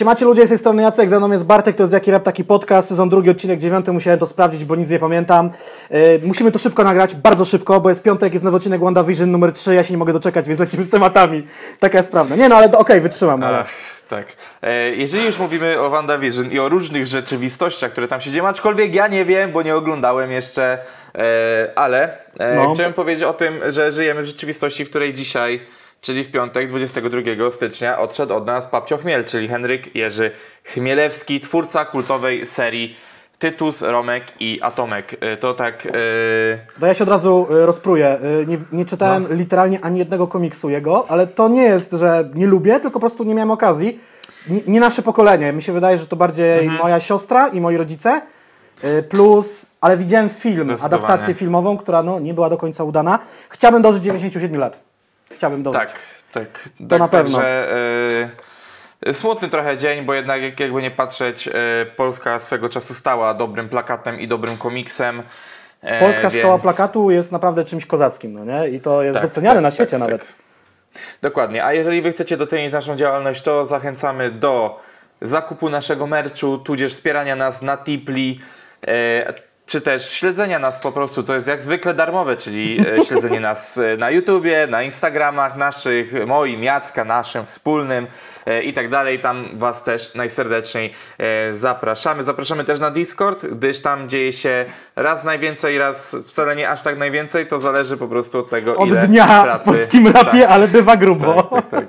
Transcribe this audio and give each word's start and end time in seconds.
Siemacie 0.00 0.24
ludzie, 0.24 0.46
z 0.46 0.48
tej 0.48 0.58
strony 0.58 0.82
Jacek, 0.82 1.08
ze 1.08 1.18
mną 1.18 1.32
jest 1.32 1.46
Bartek, 1.46 1.76
to 1.76 1.82
jest 1.82 1.92
Jaki 1.92 2.10
Rap, 2.10 2.22
taki 2.22 2.44
podcast, 2.44 2.88
sezon 2.88 3.08
drugi, 3.08 3.30
odcinek 3.30 3.58
dziewiąty, 3.58 3.92
musiałem 3.92 4.20
to 4.20 4.26
sprawdzić, 4.26 4.64
bo 4.64 4.76
nic 4.76 4.90
nie 4.90 4.98
pamiętam. 4.98 5.50
Yy, 5.90 6.20
musimy 6.24 6.52
to 6.52 6.58
szybko 6.58 6.84
nagrać, 6.84 7.14
bardzo 7.14 7.44
szybko, 7.44 7.80
bo 7.80 7.88
jest 7.88 8.02
piątek, 8.02 8.32
jest 8.32 8.44
nowy 8.44 8.56
odcinek 8.56 8.80
WandaVision 8.80 9.30
numer 9.30 9.52
3, 9.52 9.74
ja 9.74 9.84
się 9.84 9.94
nie 9.94 9.98
mogę 9.98 10.12
doczekać, 10.12 10.48
więc 10.48 10.60
lecimy 10.60 10.84
z 10.84 10.90
tematami. 10.90 11.46
Taka 11.80 11.98
jest 11.98 12.10
prawda. 12.10 12.36
Nie 12.36 12.48
no, 12.48 12.56
ale 12.56 12.66
okej, 12.66 12.80
okay, 12.80 13.00
wytrzymam, 13.00 13.42
ale... 13.42 13.64
Tak. 14.08 14.26
E, 14.62 14.90
jeżeli 14.90 15.24
już 15.24 15.38
mówimy 15.38 15.80
o 15.80 15.90
WandaVision 15.90 16.50
i 16.50 16.58
o 16.58 16.68
różnych 16.68 17.06
rzeczywistościach, 17.06 17.92
które 17.92 18.08
tam 18.08 18.20
się 18.20 18.30
dzieją, 18.30 18.48
aczkolwiek 18.48 18.94
ja 18.94 19.08
nie 19.08 19.24
wiem, 19.24 19.52
bo 19.52 19.62
nie 19.62 19.76
oglądałem 19.76 20.30
jeszcze, 20.30 20.78
e, 21.14 21.72
ale 21.76 22.18
no. 22.56 22.74
chciałem 22.74 22.92
powiedzieć 22.92 23.24
o 23.24 23.32
tym, 23.32 23.60
że 23.68 23.92
żyjemy 23.92 24.22
w 24.22 24.26
rzeczywistości, 24.26 24.84
w 24.84 24.90
której 24.90 25.14
dzisiaj 25.14 25.60
czyli 26.00 26.24
w 26.24 26.30
piątek 26.30 26.68
22 26.68 27.50
stycznia 27.50 27.98
odszedł 27.98 28.34
od 28.34 28.46
nas 28.46 28.66
Papcio 28.66 28.96
Chmiel, 28.96 29.24
czyli 29.24 29.48
Henryk 29.48 29.96
Jerzy 29.96 30.30
Chmielewski, 30.64 31.40
twórca 31.40 31.84
kultowej 31.84 32.46
serii 32.46 32.96
Tytus, 33.38 33.82
Romek 33.82 34.24
i 34.40 34.58
Atomek. 34.62 35.16
E, 35.20 35.36
to 35.36 35.54
tak. 35.54 35.84
Yy... 35.84 35.92
To 36.80 36.86
ja 36.86 36.94
się 36.94 37.04
od 37.04 37.10
razu 37.10 37.46
e, 37.50 37.66
rozpruję. 37.66 38.18
Nie, 38.46 38.58
nie 38.72 38.84
czytałem 38.84 39.26
no. 39.28 39.34
literalnie 39.34 39.80
ani 39.80 39.98
jednego 39.98 40.26
komiksu 40.26 40.70
jego, 40.70 41.10
ale 41.10 41.26
to 41.26 41.48
nie 41.48 41.62
jest, 41.62 41.92
że 41.92 42.30
nie 42.34 42.46
lubię, 42.46 42.72
tylko 42.72 42.90
po 42.90 43.00
prostu 43.00 43.24
nie 43.24 43.34
miałem 43.34 43.50
okazji. 43.50 44.00
Nie, 44.48 44.60
nie 44.66 44.80
nasze 44.80 45.02
pokolenie. 45.02 45.52
Mi 45.52 45.62
się 45.62 45.72
wydaje, 45.72 45.98
że 45.98 46.06
to 46.06 46.16
bardziej 46.16 46.58
mhm. 46.58 46.78
moja 46.78 47.00
siostra 47.00 47.48
i 47.48 47.60
moi 47.60 47.76
rodzice. 47.76 48.22
Plus, 49.08 49.66
ale 49.80 49.96
widziałem 49.96 50.28
film, 50.28 50.76
adaptację 50.82 51.34
filmową, 51.34 51.76
która 51.76 52.02
no, 52.02 52.20
nie 52.20 52.34
była 52.34 52.50
do 52.50 52.56
końca 52.56 52.84
udana. 52.84 53.18
Chciałbym 53.48 53.82
dożyć 53.82 54.02
97 54.02 54.60
lat 54.60 54.89
chciałbym 55.32 55.62
dodać. 55.62 55.88
Tak, 55.88 56.00
tak. 56.32 56.68
To 56.78 56.86
tak, 56.88 56.98
na 56.98 57.08
pewno. 57.08 57.38
Także, 57.38 57.68
yy, 59.06 59.14
smutny 59.14 59.48
trochę 59.48 59.76
dzień, 59.76 60.04
bo 60.04 60.14
jednak 60.14 60.42
jak, 60.42 60.60
jakby 60.60 60.82
nie 60.82 60.90
patrzeć, 60.90 61.46
yy, 61.46 61.52
Polska 61.96 62.40
swego 62.40 62.68
czasu 62.68 62.94
stała 62.94 63.34
dobrym 63.34 63.68
plakatem 63.68 64.20
i 64.20 64.28
dobrym 64.28 64.56
komiksem. 64.56 65.22
Yy, 65.82 65.90
Polska 66.00 66.22
więc... 66.22 66.34
szkoła 66.34 66.58
plakatu 66.58 67.10
jest 67.10 67.32
naprawdę 67.32 67.64
czymś 67.64 67.86
kozackim, 67.86 68.32
no 68.32 68.44
nie? 68.44 68.68
I 68.68 68.80
to 68.80 69.02
jest 69.02 69.14
tak, 69.14 69.28
doceniane 69.28 69.54
tak, 69.54 69.62
na 69.62 69.70
świecie 69.70 69.90
tak, 69.90 70.00
nawet. 70.00 70.20
Tak. 70.20 70.34
Dokładnie. 71.22 71.64
A 71.64 71.72
jeżeli 71.72 72.02
wy 72.02 72.12
chcecie 72.12 72.36
docenić 72.36 72.72
naszą 72.72 72.96
działalność, 72.96 73.42
to 73.42 73.64
zachęcamy 73.64 74.30
do 74.30 74.80
zakupu 75.22 75.70
naszego 75.70 76.06
merchu, 76.06 76.58
tudzież 76.58 76.92
wspierania 76.92 77.36
nas 77.36 77.62
na 77.62 77.76
Tipli 77.76 78.40
czy 79.70 79.80
też 79.80 80.10
śledzenia 80.10 80.58
nas 80.58 80.80
po 80.80 80.92
prostu, 80.92 81.22
co 81.22 81.34
jest 81.34 81.46
jak 81.46 81.64
zwykle 81.64 81.94
darmowe, 81.94 82.36
czyli 82.36 82.78
e, 82.80 83.04
śledzenie 83.06 83.40
nas 83.40 83.78
e, 83.78 83.96
na 83.96 84.10
YouTubie, 84.10 84.66
na 84.66 84.82
Instagramach 84.82 85.56
naszych, 85.56 86.26
moim, 86.26 86.62
Jacka, 86.62 87.04
naszym, 87.04 87.46
wspólnym 87.46 88.06
e, 88.46 88.62
i 88.62 88.72
tak 88.72 88.90
dalej. 88.90 89.18
Tam 89.18 89.48
Was 89.52 89.82
też 89.82 90.14
najserdeczniej 90.14 90.94
zapraszamy. 91.54 92.24
Zapraszamy 92.24 92.64
też 92.64 92.80
na 92.80 92.90
Discord, 92.90 93.46
gdyż 93.46 93.80
tam 93.80 94.08
dzieje 94.08 94.32
się 94.32 94.64
raz 94.96 95.24
najwięcej, 95.24 95.78
raz 95.78 96.16
wcale 96.26 96.56
nie 96.56 96.68
aż 96.68 96.82
tak 96.82 96.98
najwięcej. 96.98 97.46
To 97.46 97.58
zależy 97.58 97.96
po 97.96 98.08
prostu 98.08 98.38
od 98.38 98.50
tego, 98.50 98.76
od 98.76 98.88
ile 98.88 99.06
dnia 99.06 99.42
pracy. 99.42 99.62
w 99.62 99.64
polskim 99.64 100.06
rapie, 100.06 100.40
tak. 100.40 100.50
ale 100.50 100.68
bywa 100.68 100.96
grubo. 100.96 101.42
Tak, 101.42 101.50
tak, 101.50 101.70
tak. 101.70 101.88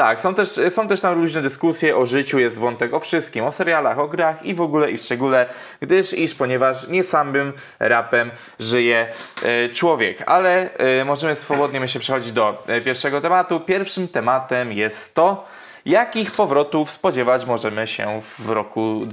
Tak, 0.00 0.20
są 0.20 0.34
też, 0.34 0.60
są 0.70 0.88
też 0.88 1.00
tam 1.00 1.14
różne 1.14 1.42
dyskusje 1.42 1.96
o 1.96 2.06
życiu, 2.06 2.38
jest 2.38 2.58
wątek 2.58 2.94
o 2.94 3.00
wszystkim, 3.00 3.44
o 3.44 3.52
serialach, 3.52 3.98
o 3.98 4.08
grach 4.08 4.44
i 4.44 4.54
w 4.54 4.60
ogóle 4.60 4.90
i 4.90 4.96
w 4.96 5.02
szczególe, 5.02 5.46
gdyż 5.80 6.12
iż 6.12 6.34
ponieważ 6.34 6.88
nie 6.88 7.04
samym 7.04 7.52
rapem 7.78 8.30
żyje 8.58 9.06
e, 9.42 9.68
człowiek. 9.68 10.22
Ale 10.26 10.74
e, 10.74 11.04
możemy 11.04 11.36
swobodnie 11.36 11.80
myślę 11.80 12.00
przechodzić 12.00 12.32
do 12.32 12.62
e, 12.66 12.80
pierwszego 12.80 13.20
tematu. 13.20 13.60
Pierwszym 13.60 14.08
tematem 14.08 14.72
jest 14.72 15.14
to, 15.14 15.44
jakich 15.84 16.30
powrotów 16.30 16.90
spodziewać 16.90 17.46
możemy 17.46 17.86
się 17.86 18.20
w 18.38 18.48
roku 18.48 19.06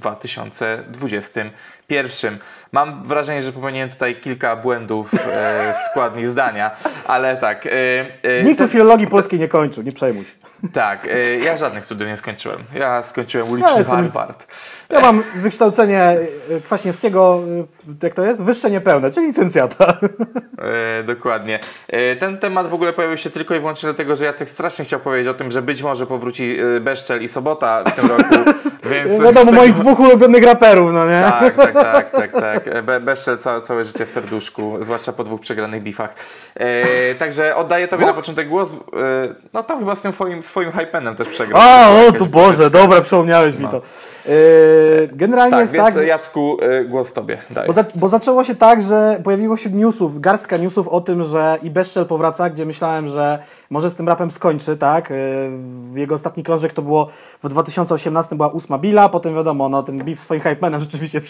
2021. 1.88 2.39
Mam 2.71 3.03
wrażenie, 3.03 3.41
że 3.41 3.52
popełniłem 3.52 3.89
tutaj 3.89 4.16
kilka 4.16 4.55
błędów 4.55 5.13
e, 5.13 5.73
w 5.73 5.91
składni 5.91 6.27
zdania, 6.27 6.71
ale 7.08 7.37
tak. 7.37 7.65
E, 7.65 7.70
e, 8.23 8.43
Nikt 8.43 8.58
ten... 8.58 8.67
filologii 8.67 9.08
polskiej 9.08 9.39
nie 9.39 9.48
kończył, 9.48 9.83
nie 9.83 9.92
przejmuj 9.92 10.26
się. 10.26 10.31
Tak, 10.73 11.08
e, 11.08 11.36
ja 11.36 11.58
żadnych 11.58 11.86
studiów 11.86 12.09
nie 12.09 12.17
skończyłem. 12.17 12.58
Ja 12.76 13.03
skończyłem 13.03 13.49
uliczny 13.49 13.77
ja 13.77 13.83
Harvard. 13.83 14.47
Ja 14.89 14.99
mam 14.99 15.23
wykształcenie 15.36 16.02
e, 16.02 16.17
Kwaśniewskiego, 16.65 17.39
e, 17.89 17.93
jak 18.03 18.14
to 18.14 18.26
jest? 18.26 18.43
Wyższe 18.43 18.71
niepełne, 18.71 19.11
czyli 19.11 19.27
licencjata. 19.27 19.97
dokładnie. 21.08 21.59
ten 22.20 22.37
temat 22.37 22.67
w 22.67 22.73
ogóle 22.73 22.93
pojawił 22.93 23.17
się 23.17 23.30
tylko 23.30 23.55
i 23.55 23.59
wyłącznie 23.59 23.87
dlatego, 23.87 24.15
że 24.15 24.26
ja 24.26 24.33
tak 24.33 24.49
strasznie 24.49 24.86
chciał 24.86 24.99
powiedzieć 24.99 25.27
o 25.27 25.33
tym, 25.33 25.52
że 25.52 25.61
być 25.61 25.83
może 25.83 26.08
powróci 26.08 26.58
Beszczel 26.81 27.23
i 27.23 27.27
Sobota 27.27 27.83
w 27.83 27.95
tym 27.95 28.09
roku. 28.09 28.36
Więc 28.92 29.21
Wiadomo, 29.21 29.52
moich 29.52 29.73
dwóch 29.73 29.99
ulubionych 29.99 30.43
raperów, 30.43 30.93
no 30.93 31.08
nie? 31.08 31.21
Tak, 31.21 31.55
tak, 31.55 31.73
tak, 31.82 32.11
tak, 32.11 32.32
tak 32.32 32.64
tak. 32.64 32.86
Be 32.86 32.99
Beszczel 32.99 33.38
całe, 33.38 33.61
całe 33.61 33.86
życie 33.86 34.05
w 34.05 34.10
serduszku, 34.10 34.77
zwłaszcza 34.82 35.14
po 35.14 35.23
dwóch 35.23 35.42
przegranych 35.42 35.83
bifach. 35.83 36.15
E, 36.55 37.15
także 37.15 37.55
oddaję 37.55 37.88
Tobie 37.88 38.02
no. 38.02 38.08
na 38.08 38.14
początek 38.14 38.49
głos. 38.49 38.71
E, 38.71 38.76
no 39.54 39.64
tam 39.64 39.80
chyba 39.80 39.95
z 39.95 40.02
tym 40.02 40.14
swoim, 40.14 40.43
swoim 40.43 40.71
hypenem 40.71 41.15
też 41.15 41.27
przegrał. 41.27 41.61
A, 41.61 41.89
o 42.08 42.11
tu 42.11 42.26
Boże, 42.26 42.70
dobra, 42.70 43.02
przypomniałeś 43.02 43.55
no. 43.55 43.61
mi 43.61 43.71
to. 43.71 43.77
E, 43.77 44.32
generalnie 45.08 45.52
tak, 45.52 45.61
jest 45.61 45.73
więc 45.73 45.95
tak... 45.95 46.08
Jacku, 46.08 46.58
e, 46.61 46.86
głos 46.86 47.14
Tobie. 47.14 47.38
Bo, 47.67 47.73
za, 47.73 47.86
bo, 47.95 48.09
zaczęło 48.09 48.44
się 48.44 48.55
tak, 48.55 48.82
że 48.82 49.20
pojawiło 49.23 49.58
się 49.58 49.70
newsów, 49.70 50.21
garstka 50.21 50.58
newsów 50.58 50.88
o 50.88 51.02
tym, 51.02 51.23
że 51.23 51.58
i 51.64 51.70
Beszczel 51.70 52.05
powraca, 52.05 52.49
gdzie 52.49 52.65
myślałem, 52.65 53.08
że 53.08 53.39
może 53.70 53.89
z 53.89 53.95
tym 53.95 54.08
rapem 54.08 54.32
skończy, 54.32 54.77
tak? 54.77 55.11
E, 55.11 55.15
jego 55.95 56.15
ostatni 56.15 56.44
krążek 56.44 56.73
to 56.73 56.82
było 56.82 57.08
w 57.44 57.49
2018 57.49 58.36
była 58.36 58.49
ósma 58.49 58.77
Billa, 58.77 59.09
potem 59.09 59.36
wiadomo, 59.36 59.70
no 59.70 59.83
ten 59.83 59.98
beef 59.98 60.20
swoim 60.20 60.42
hypenem, 60.42 60.82
rzeczywiście 60.88 61.21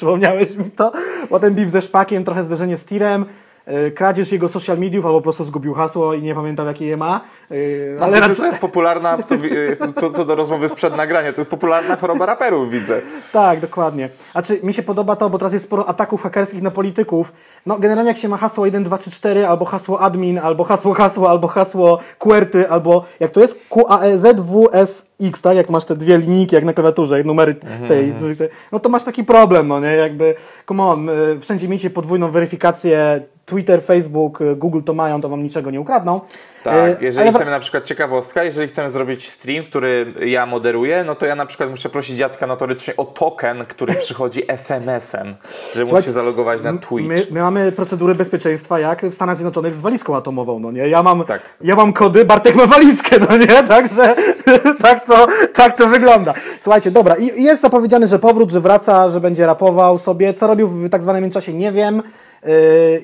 przypomniałeś 0.45 0.55
mi 0.67 0.71
to. 0.71 0.91
Potem 1.29 1.53
beef 1.53 1.71
ze 1.71 1.81
Szpakiem, 1.81 2.23
trochę 2.23 2.43
zderzenie 2.43 2.77
z 2.77 2.85
tirem. 2.85 3.25
E, 3.67 3.91
kradzież 3.91 4.31
jego 4.31 4.49
social 4.49 4.77
mediów, 4.77 5.05
albo 5.05 5.17
po 5.17 5.23
prostu 5.23 5.43
zgubił 5.43 5.73
hasło 5.73 6.13
i 6.13 6.21
nie 6.21 6.35
pamiętam 6.35 6.67
jakie 6.67 6.85
je 6.85 6.97
ma. 6.97 7.21
E, 7.51 7.55
no, 7.99 8.05
ale 8.05 8.13
to, 8.13 8.19
raczej... 8.19 8.35
to 8.35 8.45
jest 8.45 8.59
popularna, 8.59 9.17
to, 9.17 9.35
e, 9.35 9.93
co, 9.93 10.11
co 10.11 10.25
do 10.25 10.35
rozmowy 10.35 10.69
sprzed 10.69 10.97
nagrania, 10.97 11.33
to 11.33 11.41
jest 11.41 11.49
popularna 11.49 11.95
choroba 11.95 12.25
raperów, 12.25 12.71
widzę. 12.71 13.01
Tak, 13.31 13.59
dokładnie. 13.59 14.09
A 14.33 14.41
czy 14.41 14.59
mi 14.63 14.73
się 14.73 14.83
podoba 14.83 15.15
to, 15.15 15.29
bo 15.29 15.37
teraz 15.37 15.53
jest 15.53 15.65
sporo 15.65 15.89
ataków 15.89 16.23
hakerskich 16.23 16.61
na 16.61 16.71
polityków. 16.71 17.33
No 17.65 17.79
generalnie 17.79 18.09
jak 18.09 18.17
się 18.17 18.29
ma 18.29 18.37
hasło 18.37 18.65
1, 18.65 18.83
2, 18.83 18.97
3, 18.97 19.11
4, 19.11 19.47
albo 19.47 19.65
hasło 19.65 19.99
admin, 19.99 20.39
albo 20.39 20.63
hasło 20.63 20.93
hasło, 20.93 21.29
albo 21.29 21.47
hasło 21.47 21.99
QWERTY, 22.19 22.69
albo 22.69 23.05
jak 23.19 23.31
to 23.31 23.39
jest? 23.39 23.59
QAEZWSX, 23.69 25.41
tak? 25.41 25.57
Jak 25.57 25.69
masz 25.69 25.85
te 25.85 25.95
dwie 25.95 26.17
linijki, 26.17 26.55
jak 26.55 26.65
na 26.65 26.73
klawiaturze, 26.73 27.23
numery 27.23 27.55
mhm, 27.63 27.87
tej, 27.87 28.09
mhm. 28.09 28.35
no 28.71 28.79
to 28.79 28.89
masz 28.89 29.03
taki 29.03 29.23
problem, 29.23 29.67
no 29.67 29.79
nie? 29.79 29.95
Jakby, 29.95 30.35
come 30.67 30.83
on, 30.83 31.09
wszędzie 31.41 31.67
miejcie 31.67 31.89
podwójną 31.89 32.31
weryfikację 32.31 33.21
Twitter, 33.47 33.81
Facebook, 33.81 34.41
y, 34.41 34.55
Google 34.55 34.81
to 34.85 34.93
mają, 34.93 35.21
to 35.21 35.29
wam 35.29 35.43
niczego 35.43 35.71
nie 35.71 35.81
ukradną. 35.81 36.21
Tak, 36.63 37.01
y, 37.01 37.05
jeżeli 37.05 37.27
Ale... 37.27 37.37
chcemy 37.37 37.51
na 37.51 37.59
przykład 37.59 37.83
ciekawostka, 37.83 38.43
jeżeli 38.43 38.67
chcemy 38.67 38.91
zrobić 38.91 39.29
stream, 39.29 39.65
który 39.65 40.13
ja 40.25 40.45
moderuję, 40.45 41.03
no 41.03 41.15
to 41.15 41.25
ja 41.25 41.35
na 41.35 41.45
przykład 41.45 41.69
muszę 41.69 41.89
prosić 41.89 42.19
Jacka 42.19 42.47
notorycznie 42.47 42.95
o 42.95 43.05
token, 43.05 43.65
który 43.65 43.93
przychodzi 44.05 44.51
SMS-em, 44.51 45.35
żeby 45.75 45.91
móc 45.91 46.05
się 46.05 46.11
zalogować 46.11 46.63
na 46.63 46.77
Twitch. 46.77 47.07
My, 47.07 47.27
my, 47.31 47.41
mamy 47.41 47.71
procedury 47.71 48.15
bezpieczeństwa 48.15 48.79
jak 48.79 49.05
w 49.05 49.13
Stanach 49.13 49.35
Zjednoczonych 49.35 49.75
z 49.75 49.81
walizką 49.81 50.15
atomową, 50.15 50.59
no 50.59 50.71
nie? 50.71 50.87
Ja 50.87 51.03
mam, 51.03 51.25
tak. 51.25 51.41
ja 51.61 51.75
mam 51.75 51.93
kody, 51.93 52.25
Bartek 52.25 52.55
ma 52.55 52.65
walizkę, 52.65 53.15
no 53.29 53.37
nie? 53.37 53.63
Także 53.67 54.15
tak 54.81 55.05
to, 55.05 55.27
tak 55.53 55.73
to 55.73 55.87
wygląda. 55.87 56.33
Słuchajcie, 56.59 56.91
dobra, 56.91 57.15
i 57.15 57.43
jest 57.43 57.61
zapowiedziany, 57.61 58.07
że 58.07 58.19
powrót, 58.19 58.51
że 58.51 58.61
wraca, 58.61 59.09
że 59.09 59.21
będzie 59.21 59.45
rapował 59.45 59.97
sobie. 59.97 60.33
Co 60.33 60.47
robił 60.47 60.67
w 60.67 60.89
tak 60.89 61.03
zwanym 61.03 61.31
czasie, 61.31 61.53
nie 61.53 61.71
wiem. 61.71 62.03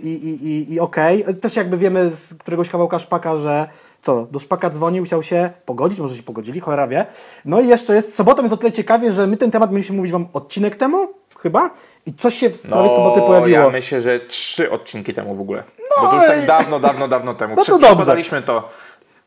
I, 0.04 0.10
i, 0.10 0.48
i, 0.48 0.74
i 0.74 0.80
okej. 0.80 1.24
Okay. 1.24 1.34
Też 1.34 1.56
jakby 1.56 1.78
wiemy 1.78 2.12
z 2.16 2.34
któregoś 2.34 2.70
kawałka 2.70 3.00
Szpaka, 3.00 3.38
że 3.38 3.68
co, 4.02 4.28
do 4.32 4.40
Szpaka 4.40 4.70
dzwonił, 4.70 5.06
chciał 5.06 5.24
się 5.24 5.50
pogodzić, 5.66 6.00
może 6.00 6.16
się 6.16 6.24
pogodzili, 6.24 6.60
cholera 6.60 6.88
wie. 6.88 7.06
No 7.46 7.62
i 7.62 7.68
jeszcze 7.68 7.96
jest, 7.96 8.16
sobotą 8.16 8.42
jest 8.42 8.54
o 8.54 8.58
tyle 8.58 8.72
ciekawie, 8.72 9.12
że 9.12 9.28
my 9.28 9.38
ten 9.38 9.52
temat 9.52 9.72
mieliśmy 9.72 9.96
mówić 9.96 10.12
Wam 10.12 10.28
odcinek 10.34 10.76
temu, 10.76 11.08
chyba, 11.40 11.70
i 12.06 12.14
coś 12.14 12.36
się 12.36 12.50
w 12.50 12.56
sprawie 12.56 12.90
no, 12.90 12.96
soboty 12.96 13.22
pojawiło. 13.22 13.60
ja 13.60 13.70
myślę, 13.70 14.02
że 14.02 14.20
trzy 14.20 14.72
odcinki 14.72 15.14
temu 15.14 15.36
w 15.36 15.42
ogóle. 15.42 15.64
No, 15.80 16.02
Bo 16.02 16.10
to 16.10 16.16
już 16.16 16.26
tak 16.26 16.46
dawno, 16.46 16.80
dawno, 16.80 17.08
dawno 17.08 17.34
temu. 17.44 17.56
No 17.56 17.64
to 17.66 17.80
dobrze. 17.80 18.42
to, 18.46 18.70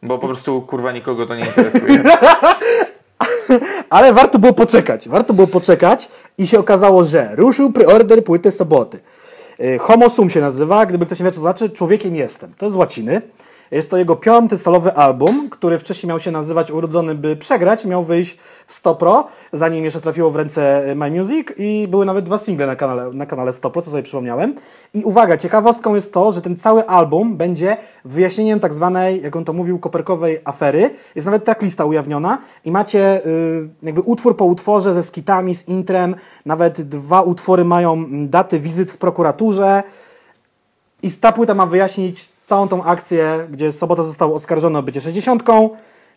bo 0.03 0.19
po 0.19 0.27
prostu 0.27 0.63
kurwa 0.63 0.93
nikogo 0.93 1.27
to 1.27 1.35
nie 1.35 1.47
interesuje. 1.47 2.03
Ale 3.91 4.13
warto 4.13 4.39
było 4.39 4.53
poczekać, 4.53 5.09
warto 5.09 5.35
było 5.35 5.47
poczekać 5.47 6.09
i 6.39 6.47
się 6.47 6.59
okazało, 6.59 7.05
że 7.05 7.31
ruszył 7.37 7.73
preorder 7.73 8.25
płyty 8.25 8.53
soboty. 8.53 9.01
Homo 9.81 10.11
sum 10.11 10.31
się 10.31 10.41
nazywa, 10.41 10.87
gdyby 10.87 11.07
ktoś 11.07 11.19
nie 11.19 11.25
wie, 11.25 11.31
co 11.31 11.35
to 11.35 11.41
znaczy, 11.41 11.71
człowiekiem 11.71 12.17
jestem. 12.17 12.55
To 12.59 12.67
jest 12.67 12.75
z 12.75 12.77
łaciny. 12.77 13.23
Jest 13.71 13.91
to 13.91 13.97
jego 13.97 14.17
piąty 14.17 14.59
solowy 14.59 14.95
album, 14.95 15.51
który 15.51 15.79
wcześniej 15.79 16.09
miał 16.09 16.21
się 16.21 16.31
nazywać 16.31 16.71
Urodzony 16.71 17.15
by 17.15 17.37
przegrać, 17.37 17.85
miał 17.85 18.05
wyjść 18.05 18.39
w 18.67 18.73
Stopro, 18.73 19.27
zanim 19.53 19.85
jeszcze 19.85 20.01
trafiło 20.01 20.31
w 20.31 20.37
ręce 20.37 20.83
My 20.97 21.11
Music 21.11 21.49
i 21.57 21.89
były 21.91 22.05
nawet 22.05 22.25
dwa 22.25 22.39
single 22.39 22.67
na 22.67 22.77
kanale, 22.77 23.11
na 23.13 23.27
kanale 23.27 23.53
Stopro, 23.53 23.83
co 23.83 23.91
sobie 23.91 24.03
przypomniałem. 24.03 24.55
I 24.95 25.05
uwaga, 25.05 25.37
ciekawostką 25.37 25.95
jest 25.95 26.13
to, 26.13 26.33
że 26.33 26.43
ten 26.43 26.57
cały 26.57 26.87
album 26.87 27.37
będzie 27.37 27.77
wyjaśnieniem 28.05 28.61
tak 28.61 28.75
zwanej, 28.75 29.23
jak 29.23 29.37
on 29.37 29.45
to 29.45 29.53
mówił, 29.53 29.79
koperkowej 29.79 30.39
afery. 30.45 30.91
Jest 31.15 31.27
nawet 31.27 31.45
tracklista 31.45 31.85
ujawniona 31.85 32.39
i 32.65 32.71
macie 32.71 33.27
y, 33.27 33.69
jakby 33.83 34.01
utwór 34.01 34.37
po 34.37 34.45
utworze 34.45 34.95
ze 34.95 35.03
skitami, 35.03 35.55
z 35.55 35.69
intrem, 35.69 36.15
nawet 36.47 36.83
dwa 36.83 37.23
utwory 37.23 37.65
mają 37.65 37.93
mm, 37.93 38.29
daty 38.29 38.61
wizyt 38.61 38.91
w 38.91 38.99
prokuraturze 38.99 39.83
i 41.03 41.11
ta 41.11 41.33
płyta 41.33 41.55
ma 41.55 41.67
wyjaśnić 41.67 42.36
całą 42.47 42.69
tą 42.69 42.85
akcję, 42.85 43.47
gdzie 43.51 43.73
Sobota 43.73 44.03
został 44.03 44.35
oskarżony 44.35 44.79
o 44.79 44.83
bycie 44.83 45.01
60. 45.01 45.43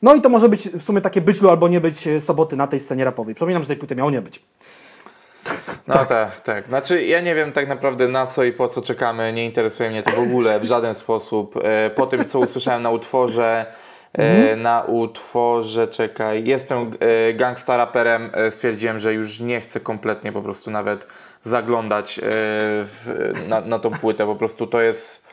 No 0.02 0.16
i 0.16 0.22
to 0.22 0.30
może 0.30 0.50
być 0.50 0.70
w 0.70 0.84
sumie 0.84 1.02
takie 1.02 1.22
być 1.22 1.44
albo 1.44 1.68
nie 1.68 1.82
być 1.82 2.08
Soboty 2.20 2.56
na 2.56 2.68
tej 2.68 2.80
scenie 2.80 3.06
rapowej. 3.06 3.36
Przypominam, 3.36 3.64
że 3.64 3.68
tej 3.68 3.78
płyty 3.78 3.96
miało 3.96 4.12
nie 4.12 4.22
być. 4.22 4.42
No 5.88 5.94
tak. 5.94 6.08
tak, 6.08 6.42
tak. 6.42 6.68
Znaczy 6.68 7.04
ja 7.04 7.22
nie 7.22 7.36
wiem 7.36 7.52
tak 7.52 7.68
naprawdę 7.68 8.08
na 8.08 8.28
co 8.28 8.44
i 8.44 8.52
po 8.52 8.68
co 8.68 8.82
czekamy, 8.82 9.34
nie 9.34 9.46
interesuje 9.46 9.90
mnie 9.90 10.04
to 10.04 10.12
w 10.12 10.20
ogóle 10.20 10.60
w 10.60 10.64
żaden 10.64 10.96
sposób. 10.96 11.60
E, 11.64 11.90
po 11.90 12.08
tym 12.08 12.26
co 12.26 12.40
usłyszałem 12.40 12.84
na 12.84 12.90
utworze, 12.90 13.66
e, 14.18 14.22
mhm. 14.22 14.62
na 14.62 14.82
utworze, 14.82 15.88
czekaj, 15.88 16.44
jestem 16.46 16.92
e, 17.00 17.34
gangsta 17.34 17.78
raperem, 17.78 18.32
stwierdziłem, 18.50 19.00
że 19.00 19.14
już 19.14 19.40
nie 19.40 19.62
chcę 19.62 19.80
kompletnie 19.80 20.32
po 20.32 20.42
prostu 20.42 20.72
nawet 20.72 21.08
zaglądać 21.44 22.20
w, 22.24 23.34
na, 23.48 23.62
na 23.62 23.80
tą 23.80 23.90
płytę, 23.90 24.26
po 24.26 24.36
prostu 24.36 24.68
to 24.68 24.82
jest 24.82 25.29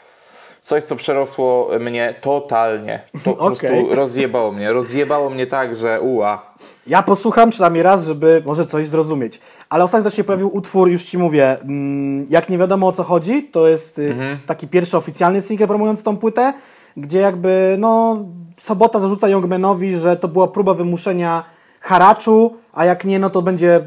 coś, 0.66 0.84
co 0.84 0.96
przerosło 0.96 1.68
mnie 1.80 2.14
totalnie. 2.20 3.02
To 3.12 3.34
po 3.34 3.38
okay. 3.46 3.70
prostu 3.70 3.94
rozjebało 3.94 4.52
mnie. 4.52 4.72
Rozjebało 4.72 5.30
mnie 5.30 5.46
tak, 5.46 5.76
że 5.76 6.00
uła. 6.00 6.54
Ja 6.86 7.02
posłucham 7.02 7.50
przynajmniej 7.50 7.82
raz, 7.82 8.04
żeby 8.04 8.42
może 8.46 8.66
coś 8.66 8.88
zrozumieć. 8.88 9.40
Ale 9.68 9.84
ostatnio 9.84 10.10
się 10.10 10.24
pojawił 10.24 10.56
utwór, 10.56 10.88
już 10.88 11.04
Ci 11.04 11.18
mówię, 11.18 11.56
mm, 11.60 12.26
jak 12.30 12.48
nie 12.48 12.58
wiadomo 12.58 12.88
o 12.88 12.92
co 12.92 13.04
chodzi, 13.04 13.42
to 13.42 13.68
jest 13.68 13.98
y, 13.98 14.10
mhm. 14.10 14.38
taki 14.46 14.68
pierwszy 14.68 14.96
oficjalny 14.96 15.42
single 15.42 15.66
promujący 15.66 16.04
tą 16.04 16.16
płytę, 16.16 16.52
gdzie 16.96 17.18
jakby, 17.18 17.76
no, 17.78 18.18
Sobota 18.60 19.00
zarzuca 19.00 19.28
Youngmanowi, 19.28 19.96
że 19.96 20.16
to 20.16 20.28
była 20.28 20.48
próba 20.48 20.74
wymuszenia 20.74 21.44
haraczu, 21.80 22.56
a 22.72 22.84
jak 22.84 23.04
nie, 23.04 23.18
no 23.18 23.30
to 23.30 23.42
będzie 23.42 23.84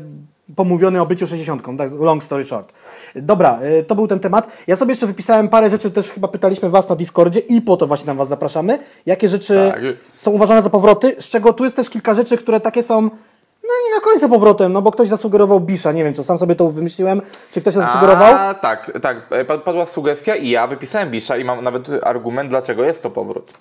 pomówiony 0.56 1.02
o 1.02 1.06
byciu 1.06 1.28
60, 1.28 1.64
tak, 1.78 1.92
long 1.92 2.24
story 2.24 2.46
short. 2.46 2.74
Dobra, 3.16 3.60
y, 3.80 3.84
to 3.84 3.96
był 3.96 4.08
ten 4.08 4.20
temat. 4.20 4.48
Ja 4.68 4.76
sobie 4.76 4.92
jeszcze 4.92 5.08
wypisałem 5.08 5.50
parę 5.50 5.70
rzeczy, 5.70 5.92
też 5.92 6.10
chyba 6.10 6.28
pytaliśmy 6.28 6.70
Was 6.70 6.90
na 6.90 6.96
Discordzie 6.96 7.40
i 7.40 7.62
po 7.62 7.78
to 7.78 7.88
właśnie 7.88 8.08
nam 8.08 8.18
Was 8.18 8.28
zapraszamy. 8.28 8.80
Jakie 9.06 9.30
rzeczy 9.30 9.72
tak. 9.72 9.82
są 10.02 10.32
uważane 10.32 10.64
za 10.64 10.70
powroty, 10.70 11.16
z 11.20 11.30
czego 11.30 11.54
tu 11.54 11.64
jest 11.64 11.76
też 11.76 11.90
kilka 11.90 12.14
rzeczy, 12.14 12.38
które 12.38 12.60
takie 12.60 12.84
są 12.84 13.10
no 13.64 13.90
nie 13.90 13.96
na 13.96 14.02
końcu 14.02 14.30
powrotem, 14.30 14.74
no 14.74 14.82
bo 14.82 14.92
ktoś 14.92 15.08
zasugerował 15.08 15.60
Bisza, 15.60 15.92
nie 15.92 16.04
wiem, 16.04 16.14
czy 16.14 16.24
sam 16.24 16.38
sobie 16.38 16.56
to 16.56 16.70
wymyśliłem, 16.70 17.22
czy 17.52 17.62
ktoś 17.62 17.74
to 17.74 17.82
zasugerował? 17.82 18.34
A, 18.38 18.54
tak, 18.54 18.92
tak, 19.02 19.30
padła 19.64 19.86
sugestia 19.86 20.36
i 20.36 20.50
ja 20.50 20.68
wypisałem 20.68 21.12
Bisza 21.12 21.38
i 21.38 21.44
mam 21.44 21.64
nawet 21.64 21.88
argument, 22.04 22.50
dlaczego 22.50 22.84
jest 22.84 23.04
to 23.04 23.10
powrót. 23.10 23.54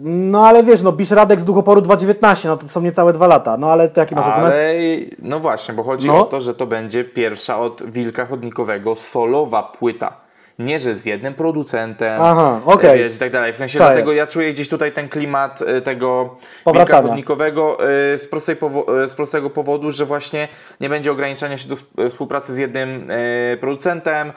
No 0.00 0.46
ale 0.46 0.62
wiesz, 0.62 0.82
no 0.82 0.92
Bisz 0.92 1.10
Radek 1.10 1.40
z 1.40 1.44
Duchoporu 1.44 1.80
2.19, 1.80 2.46
no 2.46 2.56
to 2.56 2.68
są 2.68 2.80
niecałe 2.80 3.12
dwa 3.12 3.26
lata, 3.26 3.56
no 3.56 3.72
ale 3.72 3.88
to 3.88 4.00
jaki 4.00 4.14
masz 4.14 4.26
argument? 4.26 4.54
Ale, 4.54 4.74
no 5.18 5.40
właśnie, 5.40 5.74
bo 5.74 5.82
chodzi 5.82 6.06
no. 6.06 6.20
o 6.20 6.24
to, 6.24 6.40
że 6.40 6.54
to 6.54 6.66
będzie 6.66 7.04
pierwsza 7.04 7.60
od 7.60 7.90
Wilka 7.90 8.26
Chodnikowego 8.26 8.96
solowa 8.96 9.62
płyta. 9.62 10.28
Nie, 10.58 10.78
że 10.78 10.94
z 10.94 11.06
jednym 11.06 11.34
producentem, 11.34 12.20
Aha, 12.22 12.60
okay. 12.64 12.98
wiesz, 12.98 13.16
i 13.16 13.18
tak 13.18 13.32
dalej. 13.32 13.52
W 13.52 13.56
sensie 13.56 13.78
Czaję. 13.78 13.90
dlatego 13.90 14.12
ja 14.12 14.26
czuję 14.26 14.52
gdzieś 14.52 14.68
tutaj 14.68 14.92
ten 14.92 15.08
klimat 15.08 15.62
y, 15.62 15.80
tego 15.80 16.36
Wilka 16.66 17.02
Chodnikowego 17.02 17.78
y, 18.14 18.18
z, 18.18 18.26
prostej 18.26 18.56
y, 19.04 19.08
z 19.08 19.14
prostego 19.14 19.50
powodu, 19.50 19.90
że 19.90 20.04
właśnie 20.06 20.48
nie 20.80 20.88
będzie 20.88 21.12
ograniczania 21.12 21.58
się 21.58 21.68
do 21.68 21.76
współpracy 22.10 22.54
z 22.54 22.58
jednym 22.58 23.08
producentem, 23.60 24.32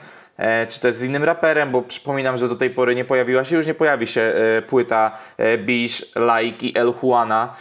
czy 0.68 0.80
też 0.80 0.96
z 0.96 1.04
innym 1.04 1.24
raperem, 1.24 1.72
bo 1.72 1.82
przypominam, 1.82 2.38
że 2.38 2.50
do 2.50 2.56
tej 2.56 2.70
pory 2.70 2.96
nie 2.96 3.06
pojawiła 3.06 3.44
się, 3.44 3.56
już 3.56 3.68
nie 3.68 3.74
pojawi 3.74 4.08
się 4.08 4.22
e, 4.22 4.62
płyta 4.62 5.18
e, 5.38 5.58
Bish, 5.58 6.06
Like 6.16 6.66
i 6.66 6.78
El 6.78 6.94
Juana. 7.04 7.56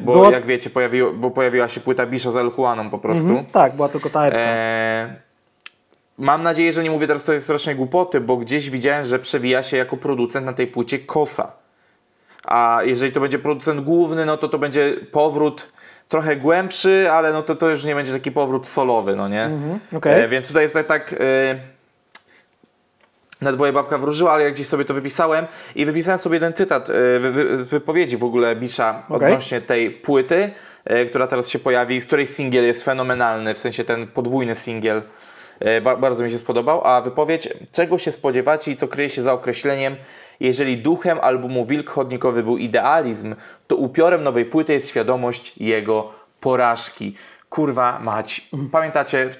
bo 0.00 0.12
Było... 0.12 0.30
jak 0.30 0.46
wiecie, 0.46 0.70
pojawiło, 0.70 1.12
bo 1.12 1.30
pojawiła 1.30 1.68
się 1.68 1.80
płyta 1.80 2.06
Bisha 2.06 2.30
z 2.30 2.36
El 2.36 2.50
Juaną 2.58 2.90
po 2.90 2.98
prostu. 2.98 3.28
Mhm, 3.28 3.46
tak, 3.46 3.76
była 3.76 3.88
tylko 3.88 4.10
ta 4.10 4.26
epka. 4.26 4.40
Mam 6.18 6.42
nadzieję, 6.42 6.72
że 6.72 6.82
nie 6.82 6.90
mówię 6.90 7.06
teraz 7.06 7.22
tutaj 7.22 7.40
strasznej 7.40 7.76
głupoty, 7.76 8.20
bo 8.20 8.36
gdzieś 8.36 8.70
widziałem, 8.70 9.04
że 9.04 9.18
przewija 9.18 9.62
się 9.62 9.76
jako 9.76 9.96
producent 9.96 10.46
na 10.46 10.52
tej 10.52 10.66
płycie 10.66 10.98
Kosa. 10.98 11.52
A 12.44 12.80
jeżeli 12.84 13.12
to 13.12 13.20
będzie 13.20 13.38
producent 13.38 13.80
główny, 13.80 14.24
no 14.24 14.36
to 14.36 14.48
to 14.48 14.58
będzie 14.58 14.96
powrót 15.12 15.72
trochę 16.08 16.36
głębszy, 16.36 17.08
ale 17.12 17.32
no 17.32 17.42
to, 17.42 17.56
to 17.56 17.70
już 17.70 17.84
nie 17.84 17.94
będzie 17.94 18.12
taki 18.12 18.32
powrót 18.32 18.68
solowy, 18.68 19.16
no 19.16 19.28
nie? 19.28 19.44
Mhm, 19.44 19.78
okay. 19.96 20.14
e, 20.14 20.28
więc 20.28 20.48
tutaj 20.48 20.62
jest 20.62 20.74
tak, 20.74 20.86
tak 20.86 21.12
e, 21.12 21.56
na 23.44 23.52
dwoje 23.52 23.72
babka 23.72 23.98
wróżyła, 23.98 24.32
ale 24.32 24.44
ja 24.44 24.50
gdzieś 24.50 24.66
sobie 24.66 24.84
to 24.84 24.94
wypisałem 24.94 25.46
i 25.74 25.86
wypisałem 25.86 26.20
sobie 26.20 26.36
jeden 26.36 26.52
cytat 26.52 26.90
e, 26.90 26.92
z 27.64 27.68
wypowiedzi 27.70 28.16
w 28.16 28.24
ogóle 28.24 28.56
Bisza 28.56 29.02
okay. 29.08 29.28
odnośnie 29.28 29.60
tej 29.60 29.90
płyty, 29.90 30.50
e, 30.84 31.04
która 31.04 31.26
teraz 31.26 31.48
się 31.48 31.58
pojawi, 31.58 32.00
z 32.00 32.06
której 32.06 32.26
singiel 32.26 32.64
jest 32.64 32.84
fenomenalny, 32.84 33.54
w 33.54 33.58
sensie 33.58 33.84
ten 33.84 34.06
podwójny 34.06 34.54
singiel. 34.54 35.02
E, 35.60 35.80
bardzo 35.80 36.24
mi 36.24 36.30
się 36.30 36.38
spodobał, 36.38 36.86
a 36.86 37.00
wypowiedź, 37.00 37.48
czego 37.72 37.98
się 37.98 38.12
spodziewacie 38.12 38.70
i 38.70 38.76
co 38.76 38.88
kryje 38.88 39.10
się 39.10 39.22
za 39.22 39.32
określeniem 39.32 39.96
jeżeli 40.40 40.78
duchem 40.78 41.18
albumu 41.22 41.66
Wilk 41.66 41.90
Chodnikowy 41.90 42.42
był 42.42 42.58
idealizm, 42.58 43.34
to 43.66 43.76
upiorem 43.76 44.22
nowej 44.22 44.44
płyty 44.44 44.72
jest 44.72 44.88
świadomość 44.88 45.52
jego 45.56 46.12
porażki 46.40 47.14
kurwa 47.54 47.98
mać. 47.98 48.48
Pamiętacie 48.72 49.30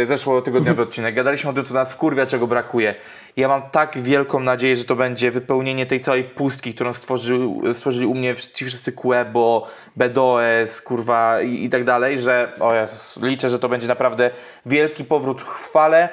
yy, 0.00 0.06
zeszłotygodniowy 0.06 0.82
odcinek? 0.82 1.14
Gadaliśmy 1.14 1.50
o 1.50 1.52
tym, 1.52 1.64
co 1.64 1.74
nas 1.74 1.92
wkurwia, 1.92 2.26
czego 2.26 2.46
brakuje. 2.46 2.94
Ja 3.36 3.48
mam 3.48 3.62
tak 3.62 3.98
wielką 3.98 4.40
nadzieję, 4.40 4.76
że 4.76 4.84
to 4.84 4.96
będzie 4.96 5.30
wypełnienie 5.30 5.86
tej 5.86 6.00
całej 6.00 6.24
pustki, 6.24 6.74
którą 6.74 6.92
stworzył, 6.92 7.62
stworzyli 7.72 8.06
u 8.06 8.14
mnie 8.14 8.34
ci 8.54 8.64
wszyscy 8.64 8.92
Quebo, 8.92 9.66
BDOS, 9.96 10.80
kurwa 10.84 11.40
i, 11.40 11.64
i 11.64 11.70
tak 11.70 11.84
dalej, 11.84 12.18
że 12.18 12.52
o 12.60 12.74
Jezus, 12.74 13.22
liczę, 13.22 13.48
że 13.48 13.58
to 13.58 13.68
będzie 13.68 13.88
naprawdę 13.88 14.30
wielki 14.66 15.04
powrót 15.04 15.42
chwale. 15.42 16.08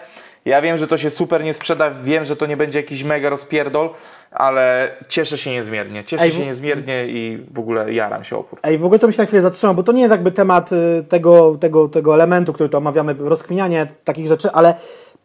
Ja 0.47 0.61
wiem, 0.61 0.77
że 0.77 0.87
to 0.87 0.97
się 0.97 1.09
super 1.09 1.43
nie 1.43 1.53
sprzeda, 1.53 1.91
wiem, 1.91 2.25
że 2.25 2.35
to 2.35 2.45
nie 2.45 2.57
będzie 2.57 2.79
jakiś 2.79 3.03
mega 3.03 3.29
rozpierdol, 3.29 3.89
ale 4.31 4.91
cieszę 5.09 5.37
się 5.37 5.51
niezmiernie. 5.51 6.03
Cieszę 6.03 6.23
Ej, 6.23 6.31
się 6.31 6.45
niezmiernie 6.45 7.05
i 7.07 7.45
w 7.51 7.59
ogóle 7.59 7.93
jaram 7.93 8.23
się 8.23 8.37
opór. 8.37 8.59
Ej, 8.63 8.77
w 8.77 8.85
ogóle 8.85 8.99
to 8.99 9.07
mi 9.07 9.13
się 9.13 9.21
na 9.21 9.25
chwilę 9.25 9.41
zatrzymał, 9.41 9.75
bo 9.75 9.83
to 9.83 9.91
nie 9.91 10.01
jest 10.01 10.11
jakby 10.11 10.31
temat 10.31 10.71
y, 10.71 11.03
tego, 11.09 11.57
tego, 11.59 11.89
tego 11.89 12.13
elementu, 12.13 12.53
który 12.53 12.69
to 12.69 12.77
omawiamy, 12.77 13.15
rozkminianie 13.19 13.87
takich 14.03 14.27
rzeczy, 14.27 14.51
ale 14.51 14.73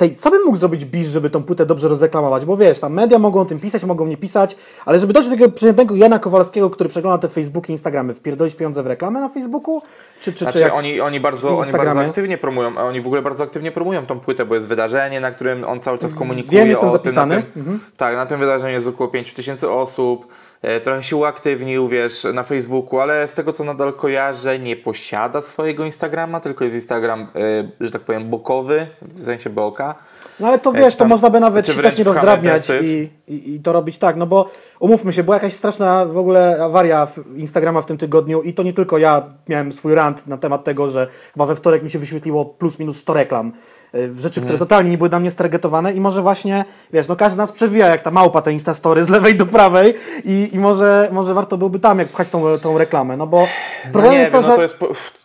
tej, 0.02 0.14
co 0.14 0.30
bym 0.30 0.44
mógł 0.44 0.56
zrobić 0.56 0.84
Bisz, 0.84 1.06
żeby 1.06 1.30
tą 1.30 1.42
płytę 1.42 1.66
dobrze 1.66 1.88
rozreklamować? 1.88 2.44
Bo 2.44 2.56
wiesz, 2.56 2.80
tam 2.80 2.92
media 2.92 3.18
mogą 3.18 3.40
o 3.40 3.44
tym 3.44 3.60
pisać, 3.60 3.84
mogą 3.84 4.06
nie 4.06 4.16
pisać, 4.16 4.56
ale 4.86 5.00
żeby 5.00 5.12
dojść 5.12 5.28
do 5.28 5.36
tego 5.36 5.50
przeciętnego 5.50 5.94
Jana 5.96 6.18
Kowalskiego, 6.18 6.70
który 6.70 6.88
przegląda 6.88 7.18
te 7.18 7.28
Facebooki 7.28 7.70
i 7.70 7.72
Instagramy, 7.72 8.14
wpierdolić 8.14 8.54
pieniądze 8.54 8.82
w 8.82 8.86
reklamę 8.86 9.20
na 9.20 9.28
Facebooku? 9.28 9.82
Czy, 10.20 10.32
czy, 10.32 10.44
znaczy, 10.44 10.58
czy 10.58 10.72
oni, 10.72 11.00
oni, 11.00 11.20
bardzo, 11.20 11.58
oni 11.58 11.72
bardzo 11.72 12.00
aktywnie 12.00 12.38
promują, 12.38 12.76
oni 12.76 13.00
w 13.00 13.06
ogóle 13.06 13.22
bardzo 13.22 13.44
aktywnie 13.44 13.72
promują 13.72 14.06
tą 14.06 14.20
płytę, 14.20 14.44
bo 14.44 14.54
jest 14.54 14.68
wydarzenie, 14.68 15.20
na 15.20 15.30
którym 15.30 15.64
on 15.64 15.80
cały 15.80 15.98
czas 15.98 16.14
komunikuje 16.14 16.60
Wiem, 16.60 16.68
jestem 16.68 16.90
zapisany. 16.90 17.34
Tym, 17.34 17.52
tym, 17.52 17.62
mhm. 17.62 17.80
Tak, 17.96 18.16
na 18.16 18.26
tym 18.26 18.40
wydarzeniu 18.40 18.74
jest 18.74 18.86
około 18.86 19.08
5000 19.08 19.70
osób. 19.70 20.26
E, 20.62 20.80
trochę 20.80 21.02
się 21.02 21.16
uaktywnił, 21.16 21.88
wiesz, 21.88 22.26
na 22.34 22.42
Facebooku, 22.42 23.00
ale 23.00 23.28
z 23.28 23.32
tego 23.32 23.52
co 23.52 23.64
nadal 23.64 23.92
kojarzę, 23.92 24.58
nie 24.58 24.76
posiada 24.76 25.40
swojego 25.40 25.84
Instagrama, 25.84 26.40
tylko 26.40 26.64
jest 26.64 26.76
Instagram, 26.76 27.20
e, 27.20 27.68
że 27.80 27.90
tak 27.90 28.02
powiem, 28.02 28.30
bokowy, 28.30 28.86
w 29.02 29.24
sensie 29.24 29.50
boka. 29.50 29.94
No 30.40 30.48
ale 30.48 30.58
to 30.58 30.72
wiesz, 30.72 30.96
to 30.96 31.04
można 31.04 31.30
by 31.30 31.40
nawet 31.40 31.66
się 31.66 31.82
też 31.82 31.98
nie 31.98 32.04
rozdrabniać 32.04 32.62
i, 32.82 33.10
i, 33.28 33.54
i, 33.54 33.60
to 33.60 33.72
robić 33.72 33.98
tak, 33.98 34.16
no 34.16 34.26
bo 34.26 34.50
umówmy 34.80 35.12
się, 35.12 35.22
była 35.22 35.36
jakaś 35.36 35.52
straszna 35.52 36.06
w 36.06 36.16
ogóle 36.16 36.58
awaria 36.64 37.08
Instagrama 37.36 37.82
w 37.82 37.86
tym 37.86 37.98
tygodniu 37.98 38.42
i 38.42 38.54
to 38.54 38.62
nie 38.62 38.72
tylko 38.72 38.98
ja 38.98 39.22
miałem 39.48 39.72
swój 39.72 39.94
rant 39.94 40.26
na 40.26 40.36
temat 40.36 40.64
tego, 40.64 40.90
że 40.90 41.06
chyba 41.32 41.46
we 41.46 41.56
wtorek 41.56 41.82
mi 41.82 41.90
się 41.90 41.98
wyświetliło 41.98 42.44
plus 42.44 42.78
minus 42.78 42.96
100 42.96 43.14
reklam 43.14 43.52
rzeczy, 43.94 44.40
które 44.40 44.52
mhm. 44.52 44.58
totalnie 44.58 44.90
nie 44.90 44.98
były 44.98 45.08
dla 45.08 45.20
mnie 45.20 45.30
stargetowane 45.30 45.92
i 45.92 46.00
może 46.00 46.22
właśnie, 46.22 46.64
wiesz, 46.92 47.08
no 47.08 47.16
każdy 47.16 47.38
nas 47.38 47.52
przewija 47.52 47.86
jak 47.86 48.02
ta 48.02 48.10
małpa 48.10 48.42
te 48.42 48.52
Instastory 48.52 49.04
z 49.04 49.08
lewej 49.08 49.36
do 49.36 49.46
prawej 49.46 49.94
i, 50.24 50.50
i 50.52 50.58
może, 50.58 51.08
może 51.12 51.34
warto 51.34 51.58
byłoby 51.58 51.78
tam 51.78 51.98
jak 51.98 52.08
pchać 52.08 52.30
tą, 52.30 52.58
tą 52.58 52.78
reklamę, 52.78 53.16
no 53.16 53.26
bo 53.26 53.40
no 53.84 53.92
problem 53.92 54.12
no 54.12 54.18
jest 54.18 54.32
to, 54.32 54.38
wiem, 54.38 54.44
że... 54.44 54.50
No 54.50 54.56
to 54.56 54.62
jest, 54.62 54.78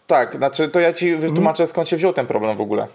tak, 0.07 0.35
znaczy 0.35 0.69
to 0.69 0.79
ja 0.79 0.93
Ci 0.93 1.15
wytłumaczę 1.15 1.63
mhm. 1.63 1.67
skąd 1.67 1.89
się 1.89 1.97
wziął 1.97 2.13
ten 2.13 2.27
problem 2.27 2.57
w 2.57 2.61
ogóle. 2.61 2.87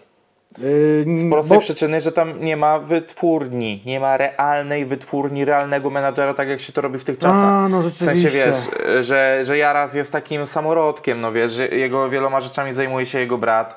Yy, 0.59 1.18
z 1.18 1.30
prostej 1.30 1.59
bo... 1.59 1.62
przyczyny, 1.62 2.00
że 2.00 2.12
tam 2.12 2.44
nie 2.44 2.56
ma 2.56 2.78
wytwórni, 2.78 3.82
nie 3.87 4.00
ma 4.00 4.16
realnej 4.16 4.87
wytwórni, 4.87 5.44
realnego 5.44 5.90
menadżera, 5.90 6.35
tak 6.35 6.49
jak 6.49 6.61
się 6.61 6.73
to 6.73 6.80
robi 6.80 6.99
w 6.99 7.04
tych 7.04 7.18
czasach. 7.18 7.44
A, 7.44 7.68
no 7.68 7.82
rzeczywiście. 7.82 8.28
W 8.28 8.32
sensie 8.32 8.71
wiesz, 8.87 9.06
że, 9.06 9.40
że 9.44 9.59
Jaras 9.59 9.94
jest 9.94 10.12
takim 10.12 10.47
samorodkiem, 10.47 11.21
no 11.21 11.32
wiesz, 11.32 11.52
że 11.52 11.68
jego 11.68 12.11
wieloma 12.11 12.40
rzeczami 12.40 12.73
zajmuje 12.73 13.06
się 13.06 13.18
jego 13.18 13.38
brat 13.38 13.76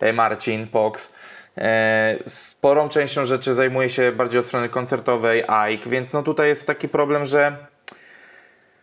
e, 0.00 0.12
Marcin 0.12 0.66
Pox 0.66 1.12
E, 1.58 2.18
sporą 2.26 2.88
częścią 2.88 3.24
rzeczy 3.24 3.54
zajmuje 3.54 3.90
się 3.90 4.12
bardziej 4.12 4.40
od 4.40 4.46
strony 4.46 4.68
koncertowej 4.68 5.44
Ike, 5.48 5.90
więc 5.90 6.12
no 6.12 6.22
tutaj 6.22 6.48
jest 6.48 6.66
taki 6.66 6.88
problem, 6.88 7.26
że 7.26 7.56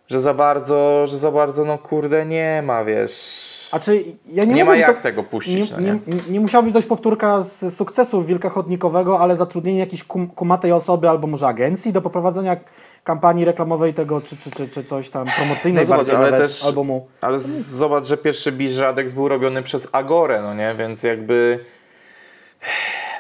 że 0.10 0.20
za 0.20 0.34
bardzo, 0.34 1.08
że 1.08 1.18
za 1.18 1.32
bardzo, 1.32 1.66
no 1.66 1.78
kurde, 1.78 2.25
nie 2.25 2.63
ma, 2.66 2.86
wiesz. 2.86 3.70
A 3.72 3.80
czy 3.80 4.04
ja 4.32 4.44
nie, 4.44 4.54
nie 4.54 4.66
ma 4.66 4.75
jak 4.75 5.01
tego 5.01 5.24
puścić. 5.24 5.72
Nie, 5.72 5.78
no 5.78 5.82
nie, 5.82 5.92
nie, 6.08 6.16
nie, 6.16 6.22
nie 6.30 6.39
musiała 6.39 6.63
być 6.63 6.74
dość 6.74 6.88
powtórka 6.88 7.42
z 7.42 7.75
sukcesu 7.75 8.24
Wilka 8.24 8.50
Chodnikowego, 8.50 9.20
ale 9.20 9.36
zatrudnienie 9.36 9.80
jakiejś 9.80 10.04
kum, 10.04 10.28
kumatej 10.28 10.72
osoby 10.72 11.10
albo 11.10 11.28
może 11.28 11.48
agencji 11.48 11.94
do 11.94 12.01
poprowadzenia 12.01 12.58
kampanii 13.04 13.46
reklamowej 13.46 13.94
tego, 13.94 14.22
czy, 14.22 14.38
czy, 14.38 14.51
czy, 14.51 14.70
czy 14.70 14.84
coś 14.84 15.10
tam 15.10 15.28
promocyjnej 15.38 15.84
No 15.84 15.88
zobacz, 15.88 16.00
bardziej 16.00 16.16
ale 16.16 16.32
nawet, 16.32 16.48
też- 16.48 16.66
albumu. 16.66 17.08
Ale 17.22 17.39
zobacz, 17.39 18.06
że 18.06 18.18
pierwszy 18.18 18.51
Bisz 18.51 18.78
Radex 18.78 19.13
był 19.13 19.28
robiony 19.28 19.63
przez 19.63 19.88
Agorę, 19.92 20.42
no 20.42 20.54
nie? 20.54 20.75
Więc 20.78 21.04
jakby. 21.04 21.60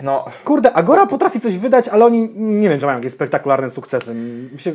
No, 0.03 0.25
Kurde, 0.45 0.73
Agora 0.73 1.05
potrafi 1.05 1.39
coś 1.39 1.57
wydać, 1.57 1.87
ale 1.87 2.05
oni 2.05 2.29
nie 2.35 2.69
wiem, 2.69 2.79
czy 2.79 2.85
mają 2.85 2.97
jakieś 2.97 3.11
spektakularne 3.11 3.69
sukcesy. 3.69 4.15
Się, 4.57 4.73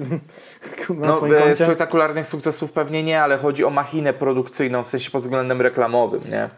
no 0.98 1.36
e, 1.36 1.56
spektakularnych 1.56 2.26
sukcesów 2.26 2.72
pewnie 2.72 3.02
nie, 3.02 3.22
ale 3.22 3.38
chodzi 3.38 3.64
o 3.64 3.70
machinę 3.70 4.12
produkcyjną, 4.12 4.82
w 4.84 4.88
sensie 4.88 5.10
pod 5.10 5.22
względem 5.22 5.60
reklamowym, 5.60 6.30
nie? 6.30 6.48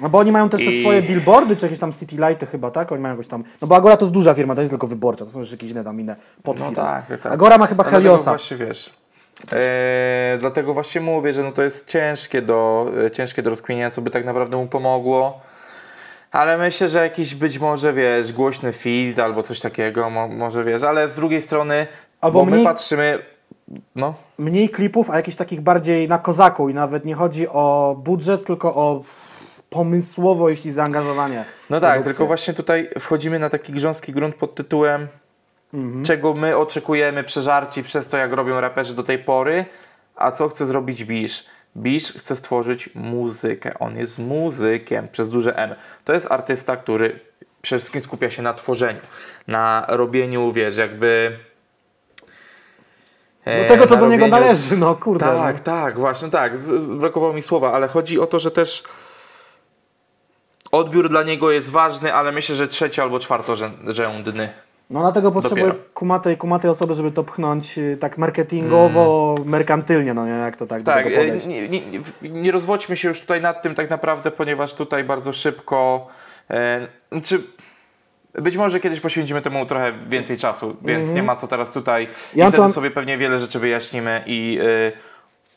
No 0.00 0.08
bo 0.08 0.18
oni 0.18 0.32
mają 0.32 0.48
też 0.48 0.60
te 0.60 0.66
I- 0.66 0.80
swoje 0.82 1.02
billboardy, 1.02 1.56
czy 1.56 1.66
jakieś 1.66 1.78
tam 1.78 1.92
city 1.92 2.16
lighty 2.16 2.46
chyba, 2.46 2.70
tak? 2.70 2.92
Oni 2.92 3.02
mają 3.02 3.14
jakoś 3.14 3.28
tam. 3.28 3.44
No 3.60 3.68
bo 3.68 3.76
Agora 3.76 3.96
to 3.96 4.04
jest 4.04 4.12
duża 4.14 4.34
firma, 4.34 4.54
to 4.54 4.60
nie 4.60 4.62
jest 4.62 4.72
tylko 4.72 4.86
wyborcza, 4.86 5.24
to 5.24 5.30
są 5.30 5.38
już 5.38 5.52
jakieś 5.52 5.70
inne 5.70 5.84
tam 5.84 6.00
inne 6.00 6.16
podfirmy. 6.42 6.72
No 6.76 6.82
tak, 6.82 7.20
tak. 7.22 7.32
Agora 7.32 7.58
ma 7.58 7.66
chyba 7.66 7.84
No 7.84 7.90
Heliosa. 7.90 8.30
właśnie 8.30 8.56
wiesz. 8.56 8.90
E, 9.52 10.38
dlatego 10.40 10.74
właśnie 10.74 11.00
mówię, 11.00 11.32
że 11.32 11.42
no 11.42 11.52
to 11.52 11.62
jest 11.62 11.86
ciężkie 11.88 12.42
do, 12.42 12.90
e, 13.06 13.10
ciężkie 13.10 13.42
do 13.42 13.50
rozkminienia, 13.50 13.90
co 13.90 14.02
by 14.02 14.10
tak 14.10 14.24
naprawdę 14.24 14.56
mu 14.56 14.66
pomogło. 14.66 15.40
Ale 16.36 16.58
myślę, 16.58 16.88
że 16.88 17.02
jakiś 17.02 17.34
być 17.34 17.58
może, 17.58 17.92
wiesz, 17.92 18.32
głośny 18.32 18.72
feed 18.72 19.18
albo 19.18 19.42
coś 19.42 19.60
takiego, 19.60 20.10
mo, 20.10 20.28
może 20.28 20.64
wiesz, 20.64 20.82
ale 20.82 21.10
z 21.10 21.14
drugiej 21.14 21.42
strony, 21.42 21.86
Albo 22.20 22.38
bo 22.38 22.44
my 22.44 22.50
mniej- 22.52 22.64
patrzymy, 22.64 23.18
no, 23.94 24.14
Mniej 24.38 24.68
klipów, 24.68 25.10
a 25.10 25.16
jakichś 25.16 25.36
takich 25.36 25.60
bardziej 25.60 26.08
na 26.08 26.18
kozaku 26.18 26.68
i 26.68 26.74
nawet 26.74 27.04
nie 27.04 27.14
chodzi 27.14 27.48
o 27.48 27.96
budżet, 28.04 28.44
tylko 28.46 28.74
o 28.74 29.02
pomysłowość 29.70 30.66
i 30.66 30.72
zaangażowanie. 30.72 31.44
no 31.70 31.80
tak, 31.80 31.90
produkcji. 31.92 32.04
tylko 32.14 32.26
właśnie 32.26 32.54
tutaj 32.54 32.90
wchodzimy 32.98 33.38
na 33.38 33.48
taki 33.48 33.72
grząski 33.72 34.12
grunt 34.12 34.34
pod 34.34 34.54
tytułem 34.54 35.08
czego 36.02 36.34
my 36.34 36.56
oczekujemy 36.56 37.24
przeżarci 37.24 37.82
przez 37.82 38.08
to, 38.08 38.16
jak 38.16 38.32
robią 38.32 38.60
raperzy 38.60 38.94
do 38.94 39.02
tej 39.02 39.18
pory, 39.18 39.64
a 40.16 40.30
co 40.30 40.48
chce 40.48 40.66
zrobić 40.66 41.04
Bisz. 41.04 41.44
Bisz 41.76 42.12
chce 42.12 42.36
stworzyć 42.36 42.90
muzykę. 42.94 43.78
On 43.78 43.96
jest 43.96 44.18
muzykiem 44.18 45.08
przez 45.08 45.28
duże 45.28 45.56
M. 45.56 45.74
To 46.04 46.12
jest 46.12 46.32
artysta, 46.32 46.76
który 46.76 47.20
przede 47.62 47.78
wszystkim 47.78 48.00
skupia 48.00 48.30
się 48.30 48.42
na 48.42 48.54
tworzeniu, 48.54 49.00
na 49.46 49.86
robieniu, 49.88 50.52
wiesz, 50.52 50.76
jakby... 50.76 51.38
e, 53.44 53.62
No 53.62 53.68
tego, 53.68 53.86
co 53.86 53.96
do 53.96 54.08
niego 54.08 54.26
należy, 54.26 54.76
no, 54.76 54.94
kurde, 54.94 55.26
Tak, 55.26 55.56
no. 55.56 55.62
tak, 55.62 55.98
właśnie 55.98 56.30
tak. 56.30 56.52
Brakowało 56.98 57.32
mi 57.32 57.42
słowa, 57.42 57.72
ale 57.72 57.88
chodzi 57.88 58.20
o 58.20 58.26
to, 58.26 58.38
że 58.38 58.50
też 58.50 58.82
odbiór 60.72 61.08
dla 61.08 61.22
niego 61.22 61.50
jest 61.50 61.70
ważny, 61.70 62.14
ale 62.14 62.32
myślę, 62.32 62.56
że 62.56 62.68
trzeci 62.68 63.00
albo 63.00 63.18
czwartorzędny. 63.18 64.52
No 64.90 65.00
dlatego 65.00 65.32
potrzebuję 65.32 65.74
kumatej, 65.94 66.36
kumatej 66.36 66.70
osoby, 66.70 66.94
żeby 66.94 67.10
to 67.12 67.24
pchnąć 67.24 67.78
y, 67.78 67.96
tak 68.00 68.18
marketingowo, 68.18 69.34
merkantylnie, 69.44 70.14
no 70.14 70.26
nie, 70.26 70.32
jak 70.32 70.56
to 70.56 70.66
tak, 70.66 70.82
Tak, 70.82 71.04
podejść. 71.04 71.46
nie, 71.46 71.68
nie, 71.68 71.80
nie- 72.22 72.52
rozwodźmy 72.52 72.96
się 72.96 73.08
już 73.08 73.20
tutaj 73.20 73.40
nad 73.40 73.62
tym 73.62 73.74
tak 73.74 73.90
naprawdę, 73.90 74.30
ponieważ 74.30 74.74
tutaj 74.74 75.04
bardzo 75.04 75.32
szybko. 75.32 76.06
E, 76.50 76.86
czy 77.24 77.42
być 78.34 78.56
może 78.56 78.80
kiedyś 78.80 79.00
poświęcimy 79.00 79.42
temu 79.42 79.66
trochę 79.66 79.92
więcej 80.08 80.36
czasu, 80.36 80.76
więc 80.82 81.12
nie 81.12 81.22
ma 81.22 81.36
co 81.36 81.46
teraz 81.46 81.70
tutaj. 81.72 82.02
Mhm. 82.02 82.18
Ja 82.34 82.46
I 82.46 82.48
wtedy 82.48 82.66
to- 82.66 82.72
sobie 82.72 82.90
pewnie 82.90 83.18
wiele 83.18 83.38
rzeczy 83.38 83.58
wyjaśnimy 83.58 84.22
i 84.26 84.58
e, 84.62 84.92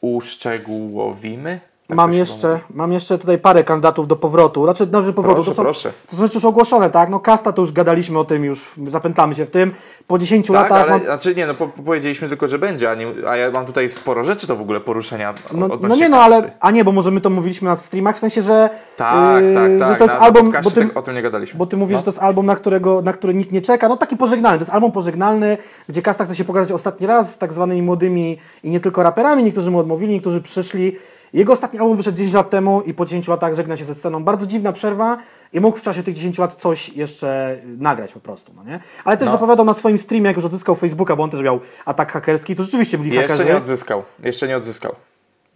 uszczegółowimy. 0.01 1.59
Tak 1.89 1.95
Mam 1.95 2.13
jeszcze, 2.13 2.59
mam 2.73 2.91
jeszcze 2.91 3.17
tutaj 3.17 3.37
parę 3.37 3.63
kandydatów 3.63 4.07
do 4.07 4.15
powrotu. 4.15 4.63
Znaczy, 4.63 4.85
dobrze 4.85 5.13
powrotu. 5.13 5.35
Proszę, 5.35 5.51
to, 5.51 5.55
są, 5.55 5.63
proszę. 5.63 5.91
to 6.07 6.15
są 6.15 6.23
rzeczy 6.23 6.37
już 6.37 6.45
ogłoszone, 6.45 6.89
tak? 6.89 7.09
No 7.09 7.19
Kasta 7.19 7.51
to 7.51 7.61
już 7.61 7.71
gadaliśmy 7.71 8.19
o 8.19 8.25
tym, 8.25 8.43
już 8.43 8.71
zapętlamy 8.87 9.35
się 9.35 9.45
w 9.45 9.49
tym. 9.49 9.71
Po 10.07 10.17
10 10.17 10.47
Tak, 10.47 10.53
latach 10.55 10.81
ale 10.81 10.91
mam, 10.91 11.03
znaczy 11.05 11.35
nie, 11.35 11.47
no 11.47 11.53
po, 11.53 11.67
powiedzieliśmy 11.67 12.27
tylko, 12.27 12.47
że 12.47 12.59
będzie, 12.59 12.91
a, 12.91 12.95
nie, 12.95 13.07
a 13.27 13.37
ja 13.37 13.51
mam 13.55 13.65
tutaj 13.65 13.89
sporo 13.89 14.23
rzeczy 14.23 14.47
do 14.47 14.55
w 14.55 14.61
ogóle 14.61 14.79
poruszenia. 14.79 15.33
No, 15.53 15.67
no 15.81 15.95
nie 15.95 16.09
no, 16.09 16.17
kasty. 16.17 16.35
ale. 16.35 16.51
A 16.59 16.71
nie, 16.71 16.83
bo 16.83 16.91
może 16.91 17.11
my 17.11 17.21
to 17.21 17.29
mówiliśmy 17.29 17.69
na 17.69 17.77
streamach, 17.77 18.15
w 18.15 18.19
sensie, 18.19 18.41
że. 18.41 18.69
Tak, 18.97 19.43
yy, 19.43 19.53
tak, 19.53 19.63
tak. 19.79 19.89
Że 19.89 19.95
to 19.95 20.03
jest 20.03 20.15
na 20.15 20.25
album. 20.25 20.51
Bo 20.63 20.71
ty, 20.71 20.87
tak 20.87 20.97
o 20.97 21.01
tym 21.01 21.15
nie 21.15 21.21
gadaliśmy. 21.21 21.57
bo 21.57 21.65
ty 21.65 21.77
mówisz, 21.77 21.93
No. 21.93 21.99
że 21.99 22.03
to 22.03 22.11
jest 22.11 22.23
album, 22.23 22.45
na, 22.45 22.55
którego, 22.55 23.01
na 23.01 23.13
który 23.13 23.33
nikt 23.33 23.51
nie 23.51 23.61
czeka. 23.61 23.89
No 23.89 23.97
taki 23.97 24.17
pożegnalny. 24.17 24.57
To 24.57 24.61
jest 24.61 24.73
album 24.73 24.91
pożegnalny, 24.91 25.57
gdzie 25.89 26.01
Kasta 26.01 26.25
chce 26.25 26.35
się 26.35 26.43
pokazać 26.43 26.71
ostatni 26.71 27.07
raz 27.07 27.31
z 27.31 27.37
tak 27.37 27.53
zwanymi 27.53 27.81
młodymi 27.81 28.37
i 28.63 28.69
nie 28.69 28.79
tylko 28.79 29.03
raperami. 29.03 29.43
Niektórzy 29.43 29.71
mu 29.71 29.79
odmówili, 29.79 30.13
niektórzy 30.13 30.41
przyszli. 30.41 30.95
Jego 31.33 31.53
ostatni 31.53 31.79
album 31.79 31.97
wyszedł 31.97 32.17
10 32.17 32.33
lat 32.33 32.49
temu 32.49 32.81
i 32.81 32.93
po 32.93 33.05
10 33.05 33.27
latach 33.27 33.53
żegna 33.55 33.77
się 33.77 33.85
ze 33.85 33.95
sceną. 33.95 34.23
Bardzo 34.23 34.47
dziwna 34.47 34.73
przerwa 34.73 35.17
i 35.53 35.59
mógł 35.59 35.77
w 35.77 35.81
czasie 35.81 36.03
tych 36.03 36.15
10 36.15 36.37
lat 36.37 36.55
coś 36.55 36.89
jeszcze 36.89 37.59
nagrać 37.77 38.13
po 38.13 38.19
prostu, 38.19 38.51
no 38.55 38.63
nie? 38.63 38.79
Ale 39.05 39.17
też 39.17 39.25
No. 39.25 39.31
zapowiadał 39.31 39.65
na 39.65 39.73
swoim 39.73 39.97
streamie, 39.97 40.27
jak 40.27 40.35
już 40.35 40.45
odzyskał 40.45 40.75
Facebooka, 40.75 41.15
bo 41.15 41.23
on 41.23 41.29
też 41.29 41.41
miał 41.41 41.59
atak 41.85 42.11
hakerski, 42.11 42.55
to 42.55 42.63
rzeczywiście 42.63 42.97
byli 42.97 43.09
Jeszcze 43.15 43.27
hakerzy. 43.27 43.49
nie 43.49 43.57
odzyskał. 43.57 44.03
Jeszcze 44.23 44.47
nie 44.47 44.57
odzyskał. 44.57 44.95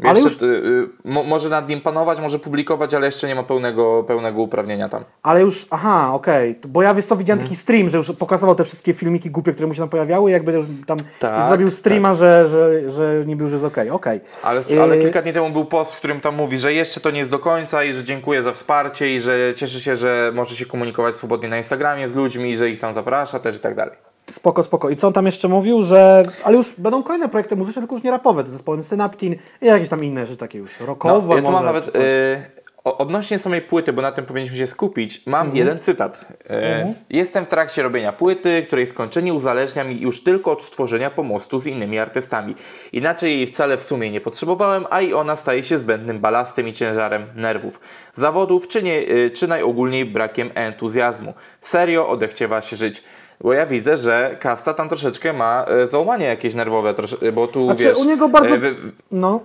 Ale 0.04 0.20
Jeszcze, 0.20 0.46
y, 0.46 0.48
y, 0.50 0.90
mo, 1.06 1.24
może 1.24 1.50
nad 1.50 1.70
nim 1.70 1.82
panować, 1.82 2.20
może 2.20 2.40
publikować, 2.40 2.94
ale 2.94 3.06
jeszcze 3.06 3.28
nie 3.28 3.36
ma 3.36 3.44
pełnego, 3.44 4.04
pełnego 4.04 4.42
uprawnienia 4.42 4.90
tam. 4.90 5.04
Ale 5.24 5.42
już, 5.42 5.68
aha, 5.70 6.10
okej, 6.14 6.56
To- 6.56 6.68
bo 6.68 6.82
ja 6.82 6.94
wiesz 6.94 7.06
co, 7.06 7.16
widziałem 7.18 7.38
Mhm. 7.40 7.48
taki 7.50 7.62
stream, 7.62 7.90
że 7.90 7.98
już 7.98 8.12
pokazywał 8.12 8.56
te 8.56 8.64
wszystkie 8.64 8.94
filmiki 8.94 9.30
głupie, 9.30 9.52
które 9.52 9.68
mu 9.68 9.74
się 9.74 9.80
tam 9.80 9.90
pojawiały, 9.90 10.32
jakby 10.32 10.52
już 10.52 10.66
tam 10.86 10.98
Tak, 11.20 11.44
i 11.44 11.48
zrobił 11.48 11.72
streama, 11.72 12.14
że, 12.14 12.48
że, 12.48 12.92
że 12.92 13.24
niby 13.26 13.44
już 13.44 13.54
jest 13.54 13.66
okej, 13.66 13.90
okej. 13.90 14.22
Ale, 14.44 14.62
Yy, 14.70 14.82
ale 14.82 14.98
kilka 14.98 15.22
dni 15.22 15.34
temu 15.34 15.50
był 15.50 15.66
post, 15.66 15.94
w 15.94 15.98
którym 15.98 16.22
tam 16.22 16.36
mówi, 16.36 16.58
że 16.58 16.74
jeszcze 16.74 17.00
to 17.00 17.12
nie 17.12 17.20
jest 17.20 17.32
do 17.32 17.40
końca 17.40 17.84
i 17.84 17.94
że 17.94 18.04
dziękuję 18.04 18.44
za 18.44 18.52
wsparcie 18.52 19.16
i 19.16 19.22
że 19.22 19.54
cieszy 19.56 19.82
się, 19.82 19.96
że 19.96 20.32
może 20.36 20.56
się 20.56 20.66
komunikować 20.66 21.16
swobodnie 21.16 21.50
na 21.50 21.58
Instagramie 21.58 22.10
z 22.10 22.16
ludźmi, 22.16 22.58
że 22.58 22.70
ich 22.70 22.80
tam 22.80 22.94
zaprasza 22.94 23.40
też 23.40 23.56
i 23.56 23.60
tak 23.60 23.76
dalej. 23.76 23.96
Spoko, 24.34 24.63
spoko. 24.63 24.90
I 24.90 24.96
co 24.96 25.08
on 25.08 25.13
tam 25.13 25.25
jeszcze 25.25 25.48
mówił, 25.48 25.84
że, 25.84 26.24
ale 26.44 26.58
już 26.58 26.74
będą 26.78 27.04
kolejne 27.04 27.30
projekty 27.30 27.56
muzyczne, 27.56 27.82
tylko 27.82 27.96
już 27.96 28.04
nie 28.04 28.12
rapowe, 28.12 28.44
to 28.44 28.52
zespołem 28.52 28.84
Synaptin 28.84 29.36
i 29.62 29.66
jakieś 29.66 29.90
tam 29.90 30.04
inne 30.04 30.25
rzeczy 30.25 30.38
takie 30.38 30.58
już 30.58 30.80
rockowe 30.80 31.28
No, 31.28 31.36
ja 31.36 31.42
tu 31.42 31.52
może, 31.52 31.52
mam 31.58 31.66
nawet 31.66 31.98
y, 31.98 32.63
odnośnie 32.84 33.40
samej 33.40 33.62
płyty, 33.62 33.94
bo 33.94 34.02
na 34.02 34.12
tym 34.12 34.25
powinniśmy 34.25 34.58
się 34.58 34.68
skupić, 34.68 35.22
mam 35.25 35.42
Mhm. 35.48 35.58
jeden 35.58 35.80
cytat. 35.80 36.25
Y, 36.32 36.94
Jestem 37.10 37.46
w 37.46 37.48
trakcie 37.48 37.84
robienia 37.84 38.13
płyty, 38.13 38.63
której 38.68 38.88
skończenie 38.88 39.34
uzależnia 39.34 39.84
mi 39.84 40.02
już 40.02 40.24
tylko 40.24 40.52
od 40.52 40.63
stworzenia 40.63 41.10
pomostu 41.10 41.60
z 41.60 41.68
innymi 41.68 42.00
artystami. 42.00 42.56
Inaczej 42.94 43.38
jej 43.38 43.48
wcale 43.48 43.78
w 43.78 43.84
sumie 43.84 44.12
nie 44.12 44.22
potrzebowałem, 44.22 44.86
a 44.90 45.02
i 45.02 45.13
ona 45.13 45.36
staje 45.36 45.63
się 45.63 45.78
zbędnym 45.78 46.20
balastem 46.20 46.68
i 46.68 46.74
ciężarem 46.74 47.25
nerwów, 47.36 47.80
zawodów, 48.13 48.68
czy, 48.68 48.84
nie, 48.84 49.00
y, 49.00 49.32
czy 49.32 49.48
najogólniej 49.48 50.06
brakiem 50.06 50.52
entuzjazmu. 50.56 51.34
Serio 51.62 52.10
odechciewa 52.10 52.62
się 52.62 52.75
żyć. 52.75 53.04
Bo 53.42 53.54
ja 53.54 53.66
widzę, 53.66 53.98
że 53.98 54.38
Kasta 54.40 54.74
tam 54.74 54.90
troszeczkę 54.90 55.34
ma 55.34 55.66
y, 55.84 55.88
załamanie 55.88 56.25
jakieś 56.25 56.54
nerwowe, 56.54 56.94
trosze- 56.94 57.32
bo 57.32 57.48
tu 57.48 57.66
Znaczy, 57.66 57.84
wiesz... 57.84 57.98
u 57.98 58.04
niego 58.04 58.30
bardzo- 58.30 58.56
y, 58.56 58.60
wy- 58.60 58.75
No, 59.12 59.40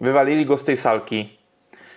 Wywalili 0.00 0.46
go 0.46 0.56
z 0.56 0.64
tej 0.64 0.76
salki. 0.76 1.38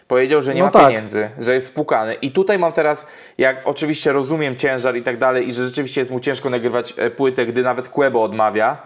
Powiedział, 0.07 0.41
że 0.41 0.53
nie 0.53 0.59
No 0.59 0.65
ma 0.65 0.71
tak. 0.71 0.87
pieniędzy, 0.87 1.29
że 1.39 1.53
jest 1.53 1.67
spłukany. 1.67 2.13
I 2.13 2.31
tutaj 2.31 2.59
mam 2.59 2.71
teraz, 2.73 3.07
jak 3.37 3.57
oczywiście 3.65 4.11
rozumiem 4.11 4.55
ciężar 4.55 4.95
i 4.95 5.03
tak 5.03 5.17
dalej, 5.17 5.47
i 5.47 5.53
że 5.53 5.65
rzeczywiście 5.65 6.01
jest 6.01 6.11
mu 6.11 6.19
ciężko 6.19 6.49
nagrywać 6.49 6.93
e, 6.97 7.09
płytę, 7.11 7.45
gdy 7.45 7.63
nawet 7.63 7.89
Quebo 7.89 8.23
odmawia 8.23 8.77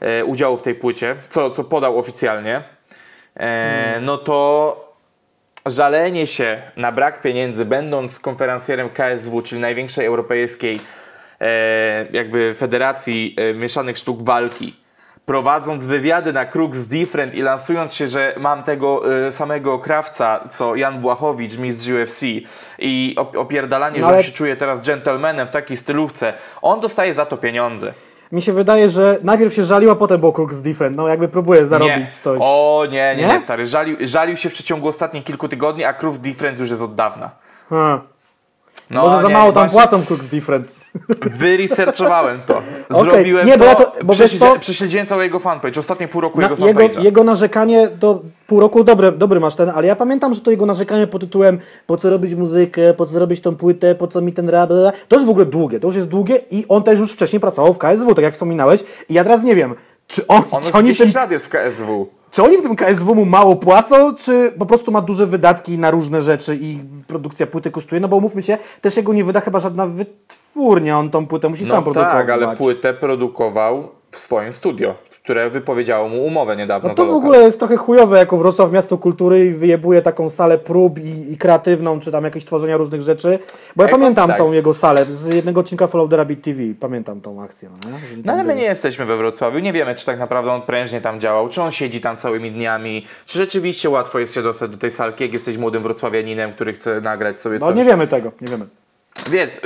e, 0.00 0.24
udziału 0.24 0.56
w 0.56 0.62
tej 0.62 0.74
płycie, 0.74 1.16
co, 1.28 1.50
co 1.50 1.64
podał 1.64 1.98
oficjalnie, 1.98 2.62
e, 3.36 3.98
no 4.00 4.18
to 4.18 4.93
żalenie 5.66 6.26
się 6.26 6.62
na 6.76 6.92
brak 6.92 7.20
pieniędzy, 7.22 7.64
będąc 7.64 8.18
konferencjerem 8.18 8.90
KSW, 8.90 9.42
czyli 9.42 9.60
największej 9.60 10.06
europejskiej 10.06 10.80
e, 11.40 12.06
jakby 12.12 12.54
federacji 12.54 13.36
e, 13.38 13.54
mieszanych 13.54 13.98
sztuk 13.98 14.22
walki, 14.22 14.76
prowadząc 15.26 15.86
wywiady 15.86 16.32
na 16.32 16.44
Crux 16.46 16.78
Different 16.86 17.34
i 17.34 17.42
lansując 17.42 17.94
się, 17.94 18.06
że 18.08 18.34
mam 18.38 18.62
tego 18.62 19.16
e, 19.26 19.32
samego 19.32 19.78
krawca, 19.78 20.48
co 20.50 20.76
Jan 20.76 21.00
Błachowicz, 21.00 21.56
mistrz 21.58 21.88
UFC 21.88 22.22
i 22.78 23.14
op- 23.18 23.36
opierdalanie, 23.38 24.00
No 24.00 24.06
że 24.06 24.08
ale- 24.08 24.16
on 24.18 24.22
się 24.24 24.32
czuje 24.32 24.56
teraz 24.56 24.80
gentlemanem 24.80 25.48
w 25.48 25.50
takiej 25.50 25.76
stylówce, 25.76 26.32
on 26.62 26.80
dostaje 26.80 27.14
za 27.14 27.26
to 27.26 27.36
pieniądze. 27.36 27.92
Mi 28.32 28.42
się 28.42 28.52
wydaje, 28.52 28.90
że 28.90 29.18
najpierw 29.22 29.54
się 29.54 29.64
żalił, 29.64 29.90
a 29.90 29.94
potem 29.96 30.20
był 30.20 30.32
Crux 30.32 30.62
Different, 30.62 30.96
no 30.96 31.08
jakby 31.08 31.28
próbuje 31.28 31.66
zarobić 31.66 31.96
nie. 31.96 32.06
coś. 32.22 32.38
O 32.42 32.86
nie, 32.90 33.14
nie, 33.16 33.22
Nie? 33.22 33.28
nie, 33.28 33.40
stary. 33.40 33.66
Żalił, 33.66 33.96
żalił 34.00 34.36
się 34.36 34.50
w 34.50 34.52
przeciągu 34.52 34.88
ostatnich 34.88 35.24
kilku 35.24 35.48
tygodni, 35.48 35.84
a 35.84 35.92
Crux 35.94 36.18
Different 36.18 36.58
już 36.58 36.70
jest 36.70 36.82
od 36.82 36.94
dawna. 36.94 37.30
Ha. 37.70 38.00
No, 38.90 39.02
Może 39.02 39.22
za 39.22 39.28
nie, 39.28 39.34
mało 39.34 39.52
tam 39.52 39.68
właśnie- 39.68 39.80
płacą 39.98 40.06
Crux 40.06 40.26
Different. 40.26 40.74
Wyresearchowałem 41.38 42.38
to. 42.46 42.62
Zrobiłem 42.90 43.46
Okay. 43.46 43.52
Nie, 43.52 43.58
bo 43.58 43.64
to, 43.64 43.70
ja 43.70 43.74
to- 43.74 43.92
bo 44.04 44.12
prześledziłem, 44.12 44.60
prześledziłem 44.60 45.06
całe 45.06 45.24
jego 45.24 45.38
fanpage, 45.38 45.80
ostatnie 45.80 46.08
pół 46.08 46.20
roku 46.20 46.40
Na, 46.40 46.48
jego 46.48 46.66
jego, 46.66 46.80
fanpage'a. 46.80 47.04
jego 47.04 47.24
narzekanie 47.24 47.88
do 47.88 48.22
pół 48.46 48.60
roku, 48.60 48.84
dobry, 48.84 49.12
dobry 49.12 49.40
masz 49.40 49.56
ten, 49.56 49.70
ale 49.70 49.86
ja 49.86 49.96
pamiętam, 49.96 50.34
że 50.34 50.40
to 50.40 50.50
jego 50.50 50.66
narzekanie 50.66 51.06
pod 51.06 51.20
tytułem 51.20 51.58
po 51.86 51.96
co 51.96 52.10
robić 52.10 52.34
muzykę, 52.34 52.94
po 52.94 53.06
co 53.06 53.18
robić 53.18 53.40
tą 53.40 53.56
płytę, 53.56 53.94
po 53.94 54.06
co 54.06 54.20
mi 54.20 54.32
ten 54.32 54.48
rap, 54.48 54.68
bla, 54.68 54.80
bla. 54.80 54.92
to 55.08 55.16
jest 55.16 55.26
w 55.26 55.30
ogóle 55.30 55.46
długie, 55.46 55.80
to 55.80 55.86
już 55.86 55.96
jest 55.96 56.08
długie 56.08 56.36
i 56.50 56.64
on 56.68 56.82
też 56.82 56.98
już 56.98 57.12
wcześniej 57.12 57.40
pracował 57.40 57.74
w 57.74 57.78
KSW, 57.78 58.14
tak 58.14 58.22
jak 58.24 58.32
wspominałeś 58.34 58.84
i 59.08 59.14
ja 59.14 59.24
teraz 59.24 59.42
nie 59.42 59.54
wiem, 59.56 59.74
czy, 60.06 60.26
on, 60.26 60.42
On 60.50 60.60
czy, 60.62 60.66
już 60.66 60.74
oni 60.74 60.84
w 60.88 60.92
10 60.92 61.12
tym, 61.12 61.22
lat 61.22 61.30
jest 61.30 61.46
w 61.46 61.48
KSW. 61.48 62.06
Czy 62.34 62.42
oni 62.42 62.58
w 62.58 62.62
tym 62.62 62.76
KSW 62.76 63.14
mu 63.14 63.24
mało 63.24 63.56
płacą, 63.56 64.14
czy 64.14 64.52
po 64.58 64.66
prostu 64.66 64.92
ma 64.92 65.00
duże 65.00 65.26
wydatki 65.26 65.78
na 65.78 65.90
różne 65.90 66.22
rzeczy 66.22 66.58
i 66.60 66.78
produkcja 67.06 67.46
płyty 67.46 67.70
kosztuje, 67.70 68.00
no 68.00 68.08
bo 68.08 68.16
umówmy 68.16 68.42
się, 68.42 68.58
też 68.80 68.96
jego 68.96 69.12
nie 69.12 69.24
wyda 69.24 69.40
chyba 69.40 69.60
żadna 69.60 69.86
wytwórnia, 69.86 70.98
on 70.98 71.10
tą 71.10 71.26
płytę 71.26 71.48
musi 71.48 71.64
sam 71.66 71.76
No 71.76 71.82
produkować. 71.82 72.12
tak, 72.12 72.30
ale 72.30 72.56
płytę 72.56 72.94
produkował 72.94 73.88
w 74.10 74.18
swoim 74.18 74.52
studio, 74.52 74.94
które 75.24 75.50
wypowiedziało 75.50 76.08
mu 76.08 76.24
umowę 76.24 76.56
niedawno 76.56 76.88
No 76.88 76.94
to 76.94 77.06
w 77.06 77.10
ogóle 77.14 77.38
jest 77.38 77.58
trochę 77.58 77.76
chujowe, 77.76 78.18
jako 78.18 78.36
Wrocław 78.36 78.72
Miasto 78.72 78.98
Kultury 78.98 79.46
i 79.46 79.50
wyjebuje 79.50 80.02
taką 80.02 80.30
salę 80.30 80.58
prób 80.58 80.98
i, 80.98 81.32
i 81.32 81.36
kreatywną, 81.38 82.00
czy 82.00 82.12
tam 82.12 82.24
jakieś 82.24 82.44
tworzenia 82.44 82.76
różnych 82.76 83.00
rzeczy. 83.00 83.38
Bo 83.76 83.82
ja 83.82 83.88
Jak 83.90 83.98
pamiętam 84.00 84.28
tak. 84.28 84.38
tą 84.38 84.52
jego 84.52 84.74
salę 84.74 85.06
z 85.12 85.34
jednego 85.34 85.60
odcinka 85.60 85.86
Follow 85.86 86.10
the 86.10 86.16
Rabbit 86.16 86.42
TV. 86.42 86.60
Pamiętam 86.80 87.20
tą 87.20 87.42
akcję. 87.42 87.68
No, 87.90 87.96
No 88.24 88.32
ale 88.32 88.44
my 88.44 88.54
nie 88.54 88.62
jesteśmy 88.62 89.06
we 89.06 89.16
Wrocławiu, 89.16 89.58
nie 89.58 89.72
wiemy, 89.72 89.94
czy 89.94 90.06
tak 90.06 90.18
naprawdę 90.18 90.52
on 90.52 90.62
prężnie 90.62 91.00
tam 91.00 91.20
działał, 91.20 91.48
czy 91.48 91.62
on 91.62 91.70
siedzi 91.70 92.00
tam 92.00 92.16
całymi 92.16 92.50
dniami, 92.50 93.06
czy 93.26 93.38
rzeczywiście 93.38 93.90
łatwo 93.90 94.18
jest 94.18 94.34
się 94.34 94.42
dostać 94.42 94.70
do 94.70 94.76
tej 94.76 94.90
salki, 94.90 95.24
jak 95.24 95.32
jesteś 95.32 95.56
młodym 95.56 95.82
wrocławianinem, 95.82 96.52
który 96.52 96.72
chce 96.72 97.00
nagrać 97.00 97.40
sobie 97.40 97.58
No 97.58 97.66
coś. 97.66 97.76
nie 97.76 97.84
wiemy 97.84 98.06
tego, 98.06 98.32
nie 98.40 98.48
wiemy. 98.48 98.66
Więc 99.30 99.56
y, 99.58 99.60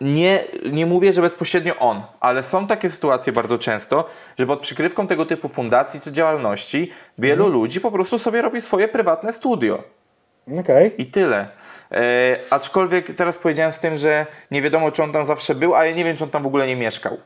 nie, 0.00 0.44
nie 0.72 0.86
mówię, 0.86 1.12
że 1.12 1.22
bezpośrednio 1.22 1.76
on, 1.76 2.02
ale 2.20 2.42
są 2.42 2.66
takie 2.66 2.90
sytuacje 2.90 3.32
bardzo 3.32 3.58
często, 3.58 4.04
że 4.38 4.46
pod 4.46 4.60
przykrywką 4.60 5.06
tego 5.06 5.26
typu 5.26 5.48
fundacji 5.48 6.00
czy 6.00 6.12
działalności 6.12 6.90
wielu 7.18 7.44
Mhm. 7.44 7.52
ludzi 7.52 7.80
po 7.80 7.90
prostu 7.90 8.18
sobie 8.18 8.42
robi 8.42 8.60
swoje 8.60 8.88
prywatne 8.88 9.32
studio. 9.32 9.82
Okej. 10.60 11.02
I 11.02 11.06
tyle. 11.06 11.48
E, 11.92 12.36
aczkolwiek 12.50 13.14
teraz 13.14 13.38
powiedziałem 13.38 13.72
z 13.72 13.78
tym, 13.78 13.96
że 13.96 14.26
nie 14.50 14.62
wiadomo, 14.62 14.90
czy 14.90 15.02
on 15.02 15.12
tam 15.12 15.26
zawsze 15.26 15.54
był, 15.54 15.74
a 15.74 15.86
ja 15.86 15.94
nie 15.94 16.04
wiem, 16.04 16.16
czy 16.16 16.24
on 16.24 16.30
tam 16.30 16.42
w 16.42 16.46
ogóle 16.46 16.66
nie 16.66 16.76
mieszkał. 16.76 17.16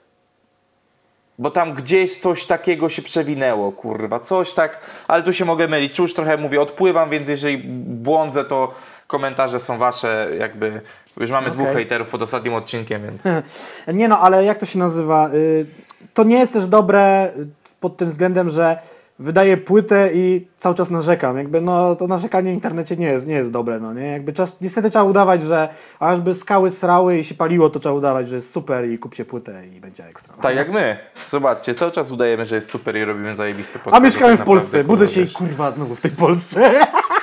Bo 1.38 1.50
tam 1.50 1.74
gdzieś 1.74 2.16
coś 2.16 2.46
takiego 2.46 2.88
się 2.88 3.02
przewinęło, 3.02 3.72
kurwa, 3.72 4.20
coś 4.20 4.52
tak, 4.52 4.80
ale 5.08 5.22
tu 5.22 5.32
się 5.32 5.44
mogę 5.44 5.68
mylić. 5.68 5.98
Już 5.98 6.14
trochę 6.14 6.36
mówię, 6.36 6.60
odpływam, 6.60 7.10
więc 7.10 7.28
jeżeli 7.28 7.58
błądzę, 7.84 8.44
to 8.44 8.74
komentarze 9.06 9.60
są 9.60 9.78
wasze, 9.78 10.28
jakby 10.38 10.80
już 11.20 11.30
mamy 11.30 11.50
dwóch 11.50 11.62
Okej. 11.62 11.74
hejterów 11.74 12.08
pod 12.08 12.22
ostatnim 12.22 12.54
odcinkiem, 12.54 13.02
więc 13.02 13.22
Nie 13.98 14.08
no, 14.08 14.18
ale 14.18 14.44
jak 14.44 14.58
to 14.58 14.66
się 14.66 14.78
nazywa? 14.78 15.30
Y, 15.34 15.66
To 16.14 16.24
nie 16.24 16.38
jest 16.38 16.52
też 16.52 16.66
dobre 16.66 17.30
y, 17.38 17.46
pod 17.80 17.96
tym 17.96 18.08
względem, 18.08 18.50
że 18.50 18.76
wydaję 19.18 19.56
płytę 19.56 20.10
i 20.14 20.46
cały 20.56 20.74
czas 20.74 20.90
narzekam. 20.90 21.36
Jakby 21.38 21.60
no 21.60 21.96
to 21.96 22.06
narzekanie 22.06 22.50
w 22.50 22.54
internecie 22.54 22.96
nie 22.96 23.06
jest, 23.06 23.26
nie 23.26 23.34
jest 23.34 23.50
dobre, 23.50 23.80
no 23.80 23.94
nie? 23.94 24.06
Jakby 24.06 24.32
czas, 24.32 24.56
niestety 24.60 24.90
trzeba 24.90 25.04
udawać, 25.04 25.42
że 25.42 25.68
a 26.00 26.16
żeby 26.16 26.34
skały 26.34 26.70
srały 26.70 27.18
i 27.18 27.24
się 27.24 27.34
paliło, 27.34 27.70
to 27.70 27.78
trzeba 27.78 27.94
udawać, 27.94 28.28
że 28.28 28.36
jest 28.36 28.52
super 28.52 28.88
i 28.90 28.98
kupcie 28.98 29.24
płytę 29.24 29.62
i 29.76 29.80
będzie 29.80 30.04
ekstra. 30.06 30.34
tak 30.42 30.56
jak 30.56 30.72
my. 30.72 30.96
Zobaczcie, 31.30 31.74
cały 31.74 31.92
czas 31.92 32.10
udajemy, 32.10 32.44
że 32.44 32.56
jest 32.56 32.70
super 32.70 32.96
i 32.96 33.04
robimy 33.04 33.36
zajebisty 33.36 33.78
A 33.78 33.82
podcast. 33.84 34.04
mieszkałem 34.04 34.36
tak 34.36 34.46
w 34.46 34.46
Polsce, 34.46 34.78
naprawdę, 34.78 35.04
budzę 35.04 35.14
się 35.14 35.20
i 35.20 35.30
kurwa 35.30 35.70
znowu 35.70 35.94
w 35.96 36.00
tej 36.00 36.10
Polsce. 36.10 36.72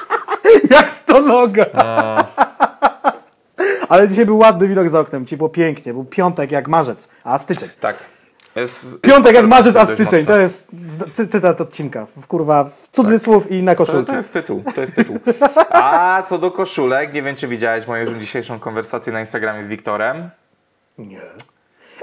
jak 0.71 0.91
stonoga. 0.91 1.65
Ale 3.89 4.07
dzisiaj 4.07 4.25
był 4.25 4.37
ładny 4.37 4.67
widok 4.67 4.89
za 4.89 4.99
oknem, 4.99 5.25
dzisiaj 5.25 5.37
było 5.37 5.49
pięknie, 5.49 5.93
był 5.93 6.03
piątek 6.05 6.51
jak 6.51 6.67
marzec, 6.67 7.09
a 7.23 7.37
styczeń. 7.37 7.69
Tak. 7.79 7.95
Jest, 8.55 9.01
Piątek 9.01 9.35
jak 9.35 9.47
marzec, 9.47 9.75
a 9.75 9.85
styczeń, 9.85 10.25
to 10.25 10.37
jest 10.37 10.67
cy- 11.13 11.27
cytat 11.27 11.61
odcinka, 11.61 12.05
w 12.21 12.27
kurwa, 12.27 12.63
w 12.63 12.87
cudzysłów 12.91 13.51
i 13.51 13.63
na 13.63 13.71
To, 13.71 13.77
koszulki. 13.77 14.11
to 14.11 14.17
jest 14.17 14.33
tytuł, 14.33 14.63
to 14.75 14.81
jest 14.81 14.95
tytuł. 14.95 15.19
A 15.69 16.23
co 16.29 16.37
do 16.37 16.51
koszulek, 16.51 17.13
nie 17.13 17.23
wiem 17.23 17.35
czy 17.35 17.47
widziałeś 17.47 17.87
moją 17.87 18.05
dzisiejszą 18.19 18.59
konwersację 18.59 19.13
na 19.13 19.21
Instagramie 19.21 19.65
z 19.65 19.67
Wiktorem. 19.67 20.29
Nie. 20.97 21.21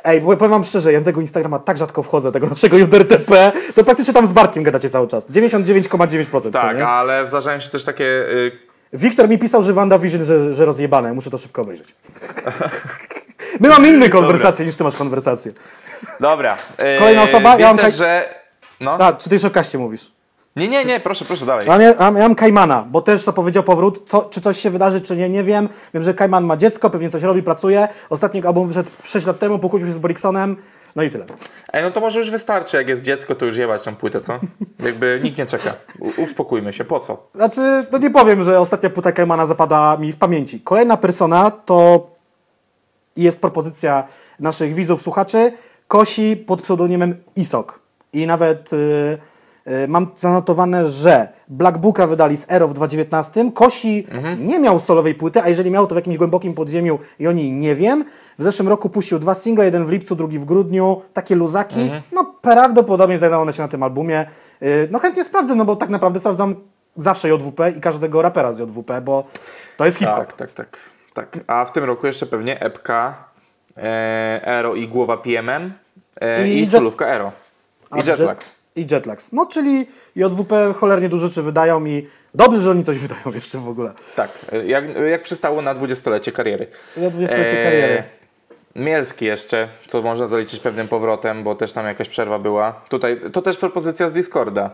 Ej, 0.05 0.21
bo 0.21 0.37
powiem 0.37 0.51
wam 0.51 0.65
szczerze, 0.65 0.93
ja 0.93 0.99
na 0.99 1.05
tego 1.05 1.21
Instagrama 1.21 1.59
tak 1.59 1.77
rzadko 1.79 2.03
wchodzę, 2.03 2.33
tego 2.33 2.47
naszego 2.47 2.79
JRTP, 2.79 3.53
to 3.75 3.85
praktycznie 3.85 4.15
tam 4.15 4.27
z 4.27 4.33
Bartkiem 4.33 4.63
gadacie 4.63 4.91
cały 4.91 5.09
czas. 5.09 5.31
99,9%. 5.31 6.51
Tak, 6.51 6.79
to 6.79 6.89
ale 6.89 7.29
zdarzają 7.29 7.61
się 7.61 7.71
też 7.71 7.85
takie... 7.85 8.05
Y, 8.05 8.66
Wiktor 8.97 9.29
mi 9.29 9.39
pisał, 9.39 9.63
że 9.63 9.73
WandaVision, 9.73 10.25
że, 10.25 10.55
że 10.55 10.65
rozjebane, 10.65 11.13
muszę 11.13 11.31
to 11.31 11.39
szybko 11.39 11.63
obejrzeć. 11.63 11.95
My 13.61 13.69
mamy 13.69 13.89
inne 13.89 14.09
konwersacje 14.09 14.67
niż 14.67 14.77
ty 14.77 14.85
masz 14.85 14.97
konwersację. 14.97 15.53
dobra. 16.21 16.57
Kolejna 16.99 17.23
osoba? 17.23 17.51
Wiem 17.51 17.61
Ja 17.61 17.67
mam 17.67 17.79
też, 17.79 17.95
że... 17.95 18.35
No. 18.81 18.93
A, 18.93 19.13
czy 19.13 19.29
ty 19.29 19.35
już 19.35 19.45
o 19.45 19.51
kaście 19.51 19.79
mówisz? 19.79 20.13
Nie, 20.57 20.69
nie, 20.69 20.85
nie, 20.85 21.01
proszę, 21.01 21.25
proszę, 21.25 21.47
dalej. 21.47 21.67
Ja, 21.69 21.83
ja, 21.83 21.95
ja 21.99 22.11
mam 22.11 22.35
Kajmana, 22.35 22.87
bo 22.91 23.01
też 23.01 23.23
zapowiedział 23.23 23.63
powrót. 23.63 24.03
Co, 24.07 24.25
czy 24.25 24.41
coś 24.41 24.61
się 24.61 24.71
wydarzy, 24.71 25.01
czy 25.01 25.17
nie, 25.17 25.29
nie 25.29 25.45
wiem. 25.45 25.69
Wiem, 25.95 26.03
że 26.03 26.15
Kajman 26.15 26.45
ma 26.45 26.57
dziecko, 26.57 26.91
pewnie 26.91 27.11
coś 27.11 27.23
robi, 27.23 27.43
pracuje. 27.43 27.89
Ostatni 28.11 28.45
album 28.45 28.69
wyszedł 28.69 28.91
6 29.05 29.27
lat 29.27 29.39
temu, 29.39 29.59
pokłócił 29.59 29.89
się 29.89 29.93
z 29.93 29.99
Boriksonem. 29.99 30.57
No 30.97 31.03
i 31.03 31.11
tyle. 31.11 31.25
Ej, 31.73 31.83
no 31.83 31.91
to 31.91 32.01
może 32.01 32.19
już 32.19 32.31
wystarczy, 32.31 32.77
jak 32.77 32.89
jest 32.89 33.03
dziecko, 33.03 33.35
to 33.35 33.47
już 33.47 33.57
jebać 33.57 33.83
tą 33.83 33.97
płytę, 33.97 34.21
co? 34.21 34.39
Jakby 34.87 35.21
nikt 35.23 35.39
nie 35.39 35.47
czeka. 35.47 35.75
U, 35.99 36.23
uspokójmy 36.23 36.73
się, 36.73 36.85
po 36.85 37.01
co? 37.01 37.29
Znaczy, 37.35 37.87
no 37.93 37.99
nie 37.99 38.11
powiem, 38.11 38.43
że 38.43 38.61
ostatnia 38.61 38.91
płyta 38.91 39.13
Kajmana 39.13 39.47
zapada 39.47 39.97
mi 39.97 40.13
w 40.13 40.17
pamięci. 40.17 40.61
Kolejna 40.61 40.97
persona 40.97 41.51
to 41.51 42.11
jest 43.17 43.41
propozycja 43.41 44.05
naszych 44.41 44.75
widzów, 44.75 45.03
słuchaczy. 45.03 45.53
Kosi 45.89 46.37
pod 46.37 46.63
pseudonimem 46.63 47.17
Isok. 47.37 47.81
I 48.13 48.27
nawet 48.27 48.73
y, 48.73 48.77
y, 48.77 49.19
mam 49.89 50.07
zanotowane, 50.17 50.91
że 50.91 51.29
Black 51.49 51.79
Booka 51.79 52.07
wydali 52.07 52.37
z 52.37 52.47
Ero 52.51 52.69
w 52.69 52.75
2019. 52.75 53.53
Kosi 53.53 54.07
nie 54.39 54.59
miał 54.59 54.79
solowej 54.79 55.15
płyty, 55.15 55.43
a 55.43 55.49
jeżeli 55.49 55.71
miał, 55.71 55.87
to 55.87 55.95
w 55.95 55.99
jakimś 55.99 56.17
głębokim 56.17 56.55
podziemiu 56.55 56.99
i 57.19 57.29
o 57.29 57.33
niej 57.33 57.53
nie 57.53 57.77
wiem. 57.77 58.05
W 58.39 58.43
zeszłym 58.43 58.69
roku 58.69 58.91
puścił 58.91 59.19
dwa 59.19 59.35
single, 59.35 59.65
jeden 59.65 59.87
w 59.87 59.91
lipcu, 59.91 60.17
drugi 60.17 60.39
w 60.39 60.45
grudniu. 60.45 61.03
Takie 61.13 61.35
luzaki. 61.35 61.91
No 62.13 62.35
prawdopodobnie 62.43 63.19
znajdą 63.19 63.41
one 63.41 63.53
się 63.53 63.63
na 63.63 63.69
tym 63.69 63.83
albumie. 63.83 64.27
Y, 64.63 64.89
no 64.91 64.99
chętnie 64.99 65.25
sprawdzę, 65.25 65.55
no 65.55 65.65
bo 65.65 65.77
tak 65.77 65.89
naprawdę 65.89 66.21
sprawdzam 66.21 66.55
zawsze 66.97 67.29
JWP 67.29 67.71
i 67.71 67.81
każdego 67.81 68.23
rapera 68.23 68.53
z 68.53 68.59
JWP, 68.59 69.01
bo 69.01 69.25
to 69.77 69.85
jest 69.85 69.99
hip-hop. 69.99 70.17
Tak, 70.17 70.33
tak, 70.33 70.53
tak, 70.53 70.79
tak. 71.15 71.39
A 71.47 71.65
w 71.65 71.73
tym 71.73 71.85
roku 71.85 72.07
jeszcze 72.07 72.27
pewnie 72.27 72.61
epka 72.61 73.25
e, 73.77 74.41
Ero 74.45 74.75
i 74.75 74.89
głowa 74.89 75.17
PMM 75.17 75.73
e, 76.21 76.49
I 76.49 76.63
i, 76.63 76.67
solówka 76.67 77.07
Ero. 77.07 77.33
I 77.97 78.01
A 78.01 78.11
Jetlags. 78.11 78.56
I 78.77 78.87
Jetlags. 78.91 79.33
No 79.33 79.47
czyli 79.47 79.87
JWP 80.17 80.75
cholernie 80.77 81.09
dużo 81.09 81.29
rzeczy 81.29 81.43
wydają 81.43 81.85
i 81.85 82.07
dobrze, 82.35 82.61
że 82.61 82.71
oni 82.71 82.85
coś 82.85 82.99
wydają 82.99 83.33
jeszcze 83.35 83.59
w 83.59 83.69
ogóle. 83.69 83.93
Tak, 84.17 84.31
e, 84.53 84.67
jak, 84.67 84.85
jak 85.11 85.23
przystało 85.23 85.63
na 85.63 85.75
dwudziestolecie 85.75 86.33
kariery. 86.33 86.67
Na 86.97 87.11
20-lecie 87.11 87.61
E, 87.61 87.65
kariery. 87.65 88.03
Mielski 88.77 89.25
jeszcze, 89.25 89.69
co 89.87 90.03
można 90.03 90.29
zaliczyć 90.29 90.61
pewnym 90.61 90.89
powrotem, 90.89 91.45
bo 91.45 91.55
też 91.55 91.73
tam 91.73 91.87
jakaś 91.87 92.09
przerwa 92.09 92.39
była. 92.39 92.73
Tutaj 92.89 93.21
to 93.33 93.43
też 93.43 93.57
propozycja 93.57 94.09
z 94.09 94.13
Discorda. 94.13 94.71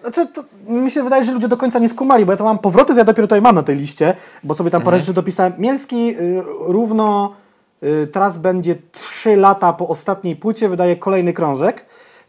Znaczy, 0.00 0.26
to, 0.26 0.44
mi 0.66 0.90
się 0.90 1.04
wydaje, 1.04 1.24
że 1.24 1.32
ludzie 1.32 1.48
do 1.48 1.56
końca 1.56 1.78
nie 1.78 1.88
skumali, 1.88 2.26
bo 2.26 2.32
ja 2.32 2.36
to 2.36 2.44
mam 2.44 2.58
powroty, 2.58 2.92
to 2.92 2.98
ja 2.98 3.04
dopiero 3.04 3.26
tutaj 3.26 3.40
mam 3.42 3.54
na 3.54 3.62
tej 3.62 3.76
liście, 3.76 4.14
bo 4.42 4.54
sobie 4.54 4.70
tam 4.70 4.82
parę 4.82 5.00
rzeczy 5.00 5.12
dopisałem. 5.12 5.52
Mielski 5.58 6.16
y, 6.18 6.42
równo 6.66 7.34
y, 7.82 8.06
teraz 8.06 8.38
będzie 8.38 8.76
3 8.92 9.36
lata 9.36 9.72
po 9.72 9.88
ostatniej 9.88 10.36
płycie, 10.36 10.68
wydaje 10.68 10.96
kolejny 10.96 11.32
krążek. 11.32 11.84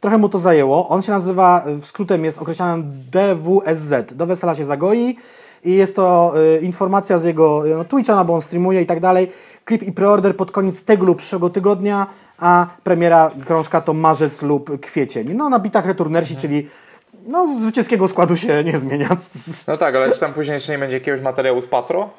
Trochę 0.06 0.18
mu 0.18 0.30
to 0.30 0.40
zajęło. 0.40 0.90
On 0.90 1.02
się 1.02 1.12
nazywa, 1.12 1.64
w 1.68 1.86
skrótem 1.86 2.26
jest 2.26 2.42
określany 2.42 2.84
DWSZ. 3.12 4.14
Do 4.14 4.26
wesela 4.26 4.56
się 4.56 4.66
zagoi. 4.66 5.18
I 5.64 5.74
jest 5.74 5.96
to 5.96 6.34
y, 6.58 6.60
informacja 6.60 7.18
z 7.18 7.24
jego 7.24 7.68
y, 7.68 7.76
no, 7.76 7.86
Twitcha, 7.86 8.16
no 8.16 8.26
bo 8.26 8.34
on 8.34 8.42
streamuje 8.42 8.82
i 8.82 8.86
tak 8.86 9.00
dalej. 9.00 9.32
Klip 9.66 9.84
i 9.84 9.92
preorder 9.92 10.38
pod 10.38 10.52
koniec 10.52 10.84
tego 10.84 11.06
lub 11.06 11.18
przyszłego 11.18 11.50
tygodnia, 11.50 12.08
a 12.40 12.68
premiera 12.84 13.32
krążka 13.46 13.82
to 13.82 13.94
marzec 13.94 14.42
lub 14.42 14.80
kwiecień. 14.82 15.34
No 15.34 15.50
na 15.50 15.60
bitach 15.60 15.86
Returnersi, 15.86 16.36
czyli 16.36 16.68
no, 17.28 17.56
zwycięskiego 17.62 18.08
składu 18.08 18.38
się 18.38 18.64
nie 18.64 18.80
zmienia. 18.80 19.10
No 19.68 19.78
tak, 19.78 19.96
ale 19.96 20.12
czy 20.12 20.20
tam 20.20 20.34
później 20.34 20.54
jeszcze 20.54 20.72
nie 20.72 20.80
będzie 20.80 20.96
jakiegoś 20.96 21.22
materiału 21.22 21.62
z 21.62 21.68
Patro? 21.68 22.10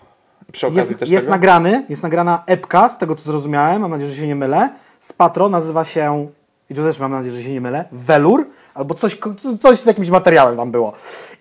Przy 0.53 0.67
okazji 0.67 0.79
Jest, 0.89 1.01
też 1.01 1.11
jest 1.11 1.27
tego? 1.27 1.35
nagrany, 1.35 1.87
jest 1.89 2.03
nagrana 2.03 2.43
epka, 2.47 2.89
z 2.89 2.99
tego 2.99 3.15
co 3.15 3.23
zrozumiałem, 3.23 3.83
mam 3.83 3.91
nadzieję, 3.91 4.11
że 4.11 4.17
się 4.17 4.27
nie 4.27 4.37
mylę. 4.37 4.71
Z 4.99 5.13
Patro 5.13 5.49
nazywa 5.49 5.85
się, 5.85 6.29
i 6.71 6.75
tu 6.75 6.83
też 6.83 6.99
mam 6.99 7.13
nadzieję, 7.13 7.35
że 7.37 7.43
się 7.43 7.53
nie 7.53 7.61
mylę, 7.61 7.85
Velur, 7.93 8.47
albo 8.75 8.95
coś, 8.95 9.19
coś 9.61 9.79
z 9.79 9.87
jakimś 9.87 10.11
materiałem 10.11 10.57
tam 10.57 10.71
było. 10.71 10.93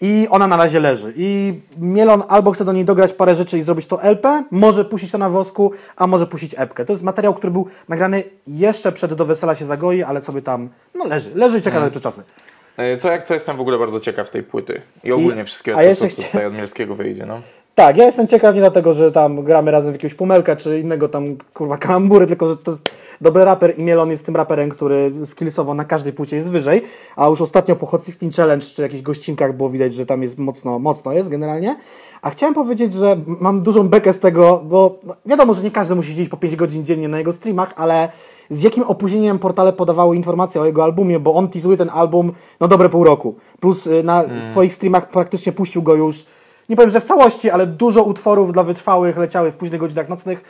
I 0.02 0.28
ona 0.30 0.48
na 0.48 0.58
razie 0.58 0.80
leży. 0.80 1.14
I 1.18 1.60
Mielon 1.78 2.24
albo 2.28 2.52
chce 2.52 2.66
do 2.66 2.74
niej 2.74 2.86
dograć 2.86 3.14
parę 3.14 3.36
rzeczy 3.36 3.58
i 3.58 3.62
zrobić 3.62 3.88
to 3.88 4.04
LP, 4.04 4.44
może 4.52 4.86
puścić 4.86 5.12
to 5.12 5.18
na 5.18 5.30
wosku, 5.30 5.72
a 5.96 6.08
może 6.08 6.28
puścić 6.28 6.56
epkę. 6.58 6.86
To 6.86 6.94
jest 6.94 7.04
materiał, 7.04 7.34
który 7.34 7.52
był 7.52 7.68
nagrany 7.90 8.24
jeszcze 8.48 8.92
przed 8.92 9.14
Do 9.14 9.26
Wesela 9.26 9.56
się 9.56 9.66
zagoi, 9.66 10.04
ale 10.04 10.22
sobie 10.22 10.42
tam, 10.42 10.70
no 10.96 11.06
leży, 11.06 11.32
leży 11.36 11.60
i 11.60 11.62
czeka 11.62 11.80
na 11.80 11.86
lepsze 11.86 12.00
czasy. 12.00 12.24
E, 12.78 12.98
Co 12.98 13.12
jak 13.12 13.24
co, 13.24 13.34
jestem 13.34 13.58
w 13.58 13.62
ogóle 13.62 13.78
bardzo 13.80 14.00
ciekaw 14.00 14.30
tej 14.30 14.44
płyty. 14.44 14.82
I 15.04 15.12
ogólnie 15.12 15.46
wszystkiego, 15.46 15.78
a 15.78 15.82
co, 15.82 15.88
jeszcze 15.88 16.08
co 16.10 16.22
tutaj 16.24 16.46
od 16.46 16.54
Mielskiego 16.54 16.96
wyjdzie. 16.96 17.26
No. 17.26 17.42
Tak, 17.76 17.98
ja 17.98 18.06
jestem 18.06 18.28
ciekaw 18.28 18.56
nie 18.56 18.62
dlatego, 18.62 18.94
że 18.94 19.12
tam 19.12 19.44
gramy 19.44 19.72
razem 19.72 19.92
w 19.92 19.96
jakiegoś 19.96 20.14
pumelka 20.14 20.56
czy 20.56 20.80
innego 20.80 21.10
tam 21.10 21.26
kurwa 21.54 21.78
kalambury, 21.78 22.28
tylko 22.28 22.48
że 22.48 22.58
to 22.58 22.72
jest 22.72 22.90
dobry 23.22 23.46
raper 23.46 23.80
i 23.80 23.84
Mielon 23.84 24.12
jest 24.12 24.26
tym 24.26 24.36
raperem, 24.36 24.70
który 24.70 25.12
skillsowo 25.26 25.74
na 25.74 25.86
każdej 25.86 26.14
płycie 26.14 26.36
jest 26.36 26.50
wyżej, 26.50 26.82
a 27.16 27.28
już 27.28 27.42
ostatnio 27.42 27.76
po 27.76 27.86
Hot 27.86 28.06
16 28.06 28.42
Challenge 28.42 28.66
czy 28.66 28.82
jakichś 28.82 29.02
gościnkach 29.02 29.58
było 29.58 29.70
widać, 29.70 29.94
że 29.94 30.06
tam 30.06 30.24
jest 30.24 30.40
mocno, 30.40 30.80
mocno 30.80 31.14
jest 31.14 31.30
generalnie. 31.30 31.76
A 32.22 32.30
chciałem 32.30 32.56
powiedzieć, 32.56 32.94
że 32.94 33.18
mam 33.42 33.62
dużą 33.62 33.90
bekę 33.90 34.14
z 34.14 34.20
tego, 34.20 34.62
bo 34.66 35.00
no, 35.04 35.16
wiadomo, 35.26 35.54
że 35.54 35.64
nie 35.64 35.72
każdy 35.72 35.96
musi 35.96 36.10
siedzieć 36.10 36.30
po 36.30 36.38
5 36.38 36.56
godzin 36.56 36.86
dziennie 36.86 37.08
na 37.08 37.18
jego 37.18 37.34
streamach, 37.34 37.74
ale 37.76 38.10
z 38.50 38.62
jakim 38.62 38.84
opóźnieniem 38.84 39.40
portale 39.40 39.74
podawały 39.74 40.16
informacje 40.16 40.62
o 40.62 40.66
jego 40.66 40.84
albumie, 40.84 41.20
bo 41.20 41.34
on 41.34 41.50
teasuje 41.50 41.78
ten 41.78 41.90
album 41.94 42.32
no 42.60 42.68
dobre 42.68 42.90
pół 42.90 43.04
roku. 43.04 43.36
Plus 43.60 43.88
y, 43.88 44.04
na 44.04 44.22
hmm. 44.24 44.42
swoich 44.42 44.74
streamach 44.74 45.10
praktycznie 45.10 45.52
puścił 45.52 45.84
go 45.84 45.96
już 45.96 46.26
nie 46.70 46.76
powiem, 46.76 46.92
że 46.92 47.02
w 47.02 47.04
całości, 47.04 47.50
ale 47.50 47.68
dużo 47.68 48.04
utworów 48.04 48.54
dla 48.54 48.64
wytrwałych 48.64 49.18
leciały 49.18 49.52
w 49.52 49.56
późnych 49.56 49.80
godzinach 49.80 50.10
nocnych 50.10 50.44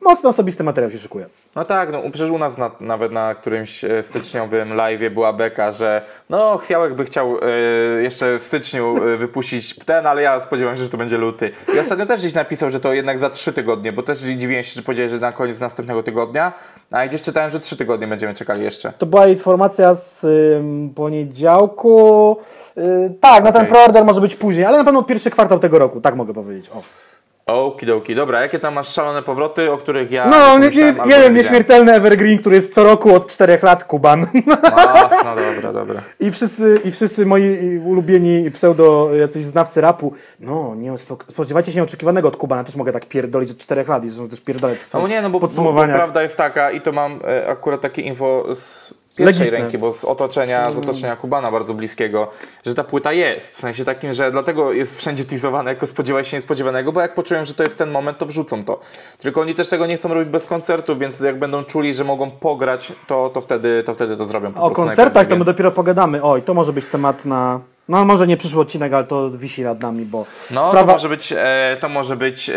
mocno 0.00 0.30
osobisty 0.30 0.64
materiał 0.64 0.90
się 0.90 0.98
szykuje. 0.98 1.26
No 1.56 1.64
tak, 1.64 1.92
no 1.92 2.02
przecież 2.12 2.30
u 2.30 2.38
nas 2.38 2.58
na, 2.58 2.70
nawet 2.80 3.12
na 3.12 3.34
którymś 3.34 3.84
e, 3.84 4.02
styczniowym 4.02 4.74
live 4.74 5.12
była 5.14 5.32
beka, 5.32 5.72
że 5.72 6.02
no 6.30 6.58
Chwiałek 6.58 6.94
by 6.94 7.04
chciał 7.04 7.38
e, 7.42 8.02
jeszcze 8.02 8.38
w 8.38 8.44
styczniu 8.44 8.96
e, 9.04 9.16
wypuścić 9.16 9.74
ten, 9.84 10.06
ale 10.06 10.22
ja 10.22 10.40
spodziewam 10.40 10.76
się, 10.76 10.82
że 10.82 10.88
to 10.88 10.96
będzie 10.96 11.18
luty. 11.18 11.50
I 11.74 11.78
ostatnio 11.78 12.06
też 12.06 12.20
gdzieś 12.20 12.34
napisał, 12.34 12.70
że 12.70 12.80
to 12.80 12.92
jednak 12.92 13.18
za 13.18 13.30
trzy 13.30 13.52
tygodnie, 13.52 13.92
bo 13.92 14.02
też 14.02 14.18
dziwiłem 14.18 14.62
się, 14.62 14.74
że 14.74 14.82
powiedzieli, 14.82 15.08
że 15.08 15.18
na 15.18 15.32
koniec 15.32 15.60
następnego 15.60 16.02
tygodnia, 16.02 16.52
a 16.90 17.06
gdzieś 17.06 17.22
czytałem, 17.22 17.50
że 17.50 17.60
trzy 17.60 17.76
tygodnie 17.76 18.06
będziemy 18.06 18.34
czekali 18.34 18.64
jeszcze. 18.64 18.92
To 18.98 19.06
była 19.06 19.26
informacja 19.26 19.94
z 19.94 20.24
y, 20.24 20.60
poniedziałku. 20.94 22.36
Y, 22.78 23.14
tak, 23.20 23.32
okay. 23.32 23.42
na 23.42 23.52
ten 23.52 23.66
preorder 23.66 24.04
może 24.04 24.20
być 24.20 24.36
później, 24.36 24.64
ale 24.64 24.78
na 24.78 24.84
pewno 24.84 25.02
pierwszy 25.02 25.30
kwartał 25.30 25.58
tego 25.58 25.78
roku, 25.78 26.00
tak 26.00 26.16
mogę 26.16 26.34
powiedzieć. 26.34 26.70
O. 26.74 27.07
Okidoki, 27.48 28.14
dobra, 28.14 28.40
jakie 28.40 28.58
tam 28.58 28.74
masz 28.74 28.88
szalone 28.88 29.22
powroty, 29.22 29.72
o 29.72 29.78
których 29.78 30.10
ja. 30.10 30.26
No, 30.26 30.58
nie, 30.58 30.70
nie, 30.70 30.94
jeden 31.06 31.34
nieśmiertelny 31.34 31.92
Evergreen, 31.92 32.38
który 32.38 32.56
jest 32.56 32.74
co 32.74 32.84
roku 32.84 33.14
od 33.14 33.26
4 33.26 33.58
lat 33.62 33.84
Kuban. 33.84 34.26
A, 34.62 35.10
no 35.24 35.36
dobra, 35.54 35.72
dobra. 35.72 36.02
I 36.20 36.30
wszyscy, 36.30 36.80
I 36.84 36.90
wszyscy 36.90 37.26
moi 37.26 37.78
ulubieni 37.78 38.50
pseudo 38.50 39.14
jacyś 39.14 39.44
znawcy 39.44 39.80
rapu, 39.80 40.12
no, 40.40 40.74
nie 40.74 40.98
spodziewacie 41.30 41.72
się 41.72 41.82
oczekiwanego 41.82 42.28
od 42.28 42.36
Kubana, 42.36 42.64
też 42.64 42.76
mogę 42.76 42.92
tak 42.92 43.06
pierdolić 43.06 43.50
od 43.50 43.58
4 43.58 43.84
lat 43.88 44.04
i 44.04 44.08
zresztą 44.08 44.28
też 44.28 44.40
pierdolę 44.40 44.76
No 44.94 45.08
nie, 45.08 45.22
no 45.22 45.30
bo, 45.30 45.40
bo, 45.40 45.48
bo 45.48 45.84
prawda 45.84 46.22
jest 46.22 46.36
taka 46.36 46.70
i 46.70 46.80
to 46.80 46.92
mam 46.92 47.20
e, 47.24 47.48
akurat 47.48 47.80
takie 47.80 48.02
info 48.02 48.44
z 48.54 48.94
pierwszej 49.18 49.38
Legitne. 49.38 49.58
ręki, 49.58 49.78
bo 49.78 49.92
z 49.92 50.04
otoczenia, 50.04 50.70
z 50.70 50.76
mm. 50.76 50.84
otoczenia 50.88 51.16
Kubana 51.16 51.50
bardzo 51.50 51.74
bliskiego, 51.74 52.30
że 52.66 52.74
ta 52.74 52.84
płyta 52.84 53.12
jest. 53.12 53.54
W 53.54 53.60
sensie 53.60 53.84
takim, 53.84 54.12
że 54.12 54.30
dlatego 54.30 54.72
jest 54.72 54.98
wszędzie 54.98 55.24
teasowane 55.24 55.70
jako 55.70 55.86
spodziewaj 55.86 56.24
się 56.24 56.36
niespodziewanego, 56.36 56.92
bo 56.92 57.00
jak 57.00 57.14
poczułem, 57.14 57.44
że 57.46 57.54
to 57.54 57.62
jest 57.62 57.76
ten 57.76 57.90
moment, 57.90 58.18
to 58.18 58.26
wrzucą 58.26 58.64
to. 58.64 58.80
Tylko 59.18 59.40
oni 59.40 59.54
też 59.54 59.68
tego 59.68 59.86
nie 59.86 59.96
chcą 59.96 60.14
robić 60.14 60.28
bez 60.28 60.46
koncertu, 60.46 60.96
więc 60.96 61.20
jak 61.20 61.38
będą 61.38 61.64
czuli, 61.64 61.94
że 61.94 62.04
mogą 62.04 62.30
pograć, 62.30 62.92
to, 63.06 63.30
to, 63.30 63.40
wtedy, 63.40 63.82
to 63.86 63.94
wtedy 63.94 64.16
to 64.16 64.26
zrobią. 64.26 64.54
o 64.54 64.70
koncertach 64.70 65.26
to 65.26 65.36
my 65.36 65.44
dopiero 65.44 65.70
pogadamy. 65.70 66.22
Oj, 66.22 66.42
to 66.42 66.54
może 66.54 66.72
być 66.72 66.86
temat 66.86 67.24
na... 67.24 67.60
No 67.88 68.04
może 68.04 68.26
nie 68.26 68.36
przyszły 68.36 68.60
odcinek, 68.60 68.92
ale 68.92 69.04
to 69.04 69.30
wisi 69.30 69.62
nad 69.62 69.80
nami, 69.80 70.04
bo 70.04 70.24
No 70.50 70.62
sprawa... 70.62 70.86
to 70.86 70.92
może 70.92 71.08
być, 71.08 71.34
e, 71.36 71.76
to 71.80 71.88
może 71.88 72.16
być 72.16 72.50
e, 72.50 72.54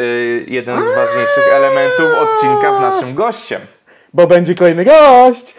jeden 0.48 0.82
z 0.82 0.96
ważniejszych 0.96 1.54
elementów 1.54 2.06
odcinka 2.22 2.78
z 2.78 2.82
naszym 2.82 3.16
gościem. 3.16 3.62
Bo 4.14 4.28
będzie 4.28 4.56
kolejny 4.56 4.86
gość! 4.86 5.56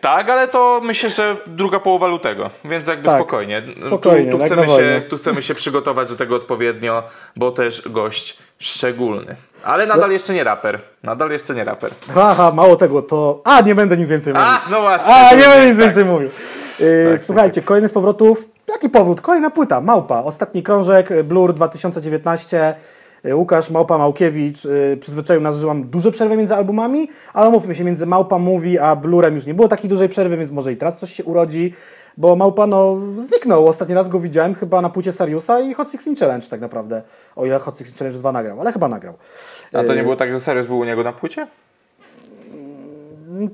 Tak, 0.00 0.30
ale 0.30 0.48
to 0.48 0.80
myślę, 0.84 1.10
że 1.10 1.36
druga 1.46 1.80
połowa 1.80 2.06
lutego, 2.06 2.50
więc 2.64 2.86
jakby 2.86 3.04
tak, 3.04 3.16
spokojnie. 3.16 3.62
spokojnie. 3.86 4.32
Tu, 4.32 4.38
tu, 4.38 4.44
chcemy 4.44 4.68
się, 4.68 5.02
tu 5.08 5.16
chcemy 5.16 5.42
się 5.42 5.54
przygotować 5.54 6.08
do 6.08 6.16
tego 6.16 6.36
odpowiednio, 6.36 7.02
bo 7.36 7.50
też 7.50 7.88
gość 7.88 8.38
szczególny. 8.58 9.36
Ale 9.64 9.86
nadal 9.86 10.10
jeszcze 10.10 10.34
nie 10.34 10.44
raper. 10.44 10.80
Nadal 11.02 11.30
jeszcze 11.30 11.54
nie 11.54 11.64
raper. 11.64 11.90
Haha, 12.14 12.50
mało 12.50 12.76
tego, 12.76 13.02
to... 13.02 13.42
A, 13.44 13.60
nie 13.60 13.74
będę 13.74 13.96
nic 13.96 14.08
więcej 14.08 14.32
mówił. 14.32 14.48
A, 14.48 14.62
no 14.70 14.80
właśnie. 14.80 15.14
A, 15.14 15.34
nie 15.34 15.44
będę 15.44 15.66
nic 15.66 15.76
tak. 15.76 15.86
więcej 15.86 16.04
mówił. 16.04 16.30
Yy, 16.80 17.08
tak, 17.12 17.20
słuchajcie, 17.20 17.60
tak. 17.60 17.64
kolejny 17.64 17.88
z 17.88 17.92
powrotów. 17.92 18.44
Jaki 18.68 18.88
powrót? 18.88 19.20
Kolejna 19.20 19.50
płyta, 19.50 19.80
Małpa. 19.80 20.22
Ostatni 20.22 20.62
krążek, 20.62 21.22
Blur 21.24 21.54
2019. 21.54 22.74
E, 23.24 23.36
Łukasz 23.36 23.70
Małpa 23.70 23.98
Małkiewicz 23.98 24.66
e, 24.66 24.96
przyzwyczaił 24.96 25.40
nas, 25.40 25.56
że 25.56 25.66
mam 25.66 25.84
duże 25.84 26.12
przerwy 26.12 26.36
między 26.36 26.54
albumami, 26.54 27.08
ale 27.34 27.50
mówmy 27.50 27.74
się, 27.74 27.84
między 27.84 28.06
Małpa 28.06 28.38
Mówi 28.38 28.78
a 28.78 28.96
Blurem 28.96 29.34
już 29.34 29.46
nie 29.46 29.54
było 29.54 29.68
takiej 29.68 29.90
dużej 29.90 30.08
przerwy, 30.08 30.36
więc 30.36 30.50
może 30.50 30.72
i 30.72 30.76
teraz 30.76 30.96
coś 30.96 31.12
się 31.12 31.24
urodzi, 31.24 31.74
bo 32.16 32.36
Małpa 32.36 32.66
no 32.66 32.96
zniknął. 33.18 33.66
Ostatni 33.66 33.94
raz 33.94 34.08
go 34.08 34.20
widziałem 34.20 34.54
chyba 34.54 34.82
na 34.82 34.90
płycie 34.90 35.12
Sariusa 35.12 35.60
i 35.60 35.74
Hot 35.74 35.92
16 35.92 36.26
Challenge 36.26 36.46
tak 36.46 36.60
naprawdę, 36.60 37.02
o 37.36 37.46
ile 37.46 37.58
Hot 37.58 37.78
16 37.78 37.98
Challenge 37.98 38.18
2 38.18 38.32
nagrał, 38.32 38.60
ale 38.60 38.72
chyba 38.72 38.88
nagrał. 38.88 39.14
A 39.72 39.84
to 39.84 39.94
nie 39.94 40.00
e, 40.00 40.02
było 40.02 40.16
tak, 40.16 40.32
że 40.32 40.40
Sarius 40.40 40.66
był 40.66 40.78
u 40.78 40.84
niego 40.84 41.02
na 41.02 41.12
płycie? 41.12 41.46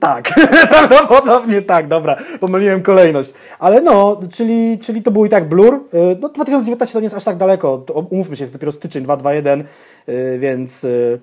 Tak, 0.00 0.34
prawdopodobnie 0.68 1.62
tak, 1.62 1.88
dobra, 1.88 2.16
pomyliłem 2.40 2.82
kolejność. 2.82 3.32
Ale 3.58 3.80
no, 3.80 4.20
czyli, 4.32 4.78
czyli 4.78 5.02
to 5.02 5.10
był 5.10 5.24
i 5.24 5.28
tak 5.28 5.48
Blur. 5.48 5.74
Y, 5.74 6.16
no 6.20 6.28
2019 6.28 6.92
to 6.92 7.00
nie 7.00 7.04
jest 7.04 7.16
aż 7.16 7.24
tak 7.24 7.36
daleko, 7.36 7.84
umówmy 8.10 8.36
się, 8.36 8.42
jest 8.42 8.52
dopiero 8.52 8.72
styczeń 8.72 9.04
221, 9.04 9.64
y, 10.08 10.38
więc 10.38 10.84
y, 10.84 11.20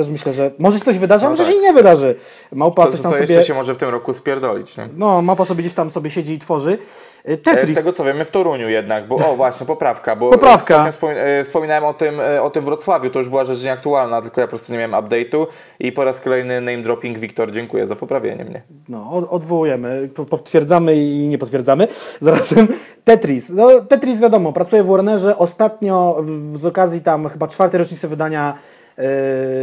też 0.00 0.10
myślę, 0.10 0.32
że 0.32 0.50
może 0.58 0.78
się 0.78 0.84
coś 0.84 0.98
wydarzy, 0.98 1.26
a 1.26 1.28
no 1.28 1.30
może 1.30 1.44
tak. 1.44 1.52
się 1.52 1.58
i 1.58 1.62
nie 1.62 1.72
wydarzy. 1.72 2.14
Małpa 2.52 2.84
co, 2.84 2.90
coś 2.90 3.00
tam 3.00 3.12
co 3.12 3.18
sobie... 3.18 3.34
jeszcze 3.34 3.46
się 3.48 3.54
może 3.54 3.74
w 3.74 3.76
tym 3.78 3.88
roku 3.88 4.12
spierdolić. 4.12 4.76
Nie? 4.76 4.88
No, 4.96 5.22
małpa 5.22 5.44
sobie 5.44 5.60
gdzieś 5.60 5.74
tam 5.74 5.90
sobie 5.90 6.10
siedzi 6.10 6.34
i 6.34 6.38
tworzy. 6.38 6.78
E, 7.24 7.36
Tetris. 7.36 7.76
Z 7.76 7.78
tego 7.78 7.92
co 7.92 8.04
wiemy 8.04 8.24
w 8.24 8.30
Toruniu 8.30 8.68
jednak, 8.68 9.08
bo 9.08 9.16
o 9.16 9.36
właśnie, 9.36 9.66
poprawka, 9.66 10.16
bo 10.16 10.30
poprawka. 10.30 10.90
E, 11.02 11.44
wspominałem 11.44 11.84
o 11.84 11.94
tym, 11.94 12.20
e, 12.20 12.42
o 12.42 12.50
tym 12.50 12.64
Wrocławiu, 12.64 13.10
to 13.10 13.18
już 13.18 13.28
była 13.28 13.44
rzecz 13.44 13.64
nieaktualna, 13.64 14.22
tylko 14.22 14.40
ja 14.40 14.46
po 14.46 14.48
prostu 14.48 14.72
nie 14.72 14.78
miałem 14.78 15.04
update'u 15.04 15.46
i 15.80 15.92
po 15.92 16.04
raz 16.04 16.20
kolejny 16.20 16.60
name 16.60 16.82
dropping 16.82 17.18
Wiktor, 17.18 17.52
dziękuję 17.52 17.86
za 17.86 17.96
poprawienie 17.96 18.44
mnie. 18.44 18.62
No, 18.88 19.10
odwołujemy, 19.30 20.08
potwierdzamy 20.30 20.96
i 20.96 21.28
nie 21.28 21.38
potwierdzamy. 21.38 21.88
Zarazem 22.20 22.68
Tetris. 23.04 23.50
No, 23.50 23.80
Tetris 23.80 24.20
wiadomo, 24.20 24.52
pracuje 24.52 24.82
w 24.82 24.86
Warnerze, 24.86 25.38
ostatnio 25.38 26.24
z 26.54 26.66
okazji 26.66 27.00
tam 27.00 27.28
chyba 27.28 27.48
czwartej 27.48 27.78
rocznicy 27.78 28.08
wydania 28.08 28.54
yy, 28.98 29.04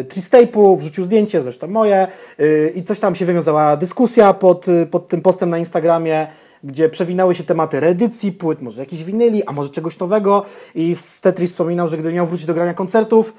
Tristape'u, 0.04 0.78
wrzucił 0.78 1.04
zdjęcie, 1.04 1.42
zresztą 1.42 1.68
moje 1.68 2.08
yy, 2.38 2.72
i 2.76 2.84
coś 2.84 3.00
tam 3.00 3.16
się 3.16 3.26
wywiązała 3.26 3.78
dyskusja 3.78 4.34
pod, 4.34 4.66
pod 4.92 5.08
tym 5.08 5.22
postem 5.22 5.50
na 5.50 5.58
Instagramie, 5.58 6.28
gdzie 6.64 6.90
przewinały 6.90 7.36
się 7.36 7.44
tematy 7.44 7.80
reedycji 7.80 8.32
płyt, 8.32 8.62
może 8.62 8.82
jakiś 8.82 9.04
winyli, 9.04 9.44
a 9.44 9.52
może 9.52 9.70
czegoś 9.70 10.00
nowego 10.00 10.46
i 10.76 10.96
Tetris 11.22 11.52
wspominał, 11.52 11.88
że 11.88 11.98
gdy 11.98 12.14
miał 12.14 12.28
wrócić 12.28 12.46
do 12.46 12.54
grania 12.54 12.74
koncertów, 12.74 13.34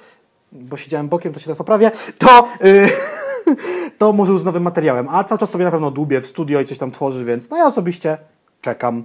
bo 0.52 0.76
siedziałem 0.76 1.08
bokiem, 1.08 1.32
to 1.32 1.38
się 1.38 1.44
teraz 1.44 1.58
poprawię, 1.58 1.90
to, 2.18 2.48
yy, 2.62 2.88
to 3.98 4.12
może 4.12 4.32
już 4.32 4.40
z 4.40 4.44
nowym 4.44 4.62
materiałem, 4.62 5.08
a 5.10 5.24
cały 5.24 5.38
czas 5.38 5.50
sobie 5.50 5.64
na 5.64 5.70
pewno 5.70 5.90
dłubię 5.90 6.20
w 6.20 6.26
studio 6.26 6.60
i 6.60 6.64
coś 6.64 6.78
tam 6.78 6.90
tworzy, 6.90 7.24
więc 7.24 7.50
no 7.50 7.56
ja 7.56 7.66
osobiście 7.66 8.18
czekam. 8.60 9.04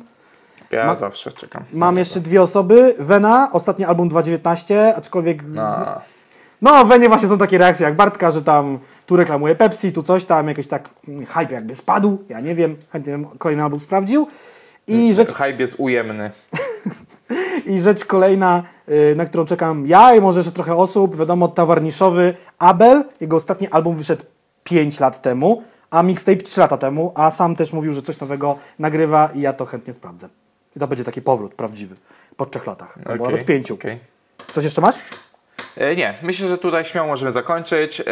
Ja 0.72 0.86
Ma 0.86 0.96
zawsze 0.96 1.32
czekam. 1.32 1.63
Mam 1.74 1.98
jeszcze 1.98 2.19
dwie 2.19 2.41
osoby. 2.41 2.96
Wena, 3.00 3.50
ostatni 3.52 3.86
album 3.86 4.10
2019, 4.10 4.96
aczkolwiek... 4.96 5.43
No. 5.48 6.02
No, 6.63 6.86
w 6.86 6.88
Wenie 6.88 7.10
właśnie 7.10 7.28
są 7.28 7.38
takie 7.38 7.58
reakcje 7.58 7.86
jak 7.86 7.95
Bartka, 7.95 8.32
że 8.32 8.41
tam 8.41 8.80
tu 9.06 9.15
reklamuje 9.15 9.56
Pepsi, 9.56 9.91
tu 9.91 10.04
coś 10.04 10.26
tam, 10.26 10.47
jakoś 10.47 10.67
tak 10.67 10.89
hype 11.28 11.54
jakby 11.54 11.76
spadł, 11.76 12.17
ja 12.30 12.39
nie 12.39 12.56
wiem, 12.56 12.76
chętnie 12.89 13.19
kolejny 13.38 13.63
album 13.63 13.80
sprawdził. 13.80 14.28
I 14.88 15.13
rzecz... 15.13 15.34
Hype 15.34 15.56
jest 15.60 15.76
ujemny. 15.78 16.32
I 17.65 17.80
rzecz 17.80 18.06
kolejna, 18.06 18.63
y, 18.89 19.15
na 19.15 19.26
którą 19.26 19.45
czekam 19.45 19.88
ja 19.88 20.15
i 20.15 20.21
może 20.21 20.39
jeszcze 20.39 20.52
trochę 20.52 20.76
osób, 20.76 21.17
wiadomo, 21.17 21.47
towarniszowy 21.47 22.34
Abel, 22.60 23.04
jego 23.21 23.36
ostatni 23.36 23.67
album 23.67 23.95
wyszedł 23.95 24.23
5 24.63 24.99
lat 24.99 25.21
temu, 25.21 25.63
a 25.89 26.04
mixtape 26.04 26.38
3 26.38 26.60
lata 26.60 26.78
temu, 26.78 27.12
a 27.15 27.32
sam 27.32 27.56
też 27.56 27.73
mówił, 27.73 27.93
że 27.93 28.02
coś 28.02 28.19
nowego 28.19 28.58
nagrywa 28.80 29.30
i 29.36 29.41
ja 29.41 29.54
to 29.54 29.65
chętnie 29.65 29.93
sprawdzę. 29.93 30.30
I 30.76 30.80
to 30.80 30.88
będzie 30.88 31.04
taki 31.04 31.21
powrót 31.21 31.54
prawdziwy 31.54 31.95
po 32.38 32.45
trzech 32.45 32.67
latach, 32.67 32.97
okay. 32.97 33.13
albo 33.13 33.26
nawet 33.26 33.45
pięciu. 33.45 33.73
Okay. 33.73 33.99
Coś 34.54 34.63
jeszcze 34.63 34.82
masz? 34.82 34.95
E, 35.77 35.95
nie, 35.95 36.13
myślę, 36.21 36.47
że 36.47 36.57
tutaj 36.57 36.86
śmiało 36.86 37.07
możemy 37.07 37.31
zakończyć. 37.31 37.99
Yy, 37.99 38.05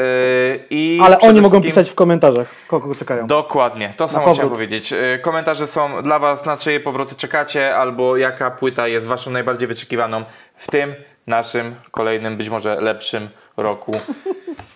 i 0.69 0.99
Ale 1.03 1.19
oni 1.19 1.41
mogą 1.41 1.61
pisać 1.61 1.89
w 1.89 1.95
komentarzach, 1.95 2.47
kogo 2.67 2.95
czekają. 2.95 3.27
Dokładnie, 3.27 3.93
to 3.97 4.07
samo 4.07 4.33
chciałem 4.33 4.51
powiedzieć. 4.51 4.91
Yy, 4.91 5.19
komentarze 5.21 5.67
są 5.67 6.03
dla 6.03 6.19
Was, 6.19 6.45
na 6.45 6.57
czyje 6.57 6.79
powroty 6.79 7.15
czekacie, 7.15 7.75
albo 7.75 8.17
jaka 8.17 8.51
płyta 8.51 8.87
jest 8.87 9.07
Waszą 9.07 9.31
najbardziej 9.31 9.67
wyczekiwaną 9.67 10.23
w 10.55 10.71
tym 10.71 10.93
naszym 11.27 11.75
kolejnym, 11.91 12.37
być 12.37 12.49
może 12.49 12.81
lepszym 12.81 13.29
roku. 13.57 13.95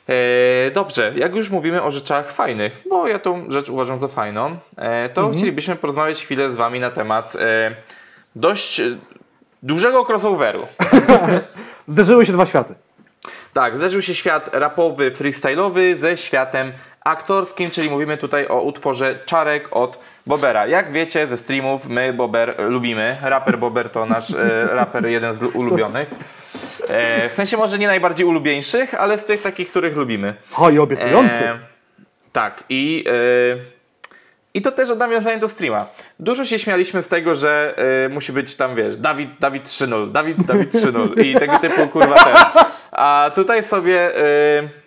E, 0.09 0.71
dobrze, 0.71 1.13
jak 1.15 1.35
już 1.35 1.49
mówimy 1.49 1.83
o 1.83 1.91
rzeczach 1.91 2.31
fajnych, 2.31 2.83
bo 2.89 3.07
ja 3.07 3.19
tą 3.19 3.51
rzecz 3.51 3.69
uważam 3.69 3.99
za 3.99 4.07
fajną, 4.07 4.57
e, 4.77 5.09
to 5.09 5.21
mhm. 5.21 5.37
chcielibyśmy 5.37 5.75
porozmawiać 5.75 6.23
chwilę 6.23 6.51
z 6.51 6.55
Wami 6.55 6.79
na 6.79 6.91
temat 6.91 7.35
e, 7.35 7.75
dość 8.35 8.81
dużego 9.63 10.05
crossoveru. 10.09 10.67
Zderzyły 11.85 12.25
się 12.25 12.33
dwa 12.33 12.45
światy. 12.45 12.75
Tak, 13.53 13.77
zderzył 13.77 14.01
się 14.01 14.15
świat 14.15 14.49
rapowy, 14.53 15.11
freestyle'owy 15.11 15.97
ze 15.97 16.17
światem 16.17 16.71
aktorskim, 17.03 17.69
czyli 17.69 17.89
mówimy 17.89 18.17
tutaj 18.17 18.47
o 18.47 18.61
utworze 18.61 19.19
Czarek 19.25 19.67
od 19.71 19.99
Bobera. 20.25 20.67
Jak 20.67 20.91
wiecie 20.91 21.27
ze 21.27 21.37
streamów, 21.37 21.87
my 21.87 22.13
Bober 22.13 22.55
lubimy. 22.59 23.17
Raper 23.21 23.57
Bober 23.57 23.89
to 23.89 24.05
nasz 24.05 24.31
e, 24.31 24.67
raper 24.71 25.05
jeden 25.05 25.33
z 25.33 25.41
ulubionych. 25.55 26.11
E, 26.87 27.29
w 27.29 27.33
sensie 27.33 27.57
może 27.57 27.79
nie 27.79 27.87
najbardziej 27.87 28.25
ulubieńszych, 28.25 28.93
ale 28.93 29.17
z 29.17 29.25
tych 29.25 29.41
takich, 29.41 29.69
których 29.69 29.95
lubimy. 29.95 30.33
Oj, 30.57 30.79
obiecujący. 30.79 31.45
E, 31.45 31.59
tak, 32.31 32.63
i, 32.69 33.05
e, 33.07 33.74
i 34.55 34.61
to 34.61 34.71
też 34.71 34.89
od 34.89 34.99
nawiązania 34.99 35.37
do 35.37 35.49
streama. 35.49 35.85
Dużo 36.19 36.45
się 36.45 36.59
śmialiśmy 36.59 37.03
z 37.03 37.07
tego, 37.07 37.35
że 37.35 37.73
e, 38.05 38.09
musi 38.09 38.31
być 38.31 38.55
tam, 38.55 38.75
wiesz, 38.75 38.97
Dawid, 38.97 39.29
Dawid 39.39 39.63
3.0, 39.63 40.11
Dawid, 40.11 40.45
Dawid 40.45 40.73
3.0 40.73 41.23
i 41.25 41.33
tego 41.33 41.59
typu 41.59 41.87
kurwa 41.87 42.15
ten. 42.15 42.35
A 42.91 43.31
tutaj 43.35 43.63
sobie... 43.63 44.17
E, 44.17 44.85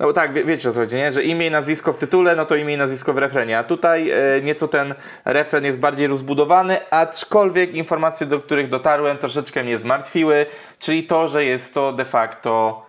no 0.00 0.12
tak, 0.12 0.32
wie, 0.32 0.44
wiecie 0.44 0.68
o 0.68 0.72
co 0.72 0.80
chodzi, 0.80 0.96
nie? 0.96 1.12
że 1.12 1.22
imię 1.22 1.46
i 1.46 1.50
nazwisko 1.50 1.92
w 1.92 1.98
tytule, 1.98 2.36
no 2.36 2.44
to 2.44 2.56
imię 2.56 2.74
i 2.74 2.76
nazwisko 2.76 3.12
w 3.12 3.18
refrenie. 3.18 3.58
A 3.58 3.64
tutaj 3.64 4.10
e, 4.10 4.42
nieco 4.42 4.68
ten 4.68 4.94
refren 5.24 5.64
jest 5.64 5.78
bardziej 5.78 6.06
rozbudowany, 6.06 6.90
aczkolwiek 6.90 7.74
informacje, 7.74 8.26
do 8.26 8.40
których 8.40 8.68
dotarłem, 8.68 9.18
troszeczkę 9.18 9.64
mnie 9.64 9.78
zmartwiły, 9.78 10.46
czyli 10.78 11.04
to, 11.04 11.28
że 11.28 11.44
jest 11.44 11.74
to 11.74 11.92
de 11.92 12.04
facto 12.04 12.86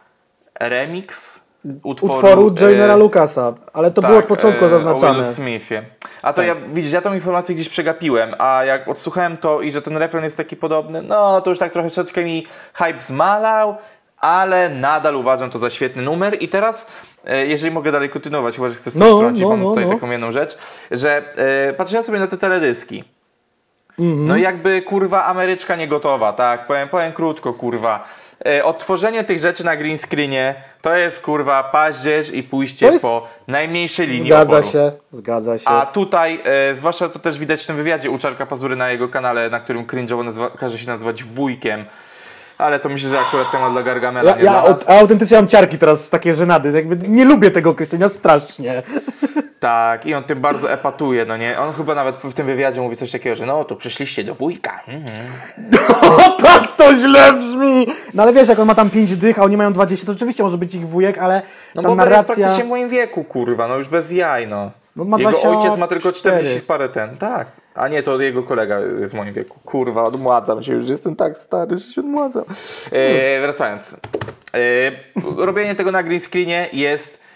remix 0.59 1.39
utworu, 1.83 2.45
utworu 2.45 2.53
Janera 2.61 2.93
e, 2.93 2.97
Lucasa, 2.97 3.53
ale 3.73 3.91
to 3.91 4.01
tak, 4.01 4.11
było 4.11 4.19
od 4.19 4.27
początku 4.27 4.65
e, 4.65 4.69
zaznaczane. 4.69 5.23
Smithie. 5.23 5.83
A 6.21 6.33
to 6.33 6.41
tak. 6.41 6.47
ja, 6.47 6.55
widzisz, 6.73 6.91
ja 6.91 7.01
tą 7.01 7.13
informację 7.13 7.55
gdzieś 7.55 7.69
przegapiłem, 7.69 8.33
a 8.37 8.63
jak 8.63 8.87
odsłuchałem 8.87 9.37
to 9.37 9.61
i 9.61 9.71
że 9.71 9.81
ten 9.81 9.97
refren 9.97 10.23
jest 10.23 10.37
taki 10.37 10.55
podobny, 10.55 11.01
no 11.01 11.41
to 11.41 11.49
już 11.49 11.59
tak 11.59 11.71
troszeczkę 11.71 12.23
mi 12.23 12.47
hype 12.73 13.01
zmalał, 13.01 13.75
ale 14.17 14.69
nadal 14.69 15.15
uważam 15.15 15.49
to 15.49 15.59
za 15.59 15.69
świetny 15.69 16.01
numer 16.01 16.37
i 16.43 16.49
teraz 16.49 16.87
e, 17.25 17.45
jeżeli 17.45 17.71
mogę 17.71 17.91
dalej 17.91 18.09
kontynuować, 18.09 18.55
chyba 18.55 18.69
że 18.69 18.75
chcesz 18.75 18.93
coś 18.93 19.01
no, 19.01 19.17
wtrącić, 19.17 19.43
no, 19.43 19.49
mam 19.49 19.63
no, 19.63 19.69
tutaj 19.69 19.85
no. 19.85 19.93
taką 19.93 20.11
jedną 20.11 20.31
rzecz, 20.31 20.57
że 20.91 21.33
e, 21.69 21.73
patrzyłem 21.73 22.03
sobie 22.03 22.19
na 22.19 22.27
te 22.27 22.37
teledyski. 22.37 23.03
Mhm. 23.99 24.27
No 24.27 24.37
jakby 24.37 24.81
kurwa 24.81 25.25
Ameryczka 25.25 25.75
nie 25.75 25.87
gotowa, 25.87 26.33
tak? 26.33 26.67
Powiem, 26.67 26.89
powiem 26.89 27.13
krótko, 27.13 27.53
kurwa. 27.53 28.07
E, 28.45 28.63
odtworzenie 28.63 29.23
tych 29.23 29.39
rzeczy 29.39 29.65
na 29.65 29.75
green 29.75 29.97
screenie 29.97 30.55
to 30.81 30.95
jest 30.95 31.21
kurwa 31.21 31.63
paździerz 31.63 32.29
i 32.29 32.43
pójście 32.43 32.85
jest... 32.85 33.01
po 33.01 33.27
najmniejszej 33.47 34.07
linii 34.07 34.27
Zgadza 34.27 34.57
oporu. 34.57 34.71
się, 34.71 34.91
zgadza 35.11 35.57
się. 35.57 35.69
A 35.69 35.85
tutaj, 35.85 36.39
e, 36.43 36.75
zwłaszcza 36.75 37.09
to 37.09 37.19
też 37.19 37.39
widać 37.39 37.63
w 37.63 37.67
tym 37.67 37.75
wywiadzie 37.75 38.11
u 38.11 38.17
Czarka 38.17 38.45
Pazury 38.45 38.75
na 38.75 38.89
jego 38.89 39.09
kanale, 39.09 39.49
na 39.49 39.59
którym 39.59 39.85
cringe'owo 39.85 40.51
każe 40.57 40.77
się 40.77 40.87
nazywać 40.87 41.23
wujkiem 41.23 41.85
ale 42.57 42.79
to 42.79 42.89
myślę, 42.89 43.09
że 43.09 43.19
akurat 43.19 43.51
temat 43.51 43.71
dla 43.71 43.83
Gargamela. 43.83 44.31
Ja, 44.31 44.43
ja 44.43 44.63
od, 44.63 44.89
autentycznie 44.89 45.37
mam 45.37 45.47
ciarki 45.47 45.77
teraz, 45.77 46.09
takie 46.09 46.35
żenady. 46.35 46.71
Jakby 46.71 47.07
nie 47.07 47.25
lubię 47.25 47.51
tego 47.51 47.69
określenia 47.69 48.09
strasznie. 48.09 48.83
Tak, 49.59 50.05
i 50.05 50.13
on 50.13 50.23
tym 50.23 50.41
bardzo 50.41 50.71
epatuje, 50.71 51.25
no 51.25 51.37
nie? 51.37 51.59
On 51.59 51.73
chyba 51.73 51.95
nawet 51.95 52.15
w 52.15 52.33
tym 52.33 52.45
wywiadzie 52.45 52.81
mówi 52.81 52.95
coś 52.95 53.11
takiego, 53.11 53.35
że 53.35 53.45
no 53.45 53.65
to 53.65 53.75
przyszliście 53.75 54.23
do 54.23 54.35
wujka. 54.35 54.83
Mhm. 54.87 55.15
O, 56.01 56.29
tak 56.29 56.75
to 56.75 56.95
źle 56.95 57.33
brzmi! 57.33 57.87
No 58.13 58.23
ale 58.23 58.33
wiesz, 58.33 58.47
jak 58.47 58.59
on 58.59 58.67
ma 58.67 58.75
tam 58.75 58.89
5 58.89 59.15
dych, 59.15 59.39
a 59.39 59.43
oni 59.43 59.57
mają 59.57 59.73
20, 59.73 60.05
to 60.05 60.11
rzeczywiście 60.13 60.43
może 60.43 60.57
być 60.57 60.75
ich 60.75 60.87
wujek, 60.87 61.17
ale 61.17 61.41
no 61.75 61.81
ta 61.81 61.89
bo 61.89 61.95
narracja... 61.95 62.17
jest 62.19 62.35
praktycznie 62.35 62.63
w 62.63 62.67
moim 62.67 62.89
wieku, 62.89 63.23
kurwa, 63.23 63.67
no 63.67 63.77
już 63.77 63.87
bez 63.87 64.11
jaj, 64.11 64.47
no. 64.47 64.71
no 64.95 65.05
ma 65.05 65.17
Jego 65.17 65.41
ojciec 65.41 65.77
ma 65.77 65.87
tylko 65.87 66.11
40 66.11 66.61
parę 66.61 66.89
ten, 66.89 67.17
tak. 67.17 67.47
A 67.75 67.87
nie, 67.87 68.03
to 68.03 68.21
jego 68.21 68.43
kolega 68.43 68.79
jest 68.79 69.13
w 69.13 69.17
moim 69.17 69.33
wieku. 69.33 69.59
Kurwa, 69.65 70.03
odmładzam 70.03 70.63
się, 70.63 70.73
już 70.73 70.89
jestem 70.89 71.15
tak 71.15 71.37
stary, 71.37 71.77
że 71.77 71.93
się 71.93 72.01
odmładzam. 72.01 72.43
E, 72.91 73.41
wracając. 73.41 73.95
E, 74.53 74.57
robienie 75.37 75.75
tego 75.75 75.91
na 75.91 76.03
green 76.03 76.21
screenie 76.21 76.69
jest 76.73 77.26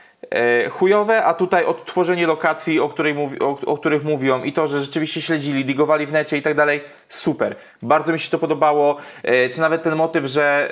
chujowe, 0.70 1.24
a 1.24 1.34
tutaj 1.34 1.66
odtworzenie 1.66 2.28
lokacji, 2.28 2.80
o, 2.80 2.90
której 2.90 3.14
mówi, 3.14 3.40
o, 3.40 3.58
o, 3.66 3.78
których 3.78 4.04
mówią 4.04 4.44
i 4.44 4.54
to, 4.54 4.68
że 4.68 4.82
rzeczywiście 4.82 5.22
śledzili, 5.22 5.66
digowali 5.66 6.08
w 6.08 6.12
necie 6.12 6.38
i 6.38 6.42
tak 6.42 6.56
dalej, 6.56 6.82
super. 7.10 7.56
Bardzo 7.82 8.14
mi 8.14 8.20
się 8.20 8.32
to 8.32 8.40
podobało. 8.40 8.98
E, 9.24 9.50
czy 9.50 9.60
nawet 9.60 9.84
ten 9.84 9.96
motyw, 9.96 10.26
że 10.26 10.72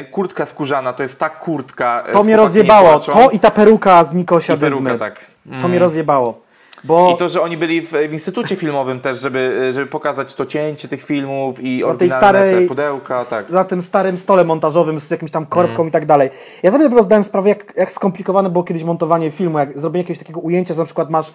e, 0.00 0.04
kurtka 0.04 0.46
skórzana 0.46 0.92
to 0.92 1.02
jest 1.02 1.18
ta 1.18 1.28
kurtka. 1.28 2.04
E, 2.06 2.12
to 2.12 2.24
mnie 2.24 2.36
rozjebało. 2.36 2.98
To 3.00 3.30
i 3.30 3.38
ta 3.38 3.50
peruka 3.50 4.04
z 4.04 4.14
Nikosia 4.14 4.54
I 4.54 4.58
peruka, 4.58 4.98
tak. 4.98 5.20
Mm. 5.46 5.60
To 5.60 5.68
mnie 5.68 5.76
mm. 5.76 5.86
rozjebało. 5.86 6.47
Bo... 6.84 7.14
I 7.14 7.16
to, 7.16 7.28
że 7.28 7.42
oni 7.42 7.56
byli 7.56 7.82
w, 7.82 7.90
w, 7.90 8.12
instytucie 8.12 8.56
filmowym 8.56 9.00
też, 9.00 9.20
żeby, 9.20 9.70
żeby 9.74 9.86
pokazać 9.86 10.34
to 10.34 10.46
cięcie 10.46 10.88
tych 10.88 11.04
filmów 11.04 11.60
i 11.60 11.84
na 11.86 11.94
tej 11.94 12.10
starej, 12.10 12.62
te 12.62 12.68
pudełka. 12.68 13.24
Tak. 13.24 13.50
Na 13.50 13.64
tym 13.64 13.82
starym 13.82 14.18
stole 14.18 14.44
montażowym 14.44 15.00
z 15.00 15.10
jakimś 15.10 15.30
tam 15.30 15.46
korbką 15.46 15.82
mm. 15.82 15.88
i 15.88 15.90
tak 15.90 16.06
dalej. 16.06 16.30
Ja 16.62 16.70
sobie 16.70 16.88
prostu 16.88 17.04
zdałem 17.04 17.24
sprawę, 17.24 17.48
jak, 17.48 17.72
jak 17.76 17.92
skomplikowane 17.92 18.50
było 18.50 18.64
kiedyś 18.64 18.84
montowanie 18.84 19.30
filmu, 19.30 19.58
jak 19.58 19.78
zrobienie 19.78 20.02
jakiegoś 20.02 20.18
takiego 20.18 20.40
ujęcia, 20.40 20.74
że 20.74 20.80
na 20.80 20.84
przykład 20.84 21.10
masz 21.10 21.32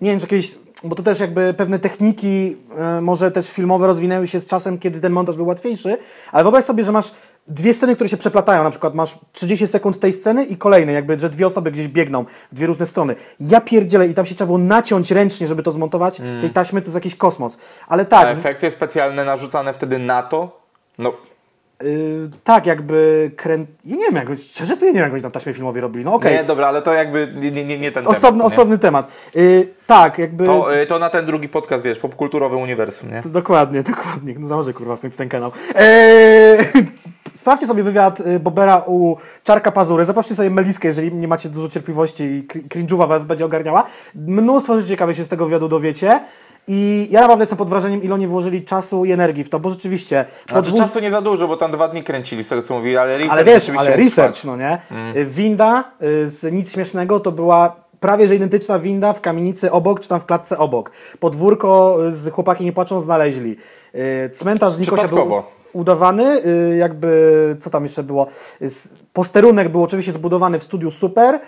nie 0.00 0.10
wiem, 0.10 0.20
czy 0.20 0.24
jakieś, 0.24 0.54
bo 0.84 0.96
to 0.96 1.02
też 1.02 1.20
jakby 1.20 1.54
pewne 1.54 1.78
techniki, 1.78 2.56
y, 2.98 3.00
może 3.00 3.30
też 3.30 3.50
filmowe 3.50 3.86
rozwinęły 3.86 4.26
się 4.26 4.40
z 4.40 4.46
czasem, 4.46 4.78
kiedy 4.78 5.00
ten 5.00 5.12
montaż 5.12 5.36
był 5.36 5.46
łatwiejszy, 5.46 5.96
ale 6.32 6.44
wyobraź 6.44 6.64
sobie, 6.64 6.84
że 6.84 6.92
masz 6.92 7.12
dwie 7.48 7.74
sceny, 7.74 7.94
które 7.94 8.10
się 8.10 8.16
przeplatają, 8.16 8.62
na 8.62 8.70
przykład 8.70 8.94
masz 8.94 9.18
30 9.32 9.66
sekund 9.66 10.00
tej 10.00 10.12
sceny 10.12 10.44
i 10.44 10.56
kolejnej, 10.56 10.94
jakby, 10.94 11.18
że 11.18 11.30
dwie 11.30 11.46
osoby 11.46 11.70
gdzieś 11.70 11.88
biegną 11.88 12.24
w 12.52 12.54
dwie 12.54 12.66
różne 12.66 12.86
strony. 12.86 13.14
Ja 13.40 13.60
pierdzielę 13.60 14.06
i 14.06 14.14
tam 14.14 14.26
się 14.26 14.34
trzeba 14.34 14.46
było 14.46 14.58
naciąć 14.58 15.10
ręcznie, 15.10 15.46
żeby 15.46 15.62
to 15.62 15.72
zmontować, 15.72 16.20
mm. 16.20 16.40
tej 16.40 16.50
taśmy 16.50 16.80
to 16.80 16.86
jest 16.86 16.94
jakiś 16.94 17.16
kosmos. 17.16 17.58
Ale 17.88 18.04
tak... 18.04 18.28
A 18.28 18.30
efekty 18.30 18.70
specjalne 18.70 19.24
narzucane 19.24 19.72
wtedy 19.72 19.98
na 19.98 20.22
to? 20.22 20.60
No... 20.98 21.12
Yy, 21.82 22.30
tak, 22.44 22.66
jakby 22.66 23.30
kręt... 23.36 23.70
Ja 23.84 23.96
nie 23.96 24.04
wiem, 24.04 24.14
jak, 24.14 24.38
szczerze 24.38 24.76
to 24.76 24.84
ja 24.84 24.90
nie 24.90 24.94
wiem, 24.94 25.04
jak 25.04 25.12
oni 25.12 25.22
tam 25.22 25.30
taśmie 25.30 25.54
filmowej 25.54 25.82
robili. 25.82 26.04
No, 26.04 26.14
okay. 26.14 26.32
Nie, 26.32 26.44
dobra, 26.44 26.66
ale 26.68 26.82
to 26.82 26.92
jakby 26.92 27.32
nie, 27.52 27.64
nie, 27.64 27.78
nie 27.78 27.92
ten 27.92 28.06
osobny, 28.06 28.38
temat. 28.38 28.52
Osobny 28.52 28.78
temat. 28.78 29.12
Yy, 29.34 29.68
tak, 29.86 30.18
jakby... 30.18 30.46
To, 30.46 30.72
yy, 30.72 30.86
to 30.86 30.98
na 30.98 31.10
ten 31.10 31.26
drugi 31.26 31.48
podcast, 31.48 31.84
wiesz, 31.84 31.98
popkulturowe 31.98 32.56
uniwersum, 32.56 33.10
nie? 33.10 33.22
To 33.22 33.28
dokładnie, 33.28 33.82
dokładnie. 33.82 34.34
No 34.38 34.48
założę, 34.48 34.72
kurwa, 34.72 34.96
w 34.96 35.00
końcu 35.00 35.18
ten 35.18 35.28
kanał. 35.28 35.52
Eee, 35.74 36.58
sprawdźcie 37.34 37.66
sobie 37.66 37.82
wywiad 37.82 38.20
y, 38.20 38.40
Bobera 38.40 38.82
u 38.86 39.16
Czarka 39.44 39.72
Pazury, 39.72 40.04
zobaczcie 40.04 40.34
sobie 40.34 40.50
Meliskę, 40.50 40.88
jeżeli 40.88 41.14
nie 41.14 41.28
macie 41.28 41.48
dużo 41.48 41.68
cierpliwości 41.68 42.24
i 42.24 42.48
cringe'uwa 42.68 43.08
was 43.08 43.24
będzie 43.24 43.44
ogarniała. 43.44 43.84
Mnóstwo 44.14 44.76
rzeczy 44.76 44.88
ciekawych 44.88 45.16
się 45.16 45.24
z 45.24 45.28
tego 45.28 45.44
wywiadu 45.44 45.68
dowiecie. 45.68 46.20
I 46.68 47.08
ja 47.10 47.20
naprawdę 47.20 47.42
jestem 47.42 47.58
pod 47.58 47.68
wrażeniem, 47.68 48.02
ile 48.02 48.14
oni 48.14 48.26
włożyli 48.26 48.64
czasu 48.64 49.04
i 49.04 49.12
energii 49.12 49.44
w 49.44 49.48
to, 49.48 49.60
bo 49.60 49.70
rzeczywiście... 49.70 50.24
Znaczy 50.50 50.68
dwóch... 50.68 50.80
czasu 50.80 51.00
nie 51.00 51.10
za 51.10 51.20
dużo, 51.20 51.48
bo 51.48 51.56
tam 51.56 51.72
dwa 51.72 51.88
dni 51.88 52.02
kręcili 52.02 52.44
z 52.44 52.48
tego, 52.48 52.62
co 52.62 52.74
mówili, 52.74 52.96
ale 52.96 53.12
research 53.12 53.32
Ale 53.32 53.44
wiesz, 53.44 53.70
ale 53.76 53.96
research, 53.96 54.44
no 54.44 54.56
nie? 54.56 54.78
Mm. 54.90 55.16
Y, 55.16 55.26
winda 55.26 55.84
y, 56.02 56.28
z 56.28 56.52
Nic 56.52 56.72
Śmiesznego 56.72 57.20
to 57.20 57.32
była 57.32 57.76
prawie 58.00 58.28
że 58.28 58.34
identyczna 58.34 58.78
winda 58.78 59.12
w 59.12 59.20
kamienicy 59.20 59.72
obok, 59.72 60.00
czy 60.00 60.08
tam 60.08 60.20
w 60.20 60.26
klatce 60.26 60.58
obok. 60.58 60.90
Podwórko 61.20 61.98
z 62.10 62.32
Chłopaki 62.32 62.64
nie 62.64 62.72
płaczą 62.72 63.00
znaleźli. 63.00 63.56
Cmentarz 64.32 64.72
z 64.72 64.80
Nikosia 64.80 65.08
był 65.08 65.42
udawany, 65.74 66.46
y, 66.46 66.76
jakby, 66.76 67.56
co 67.60 67.70
tam 67.70 67.82
jeszcze 67.82 68.02
było, 68.02 68.26
posterunek 69.12 69.68
był 69.68 69.82
oczywiście 69.82 70.12
zbudowany 70.12 70.58
w 70.58 70.62
studiu 70.62 70.90
Super, 70.90 71.40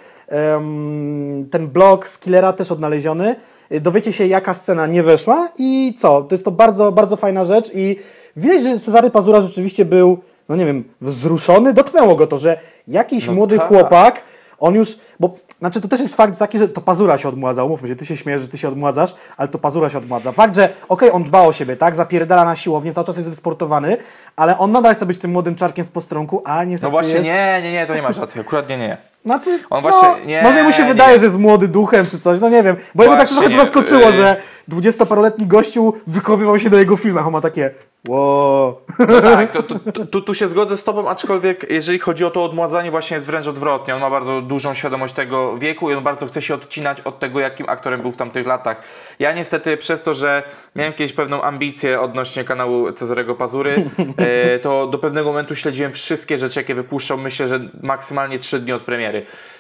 ten 1.51 1.69
blok 1.69 2.09
z 2.09 2.19
Killera 2.19 2.53
też 2.53 2.73
odnaleziony, 2.73 3.37
y, 3.73 3.81
dowiecie 3.81 4.13
się 4.13 4.27
jaka 4.27 4.55
scena 4.55 4.87
nie 4.87 5.03
weszła 5.03 5.49
i 5.59 5.95
co, 5.99 6.23
to 6.23 6.35
jest 6.35 6.45
to 6.45 6.51
bardzo, 6.51 6.93
bardzo 6.93 7.17
fajna 7.17 7.45
rzecz 7.45 7.71
i 7.75 7.97
widać, 8.37 8.63
że 8.63 8.79
Cezary 8.79 9.11
Pazura 9.11 9.41
rzeczywiście 9.41 9.85
był, 9.85 10.19
no 10.49 10.57
nie 10.57 10.67
wiem, 10.67 10.85
wzruszony, 11.01 11.73
dotknęło 11.73 12.17
go 12.17 12.27
to, 12.27 12.39
że 12.39 12.61
jakiś 12.89 13.27
no 13.27 13.33
młody 13.33 13.57
tak. 13.57 13.69
chłopak, 13.69 14.23
on 14.59 14.75
już, 14.75 14.99
bo 15.21 15.35
znaczy 15.59 15.81
to 15.81 15.89
też 15.89 16.01
jest 16.01 16.17
fakt 16.17 16.39
taki, 16.39 16.59
że 16.59 16.69
to 16.69 16.81
Pazura 16.81 17.19
się 17.19 17.29
odmładza, 17.29 17.65
umówmy 17.65 17.89
się, 17.89 17.97
ty 17.97 18.07
się 18.07 18.17
śmiejesz, 18.17 18.43
że 18.43 18.49
ty 18.49 18.59
się 18.59 18.69
odmładzasz, 18.69 19.15
ale 19.37 19.49
to 19.49 19.59
Pazura 19.59 19.91
się 19.91 19.99
odmładza. 19.99 20.33
Fakt, 20.33 20.57
że 20.57 20.65
okej, 20.65 20.79
okay, 20.89 21.13
on 21.13 21.25
dba 21.25 21.43
o 21.43 21.53
siebie, 21.53 21.77
tak, 21.77 21.95
zapierdala 21.95 22.45
na 22.45 22.57
siłownię, 22.57 22.95
cały 22.95 23.07
czas 23.07 23.17
jest 23.17 23.29
wysportowany, 23.29 23.97
ale 24.37 24.59
on 24.59 24.73
nadal 24.73 24.95
chce 24.95 25.07
być 25.07 25.19
tym 25.19 25.31
młodym 25.31 25.55
czarkiem 25.55 25.85
z 25.85 25.89
postronku, 25.89 26.43
a 26.45 26.65
niestety 26.65 26.87
No 26.87 26.91
właśnie, 26.91 27.13
jest... 27.13 27.25
nie, 27.25 27.61
nie, 27.63 27.73
nie, 27.73 27.87
to 27.87 27.95
nie 27.95 28.03
masz 28.03 28.19
racji, 28.19 28.41
akurat 28.41 28.69
nie, 28.69 28.77
nie. 28.77 28.97
Znaczy, 29.27 29.51
on 29.71 29.83
no, 29.83 29.91
właśnie, 29.91 30.27
nie, 30.27 30.43
może 30.43 30.63
mu 30.63 30.73
się 30.73 30.83
nie. 30.83 30.89
wydaje, 30.89 31.19
że 31.19 31.25
jest 31.25 31.39
młody 31.39 31.69
duchem 31.69 32.07
czy 32.07 32.21
coś, 32.21 32.41
no 32.41 32.49
nie 32.49 32.63
wiem, 32.63 32.77
bo 32.95 33.03
jego 33.03 33.17
tak 33.17 33.29
trochę 33.29 33.57
zaskoczyło, 33.57 34.13
że 34.13 34.37
dwudziestoparoletni 34.69 35.47
gościu 35.47 35.95
wychowywał 36.07 36.59
się 36.59 36.71
do 36.71 36.79
jego 36.79 36.97
filmach, 36.97 37.27
on 37.27 37.33
ma 37.33 37.41
takie, 37.41 37.71
Wow. 38.09 38.81
No 38.99 39.21
tak, 39.21 39.53
to, 39.53 39.63
to, 39.63 40.07
to, 40.07 40.21
tu 40.21 40.35
się 40.35 40.49
zgodzę 40.49 40.77
z 40.77 40.85
Tobą, 40.85 41.09
aczkolwiek 41.09 41.67
jeżeli 41.71 41.99
chodzi 41.99 42.25
o 42.25 42.31
to 42.31 42.45
odmładzanie, 42.45 42.91
właśnie 42.91 43.15
jest 43.15 43.27
wręcz 43.27 43.47
odwrotnie. 43.47 43.95
On 43.95 44.01
ma 44.01 44.11
bardzo 44.11 44.41
dużą 44.41 44.75
świadomość 44.75 45.15
tego 45.15 45.59
wieku 45.59 45.91
i 45.91 45.95
on 45.95 46.05
bardzo 46.05 46.27
chce 46.27 46.43
się 46.43 46.55
odcinać 46.55 47.01
od 47.01 47.19
tego, 47.19 47.41
jakim 47.41 47.69
aktorem 47.69 48.03
był 48.03 48.13
w 48.13 48.17
tamtych 48.17 48.47
latach. 48.47 48.83
Ja 49.19 49.33
niestety 49.33 49.77
przez 49.77 50.03
to, 50.03 50.15
że 50.15 50.43
miałem 50.77 50.93
kiedyś 50.93 51.13
pewną 51.13 51.43
ambicję 51.43 52.01
odnośnie 52.01 52.45
kanału 52.45 52.93
Cezarego 52.93 53.35
Pazury, 53.35 53.85
e, 54.19 54.59
to 54.65 54.87
do 54.87 54.99
pewnego 54.99 55.29
momentu 55.29 55.57
śledziłem 55.57 55.93
wszystkie 55.93 56.39
rzeczy, 56.39 56.61
jakie 56.61 56.75
wypuszczał. 56.75 57.19
Myślę, 57.19 57.49
że 57.49 57.61
maksymalnie 57.83 58.39
trzy 58.39 58.59
dni 58.59 58.73
od 58.73 58.83
premiery. 58.83 59.16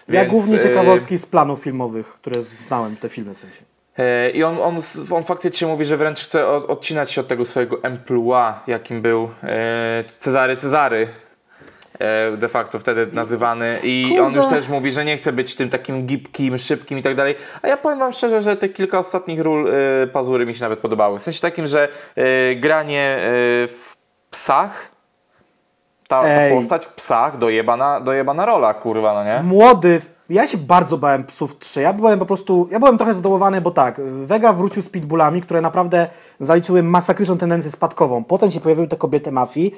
Ja 0.09 0.21
Więc, 0.21 0.33
głównie 0.33 0.59
e, 0.59 0.62
ciekawostki 0.62 1.19
z 1.19 1.27
planów 1.27 1.61
filmowych, 1.61 2.07
które 2.07 2.42
znałem, 2.42 2.97
te 2.97 3.09
filmy 3.09 3.35
w 3.35 3.38
sensie. 3.38 3.62
E, 3.99 4.31
I 4.31 4.45
on, 4.45 4.59
on, 4.59 4.81
on 5.11 5.23
faktycznie 5.23 5.66
mówi, 5.66 5.85
że 5.85 5.97
wręcz 5.97 6.21
chce 6.21 6.49
odcinać 6.49 7.11
się 7.11 7.21
od 7.21 7.29
tego 7.29 7.45
swojego 7.45 7.83
emploi, 7.83 8.53
jakim 8.66 9.03
był 9.03 9.31
e, 9.42 10.05
Cezary 10.09 10.57
Cezary 10.57 11.09
de 12.37 12.49
facto 12.49 12.79
wtedy 12.79 13.07
nazywany 13.12 13.79
i 13.83 14.07
Kurde. 14.09 14.23
on 14.23 14.35
już 14.35 14.47
też 14.47 14.69
mówi, 14.69 14.90
że 14.90 15.05
nie 15.05 15.16
chce 15.16 15.33
być 15.33 15.55
tym 15.55 15.69
takim 15.69 16.07
gibkim, 16.07 16.59
szybkim 16.59 16.99
i 16.99 17.03
tak 17.03 17.14
dalej. 17.14 17.35
A 17.62 17.69
ja 17.69 17.77
powiem 17.77 17.99
wam 17.99 18.12
szczerze, 18.12 18.42
że 18.42 18.57
te 18.57 18.69
kilka 18.69 18.99
ostatnich 18.99 19.40
ról 19.40 19.71
Pazury 20.12 20.47
mi 20.47 20.55
się 20.55 20.61
nawet 20.61 20.79
podobały. 20.79 21.19
W 21.19 21.23
sensie 21.23 21.40
takim, 21.40 21.66
że 21.66 21.88
granie 22.57 23.19
w 23.69 23.95
psach 24.31 24.96
ta, 26.09 26.21
ta 26.23 26.51
postać 26.51 26.87
w 26.87 26.95
psach 26.95 27.38
dojebana, 27.38 28.01
dojebana 28.01 28.47
rola, 28.47 28.75
kurwa, 28.75 29.14
no 29.14 29.25
nie? 29.25 29.42
Młody, 29.42 30.01
ja 30.31 30.47
się 30.47 30.59
bardzo 30.59 30.99
bałem 30.99 31.25
psów 31.25 31.59
3. 31.59 31.81
Ja 31.81 31.92
byłem 31.92 32.19
po 32.19 32.27
prostu, 32.27 32.69
ja 32.71 32.79
byłem 32.79 32.99
trochę 32.99 33.14
zdołowany, 33.14 33.61
bo 33.61 33.71
tak, 33.71 34.01
Vega 34.21 34.53
wrócił 34.53 34.83
z 34.83 34.88
pitbullami, 34.88 35.42
które 35.42 35.61
naprawdę 35.61 36.09
zaliczyły 36.40 36.83
masakryczną 36.83 37.38
tendencję 37.38 37.71
spadkową. 37.71 38.25
Potem 38.25 38.51
się 38.51 38.61
pojawiły 38.61 38.88
te 38.88 38.97
kobiety 38.97 39.33
mafii 39.33 39.75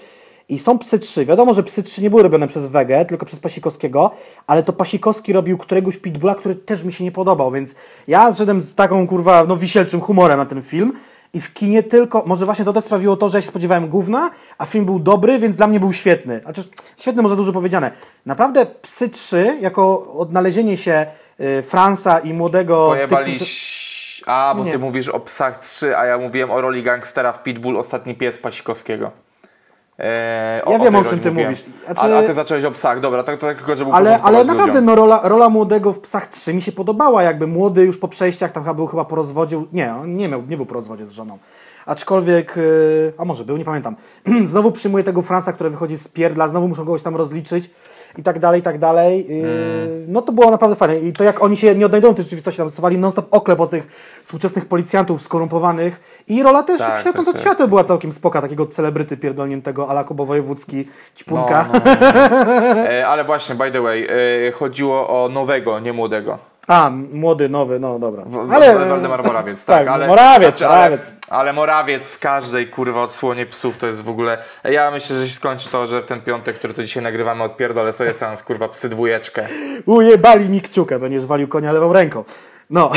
i 0.48 0.58
są 0.58 0.78
psy 0.78 0.98
3. 0.98 1.26
Wiadomo, 1.26 1.54
że 1.54 1.62
psy 1.62 1.82
3 1.82 2.02
nie 2.02 2.10
były 2.10 2.22
robione 2.22 2.48
przez 2.48 2.66
Wegę, 2.66 3.04
tylko 3.04 3.26
przez 3.26 3.40
Pasikowskiego, 3.40 4.10
ale 4.46 4.62
to 4.62 4.72
Pasikowski 4.72 5.32
robił 5.32 5.58
któregoś 5.58 5.96
pitbulla, 5.96 6.34
który 6.34 6.54
też 6.54 6.84
mi 6.84 6.92
się 6.92 7.04
nie 7.04 7.12
podobał, 7.12 7.50
więc 7.50 7.74
ja 8.08 8.32
zszedłem 8.32 8.62
z 8.62 8.74
taką 8.74 9.06
kurwa, 9.06 9.44
no 9.44 9.56
wisielczym 9.56 10.00
humorem 10.00 10.38
na 10.38 10.46
ten 10.46 10.62
film. 10.62 10.92
I 11.32 11.40
w 11.40 11.52
kinie 11.52 11.82
tylko, 11.82 12.22
może 12.26 12.44
właśnie 12.44 12.64
to 12.64 12.72
też 12.72 12.84
sprawiło 12.84 13.16
to, 13.16 13.28
że 13.28 13.38
ja 13.38 13.42
się 13.42 13.48
spodziewałem 13.48 13.88
gówna, 13.88 14.30
a 14.58 14.66
film 14.66 14.84
był 14.84 14.98
dobry, 14.98 15.38
więc 15.38 15.56
dla 15.56 15.66
mnie 15.66 15.80
był 15.80 15.92
świetny. 15.92 16.40
Znaczy, 16.40 16.64
świetny 16.96 17.22
może 17.22 17.36
dużo 17.36 17.52
powiedziane. 17.52 17.90
Naprawdę 18.26 18.66
Psy 18.66 19.08
3, 19.08 19.56
jako 19.60 20.12
odnalezienie 20.12 20.76
się 20.76 21.06
y, 21.40 21.62
Fransa 21.62 22.18
i 22.18 22.32
młodego... 22.32 22.86
Pojebali... 22.86 23.38
A, 24.26 24.54
bo 24.56 24.64
nie. 24.64 24.72
ty 24.72 24.78
mówisz 24.78 25.08
o 25.08 25.20
Psach 25.20 25.58
3, 25.58 25.96
a 25.96 26.06
ja 26.06 26.18
mówiłem 26.18 26.50
o 26.50 26.60
roli 26.60 26.82
gangstera 26.82 27.32
w 27.32 27.42
Pitbull, 27.42 27.76
ostatni 27.76 28.14
pies 28.14 28.38
Pasikowskiego. 28.38 29.10
Eee, 29.98 30.72
ja 30.72 30.78
wiem 30.78 30.94
o 30.94 31.04
czym 31.04 31.20
ty 31.20 31.30
mówisz. 31.30 31.64
Znaczy... 31.84 32.14
A, 32.14 32.18
a, 32.18 32.22
ty 32.22 32.34
zacząłeś 32.34 32.64
o 32.64 32.70
psach, 32.70 33.00
dobra, 33.00 33.22
tak, 33.22 33.40
tak 33.40 33.56
tylko, 33.56 33.76
żeby 33.76 33.92
Ale, 33.92 34.20
ale 34.22 34.44
naprawdę 34.44 34.80
no, 34.80 34.94
rola, 34.94 35.20
rola 35.24 35.48
młodego 35.48 35.92
w 35.92 36.00
psach 36.00 36.26
3 36.26 36.54
mi 36.54 36.62
się 36.62 36.72
podobała, 36.72 37.22
jakby 37.22 37.46
młody 37.46 37.84
już 37.84 37.98
po 37.98 38.08
przejściach, 38.08 38.52
tam 38.52 38.62
chyba 38.62 38.74
był 38.74 38.86
chyba 38.86 39.04
po 39.04 39.16
rozwodzie, 39.16 39.64
nie, 39.72 39.94
on 39.94 40.16
nie, 40.16 40.28
miał, 40.28 40.42
nie 40.42 40.56
był 40.56 40.66
po 40.66 40.74
rozwodzie 40.74 41.06
z 41.06 41.10
żoną. 41.10 41.38
Aczkolwiek, 41.86 42.56
yy, 42.56 43.12
a 43.18 43.24
może 43.24 43.44
był, 43.44 43.56
nie 43.56 43.64
pamiętam. 43.64 43.96
znowu 44.44 44.72
przyjmuje 44.72 45.04
tego 45.04 45.22
Fransa, 45.22 45.52
który 45.52 45.70
wychodzi 45.70 45.98
z 45.98 46.08
pierdla, 46.08 46.48
znowu 46.48 46.68
muszą 46.68 46.84
kogoś 46.84 47.02
tam 47.02 47.16
rozliczyć 47.16 47.70
i 48.18 48.22
tak 48.22 48.38
dalej, 48.38 48.60
i 48.60 48.62
tak 48.62 48.78
dalej. 48.78 49.26
Mm. 49.30 50.12
No 50.12 50.22
to 50.22 50.32
było 50.32 50.50
naprawdę 50.50 50.76
fajne. 50.76 51.00
I 51.00 51.12
to 51.12 51.24
jak 51.24 51.42
oni 51.42 51.56
się 51.56 51.74
nie 51.74 51.86
odnajdują 51.86 52.12
w 52.12 52.16
tej 52.16 52.24
rzeczywistości, 52.24 52.58
tam 52.58 52.70
stosowali 52.70 52.98
non-stop 52.98 53.26
oklep 53.30 53.60
o 53.60 53.66
tych 53.66 53.86
współczesnych 54.24 54.66
policjantów 54.66 55.22
skorumpowanych 55.22 56.24
i 56.28 56.42
rola 56.42 56.62
też 56.62 56.78
tak, 56.78 57.00
światłem 57.00 57.26
tak, 57.26 57.58
tak. 57.58 57.68
była 57.68 57.84
całkiem 57.84 58.12
spoka, 58.12 58.42
takiego 58.42 58.66
celebryty 58.66 59.16
pierdolniętego 59.16 59.88
ala 59.88 60.04
Kubo 60.04 60.26
Wojewódzki, 60.26 60.88
ćpunka. 61.16 61.68
No, 61.72 61.80
no, 61.84 61.90
no. 62.74 62.88
e, 62.90 63.06
ale 63.06 63.24
właśnie, 63.24 63.54
by 63.54 63.70
the 63.70 63.80
way, 63.80 64.08
e, 64.48 64.52
chodziło 64.52 65.24
o 65.24 65.28
nowego, 65.28 65.80
nie 65.80 65.92
młodego. 65.92 66.38
A, 66.68 66.90
młody, 67.12 67.48
nowy, 67.48 67.80
no 67.80 67.98
dobra. 67.98 68.24
ale, 68.50 68.88
Waldemar 68.88 69.24
Morawiec, 69.24 69.64
tak. 69.64 69.78
tak 69.78 69.88
ale, 69.88 70.06
Morawiec, 70.06 70.58
znaczy, 70.58 70.74
Morawiec. 70.74 71.14
Ale, 71.28 71.40
ale, 71.40 71.52
Morawiec 71.52 72.06
w 72.06 72.18
każdej 72.18 72.68
kurwa 72.68 73.02
odsłonie 73.02 73.46
psów 73.46 73.76
to 73.76 73.86
jest 73.86 74.02
w 74.02 74.08
ogóle... 74.08 74.38
Ja 74.64 74.90
myślę, 74.90 75.16
że 75.16 75.28
się 75.28 75.34
skończy 75.34 75.68
to, 75.68 75.86
że 75.86 76.02
w 76.02 76.06
ten 76.06 76.20
piątek, 76.20 76.56
który 76.56 76.74
to 76.74 76.82
dzisiaj 76.82 77.02
nagrywamy, 77.02 77.44
odpierdolę 77.44 77.92
sobie 77.92 78.12
seans 78.12 78.42
kurwa 78.42 78.68
psy 78.68 78.88
dwójeczkę. 78.88 79.46
Ujebali 79.86 80.48
mi 80.48 80.60
kciukę, 80.60 80.98
będziesz 80.98 81.26
walił 81.26 81.48
konia 81.48 81.72
lewą 81.72 81.92
ręką. 81.92 82.24
No. 82.70 82.90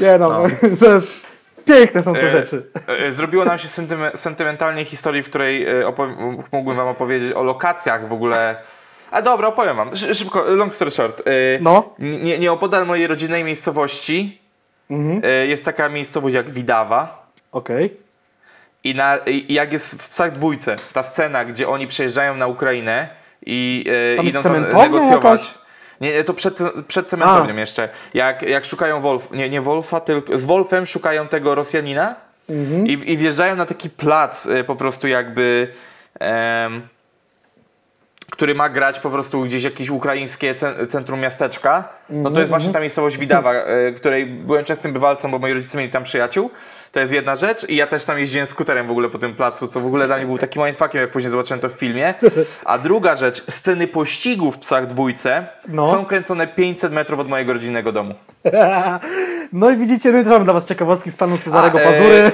Nie 0.00 0.18
no, 0.18 0.28
no. 0.28 0.44
to 0.80 0.90
jest... 0.90 1.22
Piękne 1.64 2.02
są 2.02 2.14
te 2.14 2.22
e, 2.22 2.30
rzeczy. 2.30 2.70
E, 2.86 3.12
zrobiło 3.12 3.44
nam 3.44 3.58
się 3.58 3.68
sentymentalnie 4.14 4.84
historii, 4.84 5.22
w 5.22 5.28
której 5.28 5.66
e, 5.66 5.92
mógłbym 6.52 6.76
wam 6.76 6.88
opowiedzieć 6.88 7.32
o 7.32 7.42
lokacjach 7.42 8.08
w 8.08 8.12
ogóle 8.12 8.56
a 9.12 9.22
dobra, 9.22 9.48
opowiem 9.48 9.76
wam. 9.76 9.96
Szybko, 9.96 10.44
long 10.44 10.74
story 10.74 10.90
short. 10.90 11.26
Yy, 11.26 11.32
no. 11.60 11.94
Nie, 11.98 12.38
nieopodal 12.38 12.86
mojej 12.86 13.06
rodzinnej 13.06 13.44
miejscowości 13.44 14.40
mhm. 14.90 15.22
yy, 15.22 15.46
jest 15.46 15.64
taka 15.64 15.88
miejscowość 15.88 16.34
jak 16.34 16.50
Widawa. 16.50 17.26
Okej. 17.52 17.84
Okay. 17.84 17.96
I, 18.84 18.94
na, 18.94 19.16
I 19.16 19.54
jak 19.54 19.72
jest 19.72 20.02
w 20.02 20.08
Psach 20.08 20.32
Dwójce, 20.32 20.76
ta 20.92 21.02
scena, 21.02 21.44
gdzie 21.44 21.68
oni 21.68 21.86
przyjeżdżają 21.86 22.36
na 22.36 22.46
Ukrainę 22.46 23.08
i 23.46 23.84
yy, 23.86 24.16
tam 24.16 24.26
idą 24.26 24.42
tam 24.42 24.52
negocjować. 24.52 25.40
Jakaś? 25.42 25.62
Nie, 26.00 26.24
to 26.24 26.34
przed, 26.34 26.58
przed 26.88 27.08
cementownią 27.08 27.56
jeszcze. 27.56 27.88
Jak, 28.14 28.42
jak 28.42 28.64
szukają 28.64 29.00
Wolf, 29.00 29.30
nie, 29.30 29.48
nie 29.48 29.60
Wolfa, 29.60 30.00
tylko 30.00 30.38
z 30.38 30.44
Wolfem 30.44 30.86
szukają 30.86 31.28
tego 31.28 31.54
Rosjanina 31.54 32.14
mhm. 32.50 32.86
i, 32.86 32.92
i 33.12 33.16
wjeżdżają 33.16 33.56
na 33.56 33.66
taki 33.66 33.90
plac 33.90 34.46
y, 34.46 34.64
po 34.64 34.76
prostu 34.76 35.08
jakby 35.08 35.68
który 38.32 38.54
ma 38.54 38.68
grać 38.68 39.00
po 39.00 39.10
prostu 39.10 39.42
gdzieś 39.42 39.64
jakieś 39.64 39.90
ukraińskie 39.90 40.54
centrum 40.88 41.20
miasteczka, 41.20 41.88
no 42.10 42.30
to 42.30 42.40
jest 42.40 42.50
właśnie 42.50 42.68
mhm. 42.68 42.74
ta 42.74 42.80
miejscowość 42.80 43.18
Widawa, 43.18 43.54
e, 43.54 43.92
której 43.92 44.26
byłem 44.26 44.64
częstym 44.64 44.92
bywalcem, 44.92 45.30
bo 45.30 45.38
moi 45.38 45.52
rodzice 45.52 45.78
mieli 45.78 45.90
tam 45.90 46.04
przyjaciół. 46.04 46.50
To 46.92 47.00
jest 47.00 47.12
jedna 47.12 47.36
rzecz 47.36 47.68
i 47.68 47.76
ja 47.76 47.86
też 47.86 48.04
tam 48.04 48.18
jeździłem 48.18 48.46
skuterem 48.46 48.86
w 48.86 48.90
ogóle 48.90 49.08
po 49.08 49.18
tym 49.18 49.34
placu, 49.34 49.68
co 49.68 49.80
w 49.80 49.86
ogóle 49.86 50.06
dla 50.06 50.16
mnie 50.16 50.26
był 50.26 50.38
takim 50.38 50.62
mindfuckiem, 50.62 51.00
jak 51.00 51.10
później 51.10 51.30
zobaczyłem 51.30 51.60
to 51.60 51.68
w 51.68 51.72
filmie. 51.72 52.14
A 52.64 52.78
druga 52.78 53.16
rzecz, 53.16 53.44
sceny 53.50 53.86
pościgu 53.86 54.52
w 54.52 54.58
Psach 54.58 54.86
Dwójce 54.86 55.46
no. 55.68 55.90
są 55.90 56.04
kręcone 56.04 56.46
500 56.46 56.92
metrów 56.92 57.20
od 57.20 57.28
mojego 57.28 57.52
rodzinnego 57.52 57.92
domu. 57.92 58.14
No 59.52 59.70
i 59.70 59.76
widzicie, 59.76 60.12
my 60.12 60.24
mamy 60.24 60.44
dla 60.44 60.54
was 60.54 60.66
ciekawostki 60.66 61.10
stanu 61.10 61.38
Cezarego 61.38 61.78
A, 61.78 61.80
e, 61.80 61.84
Pazury. 61.84 62.30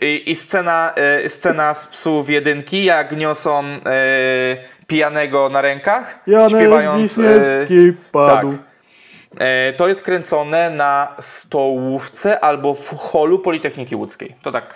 I, 0.00 0.30
i 0.30 0.36
scena, 0.36 0.92
e, 0.96 1.28
scena 1.28 1.74
z 1.74 1.86
psów 1.86 2.30
jedynki, 2.30 2.84
jak 2.84 3.16
niosą 3.16 3.64
e, 3.64 4.77
pijanego 4.88 5.48
na 5.48 5.60
rękach, 5.60 6.18
Janek 6.26 6.50
śpiewając... 6.50 7.02
Wiśniewski 7.02 7.92
padł. 8.12 8.52
Tak. 8.52 8.60
E, 9.38 9.72
to 9.72 9.88
jest 9.88 10.02
kręcone 10.02 10.70
na 10.70 11.16
stołówce 11.20 12.40
albo 12.40 12.74
w 12.74 12.88
holu 12.96 13.38
Politechniki 13.38 13.96
Łódzkiej. 13.96 14.36
To 14.42 14.52
tak. 14.52 14.74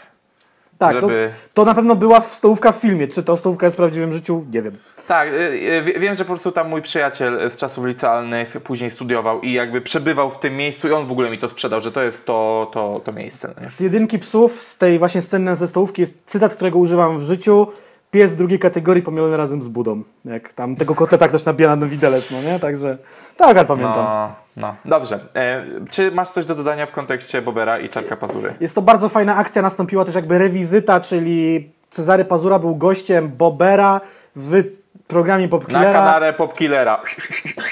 Tak, 0.78 0.94
żeby... 0.94 1.30
to, 1.32 1.48
to 1.54 1.64
na 1.64 1.74
pewno 1.74 1.96
była 1.96 2.20
stołówka 2.20 2.72
w 2.72 2.76
filmie. 2.76 3.08
Czy 3.08 3.22
to 3.22 3.36
stołówka 3.36 3.66
jest 3.66 3.76
w 3.76 3.78
prawdziwym 3.78 4.12
życiu? 4.12 4.44
Nie 4.52 4.62
wiem. 4.62 4.76
Tak, 5.08 5.28
e, 5.28 5.32
e, 5.76 5.82
wiem, 5.82 6.16
że 6.16 6.24
po 6.24 6.28
prostu 6.28 6.52
tam 6.52 6.68
mój 6.68 6.82
przyjaciel 6.82 7.50
z 7.50 7.56
czasów 7.56 7.84
licealnych 7.84 8.56
później 8.64 8.90
studiował 8.90 9.40
i 9.40 9.52
jakby 9.52 9.80
przebywał 9.80 10.30
w 10.30 10.38
tym 10.38 10.56
miejscu 10.56 10.88
i 10.88 10.92
on 10.92 11.06
w 11.06 11.12
ogóle 11.12 11.30
mi 11.30 11.38
to 11.38 11.48
sprzedał, 11.48 11.80
że 11.80 11.92
to 11.92 12.02
jest 12.02 12.26
to, 12.26 12.70
to, 12.72 13.00
to 13.04 13.12
miejsce. 13.12 13.54
Nie? 13.60 13.68
Z 13.68 13.80
jedynki 13.80 14.18
psów, 14.18 14.62
z 14.62 14.76
tej 14.76 14.98
właśnie 14.98 15.22
sceny 15.22 15.56
ze 15.56 15.68
stołówki 15.68 16.02
jest 16.02 16.22
cytat, 16.26 16.54
którego 16.54 16.78
używam 16.78 17.18
w 17.18 17.22
życiu 17.22 17.66
pies 18.12 18.34
drugiej 18.34 18.58
kategorii 18.58 19.02
pomielony 19.02 19.36
razem 19.36 19.62
z 19.62 19.68
budą. 19.68 20.02
Jak 20.24 20.52
tam 20.52 20.76
tego 20.76 20.94
kotleta 20.94 21.28
ktoś 21.28 21.44
nabija 21.44 21.76
na 21.76 21.86
widelec, 21.86 22.30
no 22.30 22.42
nie? 22.42 22.58
Także 22.58 22.98
tak, 23.36 23.56
ja 23.56 23.64
pamiętam. 23.64 24.04
No, 24.04 24.30
no. 24.56 24.74
Dobrze. 24.84 25.20
E, 25.34 25.64
czy 25.90 26.10
masz 26.10 26.30
coś 26.30 26.46
do 26.46 26.54
dodania 26.54 26.86
w 26.86 26.92
kontekście 26.92 27.42
Bobera 27.42 27.76
i 27.76 27.88
Czarka 27.88 28.16
Pazury? 28.16 28.54
Jest 28.60 28.74
to 28.74 28.82
bardzo 28.82 29.08
fajna 29.08 29.36
akcja, 29.36 29.62
nastąpiła 29.62 30.04
też 30.04 30.14
jakby 30.14 30.38
rewizyta, 30.38 31.00
czyli 31.00 31.70
Cezary 31.90 32.24
Pazura 32.24 32.58
był 32.58 32.76
gościem 32.76 33.28
Bobera 33.28 34.00
w 34.36 34.62
programie 35.06 35.48
Popkillera. 35.48 35.92
Na 35.92 35.92
kanale 35.92 36.32
Popkillera. 36.32 37.02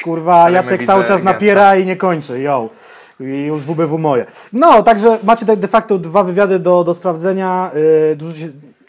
Kurwa, 0.04 0.50
Jacek 0.50 0.84
cały 0.84 1.04
czas 1.04 1.22
napiera 1.22 1.76
i 1.76 1.86
nie 1.86 1.96
kończy, 1.96 2.40
yo. 2.40 2.68
I 3.20 3.44
już 3.44 3.62
WBW 3.62 3.98
moje. 3.98 4.26
No, 4.52 4.82
także 4.82 5.18
macie 5.22 5.46
de 5.46 5.68
facto 5.68 5.98
dwa 5.98 6.24
wywiady 6.24 6.58
do, 6.58 6.84
do 6.84 6.94
sprawdzenia. 6.94 7.70
Yy, 7.74 8.16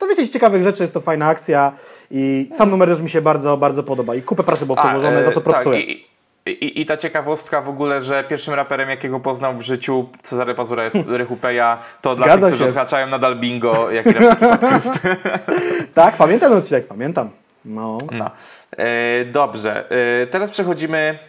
dowiecie 0.02 0.26
się 0.26 0.32
ciekawych 0.32 0.64
rzeczy, 0.64 0.84
jest 0.84 0.94
to 0.94 1.02
fajna 1.02 1.28
akcja 1.28 1.72
i 2.12 2.50
sam 2.54 2.70
numer 2.70 2.90
też 2.90 3.02
mi 3.02 3.10
się 3.10 3.22
bardzo, 3.22 3.58
bardzo 3.58 3.84
podoba 3.84 4.16
i 4.16 4.22
kupę 4.22 4.44
pracy 4.44 4.66
było 4.66 4.76
w 4.76 4.82
to 4.82 4.90
włożone, 4.90 5.24
za 5.24 5.32
co 5.32 5.42
propsuję. 5.42 5.80
Tak, 5.80 5.90
i, 5.90 6.12
i, 6.46 6.82
I, 6.82 6.86
ta 6.86 6.98
ciekawostka 6.98 7.62
w 7.62 7.70
ogóle, 7.70 8.02
że 8.02 8.24
pierwszym 8.24 8.54
raperem, 8.54 8.90
jakiego 8.90 9.20
poznał 9.20 9.58
w 9.58 9.62
życiu 9.62 10.10
Cezary 10.24 10.56
Pazura 10.56 10.84
jest 10.84 10.98
Rychupeja, 11.18 11.78
to 12.02 12.16
Zgadza 12.16 12.38
dla 12.38 12.48
tych, 12.48 12.56
którzy 12.56 12.70
odhaczają 12.70 13.08
nadal 13.08 13.40
bingo, 13.40 13.92
jaki 13.92 14.14
podcast. 14.14 15.00
tak, 15.94 16.16
pamiętam 16.16 16.54
odcinek, 16.54 16.88
pamiętam. 16.88 17.30
No. 17.66 17.98
no. 18.12 18.32
E, 18.78 19.26
dobrze, 19.26 19.92
e, 20.24 20.28
teraz 20.28 20.52
przechodzimy, 20.52 21.20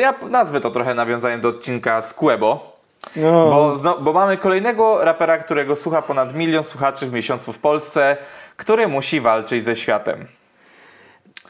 ja 0.00 0.14
nazwę 0.30 0.60
to 0.60 0.70
trochę 0.70 0.94
nawiązaniem 0.94 1.40
do 1.40 1.48
odcinka 1.48 2.02
z 2.02 2.14
Quebo. 2.14 2.77
No. 3.16 3.74
Bo, 3.82 3.98
bo 4.00 4.12
mamy 4.12 4.36
kolejnego 4.36 5.04
rapera, 5.04 5.38
którego 5.38 5.76
słucha 5.76 6.02
ponad 6.02 6.34
milion 6.34 6.64
słuchaczy 6.64 7.06
w 7.06 7.12
miesiącu 7.12 7.52
w 7.52 7.58
Polsce, 7.58 8.16
który 8.56 8.88
musi 8.88 9.20
walczyć 9.20 9.64
ze 9.64 9.76
światem. 9.76 10.26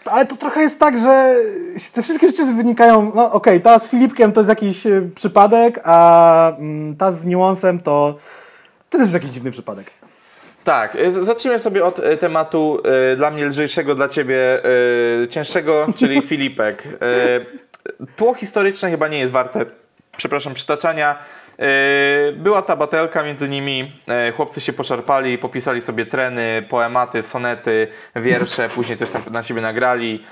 Ale 0.05 0.27
to 0.27 0.37
trochę 0.37 0.61
jest 0.61 0.81
tak, 0.81 0.99
że 0.99 1.35
te 1.94 2.03
wszystkie 2.03 2.27
rzeczy 2.27 2.44
wynikają. 2.44 3.12
No 3.14 3.25
okej, 3.25 3.33
okay, 3.33 3.61
ta 3.61 3.79
z 3.79 3.88
Filipkiem 3.88 4.33
to 4.33 4.40
jest 4.40 4.49
jakiś 4.49 4.87
e, 4.87 5.09
przypadek, 5.14 5.81
a 5.85 6.53
mm, 6.59 6.97
ta 6.97 7.12
z 7.12 7.25
niuansem 7.25 7.79
to, 7.79 8.16
to 8.90 8.99
też 8.99 9.01
jest 9.01 9.14
jakiś 9.14 9.31
dziwny 9.31 9.51
przypadek. 9.51 9.90
Tak, 10.64 10.97
e, 10.97 11.25
zacznijmy 11.25 11.61
sobie 11.61 11.85
od 11.85 11.99
e, 11.99 12.16
tematu 12.16 12.83
y, 13.12 13.16
dla 13.16 13.31
mnie 13.31 13.47
lżejszego, 13.47 13.94
dla 13.94 14.09
ciebie 14.09 14.64
y, 15.25 15.29
cięższego, 15.29 15.87
czyli 15.99 16.23
Filipek. 16.23 16.87
Y, 16.87 18.07
tło 18.16 18.35
historyczne 18.35 18.90
chyba 18.90 19.09
nie 19.09 19.18
jest 19.18 19.33
warte, 19.33 19.66
przepraszam, 20.16 20.55
przytaczania. 20.55 21.18
Yy, 21.59 22.33
była 22.33 22.62
ta 22.62 22.77
batelka 22.77 23.23
między 23.23 23.49
nimi, 23.49 23.92
yy, 24.07 24.33
chłopcy 24.33 24.61
się 24.61 24.73
poszarpali, 24.73 25.38
popisali 25.38 25.81
sobie 25.81 26.07
treny, 26.07 26.66
poematy, 26.68 27.23
sonety, 27.23 27.88
wiersze, 28.16 28.68
później 28.77 28.99
coś 28.99 29.11
tam 29.11 29.23
na 29.31 29.42
siebie 29.42 29.61
nagrali. 29.61 30.25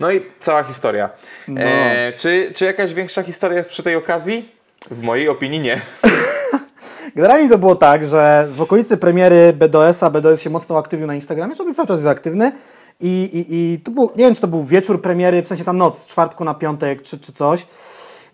No 0.00 0.12
i 0.12 0.26
cała 0.40 0.62
historia. 0.62 1.10
No. 1.48 1.60
Yy, 1.60 1.68
czy, 2.16 2.52
czy 2.54 2.64
jakaś 2.64 2.94
większa 2.94 3.22
historia 3.22 3.58
jest 3.58 3.70
przy 3.70 3.82
tej 3.82 3.96
okazji? 3.96 4.48
W 4.90 5.02
mojej 5.02 5.28
opinii 5.28 5.60
nie. 5.60 5.80
Generalnie 7.16 7.48
to 7.48 7.58
było 7.58 7.74
tak, 7.74 8.06
że 8.06 8.48
w 8.50 8.60
okolicy 8.60 8.96
premiery 8.96 9.52
BDS-a 9.52 10.10
BDS 10.10 10.42
się 10.42 10.50
mocno 10.50 10.78
aktywnił 10.78 11.06
na 11.06 11.14
Instagramie, 11.14 11.56
czy 11.56 11.62
on 11.62 11.74
cały 11.74 11.88
czas 11.88 11.98
jest 12.00 12.08
aktywny. 12.08 12.52
I, 13.00 13.22
i, 13.22 13.46
i 13.54 13.80
to 13.80 13.90
był, 13.90 14.10
nie 14.16 14.24
wiem, 14.24 14.34
czy 14.34 14.40
to 14.40 14.48
był 14.48 14.64
wieczór 14.64 15.02
premiery, 15.02 15.42
w 15.42 15.48
sensie 15.48 15.64
tam 15.64 15.76
noc, 15.76 15.98
z 15.98 16.06
czwartku 16.06 16.44
na 16.44 16.54
piątek, 16.54 17.02
czy, 17.02 17.18
czy 17.18 17.32
coś. 17.32 17.66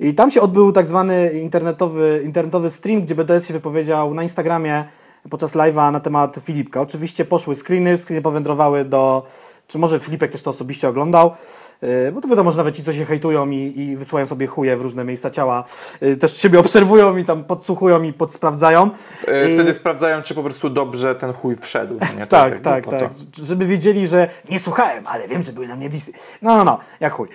I 0.00 0.14
tam 0.14 0.30
się 0.30 0.40
odbył 0.40 0.72
tak 0.72 0.86
zwany 0.86 1.32
internetowy, 1.32 2.22
internetowy 2.24 2.70
stream, 2.70 3.02
gdzie 3.02 3.14
BDS 3.14 3.46
się 3.46 3.54
wypowiedział 3.54 4.14
na 4.14 4.22
Instagramie 4.22 4.84
podczas 5.30 5.54
live'a 5.54 5.92
na 5.92 6.00
temat 6.00 6.36
Filipka. 6.44 6.80
Oczywiście 6.80 7.24
poszły 7.24 7.56
screeny, 7.56 7.98
screeny 7.98 8.22
powędrowały 8.22 8.84
do, 8.84 9.26
czy 9.66 9.78
może 9.78 10.00
Filipek 10.00 10.32
też 10.32 10.42
to 10.42 10.50
osobiście 10.50 10.88
oglądał. 10.88 11.30
Y, 11.82 12.12
bo 12.12 12.20
to 12.20 12.28
wiadomo, 12.28 12.50
że 12.50 12.56
nawet 12.56 12.76
ci, 12.76 12.84
co 12.84 12.92
się 12.92 13.04
hejtują 13.04 13.50
i, 13.50 13.72
i 13.80 13.96
wysyłają 13.96 14.26
sobie 14.26 14.46
chuje 14.46 14.76
w 14.76 14.80
różne 14.80 15.04
miejsca 15.04 15.30
ciała, 15.30 15.64
y, 16.02 16.16
też 16.16 16.36
siebie 16.36 16.58
obserwują 16.64 17.16
i 17.16 17.24
tam 17.24 17.44
podsłuchują 17.44 18.02
i 18.02 18.12
podsprawdzają. 18.12 18.90
Y, 19.22 19.54
wtedy 19.54 19.70
I... 19.70 19.74
sprawdzają, 19.74 20.22
czy 20.22 20.34
po 20.34 20.42
prostu 20.42 20.70
dobrze 20.70 21.14
ten 21.14 21.32
chuj 21.32 21.56
wszedł. 21.56 21.94
Nie? 22.16 22.26
tak, 22.36 22.60
tak, 22.60 22.86
tak. 22.86 23.10
Żeby 23.42 23.66
wiedzieli, 23.66 24.06
że 24.06 24.28
nie 24.50 24.58
słuchałem, 24.58 25.06
ale 25.06 25.28
wiem, 25.28 25.42
że 25.42 25.52
były 25.52 25.68
na 25.68 25.76
mnie 25.76 25.88
disy. 25.88 26.12
No, 26.42 26.56
no, 26.56 26.64
no, 26.64 26.78
jak 27.00 27.12
chuj. 27.12 27.28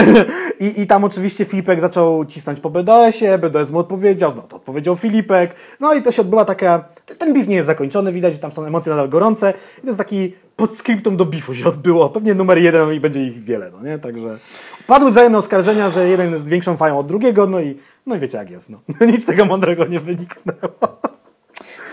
I, 0.60 0.80
I 0.80 0.86
tam 0.86 1.04
oczywiście 1.04 1.44
Filipek 1.44 1.80
zaczął 1.80 2.24
cisnąć 2.24 2.60
po 2.60 2.70
BDS-ie, 2.70 3.38
BDS 3.38 3.70
mu 3.70 3.78
odpowiedział, 3.78 4.32
no 4.36 4.42
to 4.42 4.56
odpowiedział 4.56 4.96
Filipek. 4.96 5.54
No 5.80 5.94
i 5.94 6.02
to 6.02 6.12
się 6.12 6.22
odbyła 6.22 6.44
taka, 6.44 6.84
ten 7.18 7.34
biw 7.34 7.48
nie 7.48 7.56
jest 7.56 7.66
zakończony, 7.66 8.12
widać, 8.12 8.34
że 8.34 8.40
tam 8.40 8.52
są 8.52 8.64
emocje 8.64 8.90
nadal 8.90 9.08
gorące. 9.08 9.52
I 9.78 9.80
to 9.80 9.86
jest 9.86 9.98
taki 9.98 10.32
postscriptum 10.56 11.16
do 11.16 11.26
bifu 11.26 11.54
się 11.54 11.68
odbyło. 11.68 12.08
Pewnie 12.08 12.34
numer 12.34 12.58
jeden 12.58 12.92
i 12.92 13.00
będzie 13.00 13.22
ich 13.26 13.44
wiele, 13.44 13.70
no 13.70 13.75
nie? 13.82 13.98
Także 13.98 14.38
padły 14.86 15.10
wzajemne 15.10 15.38
oskarżenia, 15.38 15.90
że 15.90 16.08
jeden 16.08 16.32
jest 16.32 16.48
większą 16.48 16.76
fają 16.76 16.98
od 16.98 17.06
drugiego, 17.06 17.46
no 17.46 17.60
i, 17.60 17.78
no 18.06 18.14
i 18.14 18.18
wiecie 18.18 18.38
jak 18.38 18.50
jest, 18.50 18.70
no. 18.70 18.80
Nic 19.06 19.22
z 19.22 19.26
tego 19.26 19.44
mądrego 19.44 19.86
nie 19.86 20.00
wyniknęło. 20.00 20.98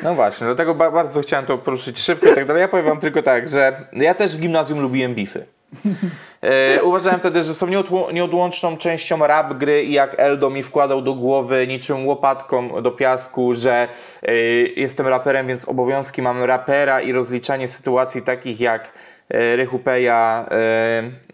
No 0.03 0.13
właśnie, 0.13 0.45
dlatego 0.45 0.75
bardzo 0.75 1.21
chciałem 1.21 1.45
to 1.45 1.57
poruszyć 1.57 1.99
szybko 1.99 2.31
i 2.31 2.35
tak 2.35 2.47
dalej. 2.47 2.61
Ja 2.61 2.67
powiem 2.67 2.85
wam 2.85 2.99
tylko 2.99 3.23
tak, 3.23 3.47
że 3.49 3.87
ja 3.93 4.13
też 4.13 4.35
w 4.35 4.39
gimnazjum 4.39 4.81
lubiłem 4.81 5.15
bify. 5.15 5.45
E, 6.41 6.83
uważałem 6.83 7.19
wtedy, 7.19 7.43
że 7.43 7.53
są 7.53 7.67
nieodłączną 8.13 8.77
częścią 8.77 9.27
rap 9.27 9.53
gry 9.53 9.83
i 9.83 9.93
jak 9.93 10.15
Eldo 10.17 10.49
mi 10.49 10.63
wkładał 10.63 11.01
do 11.01 11.13
głowy 11.13 11.67
niczym 11.67 12.07
łopatką 12.07 12.81
do 12.81 12.91
piasku, 12.91 13.53
że 13.53 13.87
e, 14.21 14.35
jestem 14.75 15.07
raperem, 15.07 15.47
więc 15.47 15.69
obowiązki 15.69 16.21
mam 16.21 16.43
rapera 16.43 17.01
i 17.01 17.11
rozliczanie 17.11 17.67
sytuacji 17.67 18.21
takich 18.21 18.59
jak 18.59 18.91
Rychupeja 19.33 20.45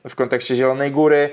w 0.10 0.16
kontekście 0.16 0.56
Zielonej 0.56 0.92
Góry. 0.92 1.30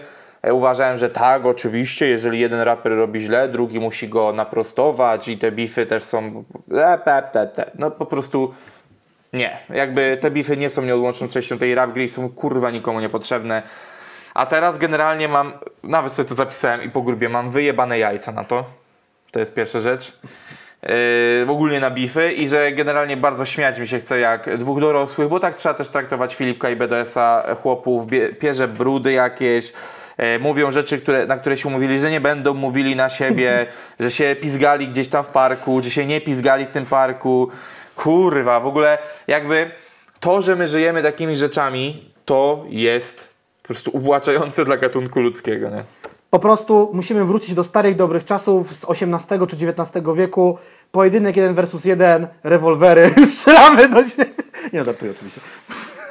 Uważałem, 0.53 0.99
że 0.99 1.11
tak, 1.11 1.47
oczywiście, 1.47 2.07
jeżeli 2.07 2.41
jeden 2.41 2.61
raper 2.61 2.93
robi 2.93 3.21
źle, 3.21 3.49
drugi 3.49 3.81
musi 3.81 4.09
go 4.09 4.33
naprostować 4.33 5.29
i 5.29 5.39
te 5.39 5.53
bify 5.53 5.87
też 5.87 6.05
są... 6.05 6.45
No 7.79 7.91
po 7.91 8.07
prostu 8.07 8.55
nie, 9.33 9.59
jakby 9.71 10.19
te 10.21 10.31
bify 10.31 10.57
nie 10.57 10.71
są 10.71 10.83
nieodłączną 10.83 11.29
częścią 11.29 11.59
tej 11.59 11.75
rap 11.75 11.93
gry 11.93 12.09
są 12.09 12.29
kurwa 12.29 12.71
nikomu 12.71 13.01
niepotrzebne. 13.01 13.63
A 14.35 14.47
teraz 14.47 14.79
generalnie 14.79 15.29
mam, 15.29 15.53
nawet 15.83 16.13
sobie 16.13 16.29
to 16.29 16.35
zapisałem 16.35 16.83
i 16.83 16.91
po 16.91 17.03
grubie, 17.03 17.29
mam 17.29 17.51
wyjebane 17.51 17.99
jajca 17.99 18.33
na 18.33 18.45
to. 18.45 18.65
To 19.31 19.41
jest 19.41 19.55
pierwsza 19.55 19.81
rzecz. 19.81 20.19
Yy, 20.83 20.89
w 21.47 21.51
ogóle 21.51 21.81
na 21.81 21.91
bify 21.91 22.33
i 22.33 22.49
że 22.49 22.73
generalnie 22.73 23.17
bardzo 23.17 23.45
śmiać 23.45 23.79
mi 23.79 23.89
się 23.89 23.99
chce 23.99 24.19
jak 24.19 24.57
dwóch 24.59 24.81
dorosłych, 24.81 25.29
bo 25.29 25.41
tak 25.41 25.55
trzeba 25.55 25.75
też 25.75 25.89
traktować 25.89 26.35
Filipka 26.35 26.71
i 26.71 26.77
BDS-a, 26.77 27.55
chłopów, 27.63 28.07
pierze 28.39 28.69
brudy 28.69 29.13
jakieś, 29.13 29.73
yy, 30.19 30.39
mówią 30.39 30.73
rzeczy, 30.73 30.99
które, 30.99 31.27
na 31.27 31.37
które 31.37 31.57
się 31.57 31.69
umówili, 31.69 31.99
że 31.99 32.11
nie 32.11 32.21
będą 32.21 32.55
mówili 32.55 32.97
na 32.97 33.09
siebie, 33.09 33.67
że 34.01 34.11
się 34.11 34.37
pizgali 34.41 34.89
gdzieś 34.89 35.09
tam 35.09 35.25
w 35.25 35.29
parku, 35.29 35.83
że 35.83 35.91
się 35.91 36.07
nie 36.07 36.21
pizgali 36.21 36.65
w 36.65 36.69
tym 36.69 36.87
parku. 36.87 37.51
Kurwa, 37.97 38.61
w 38.61 38.67
ogóle 38.67 38.99
jakby 39.27 39.71
to, 40.21 40.43
że 40.43 40.57
my 40.57 40.69
żyjemy 40.69 41.03
takimi 41.03 41.37
rzeczami, 41.37 42.11
to 42.25 42.65
jest 42.69 43.29
po 43.63 43.67
prostu 43.67 43.91
uwłaczające 43.91 44.65
dla 44.65 44.77
gatunku 44.77 45.21
ludzkiego, 45.21 45.71
nie? 45.71 45.83
Po 46.31 46.39
prostu 46.39 46.91
musimy 46.93 47.25
wrócić 47.25 47.55
do 47.55 47.65
starych, 47.65 47.97
dobrych 47.97 48.25
czasów 48.25 48.75
z 48.75 48.85
XVIII 48.91 49.47
czy 49.47 49.57
XIX 49.67 50.07
wieku. 50.17 50.59
Pojedynek 50.93 51.37
jeden 51.37 51.55
versus 51.55 51.85
jeden, 51.85 52.27
rewolwery, 52.45 53.11
strzelamy 53.33 53.89
do 53.89 54.05
siebie. 54.05 54.31
Nie 54.73 54.85
żartuję 54.85 55.11
oczywiście. 55.11 55.41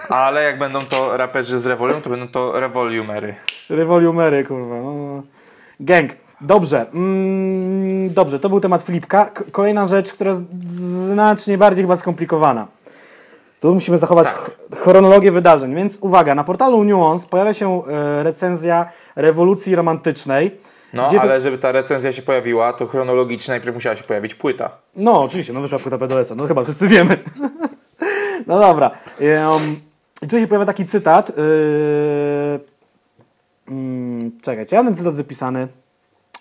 Ale 0.09 0.43
jak 0.43 0.59
będą 0.59 0.80
to 0.82 1.18
raperzy 1.18 1.59
z 1.59 1.66
rewolium, 1.66 2.01
to 2.01 2.09
będą 2.09 2.28
to 2.28 2.59
rewolumery. 2.59 3.36
Rewolumery, 3.70 4.43
kurwa. 4.43 4.76
No. 4.82 5.24
Gang. 5.80 6.11
Dobrze, 6.41 6.86
mm, 6.93 8.13
dobrze, 8.13 8.39
to 8.39 8.49
był 8.49 8.59
temat 8.59 8.82
Filipka. 8.82 9.32
Kolejna 9.51 9.88
rzecz, 9.88 10.13
która 10.13 10.32
jest 10.32 10.72
znacznie 10.72 11.57
bardziej 11.57 11.84
chyba 11.84 11.97
skomplikowana. 11.97 12.68
Tu 13.60 13.74
musimy 13.74 13.97
zachować 13.97 14.28
tak. 14.28 14.51
chronologię 14.80 15.32
wydarzeń, 15.32 15.76
więc 15.76 15.99
uwaga, 16.01 16.36
na 16.36 16.43
portalu 16.43 16.84
Nuance 16.84 17.28
pojawia 17.28 17.53
się 17.53 17.84
e, 17.88 18.24
recenzja 18.24 18.86
rewolucji 19.16 19.76
romantycznej. 19.76 20.58
No, 20.93 21.08
ale 21.08 21.36
to... 21.36 21.41
żeby 21.41 21.58
ta 21.58 21.72
recenzja 21.72 22.14
się 22.14 22.22
pojawiła, 22.22 22.74
to 22.74 22.88
chronologicznie 22.88 23.51
najpierw 23.51 23.76
musiała 23.76 23.95
się 23.95 24.03
pojawić 24.03 24.36
płyta. 24.36 24.70
No, 24.95 25.24
oczywiście, 25.24 25.53
no 25.53 25.62
wyszła 25.62 25.80
płyta 25.80 25.97
BDS-a, 25.97 26.36
no 26.36 26.47
chyba 26.47 26.64
wszyscy 26.64 26.88
wiemy. 26.88 27.18
no 28.47 28.60
dobra. 28.60 28.91
Um, 29.20 29.76
I 30.22 30.28
tu 30.28 30.39
się 30.39 30.47
pojawia 30.47 30.66
taki 30.66 30.86
cytat. 30.86 31.30
Yy... 31.38 32.60
Hmm, 33.68 34.32
czekajcie, 34.41 34.76
ja 34.76 34.84
mam 34.84 34.93
ten 34.93 34.97
cytat 34.97 35.16
wypisany. 35.16 35.68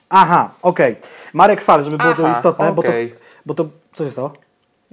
Aha, 0.09 0.51
okej. 0.63 0.93
Okay. 0.93 1.11
Marek 1.33 1.61
Fal, 1.61 1.85
żeby 1.85 1.99
było 1.99 2.11
Aha, 2.11 2.23
to 2.23 2.33
istotne, 2.33 2.69
okay. 2.69 2.75
bo, 2.75 2.83
to, 2.83 2.93
bo 3.47 3.55
to... 3.55 3.69
Co 3.93 4.05
się 4.05 4.11
stało? 4.11 4.33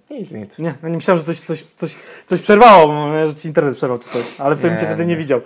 Nic. 0.09 0.57
Nie, 0.59 0.73
no 0.83 0.89
nie 0.89 0.95
myślałem, 0.95 1.19
że 1.19 1.25
coś, 1.25 1.39
coś, 1.39 1.63
coś, 1.75 1.95
coś 2.25 2.41
przerwało, 2.41 2.93
że 3.27 3.35
ci 3.35 3.47
internet 3.47 3.75
przerwał 3.75 3.99
czy 3.99 4.09
coś, 4.09 4.23
ale 4.37 4.55
w 4.55 4.59
sumie 4.59 4.77
cię 4.77 4.85
wtedy 4.85 5.05
nie, 5.05 5.17
widział. 5.17 5.41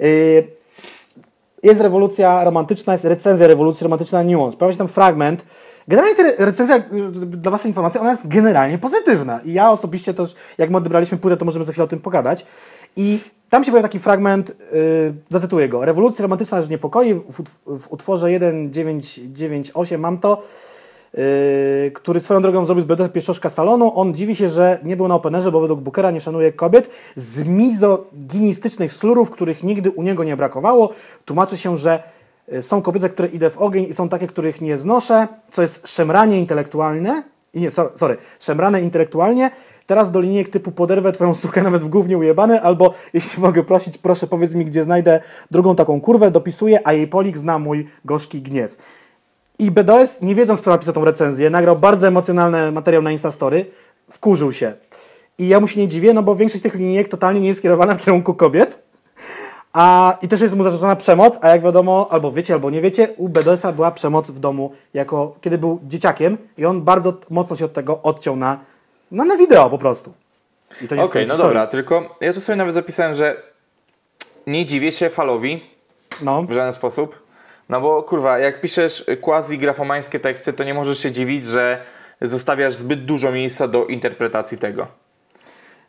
Yy, 0.00 0.46
jest 1.62 1.80
rewolucja 1.80 2.44
romantyczna, 2.44 2.92
jest 2.92 3.04
recenzja 3.04 3.46
rewolucji 3.46 3.84
romantyczna 3.84 4.22
Nuance. 4.22 4.56
Pojawia 4.56 4.72
się 4.72 4.78
tam 4.78 4.88
fragment. 4.88 5.44
Generalnie 5.88 6.16
ta 6.16 6.44
recenzja, 6.44 6.82
dla 7.26 7.50
Was 7.50 7.66
informacja, 7.66 8.00
ona 8.00 8.10
jest 8.10 8.28
generalnie 8.28 8.78
pozytywna. 8.78 9.40
I 9.40 9.52
ja 9.52 9.70
osobiście 9.70 10.14
też, 10.14 10.34
jak 10.58 10.70
my 10.70 10.76
odebraliśmy 10.76 11.18
płytę, 11.18 11.36
to 11.36 11.44
możemy 11.44 11.64
za 11.64 11.72
chwilę 11.72 11.84
o 11.84 11.88
tym 11.88 12.00
pogadać. 12.00 12.46
I 12.96 13.20
tam 13.50 13.64
się 13.64 13.70
pojawia 13.70 13.88
taki 13.88 13.98
fragment, 13.98 14.56
yy, 14.72 15.14
zacytuję 15.30 15.68
go. 15.68 15.84
Rewolucja 15.84 16.22
romantyczna 16.22 16.62
że 16.62 16.68
niepokoi 16.68 17.14
w, 17.14 17.42
w 17.66 17.92
utworze 17.92 18.26
1998 18.26 20.00
mam 20.00 20.18
to, 20.18 20.42
który 21.94 22.20
swoją 22.20 22.42
drogą 22.42 22.66
zrobił 22.66 22.82
z 22.82 22.86
BD 22.86 23.08
Pieszoszka 23.08 23.50
salonu. 23.50 23.92
On 23.94 24.14
dziwi 24.14 24.36
się, 24.36 24.48
że 24.48 24.78
nie 24.84 24.96
był 24.96 25.08
na 25.08 25.14
openerze, 25.14 25.52
bo 25.52 25.60
według 25.60 25.80
Bookera 25.80 26.10
nie 26.10 26.20
szanuje 26.20 26.52
kobiet 26.52 26.90
z 27.16 27.48
mizoginistycznych 27.48 28.92
slurów, 28.92 29.30
których 29.30 29.62
nigdy 29.62 29.90
u 29.90 30.02
niego 30.02 30.24
nie 30.24 30.36
brakowało. 30.36 30.90
Tłumaczy 31.24 31.56
się, 31.56 31.76
że 31.76 32.02
y, 32.52 32.62
są 32.62 32.82
kobiety, 32.82 33.08
które 33.08 33.28
idę 33.28 33.50
w 33.50 33.58
ogień 33.58 33.84
i 33.84 33.94
są 33.94 34.08
takie, 34.08 34.26
których 34.26 34.60
nie 34.60 34.78
znoszę, 34.78 35.28
co 35.50 35.62
jest 35.62 35.88
szemranie 35.88 36.40
intelektualne. 36.40 37.22
I 37.54 37.60
nie, 37.60 37.70
sorry, 37.70 38.16
szemrane 38.40 38.82
intelektualnie. 38.82 39.50
Teraz 39.86 40.10
do 40.10 40.20
linijek 40.20 40.48
typu 40.48 40.72
poderwę 40.72 41.12
twoją 41.12 41.34
sukę 41.34 41.62
nawet 41.62 41.82
w 41.82 41.88
głównie 41.88 42.18
ujebane, 42.18 42.62
albo 42.62 42.94
jeśli 43.12 43.42
mogę 43.42 43.62
prosić, 43.62 43.98
proszę 43.98 44.26
powiedz 44.26 44.54
mi, 44.54 44.64
gdzie 44.64 44.84
znajdę 44.84 45.20
drugą 45.50 45.76
taką 45.76 46.00
kurwę, 46.00 46.30
dopisuję, 46.30 46.80
a 46.84 46.92
jej 46.92 47.08
polik 47.08 47.38
zna 47.38 47.58
mój 47.58 47.86
gorzki 48.04 48.42
gniew. 48.42 48.76
I 49.58 49.70
BDS, 49.70 50.22
nie 50.22 50.34
wiedząc, 50.34 50.60
kto 50.60 50.70
napisał 50.70 50.94
tą 50.94 51.04
recenzję, 51.04 51.50
nagrał 51.50 51.76
bardzo 51.76 52.08
emocjonalny 52.08 52.72
materiał 52.72 53.02
na 53.02 53.12
Instastory, 53.12 53.66
wkurzył 54.10 54.52
się. 54.52 54.72
I 55.38 55.48
ja 55.48 55.60
mu 55.60 55.68
się 55.68 55.80
nie 55.80 55.88
dziwię, 55.88 56.14
no 56.14 56.22
bo 56.22 56.36
większość 56.36 56.62
tych 56.62 56.74
linijek 56.74 57.08
totalnie 57.08 57.40
nie 57.40 57.48
jest 57.48 57.60
skierowana 57.60 57.94
w 57.94 58.04
kierunku 58.04 58.34
kobiet. 58.34 58.82
A, 59.72 60.18
I 60.22 60.28
też 60.28 60.40
jest 60.40 60.56
mu 60.56 60.62
zarzucona 60.62 60.96
przemoc, 60.96 61.38
a 61.42 61.48
jak 61.48 61.62
wiadomo, 61.62 62.08
albo 62.10 62.32
wiecie, 62.32 62.54
albo 62.54 62.70
nie 62.70 62.82
wiecie, 62.82 63.08
u 63.16 63.28
BDS-a 63.28 63.72
była 63.72 63.90
przemoc 63.90 64.30
w 64.30 64.38
domu, 64.38 64.72
jako, 64.94 65.34
kiedy 65.40 65.58
był 65.58 65.80
dzieciakiem 65.84 66.38
i 66.58 66.64
on 66.64 66.82
bardzo 66.82 67.12
mocno 67.30 67.56
się 67.56 67.64
od 67.64 67.72
tego 67.72 68.02
odciął 68.02 68.36
na 68.36 68.58
no 69.10 69.24
na 69.24 69.36
wideo 69.36 69.70
po 69.70 69.78
prostu. 69.78 70.12
Okej, 70.84 70.98
okay, 70.98 71.26
no 71.26 71.36
dobra, 71.36 71.66
tylko 71.66 72.16
ja 72.20 72.32
tu 72.32 72.40
sobie 72.40 72.56
nawet 72.56 72.74
zapisałem, 72.74 73.14
że 73.14 73.42
nie 74.46 74.66
dziwię 74.66 74.92
się 74.92 75.10
falowi 75.10 75.64
no. 76.22 76.42
w 76.42 76.52
żaden 76.52 76.72
sposób. 76.72 77.25
No 77.68 77.80
bo 77.80 78.02
kurwa, 78.02 78.38
jak 78.38 78.60
piszesz 78.60 79.04
quasi-grafomańskie 79.20 80.20
teksty, 80.20 80.52
to 80.52 80.64
nie 80.64 80.74
możesz 80.74 80.98
się 80.98 81.12
dziwić, 81.12 81.46
że 81.46 81.78
zostawiasz 82.20 82.74
zbyt 82.74 83.04
dużo 83.04 83.32
miejsca 83.32 83.68
do 83.68 83.86
interpretacji 83.86 84.58
tego. 84.58 84.86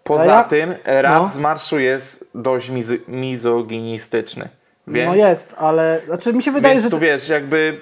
Poza 0.03 0.25
ja... 0.25 0.43
tym 0.43 0.75
rap 0.85 1.21
no. 1.21 1.27
z 1.27 1.37
marszu 1.37 1.79
jest 1.79 2.25
dość 2.35 2.69
miz- 2.69 2.99
mizoginistyczny. 3.07 4.49
Więc... 4.87 5.09
No 5.09 5.15
jest, 5.15 5.55
ale 5.57 6.01
znaczy 6.05 6.33
mi 6.33 6.43
się 6.43 6.51
wydaje, 6.51 6.75
Więc 6.75 6.83
że... 6.83 6.89
tu 6.89 6.99
wiesz, 6.99 7.29
jakby... 7.29 7.79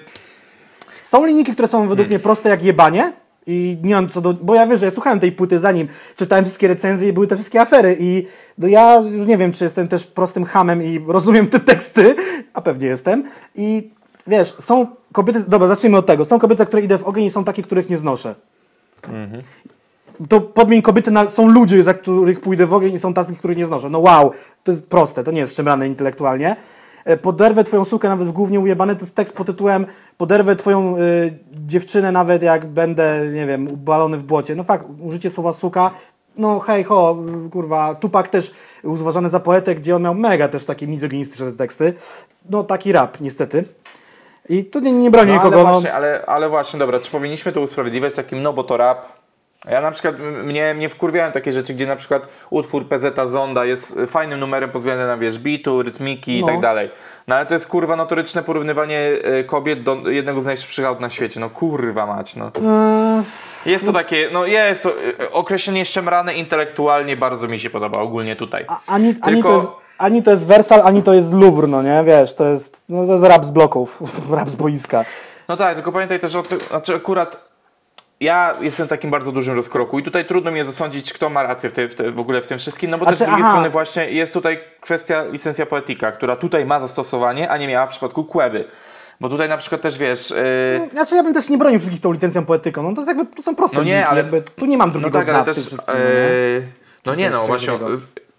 Są 1.02 1.26
linijki, 1.26 1.52
które 1.52 1.68
są 1.68 1.80
według 1.80 1.98
hmm. 1.98 2.08
mnie 2.08 2.18
proste 2.18 2.48
jak 2.48 2.62
jebanie, 2.62 3.12
i 3.46 3.78
nie 3.82 3.94
mam 3.94 4.08
co 4.08 4.20
do... 4.20 4.34
Bo 4.34 4.54
ja 4.54 4.66
wiem, 4.66 4.78
że 4.78 4.84
ja 4.84 4.90
słuchałem 4.90 5.20
tej 5.20 5.32
płyty 5.32 5.58
zanim 5.58 5.88
czytałem 6.16 6.44
wszystkie 6.44 6.68
recenzje 6.68 7.08
i 7.08 7.12
były 7.12 7.26
te 7.26 7.36
wszystkie 7.36 7.60
afery 7.60 7.96
i 8.00 8.26
no 8.58 8.68
ja 8.68 8.96
już 8.96 9.26
nie 9.26 9.38
wiem, 9.38 9.52
czy 9.52 9.64
jestem 9.64 9.88
też 9.88 10.06
prostym 10.06 10.44
hamem 10.44 10.82
i 10.82 11.04
rozumiem 11.06 11.46
te 11.46 11.60
teksty, 11.60 12.14
a 12.54 12.60
pewnie 12.60 12.88
jestem. 12.88 13.24
I 13.54 13.90
wiesz, 14.26 14.54
są 14.58 14.86
kobiety... 15.12 15.44
Dobra, 15.48 15.68
zacznijmy 15.68 15.96
od 15.98 16.06
tego. 16.06 16.24
Są 16.24 16.38
kobiety, 16.38 16.66
które 16.66 16.82
idę 16.82 16.98
w 16.98 17.04
ogień 17.04 17.24
i 17.24 17.30
są 17.30 17.44
takie, 17.44 17.62
których 17.62 17.90
nie 17.90 17.98
znoszę. 17.98 18.34
Mhm. 19.02 19.42
To 20.28 20.40
podmień 20.40 20.82
kobiety 20.82 21.10
na, 21.10 21.30
są 21.30 21.48
ludzie, 21.48 21.82
za 21.82 21.94
których 21.94 22.40
pójdę 22.40 22.66
w 22.66 22.72
ogień 22.72 22.94
i 22.94 22.98
są 22.98 23.14
tacy, 23.14 23.36
których 23.36 23.58
nie 23.58 23.66
znoszę. 23.66 23.90
No 23.90 23.98
wow, 23.98 24.30
to 24.64 24.72
jest 24.72 24.86
proste, 24.86 25.24
to 25.24 25.30
nie 25.30 25.40
jest 25.40 25.56
szemrane 25.56 25.86
intelektualnie. 25.86 26.56
E, 27.06 27.16
poderwę 27.16 27.64
twoją 27.64 27.84
sukę 27.84 28.08
nawet 28.08 28.28
w 28.28 28.32
głównie 28.32 28.60
ujebany, 28.60 28.96
to 28.96 29.00
jest 29.00 29.14
tekst 29.14 29.36
pod 29.36 29.46
tytułem 29.46 29.86
Poderwę 30.16 30.56
twoją 30.56 30.98
y, 30.98 31.38
dziewczynę 31.52 32.12
nawet 32.12 32.42
jak 32.42 32.66
będę, 32.66 33.26
nie 33.34 33.46
wiem, 33.46 33.68
ubalony 33.68 34.18
w 34.18 34.22
błocie. 34.22 34.54
No 34.54 34.64
fakt, 34.64 34.86
użycie 35.00 35.30
słowa 35.30 35.52
suka 35.52 35.90
no 36.38 36.60
hej 36.60 36.84
ho, 36.84 37.16
kurwa, 37.52 37.94
Tupak 37.94 38.28
też 38.28 38.52
uważany 38.82 39.30
za 39.30 39.40
poetę, 39.40 39.74
gdzie 39.74 39.96
on 39.96 40.02
miał 40.02 40.14
mega 40.14 40.48
też 40.48 40.64
takie 40.64 40.86
mizoginistyczne 40.86 41.52
teksty. 41.52 41.94
No 42.50 42.64
taki 42.64 42.92
rap, 42.92 43.20
niestety. 43.20 43.64
I 44.48 44.64
tu 44.64 44.80
nie, 44.80 44.92
nie 44.92 45.10
broni 45.10 45.28
no, 45.28 45.36
nikogo. 45.36 45.56
Ale 45.56 45.64
no. 45.64 45.70
właśnie, 45.72 45.94
ale, 45.94 46.24
ale 46.26 46.48
właśnie, 46.48 46.78
dobra, 46.78 47.00
czy 47.00 47.10
powinniśmy 47.10 47.52
to 47.52 47.60
usprawiedliwiać 47.60 48.14
takim, 48.14 48.42
no 48.42 48.52
bo 48.52 48.64
to 48.64 48.76
rap, 48.76 49.06
ja 49.70 49.80
na 49.80 49.90
przykład, 49.90 50.14
mnie, 50.44 50.74
mnie 50.74 50.88
wkurwiają 50.88 51.32
takie 51.32 51.52
rzeczy, 51.52 51.74
gdzie 51.74 51.86
na 51.86 51.96
przykład 51.96 52.28
utwór 52.50 52.88
PZ 52.88 53.30
Zonda 53.30 53.64
jest 53.64 53.98
fajnym 54.06 54.40
numerem 54.40 54.70
pod 54.70 54.82
względem 54.82 55.06
na 55.06 55.16
wiesz, 55.16 55.38
bitu, 55.38 55.82
rytmiki 55.82 56.40
no. 56.40 56.46
i 56.46 56.50
tak 56.52 56.60
dalej. 56.60 56.90
No 57.26 57.34
ale 57.34 57.46
to 57.46 57.54
jest 57.54 57.66
kurwa 57.66 57.96
notoryczne 57.96 58.42
porównywanie 58.42 59.00
e, 59.22 59.44
kobiet 59.44 59.82
do 59.82 60.10
jednego 60.10 60.40
z 60.40 60.46
najszybszych 60.46 60.86
aut 60.86 61.00
na 61.00 61.10
świecie. 61.10 61.40
No 61.40 61.50
kurwa 61.50 62.06
mać, 62.06 62.36
no. 62.36 62.46
Eee, 62.46 63.70
jest 63.70 63.86
to 63.86 63.92
takie, 63.92 64.30
no 64.32 64.46
jest 64.46 64.82
to 64.82 64.90
e, 65.20 65.30
określenie 65.32 65.84
szemrane 65.84 66.34
intelektualnie 66.34 67.16
bardzo 67.16 67.48
mi 67.48 67.58
się 67.60 67.70
podoba 67.70 68.00
ogólnie 68.00 68.36
tutaj. 68.36 68.64
A, 68.68 68.80
ani, 68.86 69.14
Tylko... 69.14 69.28
ani, 69.28 69.42
to 69.42 69.52
jest, 69.52 69.70
ani 69.98 70.22
to 70.22 70.30
jest 70.30 70.46
Versal, 70.46 70.82
ani 70.84 71.02
to 71.02 71.14
jest 71.14 71.34
Louvre, 71.34 71.66
no 71.66 71.82
nie, 71.82 72.04
wiesz, 72.04 72.34
to 72.34 72.48
jest, 72.48 72.82
no 72.88 73.06
to 73.06 73.12
jest 73.12 73.24
rap 73.24 73.44
z 73.44 73.50
bloków, 73.50 74.02
rap 74.36 74.50
z 74.50 74.54
boiska. 74.54 75.04
No 75.48 75.56
tak, 75.56 75.74
tylko 75.74 75.92
pamiętaj 75.92 76.20
też, 76.20 76.32
że 76.32 76.42
znaczy 76.68 76.94
akurat 76.94 77.45
ja 78.20 78.54
jestem 78.60 78.86
w 78.86 78.90
takim 78.90 79.10
bardzo 79.10 79.32
dużym 79.32 79.54
rozkroku 79.54 79.98
i 79.98 80.02
tutaj 80.02 80.24
trudno 80.24 80.50
mi 80.50 80.58
jest 80.58 80.70
zasądzić, 80.70 81.12
kto 81.12 81.30
ma 81.30 81.42
rację 81.42 81.70
w, 81.70 81.72
te, 81.72 81.88
w, 81.88 82.14
w 82.14 82.20
ogóle 82.20 82.42
w 82.42 82.46
tym 82.46 82.58
wszystkim, 82.58 82.90
no 82.90 82.98
bo 82.98 83.06
też 83.06 83.18
z 83.18 83.22
drugiej 83.22 83.40
aha. 83.40 83.50
strony 83.50 83.70
właśnie 83.70 84.10
jest 84.10 84.32
tutaj 84.32 84.58
kwestia 84.80 85.24
licencja 85.32 85.66
poetyka, 85.66 86.12
która 86.12 86.36
tutaj 86.36 86.66
ma 86.66 86.80
zastosowanie, 86.80 87.50
a 87.50 87.56
nie 87.56 87.68
miała 87.68 87.86
w 87.86 87.90
przypadku 87.90 88.24
Kłeby. 88.24 88.64
Bo 89.20 89.28
tutaj 89.28 89.48
na 89.48 89.56
przykład 89.56 89.80
też 89.80 89.98
wiesz. 89.98 90.30
Yy... 90.30 90.90
Znaczy 90.92 91.14
ja 91.14 91.22
bym 91.22 91.34
też 91.34 91.48
nie 91.48 91.58
bronił 91.58 91.78
wszystkich 91.78 92.00
tą 92.00 92.12
licencją 92.12 92.44
poetyką. 92.44 92.82
No 92.82 92.94
to 92.94 93.00
jest 93.00 93.08
jakby 93.08 93.36
to 93.36 93.42
są 93.42 93.56
proste. 93.56 93.76
No 93.76 93.84
nie, 93.84 93.94
linki, 93.94 94.08
ale 94.08 94.20
jakby, 94.20 94.42
tu 94.42 94.66
nie 94.66 94.76
mam 94.76 94.90
drugiego 94.90 95.18
no 95.18 95.24
tak, 95.24 95.34
ale 95.34 95.44
też, 95.44 95.72
yy... 95.72 96.66
No 97.06 97.14
nie, 97.14 97.30
no 97.30 97.46
właśnie. 97.46 97.72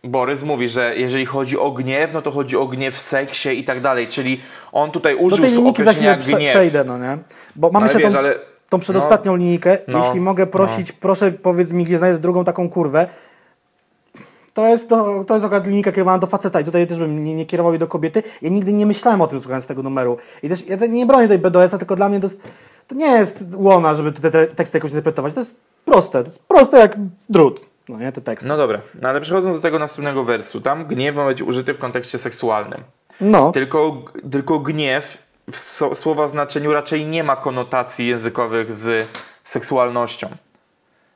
Borys 0.03 0.43
mówi, 0.43 0.69
że 0.69 0.93
jeżeli 0.95 1.25
chodzi 1.25 1.59
o 1.59 1.71
gniew, 1.71 2.13
no 2.13 2.21
to 2.21 2.31
chodzi 2.31 2.57
o 2.57 2.67
gniew 2.67 2.95
w 2.95 3.01
seksie 3.01 3.59
i 3.59 3.63
tak 3.63 3.81
dalej, 3.81 4.07
czyli 4.07 4.41
on 4.71 4.91
tutaj 4.91 5.15
użył 5.15 5.37
Do 5.37 5.43
tej 5.43 5.51
linijki 5.51 5.83
za 5.83 5.93
chwilę 5.93 6.17
gniew. 6.17 6.49
przejdę, 6.49 6.83
no 6.83 6.97
nie? 6.97 7.17
Bo 7.55 7.71
mamy 7.71 7.87
no, 7.87 7.99
wiesz, 7.99 8.13
tą... 8.13 8.19
ale 8.19 8.35
tą 8.69 8.79
przedostatnią 8.79 9.31
no, 9.31 9.37
linijkę. 9.37 9.77
No, 9.87 10.05
Jeśli 10.05 10.19
mogę 10.19 10.47
prosić, 10.47 10.89
no. 10.89 10.95
proszę 10.99 11.31
powiedz 11.31 11.71
mi, 11.71 11.83
gdzie 11.83 11.97
znajdę 11.97 12.19
drugą 12.19 12.43
taką 12.43 12.69
kurwę. 12.69 13.07
To 14.53 14.67
jest, 14.67 14.89
to, 14.89 15.23
to 15.23 15.33
jest 15.33 15.45
akurat 15.45 15.67
linijka 15.67 15.91
kierowana 15.91 16.19
do 16.19 16.27
faceta 16.27 16.59
i 16.59 16.63
tutaj 16.63 16.87
też 16.87 16.99
bym 16.99 17.23
nie, 17.23 17.35
nie 17.35 17.45
kierował 17.45 17.73
jej 17.73 17.79
do 17.79 17.87
kobiety. 17.87 18.23
Ja 18.41 18.49
nigdy 18.49 18.73
nie 18.73 18.85
myślałem 18.85 19.21
o 19.21 19.27
tym 19.27 19.39
słuchając 19.39 19.67
tego 19.67 19.83
numeru. 19.83 20.17
I 20.43 20.49
też 20.49 20.67
ja 20.67 20.75
nie 20.75 21.05
bronię 21.05 21.27
tej 21.27 21.39
BDS-a, 21.39 21.77
tylko 21.77 21.95
dla 21.95 22.09
mnie 22.09 22.19
to, 22.19 22.25
jest, 22.25 22.41
to 22.87 22.95
nie 22.95 23.05
jest 23.05 23.43
łona, 23.55 23.95
żeby 23.95 24.11
te, 24.11 24.31
te 24.31 24.47
teksty 24.47 24.77
jakoś 24.77 24.91
interpretować. 24.91 25.33
To 25.33 25.39
jest 25.39 25.55
proste, 25.85 26.23
to 26.23 26.29
jest 26.29 26.43
proste 26.43 26.79
jak 26.79 26.97
drut. 27.29 27.69
No 27.89 27.99
nie, 27.99 28.11
te 28.11 28.21
teksty. 28.21 28.47
No 28.47 28.57
dobra, 28.57 28.81
no 29.01 29.09
ale 29.09 29.21
przechodząc 29.21 29.55
do 29.55 29.61
tego 29.61 29.79
następnego 29.79 30.23
wersu, 30.23 30.61
tam 30.61 30.85
gniew 30.85 31.15
ma 31.15 31.25
być 31.25 31.41
użyty 31.41 31.73
w 31.73 31.77
kontekście 31.77 32.17
seksualnym. 32.17 32.83
No. 33.21 33.51
Tylko, 33.51 34.01
tylko 34.31 34.59
gniew 34.59 35.17
w 35.51 35.57
słowa 35.95 36.27
znaczeniu 36.27 36.73
raczej 36.73 37.05
nie 37.05 37.23
ma 37.23 37.35
konotacji 37.35 38.07
językowych 38.07 38.73
z 38.73 39.07
seksualnością. 39.43 40.29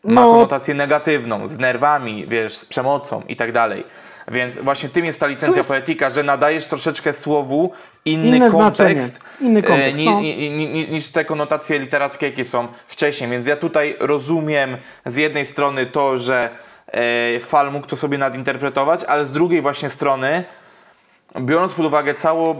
Ma 0.04 0.22
no. 0.22 0.32
konotację 0.32 0.74
negatywną, 0.74 1.48
z 1.48 1.58
nerwami, 1.58 2.26
wiesz, 2.28 2.58
z 2.58 2.66
przemocą 2.66 3.22
i 3.28 3.36
tak 3.36 3.52
dalej. 3.52 3.84
Więc 4.28 4.60
właśnie 4.60 4.90
tym 4.90 5.06
jest 5.06 5.20
ta 5.20 5.28
licencja 5.28 5.58
jest... 5.58 5.70
poetyka, 5.70 6.10
że 6.10 6.24
nadajesz 6.24 6.66
troszeczkę 6.66 7.14
słowu 7.14 7.72
inny 8.06 8.38
Inne 8.38 8.52
kontekst, 8.52 9.20
inny 9.42 9.60
e, 9.60 9.64
kontekst 9.64 10.02
no. 10.04 10.22
ni, 10.22 10.52
ni, 10.52 10.68
ni, 10.68 10.90
niż 10.90 11.08
te 11.08 11.26
konotacje 11.26 11.80
literackie, 11.80 12.26
jakie 12.26 12.46
są 12.46 12.68
wcześniej. 12.88 13.30
Więc 13.30 13.48
ja 13.48 13.56
tutaj 13.56 13.96
rozumiem 14.00 14.78
z 15.06 15.16
jednej 15.18 15.46
strony 15.46 15.86
to, 15.86 16.18
że 16.18 16.50
e, 16.88 17.40
Fal 17.40 17.72
mógł 17.72 17.88
to 17.88 17.96
sobie 17.96 18.18
nadinterpretować, 18.18 19.04
ale 19.04 19.26
z 19.26 19.32
drugiej 19.32 19.62
właśnie 19.62 19.90
strony 19.90 20.44
biorąc 21.40 21.74
pod 21.74 21.86
uwagę 21.86 22.16
cało, 22.16 22.56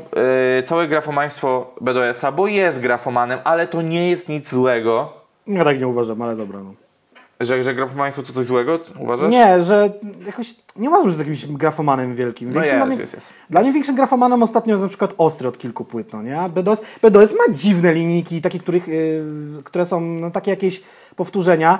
yy, 0.56 0.64
całe 0.64 0.88
grafomaństwo 0.88 1.76
BDS-a, 1.82 2.32
bo 2.32 2.48
jest 2.48 2.80
grafomanem, 2.80 3.40
ale 3.44 3.68
to 3.68 3.82
nie 3.82 4.10
jest 4.10 4.30
nic 4.30 4.50
złego. 4.50 5.14
Ja 5.48 5.64
tak 5.64 5.80
nie 5.80 5.88
uważam, 5.88 6.22
ale 6.22 6.36
dobra. 6.36 6.60
No. 6.60 6.74
Że, 7.40 7.64
że 7.64 7.76
grafomaństwo 7.76 8.24
to 8.24 8.34
coś 8.34 8.46
złego, 8.46 8.80
uważasz? 9.00 9.32
Nie, 9.32 9.64
że 9.64 9.90
jakoś 10.26 10.56
nie 10.76 10.90
uważam, 10.90 11.10
że 11.10 11.18
jest 11.18 11.20
jakimś 11.20 11.58
grafomanem 11.58 12.16
wielkim. 12.16 12.54
No 12.54 12.64
jest, 12.64 12.76
dla 12.76 12.86
mnie, 12.86 12.98
jest, 12.98 13.14
jest. 13.14 13.30
Dla 13.50 13.62
mnie 13.62 13.74
większym 13.74 13.96
grafomanem 13.96 14.44
ostatnio 14.44 14.74
jest 14.74 14.84
na 14.84 14.90
przykład 14.90 15.14
Ostry 15.18 15.48
od 15.48 15.58
kilku 15.58 15.86
płyt, 15.86 16.14
no 16.14 16.24
nie? 16.24 16.40
A 16.40 16.50
BDOS, 16.50 16.82
BDOS 17.02 17.34
ma 17.34 17.54
dziwne 17.54 17.94
linijki, 17.94 18.42
takie, 18.42 18.60
których, 18.60 18.88
yy, 18.88 19.24
które 19.64 19.86
są 19.86 20.02
no, 20.02 20.32
takie 20.32 20.52
jakieś 20.52 20.82
powtórzenia. 21.16 21.80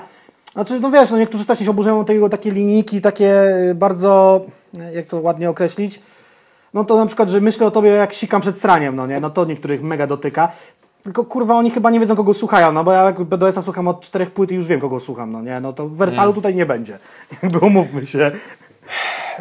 Znaczy, 0.52 0.80
no 0.80 0.90
wiesz, 0.90 1.10
no 1.10 1.18
niektórzy 1.18 1.44
strasznie 1.44 1.66
się 1.66 1.70
oburzają 1.70 2.04
tego 2.04 2.28
takie 2.28 2.50
linijki, 2.50 3.00
takie 3.00 3.44
bardzo, 3.74 4.40
jak 4.94 5.06
to 5.06 5.20
ładnie 5.20 5.50
określić, 5.50 6.00
no 6.74 6.84
to 6.84 6.96
na 6.96 7.06
przykład, 7.06 7.28
że 7.28 7.40
myślę 7.40 7.66
o 7.66 7.70
tobie 7.70 7.90
jak 7.90 8.12
sikam 8.12 8.40
przed 8.40 8.58
sraniem, 8.58 8.96
no 8.96 9.06
nie? 9.06 9.20
No 9.20 9.30
to 9.30 9.44
niektórych 9.44 9.82
mega 9.82 10.06
dotyka. 10.06 10.52
Tylko 11.02 11.24
kurwa, 11.24 11.54
oni 11.54 11.70
chyba 11.70 11.90
nie 11.90 12.00
wiedzą, 12.00 12.16
kogo 12.16 12.34
słuchają, 12.34 12.72
no 12.72 12.84
bo 12.84 12.92
ja 12.92 13.04
jak 13.04 13.22
BDS-a 13.22 13.62
słucham 13.62 13.88
od 13.88 14.00
czterech 14.00 14.30
płyt 14.30 14.52
i 14.52 14.54
już 14.54 14.66
wiem, 14.66 14.80
kogo 14.80 15.00
słucham, 15.00 15.32
no 15.32 15.42
nie? 15.42 15.60
No 15.60 15.72
to 15.72 15.88
w 15.88 15.96
Wersalu 15.96 16.30
mm. 16.30 16.34
tutaj 16.34 16.54
nie 16.54 16.66
będzie. 16.66 16.98
Jakby 17.42 17.58
umówmy 17.58 18.06
się. 18.06 18.30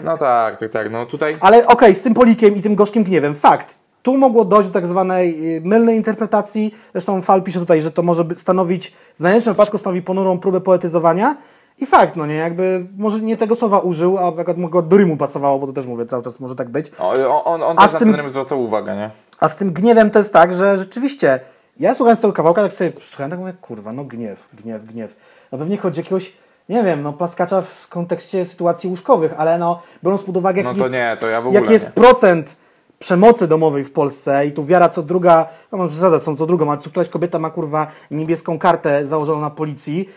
No 0.04 0.18
tak, 0.18 0.60
tak, 0.60 0.72
tak, 0.72 0.92
no 0.92 1.06
tutaj... 1.06 1.38
Ale 1.40 1.58
okej, 1.58 1.74
okay, 1.74 1.96
z 1.96 2.02
tym 2.02 2.14
polikiem 2.14 2.56
i 2.56 2.62
tym 2.62 2.76
gorzkim 2.76 3.04
gniewem, 3.04 3.36
fakt. 3.36 3.80
Tu 4.02 4.18
mogło 4.18 4.46
dojść 4.46 4.70
do 4.70 4.74
tak 4.74 4.88
zwanej 4.88 5.56
y, 5.58 5.62
mylnej 5.62 5.98
interpretacji. 5.98 6.76
Zresztą 6.92 7.22
Fal 7.22 7.44
pisze 7.44 7.60
tutaj, 7.60 7.82
że 7.82 7.92
to 7.92 8.04
może 8.04 8.26
stanowić, 8.36 8.94
w 9.20 9.20
najlepszym 9.20 9.54
wypadku 9.54 9.78
stanowi 9.78 10.02
ponurą 10.02 10.40
próbę 10.40 10.62
poetyzowania, 10.62 11.36
i 11.82 11.86
fakt, 11.86 12.16
no 12.16 12.26
nie, 12.26 12.36
jakby 12.36 12.86
może 12.98 13.20
nie 13.20 13.38
tego 13.38 13.56
słowa 13.56 13.80
użył, 13.80 14.18
a 14.18 14.28
akurat 14.28 14.58
mogło 14.58 14.82
do 14.82 14.98
rymu 14.98 15.18
pasowało, 15.18 15.60
bo 15.60 15.68
to 15.68 15.74
też 15.74 15.86
mówię, 15.86 16.06
cały 16.06 16.24
czas 16.24 16.40
może 16.40 16.56
tak 16.56 16.70
być. 16.70 16.92
O, 17.00 17.44
on 17.44 17.64
on 17.64 17.80
a 17.80 17.88
też 17.88 18.00
tym, 18.00 18.12
na 18.12 18.18
ten 18.18 18.30
zwracał 18.30 18.64
uwagę, 18.64 18.96
nie? 18.96 19.10
A 19.40 19.50
z 19.50 19.56
tym 19.56 19.74
gniewem 19.74 20.12
to 20.12 20.20
jest 20.20 20.34
tak, 20.34 20.54
że 20.54 20.78
rzeczywiście, 20.78 21.40
ja 21.80 21.96
słuchając 21.96 22.22
tego 22.22 22.34
kawałka, 22.34 22.62
tak 22.62 22.74
sobie 22.74 22.92
słuchałem, 23.02 23.32
tak 23.32 23.40
mówię, 23.40 23.54
kurwa, 23.62 23.94
no 23.94 24.04
gniew, 24.04 24.48
gniew, 24.54 24.86
gniew. 24.86 25.16
No 25.52 25.58
pewnie 25.58 25.78
chodzi 25.78 26.00
o 26.00 26.04
jakiegoś, 26.04 26.34
nie 26.70 26.84
wiem, 26.84 27.02
no 27.04 27.14
plaskacza 27.14 27.62
w 27.62 27.88
kontekście 27.88 28.46
sytuacji 28.46 28.90
łóżkowych, 28.90 29.34
ale 29.38 29.58
no, 29.58 29.82
biorąc 30.04 30.24
pod 30.24 30.38
uwagę, 30.38 30.62
jaki, 30.62 30.78
no 30.78 30.84
jest, 30.84 30.94
nie, 30.94 31.18
jaki 31.52 31.72
jest 31.72 31.86
procent 31.86 32.56
przemocy 33.00 33.48
domowej 33.48 33.84
w 33.84 33.92
Polsce 33.92 34.46
i 34.46 34.52
tu 34.52 34.66
wiara 34.66 34.90
co 34.90 35.04
druga, 35.04 35.46
no 35.72 35.90
zasada 35.90 36.20
są 36.20 36.36
co 36.36 36.46
drugą, 36.46 36.72
ale 36.72 36.78
co 36.78 36.90
któraś 36.90 37.10
kobieta 37.10 37.40
ma 37.40 37.50
kurwa 37.50 37.88
niebieską 38.12 38.60
kartę 38.60 39.08
założoną 39.08 39.42
na 39.42 39.50
policji, 39.50 40.10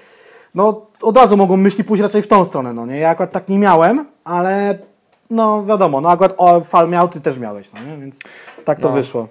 no 0.55 0.87
od 1.03 1.17
razu 1.17 1.37
mogą 1.37 1.57
myśli 1.57 1.85
pójść 1.85 2.03
raczej 2.03 2.23
w 2.23 2.29
tą 2.29 2.45
stronę, 2.45 2.73
no 2.73 2.87
nie? 2.87 2.99
Ja 2.99 3.09
akurat 3.09 3.33
tak 3.33 3.49
nie 3.49 3.59
miałem, 3.59 4.07
ale 4.25 4.79
no 5.31 5.65
wiadomo, 5.65 6.01
no 6.01 6.11
akurat 6.11 6.35
o, 6.37 6.61
fal 6.61 6.89
miał, 6.89 7.09
ty 7.09 7.21
też 7.21 7.39
miałeś, 7.39 7.73
no 7.73 7.81
nie? 7.81 7.97
Więc 7.99 8.19
tak 8.65 8.81
to 8.81 8.89
no. 8.89 8.95
wyszło. 8.95 9.29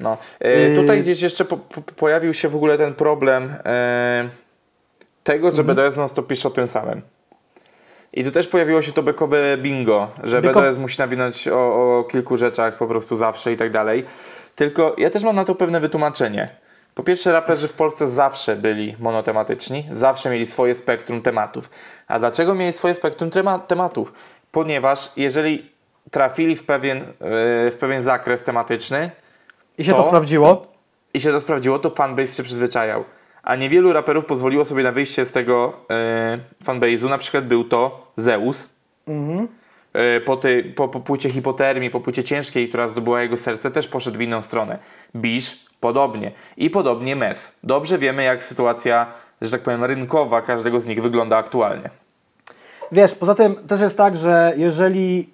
No. 0.00 0.16
E, 0.40 0.76
tutaj 0.76 1.02
gdzieś 1.02 1.22
jeszcze 1.22 1.44
po, 1.44 1.56
po, 1.56 1.82
pojawił 1.82 2.34
się 2.34 2.48
w 2.48 2.56
ogóle 2.56 2.78
ten 2.78 2.94
problem 2.94 3.54
e, 3.64 4.28
tego, 5.24 5.52
że 5.52 5.62
mhm. 5.62 5.76
BDS 5.76 5.96
non 5.96 6.08
stop 6.08 6.26
pisze 6.26 6.48
o 6.48 6.50
tym 6.50 6.66
samym. 6.66 7.02
I 8.12 8.24
tu 8.24 8.30
też 8.30 8.48
pojawiło 8.48 8.82
się 8.82 8.92
to 8.92 9.02
bekowe 9.02 9.58
bingo, 9.58 10.10
że 10.24 10.40
Beko... 10.42 10.60
BDS 10.60 10.78
musi 10.78 10.98
nawinąć 10.98 11.48
o, 11.48 11.58
o 11.98 12.04
kilku 12.04 12.36
rzeczach 12.36 12.76
po 12.76 12.86
prostu 12.86 13.16
zawsze 13.16 13.52
i 13.52 13.56
tak 13.56 13.70
dalej. 13.70 14.04
Tylko 14.56 14.94
ja 14.98 15.10
też 15.10 15.22
mam 15.22 15.36
na 15.36 15.44
to 15.44 15.54
pewne 15.54 15.80
wytłumaczenie. 15.80 16.48
Po 17.00 17.04
pierwsze, 17.04 17.32
raperzy 17.32 17.68
w 17.68 17.72
Polsce 17.72 18.08
zawsze 18.08 18.56
byli 18.56 18.96
monotematyczni, 18.98 19.88
zawsze 19.90 20.30
mieli 20.30 20.46
swoje 20.46 20.74
spektrum 20.74 21.22
tematów. 21.22 21.70
A 22.08 22.18
dlaczego 22.18 22.54
mieli 22.54 22.72
swoje 22.72 22.94
spektrum 22.94 23.30
tematów? 23.66 24.12
Ponieważ 24.52 25.12
jeżeli 25.16 25.70
trafili 26.10 26.56
w 26.56 26.64
pewien, 26.64 26.98
yy, 26.98 27.06
w 27.70 27.76
pewien 27.80 28.02
zakres 28.02 28.42
tematyczny. 28.42 29.10
I 29.78 29.84
się 29.84 29.92
to, 29.92 29.98
to 29.98 30.04
sprawdziło? 30.04 30.66
I 31.14 31.20
się 31.20 31.32
to 31.32 31.40
sprawdziło, 31.40 31.78
to 31.78 31.90
fanbase 31.90 32.36
się 32.36 32.42
przyzwyczajał. 32.42 33.04
A 33.42 33.56
niewielu 33.56 33.92
raperów 33.92 34.26
pozwoliło 34.26 34.64
sobie 34.64 34.82
na 34.82 34.92
wyjście 34.92 35.24
z 35.24 35.32
tego 35.32 35.72
yy, 35.90 36.66
fanbase'u. 36.66 37.08
Na 37.08 37.18
przykład 37.18 37.46
był 37.46 37.64
to 37.64 38.12
Zeus. 38.16 38.68
Mhm. 39.08 39.48
Yy, 39.94 40.20
po, 40.20 40.36
ty, 40.36 40.72
po, 40.76 40.88
po 40.88 41.00
płycie 41.00 41.30
hipotermii, 41.30 41.90
po 41.90 42.00
płycie 42.00 42.24
ciężkiej, 42.24 42.68
która 42.68 42.88
zdobyła 42.88 43.22
jego 43.22 43.36
serce, 43.36 43.70
też 43.70 43.88
poszedł 43.88 44.18
w 44.18 44.20
inną 44.20 44.42
stronę. 44.42 44.78
Bisz 45.16 45.70
Podobnie. 45.80 46.32
I 46.56 46.70
podobnie 46.70 47.16
MES. 47.16 47.52
Dobrze 47.64 47.98
wiemy, 47.98 48.22
jak 48.22 48.44
sytuacja, 48.44 49.06
że 49.40 49.50
tak 49.50 49.60
powiem, 49.60 49.84
rynkowa 49.84 50.42
każdego 50.42 50.80
z 50.80 50.86
nich 50.86 51.02
wygląda 51.02 51.36
aktualnie. 51.36 51.90
Wiesz, 52.92 53.14
poza 53.14 53.34
tym 53.34 53.54
też 53.54 53.80
jest 53.80 53.96
tak, 53.96 54.16
że 54.16 54.52
jeżeli 54.56 55.28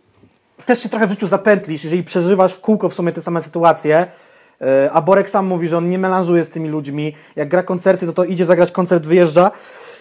też 0.65 0.83
się 0.83 0.89
trochę 0.89 1.07
w 1.07 1.11
życiu 1.11 1.27
zapętlisz, 1.27 1.85
jeżeli 1.85 2.05
przeżywasz 2.05 2.55
w 2.55 2.61
kółko 2.61 2.89
w 2.89 2.95
sumie 2.95 3.13
te 3.13 3.21
same 3.21 3.43
sytuacje, 3.43 4.07
e, 4.61 4.91
a 4.93 5.03
Borek 5.03 5.31
sam 5.31 5.47
mówi, 5.47 5.69
że 5.69 5.79
on 5.79 5.89
nie 5.89 5.99
melanżuje 5.99 6.45
z 6.45 6.51
tymi 6.51 6.69
ludźmi, 6.69 7.15
jak 7.37 7.49
gra 7.49 7.63
koncerty, 7.63 8.07
to 8.07 8.13
to 8.13 8.25
idzie 8.25 8.45
zagrać 8.45 8.73
koncert, 8.73 9.07
wyjeżdża, 9.07 9.51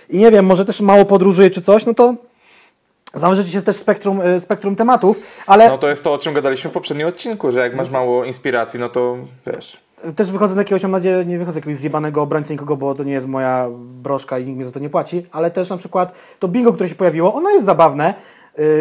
i 0.09 0.17
nie 0.17 0.31
wiem, 0.31 0.45
może 0.45 0.65
też 0.65 0.81
mało 0.81 1.05
podróżuje 1.05 1.49
czy 1.49 1.61
coś, 1.61 1.85
no 1.85 1.93
to 1.93 2.15
Założycie 3.15 3.49
się 3.49 3.61
też 3.61 3.75
spektrum, 3.75 4.21
e, 4.21 4.39
spektrum 4.39 4.75
tematów, 4.75 5.19
ale... 5.47 5.69
No 5.69 5.77
to 5.77 5.89
jest 5.89 6.03
to, 6.03 6.13
o 6.13 6.17
czym 6.17 6.33
gadaliśmy 6.33 6.69
w 6.69 6.73
poprzednim 6.73 7.07
odcinku, 7.07 7.51
że 7.51 7.59
jak 7.59 7.75
masz 7.75 7.89
mało 7.89 8.25
inspiracji, 8.25 8.79
no 8.79 8.89
to 8.89 9.17
wiesz... 9.47 9.77
Też 10.15 10.31
wychodzę 10.31 10.53
z 10.53 10.57
jakiegoś, 10.57 10.83
mam 10.83 10.91
nadzieję, 10.91 11.25
nie 11.25 11.37
wychodzę 11.37 11.53
z 11.53 11.55
jakiegoś 11.55 11.77
zjebanego 11.77 12.21
obrońcy 12.21 12.53
nikogo, 12.53 12.77
bo 12.77 12.95
to 12.95 13.03
nie 13.03 13.13
jest 13.13 13.27
moja 13.27 13.67
broszka 13.79 14.39
i 14.39 14.45
nikt 14.45 14.57
mi 14.59 14.65
za 14.65 14.71
to 14.71 14.79
nie 14.79 14.89
płaci, 14.89 15.25
ale 15.31 15.51
też 15.51 15.69
na 15.69 15.77
przykład 15.77 16.19
to 16.39 16.47
bingo, 16.47 16.73
które 16.73 16.89
się 16.89 16.95
pojawiło, 16.95 17.33
ono 17.33 17.49
jest 17.49 17.65
zabawne, 17.65 18.13
Y, 18.13 18.34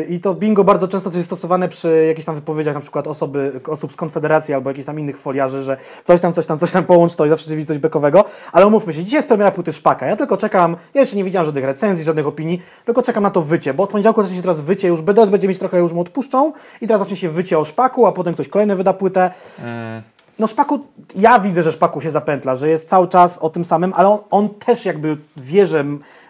I 0.08 0.20
to 0.20 0.34
bingo 0.34 0.64
bardzo 0.64 0.88
często 0.88 1.10
jest 1.14 1.26
stosowane 1.26 1.68
przy 1.68 2.04
jakichś 2.06 2.26
tam 2.26 2.34
wypowiedziach, 2.34 2.74
na 2.74 2.80
przykład 2.80 3.06
osoby, 3.06 3.60
osób 3.66 3.92
z 3.92 3.96
Konfederacji 3.96 4.54
albo 4.54 4.70
jakichś 4.70 4.86
tam 4.86 4.98
innych 4.98 5.18
foliarzy, 5.18 5.62
że 5.62 5.76
coś 6.04 6.20
tam, 6.20 6.32
coś 6.32 6.46
tam, 6.46 6.58
coś 6.58 6.70
tam 6.70 6.84
połącz 6.84 7.14
to 7.14 7.26
i 7.26 7.28
zawsze 7.28 7.56
widzi 7.56 7.66
coś 7.66 7.78
bekowego. 7.78 8.24
Ale 8.52 8.66
umówmy 8.66 8.94
się, 8.94 9.04
dzisiaj 9.04 9.18
jest 9.18 9.28
premiera 9.28 9.50
płyty 9.50 9.72
Szpaka. 9.72 10.06
Ja 10.06 10.16
tylko 10.16 10.36
czekam, 10.36 10.76
ja 10.94 11.00
jeszcze 11.00 11.16
nie 11.16 11.24
widziałem 11.24 11.46
żadnych 11.46 11.64
recenzji, 11.64 12.04
żadnych 12.04 12.26
opinii, 12.26 12.62
tylko 12.84 13.02
czekam 13.02 13.22
na 13.22 13.30
to 13.30 13.42
wycie, 13.42 13.74
bo 13.74 13.82
od 13.82 13.90
poniedziałku 13.90 14.22
zacznie 14.22 14.36
się 14.36 14.42
teraz 14.42 14.60
wycie, 14.60 14.88
już 14.88 15.02
BDS 15.02 15.30
będzie 15.30 15.48
mieć 15.48 15.58
trochę, 15.58 15.78
już 15.78 15.92
mu 15.92 16.00
odpuszczą 16.00 16.52
i 16.80 16.86
teraz 16.86 17.00
zacznie 17.00 17.16
się 17.16 17.28
wycie 17.28 17.58
o 17.58 17.64
Szpaku, 17.64 18.06
a 18.06 18.12
potem 18.12 18.34
ktoś 18.34 18.48
kolejny 18.48 18.76
wyda 18.76 18.92
płytę. 18.92 19.30
Mm. 19.62 20.13
No 20.38 20.46
Szpaku, 20.46 20.86
ja 21.14 21.40
widzę, 21.40 21.62
że 21.62 21.72
Szpaku 21.72 22.00
się 22.00 22.10
zapętla, 22.10 22.56
że 22.56 22.68
jest 22.68 22.88
cały 22.88 23.08
czas 23.08 23.38
o 23.38 23.50
tym 23.50 23.64
samym, 23.64 23.92
ale 23.96 24.08
on, 24.08 24.18
on 24.30 24.48
też 24.48 24.84
jakby 24.84 25.16
wie, 25.36 25.66
że 25.66 25.84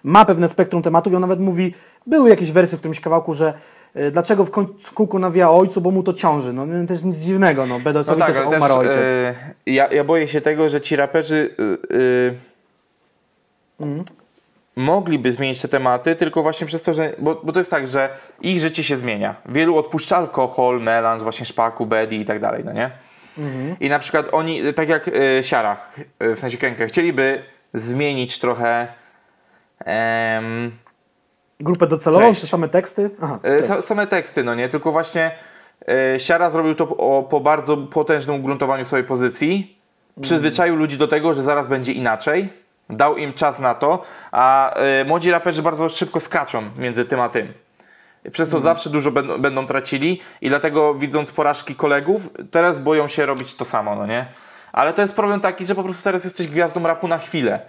ma 0.05 0.25
pewne 0.25 0.49
spektrum 0.49 0.83
tematów 0.83 1.13
i 1.13 1.17
on 1.17 1.21
nawet 1.21 1.41
mówi, 1.41 1.75
były 2.07 2.31
jakieś 2.31 2.53
wersy 2.53 2.77
w 2.77 2.79
którymś 2.79 3.01
kawałku, 3.01 3.35
że 3.35 3.55
y, 3.97 4.11
dlaczego 4.11 4.45
w 4.81 4.93
kółku 4.95 5.19
nawija 5.19 5.51
ojcu, 5.51 5.81
bo 5.81 5.91
mu 5.91 6.03
to 6.03 6.13
ciąży. 6.13 6.53
No, 6.53 6.67
no 6.67 6.87
też 6.87 7.03
nic 7.03 7.17
dziwnego, 7.17 7.67
no 7.67 7.81
BDS-owi 7.81 8.21
no 8.21 8.27
tak, 8.27 8.37
też 8.37 8.47
umarł 8.47 8.75
ojciec. 8.75 8.97
Yy, 8.97 9.75
ja, 9.75 9.87
ja 9.87 10.05
boję 10.05 10.29
się 10.29 10.41
tego, 10.41 10.69
że 10.69 10.81
ci 10.81 10.97
raperzy 10.97 11.55
yy, 11.91 12.39
mm. 13.81 14.05
mogliby 14.77 15.33
zmienić 15.33 15.61
te 15.61 15.69
tematy, 15.69 16.15
tylko 16.15 16.43
właśnie 16.43 16.67
przez 16.67 16.83
to, 16.83 16.93
że, 16.93 17.15
bo, 17.19 17.41
bo 17.45 17.53
to 17.53 17.61
jest 17.61 17.71
tak, 17.71 17.89
że 17.89 18.09
ich 18.41 18.61
życie 18.61 18.83
się 18.83 18.97
zmienia. 18.97 19.35
Wielu 19.47 19.79
odpuszcza 19.79 20.17
alkohol, 20.17 20.81
melanż, 20.81 21.23
właśnie 21.23 21.47
szpaku, 21.47 21.87
bedi 21.87 22.21
i 22.21 22.25
tak 22.25 22.41
dalej, 22.41 22.65
no 22.65 22.73
nie? 22.73 22.91
Mhm. 23.39 23.77
I 23.81 23.89
na 23.89 23.99
przykład 23.99 24.29
oni, 24.33 24.75
tak 24.75 24.89
jak 24.89 25.09
y, 25.09 25.41
Siara, 25.43 25.77
y, 26.23 26.35
w 26.35 26.39
sensie 26.39 26.59
Kenkę, 26.59 26.87
chcieliby 26.87 27.43
zmienić 27.75 28.39
trochę 28.39 28.89
Grupę 31.61 31.87
docelową, 31.87 32.35
czy 32.35 32.47
same 32.47 32.69
teksty? 32.69 33.11
Aha, 33.23 33.39
e, 33.43 33.83
same 33.83 34.07
teksty, 34.07 34.45
no 34.45 34.55
nie, 34.55 34.69
tylko 34.69 34.93
właśnie 34.93 35.31
e, 35.89 36.21
Siara 36.21 36.51
zrobił 36.51 36.75
to 36.75 36.89
o, 36.89 37.23
po 37.23 37.41
bardzo 37.41 37.77
potężnym 37.77 38.37
ugruntowaniu 38.37 38.85
swojej 38.85 39.07
pozycji. 39.07 39.79
Przyzwyczaił 40.21 40.77
ludzi 40.77 40.99
do 40.99 41.09
tego, 41.09 41.33
że 41.33 41.43
zaraz 41.43 41.69
będzie 41.69 41.93
inaczej. 41.93 42.49
Dał 42.91 43.17
im 43.17 43.33
czas 43.33 43.61
na 43.61 43.75
to, 43.75 44.03
a 44.33 44.75
e, 44.75 45.05
młodzi 45.05 45.31
raperzy 45.31 45.63
bardzo 45.63 45.89
szybko 45.89 46.21
skaczą 46.21 46.71
między 46.79 47.05
tym 47.05 47.21
a 47.21 47.29
tym. 47.29 47.53
Przez 48.33 48.51
to 48.51 48.57
mm. 48.57 48.65
zawsze 48.65 48.91
dużo 48.91 49.11
będą, 49.11 49.39
będą 49.39 49.67
tracili 49.67 50.21
i 50.41 50.49
dlatego 50.49 50.95
widząc 50.95 51.33
porażki 51.33 51.75
kolegów, 51.75 52.31
teraz 52.51 52.81
boją 52.81 53.09
się 53.09 53.27
robić 53.27 53.55
to 53.55 53.65
samo, 53.65 53.97
no 53.97 54.07
nie? 54.07 54.27
Ale 54.73 54.93
to 54.93 55.03
jest 55.03 55.15
problem 55.15 55.41
taki, 55.41 55.67
że 55.67 55.75
po 55.75 55.83
prostu 55.83 56.05
teraz 56.05 56.25
jesteś 56.25 56.47
gwiazdą 56.47 56.83
rapu 56.83 57.09
na 57.09 57.19
chwilę. 57.19 57.61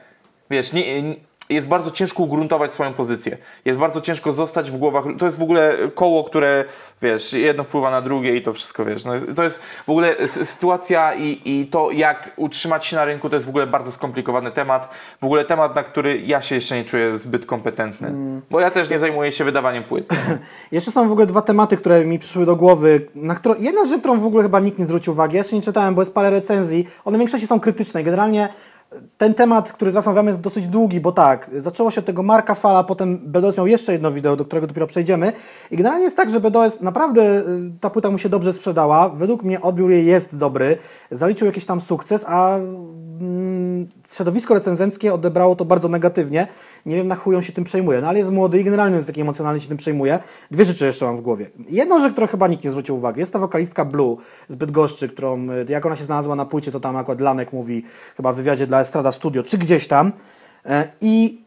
Wiesz, 0.49 0.73
nie 0.73 1.15
jest 1.49 1.67
bardzo 1.67 1.91
ciężko 1.91 2.23
ugruntować 2.23 2.71
swoją 2.71 2.93
pozycję. 2.93 3.37
Jest 3.65 3.79
bardzo 3.79 4.01
ciężko 4.01 4.33
zostać 4.33 4.71
w 4.71 4.77
głowach. 4.77 5.05
To 5.19 5.25
jest 5.25 5.39
w 5.39 5.43
ogóle 5.43 5.77
koło, 5.95 6.23
które, 6.23 6.65
wiesz, 7.01 7.33
jedno 7.33 7.63
wpływa 7.63 7.91
na 7.91 8.01
drugie 8.01 8.35
i 8.35 8.41
to 8.41 8.53
wszystko, 8.53 8.85
wiesz. 8.85 9.05
No, 9.05 9.11
to 9.35 9.43
jest 9.43 9.61
w 9.85 9.89
ogóle 9.89 10.27
sytuacja 10.27 11.13
i, 11.13 11.41
i 11.45 11.67
to, 11.67 11.91
jak 11.91 12.31
utrzymać 12.35 12.85
się 12.85 12.95
na 12.95 13.05
rynku, 13.05 13.29
to 13.29 13.35
jest 13.35 13.45
w 13.45 13.49
ogóle 13.49 13.67
bardzo 13.67 13.91
skomplikowany 13.91 14.51
temat. 14.51 14.89
W 15.21 15.25
ogóle 15.25 15.45
temat, 15.45 15.75
na 15.75 15.83
który 15.83 16.21
ja 16.21 16.41
się 16.41 16.55
jeszcze 16.55 16.75
nie 16.75 16.85
czuję 16.85 17.17
zbyt 17.17 17.45
kompetentny. 17.45 18.07
Mm. 18.07 18.41
Bo 18.49 18.59
ja 18.59 18.71
też 18.71 18.89
nie 18.89 18.99
zajmuję 18.99 19.31
się 19.31 19.43
wydawaniem 19.43 19.83
płyt. 19.83 20.13
jeszcze 20.71 20.91
są 20.91 21.09
w 21.09 21.11
ogóle 21.11 21.25
dwa 21.25 21.41
tematy, 21.41 21.77
które 21.77 22.05
mi 22.05 22.19
przyszły 22.19 22.45
do 22.45 22.55
głowy. 22.55 23.07
Na 23.15 23.35
którą, 23.35 23.55
jedna 23.59 23.85
rzecz, 23.85 23.99
którą 23.99 24.19
w 24.19 24.25
ogóle 24.25 24.43
chyba 24.43 24.59
nikt 24.59 24.79
nie 24.79 24.85
zwrócił 24.85 25.13
uwagi. 25.13 25.37
Jeszcze 25.37 25.55
nie 25.55 25.61
czytałem, 25.61 25.95
bo 25.95 26.01
jest 26.01 26.13
parę 26.13 26.29
recenzji. 26.29 26.87
One 27.05 27.17
w 27.17 27.19
większości 27.19 27.47
są 27.47 27.59
krytyczne. 27.59 28.03
Generalnie 28.03 28.49
ten 29.17 29.33
temat, 29.33 29.71
który 29.71 29.91
zastanawiamy, 29.91 30.29
jest 30.29 30.41
dosyć 30.41 30.67
długi, 30.67 31.01
bo 31.01 31.11
tak, 31.11 31.49
zaczęło 31.57 31.91
się 31.91 31.99
od 31.99 32.05
tego 32.05 32.23
Marka 32.23 32.55
Fala, 32.55 32.83
potem 32.83 33.17
BDOS 33.17 33.57
miał 33.57 33.67
jeszcze 33.67 33.91
jedno 33.91 34.11
wideo, 34.11 34.35
do 34.35 34.45
którego 34.45 34.67
dopiero 34.67 34.87
przejdziemy. 34.87 35.31
I 35.71 35.77
generalnie 35.77 36.03
jest 36.03 36.17
tak, 36.17 36.29
że 36.29 36.39
BDOS 36.39 36.81
naprawdę, 36.81 37.21
y, 37.21 37.43
ta 37.81 37.89
płyta 37.89 38.11
mu 38.11 38.17
się 38.17 38.29
dobrze 38.29 38.53
sprzedała. 38.53 39.09
Według 39.09 39.43
mnie 39.43 39.61
odbiór 39.61 39.91
jej 39.91 40.05
jest 40.05 40.35
dobry, 40.35 40.77
zaliczył 41.11 41.45
jakiś 41.45 41.65
tam 41.65 41.81
sukces, 41.81 42.25
a 42.27 42.57
mm, 42.57 43.87
środowisko 44.07 44.53
recenzenckie 44.53 45.13
odebrało 45.13 45.55
to 45.55 45.65
bardzo 45.65 45.87
negatywnie. 45.87 46.47
Nie 46.85 46.95
wiem, 46.95 47.07
na 47.07 47.15
chuj 47.15 47.43
się 47.43 47.53
tym 47.53 47.63
przejmuje, 47.63 48.01
no 48.01 48.07
ale 48.07 48.19
jest 48.19 48.31
młody 48.31 48.59
i 48.59 48.63
generalnie 48.63 48.95
jest 48.95 49.07
taki 49.07 49.21
emocjonalny, 49.21 49.59
się 49.59 49.67
tym 49.67 49.77
przejmuje. 49.77 50.19
Dwie 50.51 50.65
rzeczy 50.65 50.85
jeszcze 50.85 51.05
mam 51.05 51.17
w 51.17 51.21
głowie. 51.21 51.49
Jedną 51.69 51.99
rzecz, 51.99 52.11
którą 52.11 52.27
chyba 52.27 52.47
nikt 52.47 52.63
nie 52.63 52.71
zwrócił 52.71 52.95
uwagi, 52.95 53.19
jest 53.19 53.33
ta 53.33 53.39
wokalistka 53.39 53.85
Blue 53.85 54.17
z 54.47 54.55
Bydgoszczy, 54.55 55.09
którą, 55.09 55.49
y, 55.49 55.65
jak 55.69 55.85
ona 55.85 55.95
się 55.95 56.03
znalazła 56.03 56.35
na 56.35 56.45
płycie, 56.45 56.71
to 56.71 56.79
tam 56.79 56.95
akurat 56.95 57.21
Lanek 57.21 57.53
mówi 57.53 57.83
chyba 58.17 58.33
w 58.33 58.35
wywiadzie 58.35 58.67
dla 58.67 58.81
Estrada 58.81 59.11
Studio, 59.11 59.43
czy 59.43 59.57
gdzieś 59.57 59.87
tam. 59.87 60.11
E, 60.65 60.87
I 61.01 61.44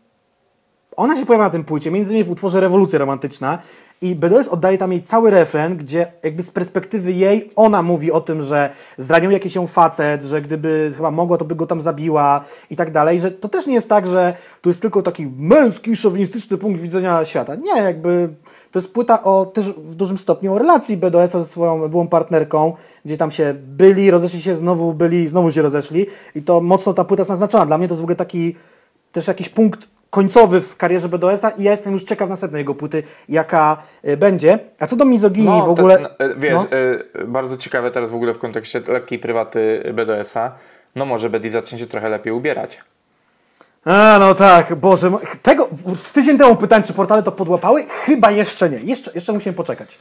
ona 0.98 1.16
się 1.16 1.26
pojawia 1.26 1.44
na 1.44 1.50
tym 1.50 1.64
płycie, 1.64 1.90
między 1.90 2.10
innymi 2.10 2.24
w 2.24 2.30
utworze 2.30 2.60
Rewolucja 2.60 2.98
Romantyczna 2.98 3.58
i 4.00 4.14
BDS 4.14 4.48
oddaje 4.48 4.78
tam 4.78 4.92
jej 4.92 5.02
cały 5.02 5.30
refren, 5.30 5.76
gdzie 5.76 6.12
jakby 6.22 6.42
z 6.42 6.50
perspektywy 6.50 7.12
jej 7.12 7.50
ona 7.56 7.82
mówi 7.82 8.12
o 8.12 8.20
tym, 8.20 8.42
że 8.42 8.70
zranił 8.96 9.30
jakiś 9.30 9.54
ją 9.54 9.66
facet, 9.66 10.24
że 10.24 10.42
gdyby 10.42 10.92
chyba 10.96 11.10
mogła, 11.10 11.36
to 11.36 11.44
by 11.44 11.54
go 11.54 11.66
tam 11.66 11.80
zabiła 11.80 12.44
i 12.70 12.76
tak 12.76 12.90
dalej, 12.90 13.20
że 13.20 13.30
to 13.30 13.48
też 13.48 13.66
nie 13.66 13.74
jest 13.74 13.88
tak, 13.88 14.06
że 14.06 14.34
tu 14.60 14.70
jest 14.70 14.80
tylko 14.80 15.02
taki 15.02 15.26
męski, 15.38 15.96
szowinistyczny 15.96 16.58
punkt 16.58 16.80
widzenia 16.80 17.24
świata. 17.24 17.54
Nie, 17.54 17.82
jakby 17.82 18.28
to 18.72 18.78
jest 18.78 18.92
płyta 18.92 19.22
o 19.22 19.46
też 19.46 19.70
w 19.70 19.94
dużym 19.94 20.18
stopniu 20.18 20.54
o 20.54 20.58
relacji 20.58 20.96
BDS-a 20.96 21.40
ze 21.40 21.44
swoją 21.44 21.88
byłą 21.88 22.08
partnerką, 22.08 22.72
gdzie 23.04 23.16
tam 23.16 23.30
się 23.30 23.54
byli, 23.54 24.10
rozeszli 24.10 24.42
się, 24.42 24.56
znowu 24.56 24.94
byli, 24.94 25.28
znowu 25.28 25.52
się 25.52 25.62
rozeszli 25.62 26.06
i 26.34 26.42
to 26.42 26.60
mocno 26.60 26.94
ta 26.94 27.04
płyta 27.04 27.20
jest 27.20 27.30
naznaczona. 27.30 27.66
Dla 27.66 27.78
mnie 27.78 27.88
to 27.88 27.94
jest 27.94 28.00
w 28.00 28.04
ogóle 28.04 28.16
taki 28.16 28.54
też 29.12 29.28
jakiś 29.28 29.48
punkt 29.48 29.97
końcowy 30.10 30.60
w 30.60 30.76
karierze 30.76 31.08
BDS-a 31.08 31.50
i 31.50 31.62
ja 31.62 31.70
jestem 31.70 31.92
już 31.92 32.02
ciekaw 32.02 32.28
następnej 32.28 32.60
jego 32.60 32.74
płyty, 32.74 33.02
jaka 33.28 33.82
y, 34.04 34.16
będzie. 34.16 34.58
A 34.80 34.86
co 34.86 34.96
do 34.96 35.04
mizoginii 35.04 35.58
no, 35.58 35.66
w 35.66 35.70
ogóle... 35.70 35.98
To, 35.98 36.02
no, 36.02 36.34
wiesz, 36.36 36.54
no. 36.54 36.66
y, 37.22 37.26
bardzo 37.26 37.56
ciekawe 37.56 37.90
teraz 37.90 38.10
w 38.10 38.14
ogóle 38.14 38.34
w 38.34 38.38
kontekście 38.38 38.80
lekkiej 38.88 39.18
prywaty 39.18 39.92
BDS-a, 39.94 40.54
no 40.94 41.04
może 41.04 41.30
Betty 41.30 41.50
zacznie 41.50 41.78
się 41.78 41.86
trochę 41.86 42.08
lepiej 42.08 42.32
ubierać. 42.32 42.78
A, 43.84 44.16
no 44.20 44.34
tak, 44.34 44.74
Boże, 44.74 45.10
tego, 45.42 45.68
tydzień 46.12 46.38
temu 46.38 46.56
pytałem, 46.56 46.82
czy 46.82 46.92
portale 46.92 47.22
to 47.22 47.32
podłapały? 47.32 47.84
Chyba 47.88 48.30
jeszcze 48.30 48.70
nie, 48.70 48.78
jeszcze, 48.78 49.10
jeszcze 49.14 49.32
musimy 49.32 49.54
poczekać. 49.54 49.98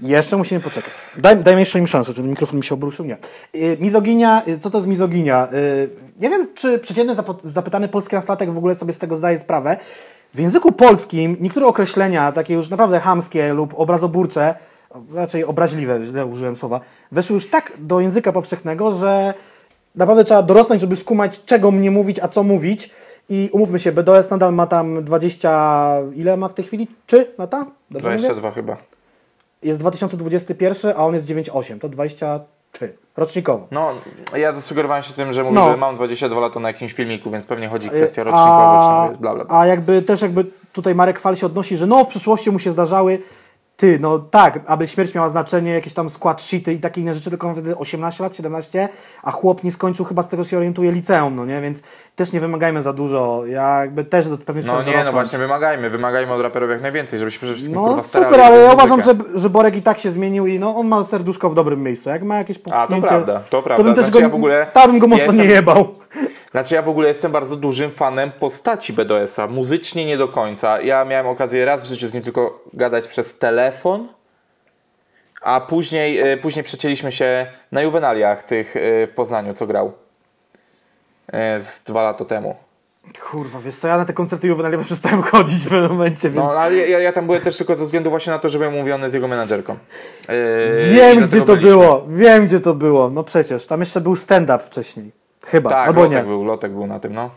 Jeszcze 0.00 0.36
musimy 0.36 0.60
poczekać. 0.60 0.92
Daj, 1.16 1.36
dajmy 1.36 1.60
jeszcze 1.60 1.78
im 1.78 1.86
szansę, 1.86 2.14
ten 2.14 2.28
mikrofon 2.28 2.58
mi 2.58 2.64
się 2.64 2.74
obruszył? 2.74 3.04
Nie. 3.04 3.16
Yy, 3.54 3.76
mizoginia, 3.80 4.42
yy, 4.46 4.58
co 4.58 4.70
to 4.70 4.78
jest 4.78 4.88
mizoginia? 4.88 5.48
Yy, 5.52 5.90
nie 6.20 6.30
wiem, 6.30 6.48
czy 6.54 6.78
przeciętny 6.78 7.14
zapytany 7.44 7.88
polski 7.88 8.14
nastolatek 8.14 8.50
w 8.50 8.58
ogóle 8.58 8.74
sobie 8.74 8.92
z 8.92 8.98
tego 8.98 9.16
zdaje 9.16 9.38
sprawę. 9.38 9.76
W 10.34 10.40
języku 10.40 10.72
polskim 10.72 11.36
niektóre 11.40 11.66
określenia, 11.66 12.32
takie 12.32 12.54
już 12.54 12.70
naprawdę 12.70 13.00
hamskie 13.00 13.52
lub 13.52 13.74
obrazoburcze, 13.76 14.54
raczej 15.14 15.44
obraźliwe, 15.44 16.04
źle 16.04 16.26
użyłem 16.26 16.56
słowa, 16.56 16.80
weszły 17.12 17.34
już 17.34 17.50
tak 17.50 17.72
do 17.78 18.00
języka 18.00 18.32
powszechnego, 18.32 18.92
że 18.92 19.34
naprawdę 19.94 20.24
trzeba 20.24 20.42
dorosnąć, 20.42 20.80
żeby 20.80 20.96
skumać, 20.96 21.44
czego 21.44 21.70
mnie 21.70 21.90
mówić, 21.90 22.20
a 22.20 22.28
co 22.28 22.42
mówić. 22.42 22.90
I 23.28 23.50
umówmy 23.52 23.78
się, 23.78 23.92
BDS 23.92 24.30
nadal 24.30 24.54
ma 24.54 24.66
tam 24.66 25.04
20, 25.04 25.98
ile 26.14 26.36
ma 26.36 26.48
w 26.48 26.54
tej 26.54 26.64
chwili? 26.64 26.88
Czy 27.06 27.26
lata? 27.38 27.66
Dobrze 27.90 28.08
22 28.08 28.48
mówię? 28.48 28.54
chyba 28.54 28.95
jest 29.66 29.80
2021, 29.80 30.92
a 30.96 31.06
on 31.06 31.14
jest 31.14 31.26
9,8, 31.26 31.78
to 31.78 31.88
23 31.88 32.96
rocznikowo. 33.16 33.66
No, 33.70 33.92
ja 34.36 34.52
zasugerowałem 34.52 35.02
się 35.02 35.12
tym, 35.12 35.32
że 35.32 35.42
mówię, 35.42 35.54
no. 35.54 35.70
że 35.70 35.76
mam 35.76 35.94
22 35.94 36.40
lata 36.40 36.60
na 36.60 36.68
jakimś 36.68 36.92
filmiku, 36.92 37.30
więc 37.30 37.46
pewnie 37.46 37.68
chodzi 37.68 37.88
kwestia 37.88 38.24
rocznikowa, 38.24 39.08
bla, 39.20 39.34
bla, 39.34 39.44
bla. 39.44 39.58
A 39.58 39.66
jakby 39.66 40.02
też 40.02 40.22
jakby 40.22 40.44
tutaj 40.72 40.94
Marek 40.94 41.18
Fal 41.18 41.36
się 41.36 41.46
odnosi, 41.46 41.76
że 41.76 41.86
no 41.86 42.04
w 42.04 42.08
przyszłości 42.08 42.50
mu 42.50 42.58
się 42.58 42.70
zdarzały 42.70 43.18
ty, 43.76 43.98
no 44.00 44.18
tak, 44.18 44.60
aby 44.66 44.86
śmierć 44.86 45.14
miała 45.14 45.28
znaczenie, 45.28 45.70
jakieś 45.70 45.94
tam 45.94 46.10
skład 46.10 46.42
shity 46.42 46.72
i 46.72 46.78
takie 46.78 47.00
inne 47.00 47.14
rzeczy, 47.14 47.30
tylko 47.30 47.52
wtedy 47.52 47.76
18 47.76 48.22
lat, 48.22 48.36
17, 48.36 48.88
a 49.22 49.30
chłop 49.30 49.64
nie 49.64 49.72
skończył 49.72 50.04
chyba 50.04 50.22
z 50.22 50.28
tego 50.28 50.44
się 50.44 50.56
orientuje 50.56 50.92
liceum, 50.92 51.36
no 51.36 51.46
nie, 51.46 51.60
więc 51.60 51.82
też 52.16 52.32
nie 52.32 52.40
wymagajmy 52.40 52.82
za 52.82 52.92
dużo, 52.92 53.46
ja 53.46 53.80
jakby 53.80 54.04
też 54.04 54.28
do 54.28 54.38
pewnie 54.38 54.62
No 54.66 54.82
nie, 54.82 55.04
no 55.04 55.12
właśnie 55.12 55.38
wymagajmy, 55.38 55.90
wymagajmy 55.90 56.32
od 56.32 56.42
raperów 56.42 56.70
jak 56.70 56.82
najwięcej, 56.82 57.18
żeby 57.18 57.30
się 57.30 57.38
przede 57.38 57.52
wszystkim 57.52 57.74
No 57.74 58.02
super, 58.02 58.40
ale 58.40 58.56
ja 58.56 58.72
uważam, 58.72 59.02
że, 59.02 59.14
że 59.34 59.50
Borek 59.50 59.76
i 59.76 59.82
tak 59.82 59.98
się 59.98 60.10
zmienił 60.10 60.46
i 60.46 60.58
no 60.58 60.76
on 60.76 60.86
ma 60.88 61.04
serduszko 61.04 61.50
w 61.50 61.54
dobrym 61.54 61.82
miejscu, 61.82 62.08
jak 62.08 62.22
ma 62.22 62.36
jakieś 62.36 62.58
potknięcie, 62.58 63.06
A, 63.06 63.18
to 63.18 63.24
prawda, 63.24 63.42
to 63.50 63.62
prawda. 63.62 63.76
To 63.76 63.84
bym 63.84 63.94
też 63.94 64.04
znaczy, 64.04 64.18
go, 64.18 64.24
ja 64.24 64.28
w 64.28 64.34
ogóle, 64.34 64.66
tam 64.72 64.90
bym 64.90 65.00
go 65.00 65.06
mocno 65.06 65.24
jestem... 65.24 65.38
nie 65.38 65.54
jebał. 65.54 65.94
Znaczy 66.50 66.74
ja 66.74 66.82
w 66.82 66.88
ogóle 66.88 67.08
jestem 67.08 67.32
bardzo 67.32 67.56
dużym 67.56 67.90
fanem 67.90 68.32
postaci 68.32 68.92
BDS-a, 68.92 69.46
muzycznie 69.46 70.06
nie 70.06 70.16
do 70.16 70.28
końca. 70.28 70.80
Ja 70.80 71.04
miałem 71.04 71.26
okazję 71.26 71.64
raz 71.64 71.84
w 71.84 71.88
życiu 71.88 72.06
z 72.06 72.14
nim 72.14 72.22
tylko 72.22 72.64
gadać 72.72 73.08
przez 73.08 73.38
telefon, 73.38 74.08
a 75.42 75.60
później, 75.60 76.18
e, 76.18 76.36
później 76.36 76.64
przecięliśmy 76.64 77.12
się 77.12 77.46
na 77.72 77.82
juwenaliach 77.82 78.42
tych 78.42 78.76
e, 78.76 79.06
w 79.06 79.10
Poznaniu, 79.10 79.54
co 79.54 79.66
grał 79.66 79.92
e, 81.32 81.62
z 81.62 81.82
dwa 81.82 82.02
lata 82.02 82.24
temu. 82.24 82.56
Kurwa, 83.30 83.58
wiesz 83.60 83.76
co, 83.76 83.88
ja 83.88 83.96
na 83.96 84.04
te 84.04 84.12
koncerty 84.12 84.46
Juvenalive 84.46 84.84
przestałem 84.86 85.22
chodzić 85.22 85.58
w 85.58 85.68
pewnym 85.68 85.90
momencie, 85.90 86.30
więc... 86.30 86.44
No, 86.44 86.52
ale 86.52 86.76
ja, 86.76 86.98
ja 86.98 87.12
tam 87.12 87.26
byłem 87.26 87.40
też 87.40 87.56
tylko 87.56 87.76
ze 87.76 87.84
względu 87.84 88.10
właśnie 88.10 88.32
na 88.32 88.38
to, 88.38 88.48
że 88.48 88.58
byłem 88.58 88.74
umówiony 88.74 89.10
z 89.10 89.14
jego 89.14 89.28
menadżerką. 89.28 89.76
Yy, 90.28 90.34
wiem, 90.90 91.26
gdzie 91.26 91.40
to 91.40 91.46
byliśmy. 91.46 91.70
było, 91.70 92.06
wiem, 92.08 92.46
gdzie 92.46 92.60
to 92.60 92.74
było. 92.74 93.10
No 93.10 93.24
przecież, 93.24 93.66
tam 93.66 93.80
jeszcze 93.80 94.00
był 94.00 94.16
stand-up 94.16 94.58
wcześniej. 94.58 95.25
Chyba, 95.46 95.70
tak, 95.70 95.88
albo 95.88 96.02
Lotek 96.02 96.18
nie. 96.18 96.24
Był, 96.24 96.44
Lotek 96.44 96.72
był 96.72 96.86
na 96.86 97.00
tym, 97.00 97.14
no. 97.14 97.30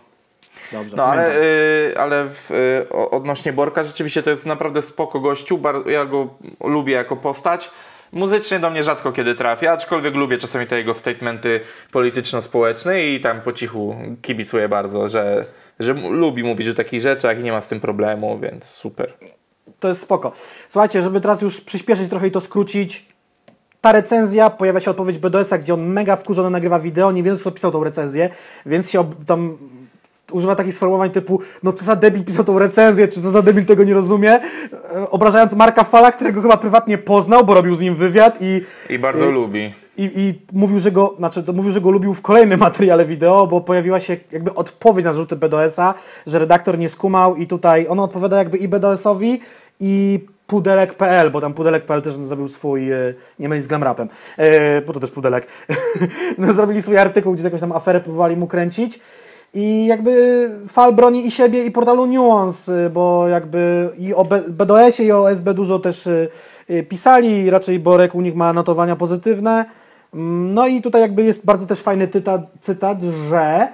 Dobrze, 0.72 0.98
no 0.98 1.04
ale, 1.04 1.36
yy, 1.36 1.98
ale 1.98 2.26
w, 2.26 2.50
yy, 2.90 3.10
odnośnie 3.10 3.54
Borka, 3.54 3.84
rzeczywiście 3.84 4.24
to 4.24 4.30
jest 4.30 4.46
naprawdę 4.46 4.82
spoko 4.82 5.20
gościu, 5.20 5.60
ja 5.86 6.06
go 6.06 6.28
lubię 6.64 6.94
jako 6.94 7.16
postać. 7.16 7.72
Muzycznie 8.12 8.60
do 8.60 8.70
mnie 8.70 8.84
rzadko 8.84 9.12
kiedy 9.12 9.36
trafia, 9.36 9.72
aczkolwiek 9.72 10.16
lubię 10.16 10.38
czasami 10.38 10.68
te 10.68 10.78
jego 10.78 10.94
statementy 10.94 11.62
polityczno-społeczne 11.92 13.06
i 13.06 13.20
tam 13.20 13.42
po 13.42 13.54
cichu 13.54 13.96
kibicuję 14.22 14.70
bardzo, 14.70 15.10
że, 15.10 15.46
że 15.80 15.94
lubi 15.94 16.44
mówić 16.44 16.68
o 16.68 16.74
takich 16.74 17.02
rzeczach 17.02 17.40
i 17.40 17.44
nie 17.44 17.52
ma 17.52 17.62
z 17.62 17.68
tym 17.68 17.80
problemu, 17.80 18.40
więc 18.40 18.66
super. 18.66 19.14
To 19.80 19.88
jest 19.88 20.02
spoko. 20.02 20.32
Słuchajcie, 20.68 21.02
żeby 21.02 21.22
teraz 21.22 21.42
już 21.42 21.62
przyspieszyć 21.62 22.10
trochę 22.10 22.28
i 22.28 22.32
to 22.32 22.42
skrócić, 22.42 23.06
ta 23.82 23.92
recenzja, 23.92 24.50
pojawia 24.50 24.80
się 24.80 24.92
odpowiedź 24.92 25.18
BDS-a, 25.18 25.58
gdzie 25.58 25.74
on 25.74 25.86
mega 25.86 26.16
wkurzony 26.16 26.50
nagrywa 26.50 26.80
wideo, 26.80 27.12
nie 27.12 27.24
wiem, 27.24 27.38
kto 27.38 27.52
pisał 27.52 27.72
tą 27.72 27.84
recenzję, 27.84 28.30
więc 28.66 28.92
się 28.92 29.10
tam 29.26 29.58
używa 30.32 30.56
takich 30.56 30.74
sformułowań 30.74 31.10
typu, 31.10 31.40
no 31.64 31.74
co 31.74 31.86
za 31.86 31.96
debil 31.96 32.24
pisał 32.24 32.44
tą 32.44 32.60
recenzję, 32.60 33.08
czy 33.08 33.22
co 33.22 33.32
za 33.32 33.42
debil 33.42 33.66
tego 33.66 33.84
nie 33.84 33.94
rozumie, 33.94 34.32
e, 34.34 35.10
obrażając 35.12 35.54
Marka 35.54 35.84
Fala, 35.84 36.12
którego 36.12 36.42
chyba 36.42 36.58
prywatnie 36.58 36.98
poznał, 36.98 37.46
bo 37.46 37.54
robił 37.54 37.76
z 37.76 37.80
nim 37.80 37.96
wywiad 37.96 38.38
i... 38.42 38.62
I 38.90 39.00
bardzo 39.00 39.30
i, 39.30 39.34
lubi. 39.34 39.74
I, 39.98 40.12
I, 40.16 40.42
mówił, 40.54 40.80
że 40.80 40.92
go, 40.92 41.16
znaczy 41.18 41.44
to 41.44 41.54
mówił, 41.54 41.72
że 41.72 41.82
go 41.82 41.92
lubił 41.92 42.14
w 42.14 42.22
kolejnym 42.22 42.60
materiale 42.60 43.06
wideo, 43.06 43.48
bo 43.48 43.62
pojawiła 43.62 44.00
się 44.00 44.18
jakby 44.32 44.54
odpowiedź 44.54 45.06
na 45.06 45.14
zarzuty 45.14 45.36
BDS-a, 45.36 45.94
że 46.28 46.40
redaktor 46.40 46.78
nie 46.78 46.90
skumał 46.90 47.36
i 47.36 47.48
tutaj 47.48 47.88
on 47.90 48.00
odpowiada 48.00 48.38
jakby 48.38 48.58
i 48.58 48.68
BDS-owi 48.68 49.40
i 49.80 50.20
pudelek.pl, 50.50 51.32
bo 51.32 51.42
tam 51.42 51.54
pudelek.pl 51.54 52.02
też 52.02 52.14
zrobił 52.14 52.48
swój, 52.48 52.92
e, 52.92 53.14
nie 53.40 53.50
myli 53.50 53.62
z 53.62 53.68
glamrapem, 53.68 54.10
e, 54.38 54.82
bo 54.82 54.94
to 54.94 55.00
też 55.00 55.12
pudelek, 55.12 55.48
no, 56.38 56.54
zrobili 56.54 56.82
swój 56.82 56.98
artykuł, 56.98 57.34
gdzie 57.34 57.44
jakąś 57.44 57.62
tam 57.62 57.72
aferę 57.72 58.02
próbowali 58.02 58.38
mu 58.38 58.48
kręcić. 58.48 59.00
I 59.54 59.86
jakby 59.86 60.50
Fal 60.68 60.94
broni 60.94 61.28
i 61.28 61.32
siebie 61.32 61.66
i 61.66 61.72
portalu 61.72 62.06
Nuance, 62.06 62.86
y, 62.86 62.90
bo 62.90 63.28
jakby 63.28 63.90
i 63.98 64.14
o 64.14 64.24
BDS-ie 64.50 65.08
i 65.08 65.12
o 65.12 65.32
SB 65.32 65.54
dużo 65.54 65.80
też 65.80 66.08
y, 66.08 66.30
pisali, 66.90 67.50
raczej 67.50 67.80
Borek 67.80 68.16
u 68.16 68.22
nich 68.22 68.36
ma 68.36 68.54
notowania 68.54 68.96
pozytywne. 68.96 69.66
Mm, 70.14 70.54
no 70.54 70.68
i 70.68 70.82
tutaj 70.82 71.02
jakby 71.02 71.24
jest 71.24 71.46
bardzo 71.46 71.66
też 71.66 71.80
fajny 71.80 72.08
cytat, 72.08 72.42
cytat 72.62 72.98
że 73.30 73.68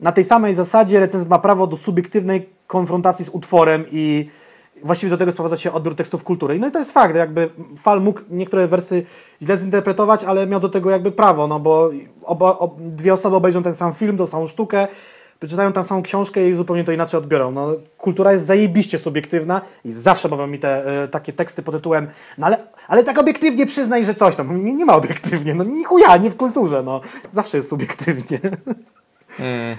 na 0.00 0.12
tej 0.12 0.24
samej 0.24 0.54
zasadzie 0.54 1.00
recenzent 1.00 1.30
ma 1.30 1.38
prawo 1.38 1.66
do 1.66 1.76
subiektywnej 1.76 2.48
konfrontacji 2.66 3.24
z 3.24 3.28
utworem 3.28 3.84
i 3.92 4.28
właściwie 4.82 5.10
do 5.10 5.16
tego 5.16 5.32
sprowadza 5.32 5.56
się 5.56 5.72
odbiór 5.72 5.94
tekstów 5.94 6.24
kultury. 6.24 6.58
No 6.58 6.68
i 6.68 6.70
to 6.70 6.78
jest 6.78 6.92
fakt, 6.92 7.16
jakby 7.16 7.50
Fal 7.78 8.00
mógł 8.00 8.20
niektóre 8.30 8.68
wersy 8.68 9.06
źle 9.42 9.56
zinterpretować, 9.56 10.24
ale 10.24 10.46
miał 10.46 10.60
do 10.60 10.68
tego 10.68 10.90
jakby 10.90 11.12
prawo, 11.12 11.46
no 11.46 11.60
bo 11.60 11.90
oba, 12.22 12.58
ob, 12.58 12.80
dwie 12.80 13.12
osoby 13.14 13.36
obejrzą 13.36 13.62
ten 13.62 13.74
sam 13.74 13.94
film, 13.94 14.16
tą 14.16 14.26
samą 14.26 14.46
sztukę, 14.46 14.88
przeczytają 15.38 15.72
tam 15.72 15.84
samą 15.84 16.02
książkę 16.02 16.48
i 16.48 16.54
zupełnie 16.54 16.84
to 16.84 16.92
inaczej 16.92 17.18
odbiorą. 17.18 17.50
No, 17.50 17.72
kultura 17.98 18.32
jest 18.32 18.46
zajebiście 18.46 18.98
subiektywna 18.98 19.60
i 19.84 19.92
zawsze 19.92 20.28
bawią 20.28 20.46
mi 20.46 20.58
te 20.58 21.02
e, 21.02 21.08
takie 21.08 21.32
teksty 21.32 21.62
pod 21.62 21.74
tytułem 21.74 22.06
no 22.38 22.46
ale, 22.46 22.58
ale 22.88 23.04
tak 23.04 23.18
obiektywnie 23.18 23.66
przyznaj, 23.66 24.04
że 24.04 24.14
coś 24.14 24.36
tam. 24.36 24.64
Nie, 24.64 24.74
nie 24.74 24.84
ma 24.84 24.94
obiektywnie, 24.94 25.54
no 25.54 25.64
ni 25.64 25.84
chuja, 25.84 26.16
nie 26.16 26.30
w 26.30 26.36
kulturze, 26.36 26.82
no. 26.82 27.00
Zawsze 27.30 27.56
jest 27.56 27.70
subiektywnie. 27.70 28.40
Mm. 29.40 29.76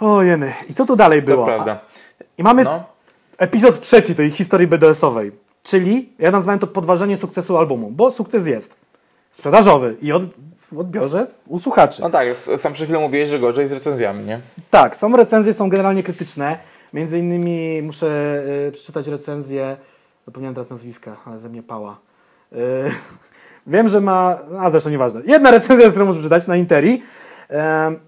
O 0.00 0.22
jeny. 0.22 0.52
I 0.70 0.74
co 0.74 0.86
tu 0.86 0.96
dalej 0.96 1.22
było? 1.22 1.46
To 1.46 1.52
prawda. 1.52 1.80
I 2.38 2.42
mamy 2.42 2.64
no 2.64 2.84
epizod 3.40 3.80
trzeci 3.80 4.14
tej 4.14 4.30
historii 4.30 4.66
BDS-owej. 4.66 5.32
Czyli 5.62 6.12
ja 6.18 6.30
nazwałem 6.30 6.58
to 6.58 6.66
podważenie 6.66 7.16
sukcesu 7.16 7.56
albumu, 7.56 7.90
bo 7.90 8.10
sukces 8.10 8.46
jest 8.46 8.76
sprzedażowy 9.32 9.96
i 10.02 10.12
od, 10.12 10.22
w 10.72 10.78
odbiorze 10.78 11.26
u 11.48 11.58
słuchaczy. 11.58 12.02
No 12.02 12.10
tak, 12.10 12.28
sam 12.56 12.72
przed 12.72 12.86
chwilą 12.86 13.00
mówiłeś, 13.00 13.28
że 13.28 13.38
gorzej 13.38 13.68
z 13.68 13.72
recenzjami, 13.72 14.24
nie? 14.24 14.40
Tak, 14.70 14.96
są 14.96 15.16
recenzje, 15.16 15.54
są 15.54 15.68
generalnie 15.68 16.02
krytyczne. 16.02 16.58
Między 16.92 17.18
innymi 17.18 17.82
muszę 17.82 18.42
y, 18.68 18.72
przeczytać 18.72 19.06
recenzję, 19.06 19.76
zapomniałem 20.26 20.54
teraz 20.54 20.70
nazwiska, 20.70 21.16
ale 21.24 21.38
ze 21.38 21.48
mnie 21.48 21.62
pała. 21.62 21.98
Y, 22.52 22.56
wiem, 23.66 23.88
że 23.88 24.00
ma, 24.00 24.38
a 24.58 24.70
zresztą 24.70 24.90
nieważne. 24.90 25.20
Jedna 25.26 25.50
recenzja, 25.50 25.90
którą 25.90 26.06
muszę 26.06 26.18
przeczytać 26.18 26.46
na 26.46 26.56
Interi. 26.56 27.02
Y, 27.50 27.54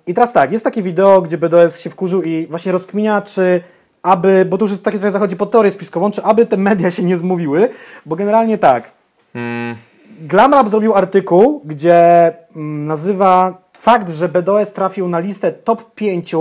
I 0.07 0.15
teraz 0.15 0.33
tak, 0.33 0.53
jest 0.53 0.65
takie 0.65 0.83
wideo, 0.83 1.23
gdzie 1.23 1.39
BDS 1.39 1.81
się 1.81 1.91
wkurzył 1.91 2.23
i 2.23 2.47
właśnie 2.51 2.73
rozkminia, 2.73 3.21
czy 3.21 3.63
aby, 4.03 4.45
bo 4.45 4.59
tu 4.59 4.67
już 4.67 4.81
takie 4.81 4.99
trochę 4.99 5.13
zachodzi 5.13 5.37
pod 5.37 5.51
teorię 5.51 5.71
spiskową, 5.71 6.11
czy 6.11 6.23
aby 6.23 6.47
te 6.47 6.57
media 6.57 6.91
się 6.91 7.03
nie 7.03 7.19
zmówiły, 7.19 7.69
bo 8.07 8.17
generalnie 8.17 8.59
tak. 8.59 8.91
Hmm. 9.33 9.77
Glamrap 10.21 10.69
zrobił 10.69 10.95
artykuł, 10.95 11.63
gdzie 11.65 12.33
mm, 12.57 12.87
nazywa 12.87 13.63
fakt, 13.77 14.11
że 14.11 14.29
BDOS 14.29 14.73
trafił 14.73 15.09
na 15.09 15.19
listę 15.19 15.53
top 15.53 15.95
5 15.95 16.35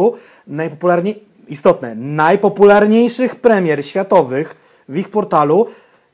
najpopularniej, 0.48 1.24
istotne, 1.48 1.96
najpopularniejszych 1.96 3.36
premier 3.36 3.86
światowych 3.86 4.56
w 4.90 4.98
ich 4.98 5.10
portalu 5.10 5.68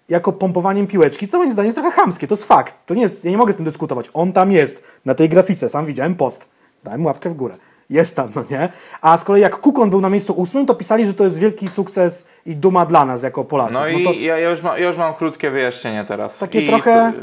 jako 0.10 0.34
pompowaniem 0.34 0.88
piłeczki, 0.88 1.28
co 1.28 1.38
moim 1.38 1.52
zdaniem 1.52 1.68
jest 1.68 1.78
trochę 1.78 1.92
chamskie, 1.92 2.28
to 2.28 2.36
jest 2.36 2.46
fakt. 2.46 2.76
To 2.86 2.94
nie 2.94 3.02
jest, 3.02 3.26
ja 3.26 3.32
nie 3.32 3.38
mogę 3.38 3.54
z 3.54 3.56
tym 3.56 3.66
dyskutować. 3.66 4.10
On 4.14 4.34
tam 4.34 4.52
jest, 4.52 4.84
na 5.06 5.16
tej 5.16 5.30
grafice, 5.30 5.70
sam 5.70 5.86
widziałem 5.86 6.16
post. 6.16 6.46
Dałem 6.84 7.06
łapkę 7.06 7.30
w 7.30 7.34
górę 7.34 7.58
jest 7.90 8.16
tam, 8.16 8.32
no 8.36 8.44
nie? 8.50 8.70
A 9.02 9.18
z 9.18 9.24
kolei 9.24 9.42
jak 9.42 9.58
Kukon 9.58 9.90
był 9.90 10.02
na 10.02 10.10
miejscu 10.10 10.34
ósmym, 10.34 10.66
to 10.66 10.76
pisali, 10.76 11.06
że 11.06 11.14
to 11.14 11.24
jest 11.24 11.40
wielki 11.40 11.70
sukces 11.70 12.28
i 12.46 12.56
duma 12.56 12.86
dla 12.86 13.06
nas 13.06 13.24
jako 13.24 13.44
Polaków. 13.44 13.74
No, 13.74 13.80
no 13.80 13.88
i 13.88 14.24
ja, 14.24 14.38
ja, 14.38 14.50
już 14.50 14.62
ma, 14.62 14.78
ja 14.78 14.88
już 14.88 14.98
mam 14.98 15.14
krótkie 15.14 15.52
wyjaśnienie 15.52 16.06
teraz. 16.06 16.40
Takie 16.40 16.62
I 16.62 16.68
trochę 16.68 17.14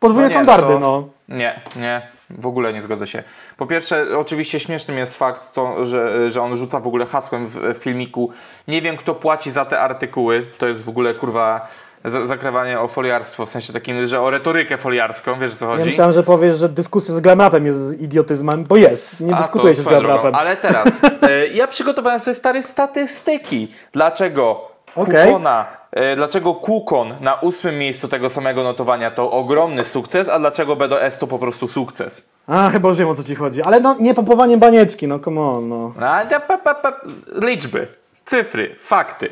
podwójne 0.00 0.28
no 0.28 0.28
nie, 0.28 0.44
standardy, 0.44 0.72
to, 0.72 0.78
no. 0.80 1.08
Nie, 1.28 1.60
nie, 1.76 2.02
w 2.30 2.46
ogóle 2.46 2.72
nie 2.72 2.82
zgodzę 2.82 3.06
się. 3.06 3.22
Po 3.56 3.66
pierwsze, 3.66 4.06
oczywiście 4.18 4.60
śmiesznym 4.60 4.98
jest 4.98 5.16
fakt, 5.16 5.52
to, 5.52 5.84
że, 5.84 6.30
że 6.30 6.42
on 6.42 6.56
rzuca 6.56 6.80
w 6.80 6.86
ogóle 6.86 7.06
hasłem 7.06 7.46
w 7.48 7.74
filmiku. 7.78 8.30
Nie 8.68 8.82
wiem, 8.82 8.96
kto 8.96 9.14
płaci 9.14 9.50
za 9.50 9.64
te 9.64 9.80
artykuły. 9.80 10.46
To 10.58 10.68
jest 10.68 10.84
w 10.84 10.88
ogóle 10.88 11.14
kurwa 11.14 11.68
zakrywanie 12.04 12.80
o 12.80 12.88
foliarstwo, 12.88 13.46
w 13.46 13.48
sensie 13.48 13.72
takim, 13.72 14.06
że 14.06 14.20
o 14.20 14.30
retorykę 14.30 14.78
foliarską, 14.78 15.38
wiesz 15.38 15.52
o 15.52 15.56
co 15.56 15.66
chodzi? 15.66 15.80
Ja 15.80 15.86
myślałem, 15.86 16.14
że 16.14 16.22
powiesz, 16.22 16.58
że 16.58 16.68
dyskusja 16.68 17.14
z 17.14 17.20
glamrapem 17.20 17.66
jest 17.66 18.00
idiotyzmem, 18.00 18.64
bo 18.64 18.76
jest, 18.76 19.20
nie 19.20 19.34
dyskutuje 19.34 19.74
się 19.74 19.82
z 19.82 19.88
glamrapem. 19.88 20.34
Ale 20.34 20.56
teraz, 20.56 20.88
e, 21.22 21.46
ja 21.46 21.66
przygotowałem 21.66 22.20
sobie 22.20 22.34
stare 22.34 22.62
statystyki. 22.62 23.72
Dlaczego 23.92 24.68
okay. 24.94 25.26
Kukona, 25.26 25.66
e, 25.92 26.16
dlaczego 26.16 26.54
Kukon 26.54 27.14
na 27.20 27.34
ósmym 27.34 27.78
miejscu 27.78 28.08
tego 28.08 28.30
samego 28.30 28.62
notowania 28.62 29.10
to 29.10 29.30
ogromny 29.30 29.84
sukces, 29.84 30.28
a 30.28 30.38
dlaczego 30.38 30.76
BDS 30.76 31.18
to 31.18 31.26
po 31.26 31.38
prostu 31.38 31.68
sukces? 31.68 32.28
A, 32.46 32.70
chyba 32.70 32.92
wiem 32.92 33.08
o 33.08 33.14
co 33.14 33.24
ci 33.24 33.34
chodzi, 33.34 33.62
ale 33.62 33.80
no 33.80 33.96
nie 34.00 34.14
pompowanie 34.14 34.56
banieczki, 34.56 35.08
no 35.08 35.18
come 35.18 35.40
on, 35.40 35.68
no. 35.68 35.92
A, 36.00 36.40
pa, 36.40 36.58
pa, 36.58 36.74
pa, 36.74 36.92
liczby, 37.34 37.88
cyfry, 38.24 38.76
fakty. 38.82 39.30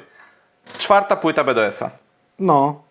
Czwarta 0.78 1.16
płyta 1.16 1.44
BDS-a. 1.44 2.05
No. 2.38 2.86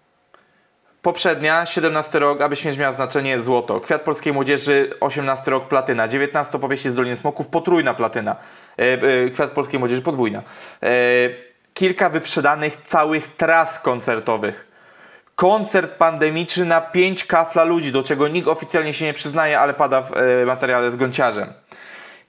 Poprzednia, 1.01 1.65
17 1.65 2.19
rok, 2.19 2.41
aby 2.41 2.55
śmierć 2.55 2.77
miała 2.77 2.95
znaczenie, 2.95 3.41
złoto. 3.41 3.79
Kwiat 3.79 4.01
polskiej 4.01 4.33
młodzieży, 4.33 4.89
18 4.99 5.51
rok, 5.51 5.67
platyna. 5.67 6.07
19 6.07 6.59
powieści 6.59 6.89
z 6.89 6.95
Doliny 6.95 7.17
Smoków, 7.17 7.47
potrójna 7.47 7.93
platyna. 7.93 8.35
E, 8.79 8.81
e, 8.81 9.29
Kwiat 9.29 9.51
polskiej 9.51 9.79
młodzieży, 9.79 10.01
podwójna. 10.01 10.41
E, 10.83 10.89
kilka 11.73 12.09
wyprzedanych 12.09 12.77
całych 12.77 13.35
tras 13.35 13.79
koncertowych. 13.79 14.67
Koncert 15.35 15.91
pandemiczny 15.91 16.65
na 16.65 16.81
5 16.81 17.23
kafla 17.23 17.63
ludzi, 17.63 17.91
do 17.91 18.03
czego 18.03 18.27
nikt 18.27 18.47
oficjalnie 18.47 18.93
się 18.93 19.05
nie 19.05 19.13
przyznaje, 19.13 19.59
ale 19.59 19.73
pada 19.73 20.01
w 20.01 20.13
e, 20.17 20.45
materiale 20.45 20.91
z 20.91 20.95
Gąciarzem. 20.95 21.53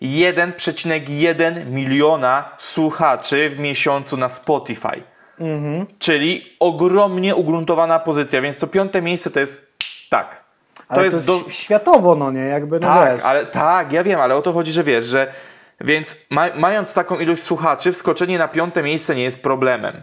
1,1 0.02 1.66
miliona 1.66 2.50
słuchaczy 2.58 3.50
w 3.50 3.58
miesiącu 3.58 4.16
na 4.16 4.28
Spotify. 4.28 5.02
Mhm. 5.40 5.86
Czyli 5.98 6.56
ogromnie 6.60 7.34
ugruntowana 7.34 7.98
pozycja, 7.98 8.40
więc 8.40 8.58
to 8.58 8.66
piąte 8.66 9.02
miejsce 9.02 9.30
to 9.30 9.40
jest 9.40 9.72
tak. 10.10 10.44
To 10.76 10.84
ale 10.88 11.04
jest, 11.04 11.26
to 11.26 11.32
jest 11.32 11.46
do... 11.46 11.50
światowo, 11.50 12.14
no 12.14 12.30
nie? 12.30 12.40
Jakby, 12.40 12.80
no 12.80 12.88
tak, 12.88 13.14
wiesz. 13.14 13.24
ale 13.24 13.46
tak, 13.46 13.92
ja 13.92 14.04
wiem, 14.04 14.20
ale 14.20 14.36
o 14.36 14.42
to 14.42 14.52
chodzi, 14.52 14.72
że 14.72 14.84
wiesz, 14.84 15.06
że 15.06 15.32
więc 15.80 16.16
ma, 16.30 16.46
mając 16.54 16.94
taką 16.94 17.18
ilość 17.18 17.42
słuchaczy, 17.42 17.92
wskoczenie 17.92 18.38
na 18.38 18.48
piąte 18.48 18.82
miejsce 18.82 19.14
nie 19.14 19.22
jest 19.22 19.42
problemem. 19.42 20.02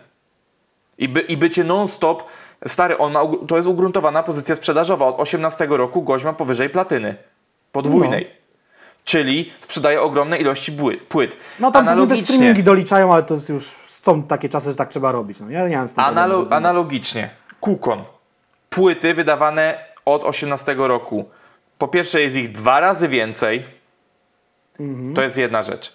I, 0.97 1.09
by, 1.09 1.19
i 1.19 1.38
bycie 1.38 1.63
non-stop, 1.63 2.23
stary, 2.67 2.97
on 2.97 3.11
ma, 3.11 3.21
to 3.47 3.55
jest 3.55 3.67
ugruntowana 3.67 4.23
pozycja 4.23 4.55
sprzedażowa. 4.55 5.05
Od 5.05 5.19
18 5.19 5.67
roku 5.69 6.01
gość 6.01 6.25
ma 6.25 6.34
powyżej 6.34 6.69
platyny. 6.69 7.15
Podwójnej. 7.71 8.27
No. 8.29 8.43
Czyli 9.03 9.53
sprzedaje 9.61 10.01
ogromne 10.01 10.38
ilości 10.38 10.71
płyt. 11.09 11.36
No 11.59 11.71
tam 11.71 11.88
Analogicznie, 11.88 12.17
te 12.17 12.23
streamingi 12.23 12.63
doliczają, 12.63 13.13
ale 13.13 13.23
to 13.23 13.34
jest 13.34 13.49
już 13.49 13.75
są 14.04 14.24
takie 14.24 14.49
czasy, 14.49 14.70
że 14.70 14.76
tak 14.76 14.89
trzeba 14.89 15.12
robić. 15.12 15.39
No, 15.39 15.49
ja 15.49 15.68
nie 15.68 15.78
mam 15.78 15.88
z 15.88 15.93
tym 15.93 16.04
problemu, 16.04 16.45
analogicznie, 16.49 17.30
Kukon. 17.60 18.04
Płyty 18.70 19.14
wydawane 19.14 19.78
od 20.06 20.24
18 20.24 20.76
roku. 20.78 21.30
Po 21.78 21.88
pierwsze 21.88 22.22
jest 22.22 22.36
ich 22.36 22.51
dwa 22.51 22.80
razy 22.80 23.08
więcej. 23.08 23.66
Mhm. 24.80 25.16
To 25.16 25.22
jest 25.22 25.38
jedna 25.38 25.64
rzecz. 25.64 25.93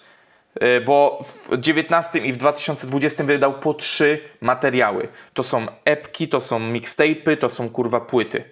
Y, 0.63 0.81
bo 0.81 1.19
w 1.23 1.57
19 1.57 2.19
i 2.19 2.33
w 2.33 2.37
2020 2.37 3.23
wydał 3.23 3.53
po 3.53 3.73
trzy 3.73 4.19
materiały. 4.41 5.07
To 5.33 5.43
są 5.43 5.67
epki, 5.85 6.27
to 6.27 6.41
są 6.41 6.59
mixtape'y, 6.59 7.37
to 7.37 7.49
są 7.49 7.69
kurwa 7.69 8.01
płyty. 8.01 8.43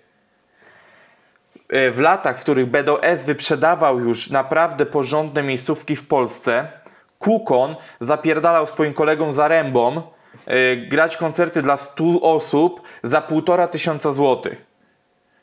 Y, 1.73 1.91
w 1.91 1.99
latach, 1.99 2.37
w 2.37 2.41
których 2.41 2.65
BDS 2.65 3.25
wyprzedawał 3.25 3.99
już 3.99 4.29
naprawdę 4.29 4.85
porządne 4.85 5.43
miejscówki 5.43 5.95
w 5.95 6.07
Polsce, 6.07 6.71
Kukon 7.19 7.75
zapierdalał 7.99 8.67
swoim 8.67 8.93
kolegom 8.93 9.33
Zarębom 9.33 10.01
yy, 10.47 10.77
grać 10.77 11.17
koncerty 11.17 11.61
dla 11.61 11.77
100 11.77 12.03
osób 12.21 12.81
za 13.03 13.21
półtora 13.21 13.67
tysiąca 13.67 14.13
złotych. 14.13 14.67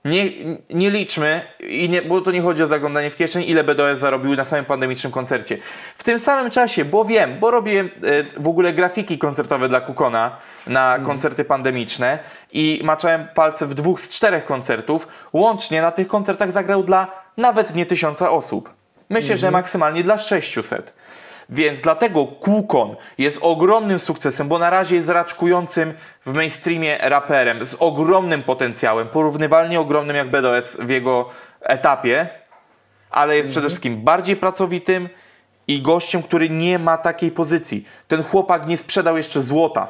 Nie, 0.04 0.24
nie 0.70 0.90
liczmy, 0.90 1.40
i 1.60 1.88
nie, 1.88 2.02
bo 2.02 2.20
to 2.20 2.30
nie 2.30 2.42
chodzi 2.42 2.62
o 2.62 2.66
zaglądanie 2.66 3.10
w 3.10 3.16
kieszeń, 3.16 3.44
ile 3.46 3.64
BDS 3.64 4.00
zarobił 4.00 4.36
na 4.36 4.44
samym 4.44 4.64
pandemicznym 4.64 5.12
koncercie. 5.12 5.58
W 5.98 6.04
tym 6.04 6.18
samym 6.18 6.50
czasie, 6.50 6.84
bo 6.84 7.04
wiem, 7.04 7.36
bo 7.40 7.50
robiłem 7.50 7.86
e, 7.86 8.22
w 8.40 8.48
ogóle 8.48 8.72
grafiki 8.72 9.18
koncertowe 9.18 9.68
dla 9.68 9.80
Kukona 9.80 10.36
na 10.66 10.94
mm. 10.94 11.06
koncerty 11.06 11.44
pandemiczne 11.44 12.18
i 12.52 12.80
maczałem 12.84 13.28
palce 13.34 13.66
w 13.66 13.74
dwóch 13.74 14.00
z 14.00 14.08
czterech 14.08 14.44
koncertów. 14.44 15.08
Łącznie 15.32 15.82
na 15.82 15.90
tych 15.90 16.08
koncertach 16.08 16.52
zagrał 16.52 16.82
dla 16.82 17.24
nawet 17.36 17.74
nie 17.74 17.86
tysiąca 17.86 18.30
osób. 18.30 18.70
Myślę, 19.10 19.36
że 19.36 19.46
mhm. 19.46 19.62
maksymalnie 19.62 20.02
dla 20.02 20.18
600. 20.18 20.94
Więc 21.48 21.80
dlatego 21.80 22.26
Kukon 22.26 22.96
jest 23.18 23.38
ogromnym 23.40 23.98
sukcesem, 23.98 24.48
bo 24.48 24.58
na 24.58 24.70
razie 24.70 24.96
jest 24.96 25.08
raczkującym 25.08 25.94
w 26.26 26.32
mainstreamie 26.32 26.98
raperem 27.00 27.66
z 27.66 27.76
ogromnym 27.78 28.42
potencjałem, 28.42 29.08
porównywalnie 29.08 29.80
ogromnym 29.80 30.16
jak 30.16 30.30
BDS 30.30 30.76
w 30.80 30.90
jego 30.90 31.28
etapie, 31.60 32.28
ale 33.10 33.36
jest 33.36 33.50
przede 33.50 33.68
wszystkim 33.68 34.02
bardziej 34.02 34.36
pracowitym 34.36 35.08
i 35.68 35.82
gościem, 35.82 36.22
który 36.22 36.50
nie 36.50 36.78
ma 36.78 36.98
takiej 36.98 37.30
pozycji. 37.30 37.86
Ten 38.08 38.22
chłopak 38.22 38.66
nie 38.66 38.76
sprzedał 38.76 39.16
jeszcze 39.16 39.42
złota. 39.42 39.88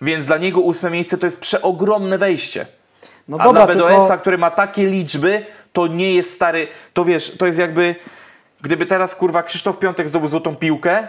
Więc 0.00 0.26
dla 0.26 0.36
niego 0.36 0.60
ósme 0.60 0.90
miejsce 0.90 1.18
to 1.18 1.26
jest 1.26 1.40
przeogromne 1.40 2.18
wejście. 2.18 2.66
No 3.28 3.36
A 3.40 3.44
dobra, 3.44 3.66
dla 3.66 3.74
BDS-a, 3.74 4.06
tylko... 4.08 4.18
który 4.18 4.38
ma 4.38 4.50
takie 4.50 4.86
liczby, 4.86 5.46
to 5.72 5.86
nie 5.86 6.14
jest 6.14 6.34
stary. 6.34 6.68
To 6.92 7.04
wiesz, 7.04 7.36
to 7.38 7.46
jest 7.46 7.58
jakby 7.58 7.94
gdyby 8.62 8.86
teraz 8.86 9.14
kurwa 9.14 9.42
Krzysztof 9.42 9.78
Piątek 9.78 10.08
zdobył 10.08 10.28
złotą 10.28 10.56
piłkę, 10.56 11.08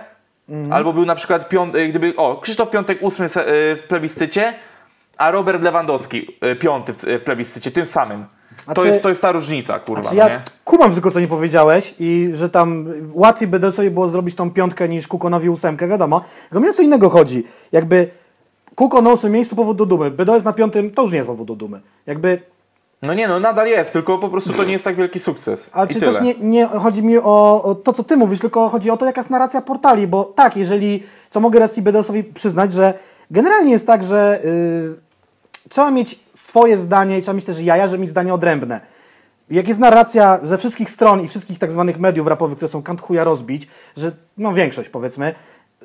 mhm. 0.50 0.74
albo 0.74 0.94
był 0.94 1.06
na 1.06 1.16
przykład 1.16 1.50
piąt, 1.50 1.76
e, 1.76 1.88
gdyby, 1.88 2.16
o, 2.16 2.38
Krzysztof 2.38 2.70
Piątek 2.70 2.98
ósmy 3.02 3.26
e, 3.26 3.30
w 3.76 3.84
plebiscycie, 3.88 4.54
a 5.18 5.32
Robert 5.32 5.64
Lewandowski 5.64 6.28
e, 6.42 6.56
piąty 6.56 6.94
w 6.94 7.22
plebiscycie, 7.24 7.72
tym 7.72 7.86
samym. 7.86 8.26
To, 8.76 8.86
jest, 8.86 9.04
to 9.04 9.10
jest 9.10 9.22
ta 9.22 9.32
różnica, 9.32 9.80
kurwa. 9.80 10.02
Znaczy 10.02 10.18
ja 10.18 10.30
nie? 10.30 10.42
kumam 10.64 10.90
wszystko, 10.90 11.12
co 11.12 11.20
nie 11.20 11.28
powiedziałeś 11.28 11.96
i 12.00 12.32
że 12.34 12.50
tam 12.50 12.88
łatwiej 13.14 13.48
by 13.48 13.72
sobie 13.72 13.92
było 13.92 14.10
zrobić 14.10 14.36
tą 14.36 14.52
piątkę 14.52 14.90
niż 14.90 15.08
Kukonowi 15.08 15.50
ósemkę, 15.50 15.88
wiadomo. 15.88 16.22
Tylko 16.50 16.60
mi 16.60 16.70
o 16.70 16.74
co 16.74 16.82
innego 16.82 17.10
chodzi. 17.10 17.44
Jakby 17.72 18.08
Kukon 18.76 19.04
na 19.04 19.12
ósmym 19.12 19.32
miejscu 19.32 19.56
powód 19.56 19.78
do 19.78 19.86
dumy, 19.86 20.12
BDS 20.12 20.44
na 20.44 20.54
piątym 20.54 20.92
to 20.92 21.02
już 21.02 21.12
nie 21.12 21.18
jest 21.18 21.30
powód 21.30 21.48
do 21.48 21.56
dumy. 21.56 21.82
Jakby 22.06 22.42
no 23.02 23.14
nie, 23.14 23.28
no 23.28 23.40
nadal 23.40 23.68
jest, 23.68 23.92
tylko 23.92 24.18
po 24.18 24.30
prostu 24.30 24.54
to 24.54 24.64
nie 24.64 24.72
jest 24.72 24.84
tak 24.84 24.96
wielki 24.96 25.20
sukces. 25.20 25.70
Ale 25.74 25.88
czy 25.88 26.00
też 26.00 26.22
nie, 26.22 26.34
nie 26.40 26.66
chodzi 26.66 27.04
mi 27.04 27.18
o, 27.18 27.64
o, 27.64 27.76
to, 27.76 27.94
co 27.94 28.04
ty 28.04 28.18
mówisz, 28.18 28.40
tylko 28.40 28.70
chodzi 28.70 28.90
o 28.90 28.98
to, 28.98 29.06
jaka 29.06 29.22
jest 29.22 29.30
narracja 29.30 29.62
portali, 29.62 30.08
bo 30.08 30.26
tak, 30.26 30.58
jeżeli, 30.58 31.04
co 31.30 31.40
mogę 31.40 31.60
raz 31.60 31.78
i 31.78 31.82
BDS-owi 31.82 32.24
przyznać, 32.24 32.74
że 32.74 32.94
generalnie 33.32 33.72
jest 33.72 33.88
tak, 33.88 34.04
że 34.04 34.40
yy, 34.44 34.96
trzeba 35.70 35.92
mieć 35.92 36.20
swoje 36.36 36.78
zdanie 36.78 37.18
i 37.18 37.22
trzeba 37.22 37.36
mieć 37.36 37.46
też 37.46 37.60
jaja, 37.60 37.88
żeby 37.88 38.02
mieć 38.02 38.10
zdanie 38.10 38.34
odrębne. 38.34 38.82
Jak 39.50 39.68
jest 39.68 39.80
narracja 39.80 40.40
ze 40.44 40.58
wszystkich 40.58 40.90
stron 40.90 41.22
i 41.22 41.28
wszystkich 41.28 41.60
tak 41.60 41.72
zwanych 41.72 42.00
mediów 42.00 42.28
rapowych, 42.28 42.58
które 42.58 42.70
są 42.70 42.84
kant 42.84 43.02
rozbić, 43.10 43.68
że, 43.98 44.12
no 44.38 44.54
większość 44.54 44.90
powiedzmy, 44.90 45.36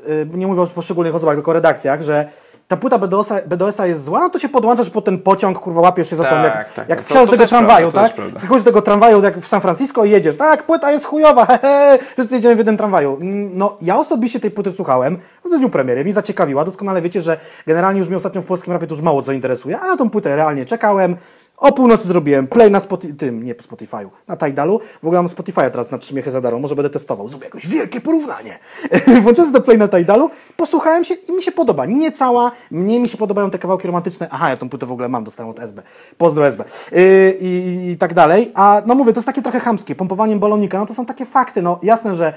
yy, 0.09 0.29
nie 0.35 0.47
mówię 0.47 0.61
o 0.61 0.67
poszczególnych 0.67 1.15
osobach, 1.15 1.37
tylko 1.37 1.51
o 1.51 1.55
redakcjach, 1.55 2.03
że 2.03 2.29
ta 2.69 2.77
płyta 2.77 2.99
BDOS-a, 2.99 3.43
BDOS-a 3.47 3.87
jest 3.87 4.05
zła, 4.05 4.21
no 4.21 4.31
to 4.31 4.39
się 4.39 4.49
podłączasz 4.49 4.91
po 4.91 5.03
ten 5.03 5.19
pociąg, 5.19 5.59
kurwa, 5.59 5.81
łapiesz 5.81 6.11
się 6.11 6.17
za 6.17 6.25
tą, 6.25 6.43
jak, 6.43 6.53
tak, 6.53 6.73
tak. 6.73 6.89
jak 6.89 7.03
wsiadasz 7.03 7.27
do 7.27 7.33
tego 7.33 7.47
tramwaju, 7.47 7.93
prawda, 7.93 8.15
tak? 8.15 8.41
Schodzisz 8.41 8.63
z 8.63 8.65
tego 8.65 8.83
tramwaju 8.83 9.23
jak 9.23 9.39
w 9.39 9.47
San 9.47 9.61
Francisco 9.61 10.05
i 10.05 10.11
jedziesz, 10.11 10.37
tak, 10.37 10.63
płyta 10.63 10.91
jest 10.91 11.05
chujowa, 11.05 11.47
hehe, 11.63 11.99
wszyscy 12.13 12.35
jedziemy 12.35 12.55
w 12.55 12.59
jednym 12.59 12.77
tramwaju. 12.77 13.19
No, 13.53 13.77
ja 13.81 13.99
osobiście 13.99 14.41
tej 14.41 14.51
płyty 14.51 14.73
słuchałem 14.73 15.19
w 15.45 15.49
dniu 15.59 15.71
premiery, 15.71 16.05
mi 16.05 16.13
zaciekawiła, 16.13 16.65
doskonale 16.65 17.03
wiecie, 17.03 17.23
że 17.23 17.37
generalnie 17.67 17.99
już 17.99 18.09
mnie 18.09 18.17
ostatnio 18.17 18.43
w 18.43 18.47
polskim 18.47 18.73
rapie 18.73 18.87
to 18.87 18.95
już 18.95 19.03
mało 19.03 19.23
co 19.23 19.33
interesuje, 19.33 19.81
a 19.81 19.87
na 19.87 19.97
tą 19.97 20.11
płytę 20.11 20.37
realnie 20.37 20.65
czekałem, 20.65 21.17
o 21.57 21.73
północy 21.73 22.09
zrobiłem 22.09 22.47
play 22.47 22.71
na 22.71 22.81
Spotify, 22.81 23.15
tym, 23.15 23.45
nie 23.45 23.55
po 23.55 23.63
Spotify'u, 23.63 24.09
na 24.29 24.37
Tidalu. 24.37 24.81
W 25.03 25.07
ogóle 25.07 25.23
mam 25.23 25.29
Spotify'a 25.29 25.71
teraz 25.71 25.91
na 25.91 25.99
trzymiechy 25.99 26.31
za 26.31 26.41
darmo, 26.41 26.59
może 26.59 26.75
będę 26.75 26.91
testował. 26.91 27.29
Zrobię 27.29 27.45
jakieś 27.45 27.67
wielkie 27.67 28.01
porównanie. 28.01 28.59
Włączyłem 29.23 29.53
do 29.53 29.61
play 29.61 29.79
na 29.79 29.89
Tidalu, 29.89 30.31
posłuchałem 30.57 31.05
się 31.05 31.15
i 31.15 31.33
mi 31.33 31.43
się 31.43 31.53
podoba. 31.53 31.87
Nie 31.87 32.13
cała, 32.13 32.53
mniej 32.71 33.01
mi 33.01 33.09
się 33.09 33.19
podobają 33.19 33.51
te 33.51 33.59
kawałki 33.59 33.87
romantyczne. 33.87 34.29
Aha, 34.31 34.51
ja 34.51 34.57
tą 34.57 34.69
płytę 34.69 34.87
w 34.87 34.93
ogóle 34.93 35.09
mam, 35.09 35.25
dostałem 35.25 35.51
od 35.51 35.61
SB. 35.61 35.83
Pozdro 36.19 36.47
SB. 36.47 36.65
Yy, 36.93 37.37
i, 37.41 37.91
I 37.91 37.97
tak 37.97 38.15
dalej. 38.15 38.53
A 38.55 38.83
no 38.87 38.95
mówię, 38.95 39.13
to 39.13 39.19
jest 39.19 39.27
takie 39.27 39.43
trochę 39.43 39.61
chamskie. 39.61 39.95
Pompowaniem 39.95 40.39
balonika, 40.39 40.79
no 40.79 40.87
to 40.87 40.95
są 40.95 41.07
takie 41.07 41.27
fakty. 41.27 41.63
No 41.63 41.79
jasne, 41.83 42.15
że 42.15 42.33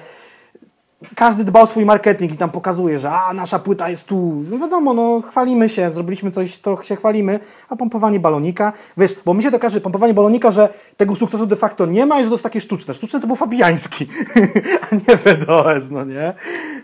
każdy 1.15 1.43
dba 1.43 1.61
o 1.61 1.67
swój 1.67 1.85
marketing 1.85 2.31
i 2.31 2.37
tam 2.37 2.49
pokazuje, 2.49 2.99
że 2.99 3.11
a, 3.11 3.33
nasza 3.33 3.59
płyta 3.59 3.89
jest 3.89 4.03
tu. 4.03 4.43
No 4.49 4.57
wiadomo, 4.57 4.93
no 4.93 5.21
chwalimy 5.21 5.69
się, 5.69 5.91
zrobiliśmy 5.91 6.31
coś, 6.31 6.59
to 6.59 6.83
się 6.83 6.95
chwalimy, 6.95 7.39
a 7.69 7.75
pompowanie 7.75 8.19
balonika, 8.19 8.73
wiesz, 8.97 9.15
bo 9.25 9.33
mi 9.33 9.43
się 9.43 9.51
dokaże 9.51 9.81
pompowanie 9.81 10.13
balonika, 10.13 10.51
że 10.51 10.69
tego 10.97 11.15
sukcesu 11.15 11.45
de 11.45 11.55
facto 11.55 11.85
nie 11.85 12.05
ma 12.05 12.19
i 12.19 12.23
że 12.23 12.29
to 12.29 12.33
jest 12.33 12.43
takie 12.43 12.61
sztuczne. 12.61 12.93
Sztuczne 12.93 13.19
to 13.19 13.27
był 13.27 13.35
Fabiański, 13.35 14.07
a 14.91 14.95
nie 14.95 15.17
WDOS, 15.17 15.89
no 15.91 16.05
nie? 16.05 16.33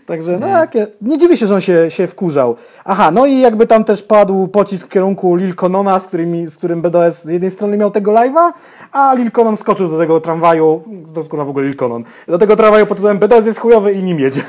Także 0.06 0.38
no 0.38 0.46
jakie, 0.46 0.86
nie 1.02 1.18
dziwię 1.18 1.36
się, 1.36 1.46
że 1.46 1.54
on 1.54 1.60
się, 1.60 1.90
się 1.90 2.06
wkurzał. 2.06 2.56
Aha, 2.84 3.10
no 3.10 3.26
i 3.26 3.40
jakby 3.40 3.66
tam 3.66 3.84
też 3.84 4.02
padł 4.02 4.48
pocisk 4.48 4.86
w 4.86 4.90
kierunku 4.90 5.36
Lil 5.36 5.54
z, 6.00 6.06
którymi, 6.06 6.46
z 6.46 6.56
którym 6.56 6.82
BDS 6.82 7.24
z 7.24 7.28
jednej 7.28 7.50
strony 7.50 7.76
miał 7.76 7.90
tego 7.90 8.12
live'a, 8.12 8.52
a 8.92 9.14
Lil 9.14 9.30
Konon 9.30 9.56
skoczył 9.56 9.88
do 9.88 9.98
tego 9.98 10.20
tramwaju, 10.20 10.82
to 11.14 11.20
jest 11.20 11.30
w 11.30 11.34
ogóle 11.48 11.64
Lil 11.64 11.76
Konon, 11.76 12.04
do 12.28 12.38
tego 12.38 12.56
tramwaju 12.56 12.86
pod 12.86 12.96
tytułem 12.96 13.18
BDS 13.18 13.46
jest 13.46 13.58
chujowy 13.58 13.92
i 13.92 14.05
nim 14.06 14.20
jedzie. 14.20 14.42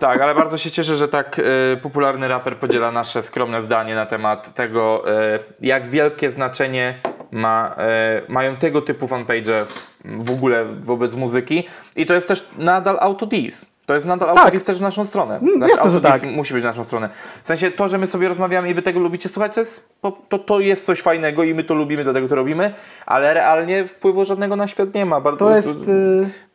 Tak, 0.00 0.20
ale 0.20 0.34
bardzo 0.34 0.58
się 0.58 0.70
cieszę, 0.70 0.96
że 0.96 1.08
tak 1.08 1.38
y, 1.38 1.76
popularny 1.82 2.28
raper 2.28 2.56
podziela 2.56 2.92
nasze 2.92 3.22
skromne 3.22 3.62
zdanie 3.62 3.94
na 3.94 4.06
temat 4.06 4.54
tego, 4.54 5.04
y, 5.34 5.38
jak 5.60 5.90
wielkie 5.90 6.30
znaczenie 6.30 6.94
ma, 7.30 7.76
y, 8.28 8.32
mają 8.32 8.54
tego 8.54 8.82
typu 8.82 9.06
fanpage 9.06 9.66
w 10.04 10.30
ogóle 10.30 10.64
wobec 10.64 11.14
muzyki. 11.14 11.68
I 11.96 12.06
to 12.06 12.14
jest 12.14 12.28
też 12.28 12.48
nadal 12.58 12.96
autodis. 13.00 13.66
To 13.86 13.94
jest 13.94 14.06
nadal 14.06 14.34
tak. 14.34 14.60
też 14.60 14.78
w 14.78 14.80
naszą 14.80 15.04
stronę. 15.04 15.36
Mm, 15.36 15.56
znaczy, 15.56 15.72
jasne, 15.72 15.90
że 15.90 16.00
tak. 16.00 16.22
musi 16.22 16.54
być 16.54 16.62
w 16.62 16.66
naszą 16.66 16.84
stronę. 16.84 17.08
W 17.42 17.46
sensie 17.46 17.70
to, 17.70 17.88
że 17.88 17.98
my 17.98 18.06
sobie 18.06 18.28
rozmawiamy 18.28 18.70
i 18.70 18.74
wy 18.74 18.82
tego 18.82 19.00
lubicie 19.00 19.28
słuchać, 19.28 19.54
to 19.54 19.60
jest, 19.60 19.94
to, 20.28 20.38
to 20.38 20.60
jest 20.60 20.86
coś 20.86 21.02
fajnego 21.02 21.44
i 21.44 21.54
my 21.54 21.64
to 21.64 21.74
lubimy, 21.74 22.04
dlatego 22.04 22.28
to 22.28 22.34
robimy, 22.34 22.74
ale 23.06 23.34
realnie 23.34 23.84
wpływu 23.84 24.24
żadnego 24.24 24.56
na 24.56 24.66
świat 24.66 24.94
nie 24.94 25.06
ma. 25.06 25.20
Bardzo, 25.20 25.44
to 25.44 25.56
jest... 25.56 25.78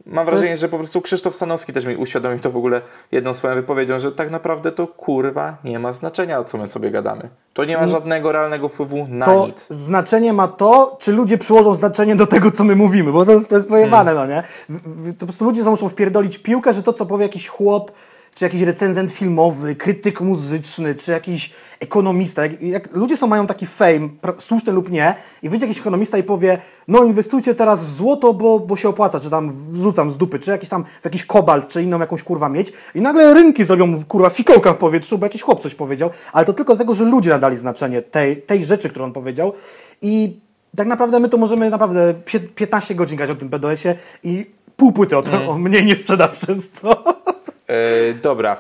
Mam 0.06 0.26
wrażenie, 0.26 0.50
jest... 0.50 0.62
że 0.62 0.70
po 0.70 0.78
prostu 0.78 1.02
Krzysztof 1.02 1.36
Stanowski 1.36 1.74
też 1.74 1.86
mi 1.86 1.96
uświadomił 1.96 2.40
to 2.40 2.52
w 2.52 2.58
ogóle 2.58 2.82
jedną 3.12 3.34
swoją 3.34 3.56
wypowiedzią, 3.56 4.00
że 4.00 4.12
tak 4.12 4.32
naprawdę 4.32 4.72
to 4.72 4.88
kurwa 4.88 5.58
nie 5.64 5.80
ma 5.80 5.94
znaczenia, 5.94 6.40
o 6.40 6.44
co 6.44 6.58
my 6.58 6.68
sobie 6.68 6.92
gadamy. 6.92 7.30
To 7.54 7.66
nie 7.66 7.78
ma 7.78 7.88
żadnego 7.88 8.32
realnego 8.32 8.70
wpływu 8.70 9.08
na 9.10 9.26
to 9.26 9.48
nic. 9.48 9.68
Znaczenie 9.68 10.34
ma 10.34 10.48
to, 10.48 10.98
czy 11.00 11.12
ludzie 11.12 11.38
przyłożą 11.38 11.76
znaczenie 11.76 12.16
do 12.16 12.28
tego, 12.28 12.52
co 12.52 12.64
my 12.64 12.76
mówimy, 12.76 13.12
bo 13.12 13.26
to 13.26 13.32
jest, 13.32 13.50
to 13.50 13.56
jest 13.56 13.70
pojebane, 13.70 14.14
hmm. 14.16 14.30
no 14.30 14.36
nie? 14.36 14.44
W, 14.70 15.08
w, 15.10 15.14
to 15.14 15.20
po 15.20 15.26
prostu 15.26 15.46
ludzie 15.46 15.64
muszą 15.64 15.90
wpierdolić 15.90 16.38
piłkę, 16.38 16.74
że 16.74 16.84
to, 16.84 16.94
co 16.94 17.06
powie 17.06 17.24
jakiś 17.24 17.48
chłop, 17.48 17.92
czy 18.36 18.46
jakiś 18.46 18.62
recenzent 18.62 19.12
filmowy, 19.12 19.76
krytyk 19.76 20.22
muzyczny, 20.22 20.96
czy 20.96 21.12
jakiś 21.12 21.54
ekonomista, 21.80 22.42
jak, 22.42 22.62
jak 22.62 22.94
ludzie 22.94 23.18
są, 23.18 23.28
mają 23.28 23.48
taki 23.48 23.66
fame, 23.66 24.10
słuszny 24.40 24.74
lub 24.74 24.92
nie, 24.92 25.16
i 25.44 25.50
wyjdzie 25.50 25.66
jakiś 25.66 25.82
ekonomista 25.82 26.18
i 26.18 26.24
powie, 26.24 26.58
no 26.88 27.04
inwestujcie 27.04 27.56
teraz 27.56 27.86
w 27.86 27.92
złoto, 27.92 28.34
bo, 28.34 28.60
bo 28.60 28.76
się 28.76 28.90
opłaca, 28.90 29.20
czy 29.20 29.30
tam 29.30 29.52
wrzucam 29.72 30.12
z 30.12 30.18
dupy, 30.18 30.40
czy 30.40 30.52
jakiś 30.52 30.70
tam 30.70 30.84
w 31.02 31.06
jakiś 31.06 31.26
kobalt, 31.26 31.68
czy 31.68 31.84
inną 31.84 32.00
jakąś 32.00 32.24
kurwa 32.24 32.50
mieć, 32.50 32.74
i 32.96 33.02
nagle 33.02 33.34
rynki 33.34 33.64
zrobią 33.64 34.04
kurwa 34.04 34.30
fikołka 34.30 34.74
w 34.74 34.78
powietrzu, 34.78 35.18
bo 35.18 35.26
jakiś 35.26 35.42
chłop 35.42 35.64
coś 35.64 35.76
powiedział, 35.76 36.10
ale 36.34 36.46
to 36.46 36.54
tylko 36.54 36.76
dlatego, 36.76 36.94
że 36.94 37.06
ludzie 37.06 37.30
nadali 37.30 37.58
znaczenie 37.58 38.02
tej, 38.02 38.42
tej 38.42 38.66
rzeczy, 38.66 38.90
którą 38.90 39.06
on 39.06 39.14
powiedział 39.14 39.54
i 40.02 40.40
tak 40.78 40.88
naprawdę 40.88 41.20
my 41.20 41.30
to 41.30 41.38
możemy 41.38 41.70
naprawdę 41.70 42.14
15 42.56 42.96
godzin 42.96 43.18
grać 43.18 43.30
o 43.30 43.36
tym 43.36 43.50
BDS-ie 43.50 43.96
i 44.24 44.46
pół 44.78 44.92
płyty 44.92 45.18
o 45.18 45.22
to, 45.22 45.32
mm. 45.32 45.50
on 45.50 45.62
mniej 45.62 45.86
nie 45.86 45.96
sprzeda 45.96 46.28
przez 46.28 46.70
to. 46.70 47.04
E, 47.68 48.14
dobra. 48.14 48.58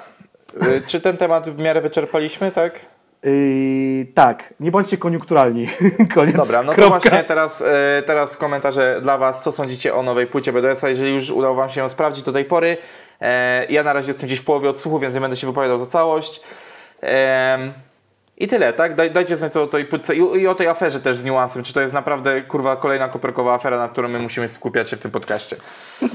E, 0.62 0.82
czy 0.88 1.02
ten 1.02 1.18
temat 1.18 1.50
w 1.50 1.58
miarę 1.58 1.82
wyczerpaliśmy, 1.82 2.52
tak? 2.52 2.80
Yy, 3.24 4.06
tak, 4.14 4.54
nie 4.60 4.72
bądźcie 4.72 4.98
koniunkturalni. 4.98 5.68
Koniec. 6.16 6.36
Dobra, 6.36 6.64
no 6.64 6.74
to 6.74 6.90
właśnie 6.90 7.24
teraz, 7.24 7.64
teraz 8.06 8.38
komentarze 8.38 9.02
dla 9.02 9.18
Was. 9.18 9.44
Co 9.44 9.52
sądzicie 9.52 9.96
o 9.96 10.04
nowej 10.04 10.28
płycie 10.28 10.54
BDS-a? 10.54 10.90
Jeżeli 10.90 11.14
już 11.14 11.32
udało 11.32 11.56
Wam 11.56 11.70
się 11.70 11.82
ją 11.82 11.90
sprawdzić 11.90 12.24
do 12.24 12.32
tej 12.32 12.46
pory. 12.46 12.78
Ja 13.70 13.84
na 13.84 13.94
razie 13.94 14.08
jestem 14.08 14.28
gdzieś 14.28 14.40
w 14.40 14.44
połowie 14.44 14.70
odsłuchu, 14.70 15.00
więc 15.00 15.16
nie 15.16 15.22
będę 15.22 15.38
się 15.38 15.48
wypowiadał 15.48 15.78
za 15.78 15.86
całość. 15.86 16.42
I 18.38 18.48
tyle, 18.48 18.74
tak? 18.74 18.96
Daj, 18.96 19.12
dajcie 19.12 19.36
znać 19.36 19.58
o 19.58 19.68
tej 19.68 19.86
płytce 19.86 20.16
i, 20.16 20.20
i, 20.20 20.48
o 20.48 20.56
tej 20.56 20.68
aferze 20.68 21.00
też 21.00 21.18
z 21.18 21.24
niuansem. 21.24 21.64
Czy 21.64 21.74
to 21.74 21.82
jest 21.82 21.94
naprawdę 21.94 22.42
kurwa 22.42 22.76
kolejna 22.76 23.08
koperkowa 23.08 23.54
afera, 23.54 23.78
na 23.78 23.88
którą 23.88 24.10
my 24.10 24.20
musimy 24.20 24.48
skupiać 24.48 24.90
się 24.90 24.98
w 24.98 25.00
tym 25.00 25.12
podcaście. 25.12 25.56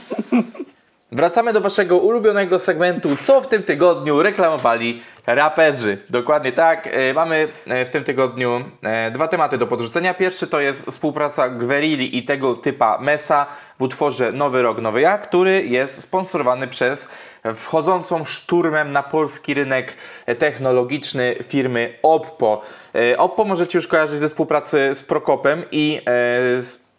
Wracamy 1.13 1.53
do 1.53 1.61
waszego 1.61 1.99
ulubionego 1.99 2.59
segmentu, 2.59 3.17
co 3.17 3.41
w 3.41 3.47
tym 3.47 3.63
tygodniu 3.63 4.23
reklamowali 4.23 5.03
raperzy. 5.27 5.99
Dokładnie 6.11 6.53
tak. 6.53 6.89
E, 6.93 7.15
mamy 7.15 7.49
e, 7.67 7.85
w 7.85 7.91
tym 7.91 8.05
tygodniu 8.05 8.65
e, 8.83 9.11
dwa 9.11 9.29
tematy 9.29 9.59
do 9.59 9.67
podrzucenia. 9.67 10.15
Pierwszy 10.15 10.47
to 10.47 10.61
jest 10.61 10.87
współpraca 10.87 11.49
Gwerilli 11.49 12.19
i 12.19 12.23
tego 12.23 12.55
typa 12.55 12.99
Mesa 12.99 13.47
w 13.79 13.83
utworze 13.83 14.33
Nowy 14.33 14.63
Rok, 14.63 14.81
Nowy 14.81 15.01
Ja, 15.01 15.19
który 15.19 15.67
jest 15.67 16.03
sponsorowany 16.03 16.69
przez 16.69 17.09
wchodzącą 17.55 18.25
szturmem 18.25 18.93
na 18.93 19.03
polski 19.03 19.55
rynek 19.55 19.97
technologiczny 20.39 21.37
firmy 21.49 21.99
Oppo. 22.03 22.63
Oppo 23.19 23.45
możecie 23.45 23.79
już 23.79 23.87
kojarzyć 23.87 24.19
ze 24.19 24.29
współpracy 24.29 24.95
z 24.95 25.05
Prokopem 25.05 25.65
i 25.73 26.01
z 26.61 26.90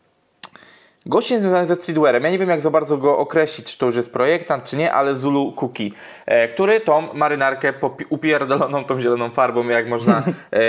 Gość 1.06 1.32
jest 1.32 1.44
związany 1.44 1.68
ze 1.68 1.76
streetwearem. 1.76 2.24
Ja 2.24 2.30
nie 2.30 2.40
wiem, 2.40 2.50
jak 2.50 2.62
za 2.62 2.72
bardzo 2.72 2.98
go 2.98 3.18
określić, 3.18 3.68
czy 3.68 3.78
to 3.78 3.86
już 3.86 3.96
jest 3.96 4.14
projektant, 4.14 4.64
czy 4.64 4.78
nie, 4.78 4.94
ale 4.94 5.16
Zulu 5.16 5.52
Cookie, 5.52 5.90
e, 6.26 6.48
który 6.48 6.80
tą 6.80 7.14
marynarkę 7.14 7.74
upierdoloną 8.10 8.84
tą 8.84 9.00
zieloną 9.00 9.30
farbą, 9.30 9.68
jak 9.68 9.88
można 9.88 10.24
e, 10.52 10.62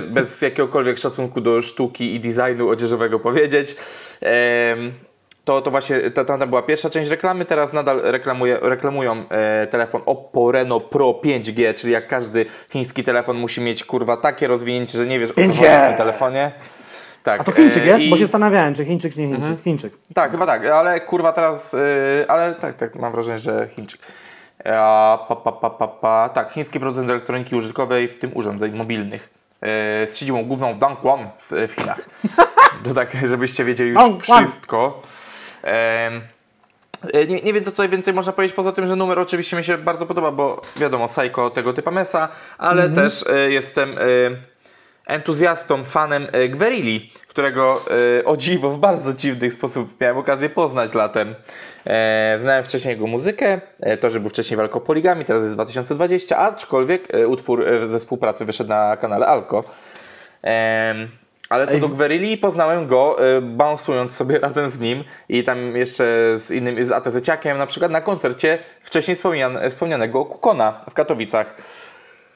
bez 0.14 0.42
jakiegokolwiek 0.42 0.98
szacunku 0.98 1.40
do 1.40 1.62
sztuki 1.62 2.14
i 2.14 2.20
designu 2.20 2.68
odzieżowego 2.68 3.18
powiedzieć. 3.18 3.76
E, 4.22 4.76
to, 5.44 5.62
to 5.62 5.70
właśnie 5.70 6.10
ta, 6.10 6.24
ta 6.24 6.46
była 6.46 6.62
pierwsza 6.62 6.90
część 6.90 7.10
reklamy, 7.10 7.44
teraz 7.44 7.72
nadal 7.72 8.00
reklamuje, 8.04 8.58
reklamują 8.62 9.24
e, 9.28 9.66
telefon 9.66 10.02
Oppo 10.06 10.52
Reno 10.52 10.80
Pro 10.80 11.20
5G, 11.24 11.74
czyli 11.74 11.92
jak 11.92 12.08
każdy 12.08 12.46
chiński 12.70 13.04
telefon 13.04 13.36
musi 13.36 13.60
mieć 13.60 13.84
kurwa 13.84 14.16
takie 14.16 14.46
rozwinięcie, 14.46 14.98
że 14.98 15.06
nie 15.06 15.20
wiesz 15.20 15.30
5G. 15.30 15.48
o 15.48 15.52
co 15.52 15.60
chodzi 15.60 15.84
w 15.84 15.88
tym 15.88 15.96
telefonie. 15.96 16.52
Tak. 17.26 17.40
A 17.40 17.44
to 17.44 17.52
Chińczyk 17.52 17.82
e, 17.82 17.86
jest? 17.86 18.04
I... 18.04 18.10
Bo 18.10 18.16
się 18.16 18.22
zastanawiałem, 18.22 18.74
czy 18.74 18.84
Chińczyk, 18.84 19.14
czy 19.14 19.20
nie 19.20 19.26
Chińczyk. 19.26 19.44
Mhm. 19.44 19.62
Chińczyk. 19.62 19.92
Tak, 20.14 20.30
chyba 20.30 20.46
tak, 20.46 20.66
ale 20.66 21.00
kurwa 21.00 21.32
teraz, 21.32 21.72
yy, 21.72 22.24
ale 22.28 22.54
tak, 22.54 22.74
tak, 22.74 22.94
mam 22.94 23.12
wrażenie, 23.12 23.38
że 23.38 23.68
Chińczyk. 23.76 24.00
A, 24.64 25.18
pa, 25.28 25.36
pa, 25.36 25.52
pa, 25.52 25.70
pa, 25.70 25.88
pa. 25.88 26.28
Tak, 26.28 26.52
chiński 26.52 26.80
producent 26.80 27.10
elektroniki 27.10 27.56
użytkowej, 27.56 28.08
w 28.08 28.18
tym 28.18 28.36
urządzeń 28.36 28.76
mobilnych. 28.76 29.30
Yy, 29.62 29.68
z 30.06 30.16
siedzibą 30.16 30.44
główną 30.44 30.74
w 30.74 30.78
Dongguan 30.78 31.28
w, 31.38 31.50
w 31.68 31.72
Chinach. 31.72 32.00
to 32.84 32.94
tak, 32.94 33.16
żebyście 33.28 33.64
wiedzieli 33.64 33.90
już 33.90 34.22
wszystko. 34.22 35.02
Nie, 37.28 37.42
nie 37.42 37.52
wiem, 37.52 37.64
co 37.64 37.70
tutaj 37.70 37.88
więcej 37.88 38.14
można 38.14 38.32
powiedzieć, 38.32 38.56
poza 38.56 38.72
tym, 38.72 38.86
że 38.86 38.96
numer 38.96 39.18
oczywiście 39.18 39.56
mi 39.56 39.64
się 39.64 39.78
bardzo 39.78 40.06
podoba, 40.06 40.30
bo 40.30 40.62
wiadomo, 40.76 41.08
Psycho 41.08 41.50
tego 41.50 41.72
typa 41.72 41.90
Mesa, 41.90 42.28
ale 42.58 42.88
-hmm. 42.88 42.94
też 42.94 43.24
jestem... 43.48 43.90
entuzjastą, 45.06 45.84
fanem 45.84 46.26
e, 46.32 46.48
Gwerilli, 46.48 47.10
którego 47.28 47.82
e, 48.20 48.24
o 48.24 48.36
dziwo 48.36 48.70
w 48.70 48.78
bardzo 48.78 49.12
dziwny 49.12 49.50
sposób 49.50 50.00
miałem 50.00 50.18
okazję 50.18 50.50
poznać 50.50 50.94
latem. 50.94 51.34
E, 51.86 52.38
znałem 52.40 52.64
wcześniej 52.64 52.92
jego 52.92 53.06
muzykę, 53.06 53.60
to, 54.00 54.10
że 54.10 54.20
był 54.20 54.28
wcześniej 54.28 54.56
w 54.56 54.60
Alkopoligami, 54.60 55.24
teraz 55.24 55.42
jest 55.42 55.54
2020, 55.54 56.36
aczkolwiek 56.36 57.08
utwór 57.26 57.64
ze 57.86 57.98
współpracy 57.98 58.44
wyszedł 58.44 58.70
na 58.70 58.96
kanale 58.96 59.26
Alko. 59.26 59.64
Ale 61.48 61.66
co 61.66 61.72
Ej. 61.72 61.80
do 61.80 61.88
Gwerilli, 61.88 62.38
poznałem 62.38 62.86
go 62.86 63.16
y, 64.06 64.10
sobie 64.10 64.38
razem 64.48 64.70
z 64.70 64.78
nim 64.78 65.04
i 65.28 65.44
tam 65.44 65.76
jeszcze 65.76 66.04
z 66.38 66.50
innym, 66.50 66.84
z 66.84 66.92
Atezeciakiem 66.92 67.58
na 67.58 67.66
przykład 67.66 67.92
na 67.92 68.00
koncercie 68.00 68.58
wcześniej 68.82 69.16
wspomnianego 69.70 70.24
Kukona 70.24 70.84
w 70.90 70.94
Katowicach. 70.94 71.54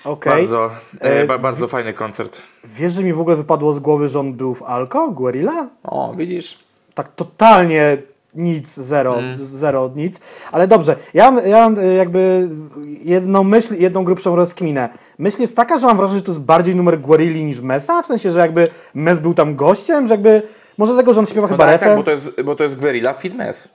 Okay. 0.05 0.33
Bardzo, 0.33 0.71
e, 1.01 1.23
e 1.23 1.39
bardzo 1.39 1.69
w, 1.69 1.71
fajny 1.71 1.93
koncert. 1.93 2.39
Wiesz, 2.65 2.93
że 2.93 3.05
mi 3.05 3.13
w 3.13 3.21
ogóle 3.21 3.37
wypadło 3.37 3.73
z 3.73 3.79
głowy, 3.79 4.09
że 4.09 4.21
on 4.21 4.33
był 4.33 4.55
w 4.55 4.63
Alko, 4.63 5.11
Guerilla? 5.11 5.69
O, 5.85 6.15
widzisz. 6.17 6.59
Tak 6.95 7.09
totalnie 7.15 7.99
nic, 8.35 8.75
zero, 8.75 9.19
mm. 9.19 9.39
zero, 9.47 9.91
nic. 9.97 10.21
Ale 10.53 10.69
dobrze, 10.69 10.97
ja 11.15 11.31
mam, 11.31 11.47
ja 11.47 11.57
mam 11.57 11.79
e, 11.79 11.95
jakby 11.95 12.49
jedną 13.05 13.45
myśl, 13.45 13.75
jedną 13.79 14.05
grubszą 14.05 14.37
rozkminę. 14.37 14.89
Myśl 15.19 15.41
jest 15.41 15.57
taka, 15.57 15.79
że 15.79 15.87
mam 15.87 15.97
wrażenie, 15.97 16.19
że 16.19 16.25
to 16.25 16.33
jest 16.33 16.41
bardziej 16.41 16.77
numer 16.77 17.01
Guerilli 17.01 17.45
niż 17.45 17.61
Mesa, 17.61 18.03
w 18.03 18.07
sensie, 18.07 18.31
że 18.31 18.41
jakby 18.41 18.69
Mes 18.95 19.19
był 19.19 19.35
tam 19.35 19.57
gościem, 19.57 20.09
że 20.09 20.15
jakby, 20.15 20.43
może 20.79 20.93
dlatego, 20.93 21.13
że 21.13 21.21
on 21.21 21.27
śpiewa 21.27 21.47
no 21.47 21.49
chyba 21.49 21.67
tak, 21.67 21.81
tak, 21.81 21.97
bo 21.97 22.03
to 22.03 22.11
jest, 22.11 22.43
bo 22.45 22.57
to 22.57 22.65
jest 22.65 22.77
Guerilla 22.77 23.15
fit 23.15 23.35
Mes. 23.35 23.69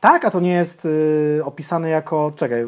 Tak, 0.00 0.24
a 0.24 0.30
to 0.30 0.40
nie 0.40 0.52
jest 0.52 0.84
y, 0.84 1.40
opisane 1.44 1.90
jako, 1.90 2.32
czekaj, 2.36 2.62
y, 2.62 2.66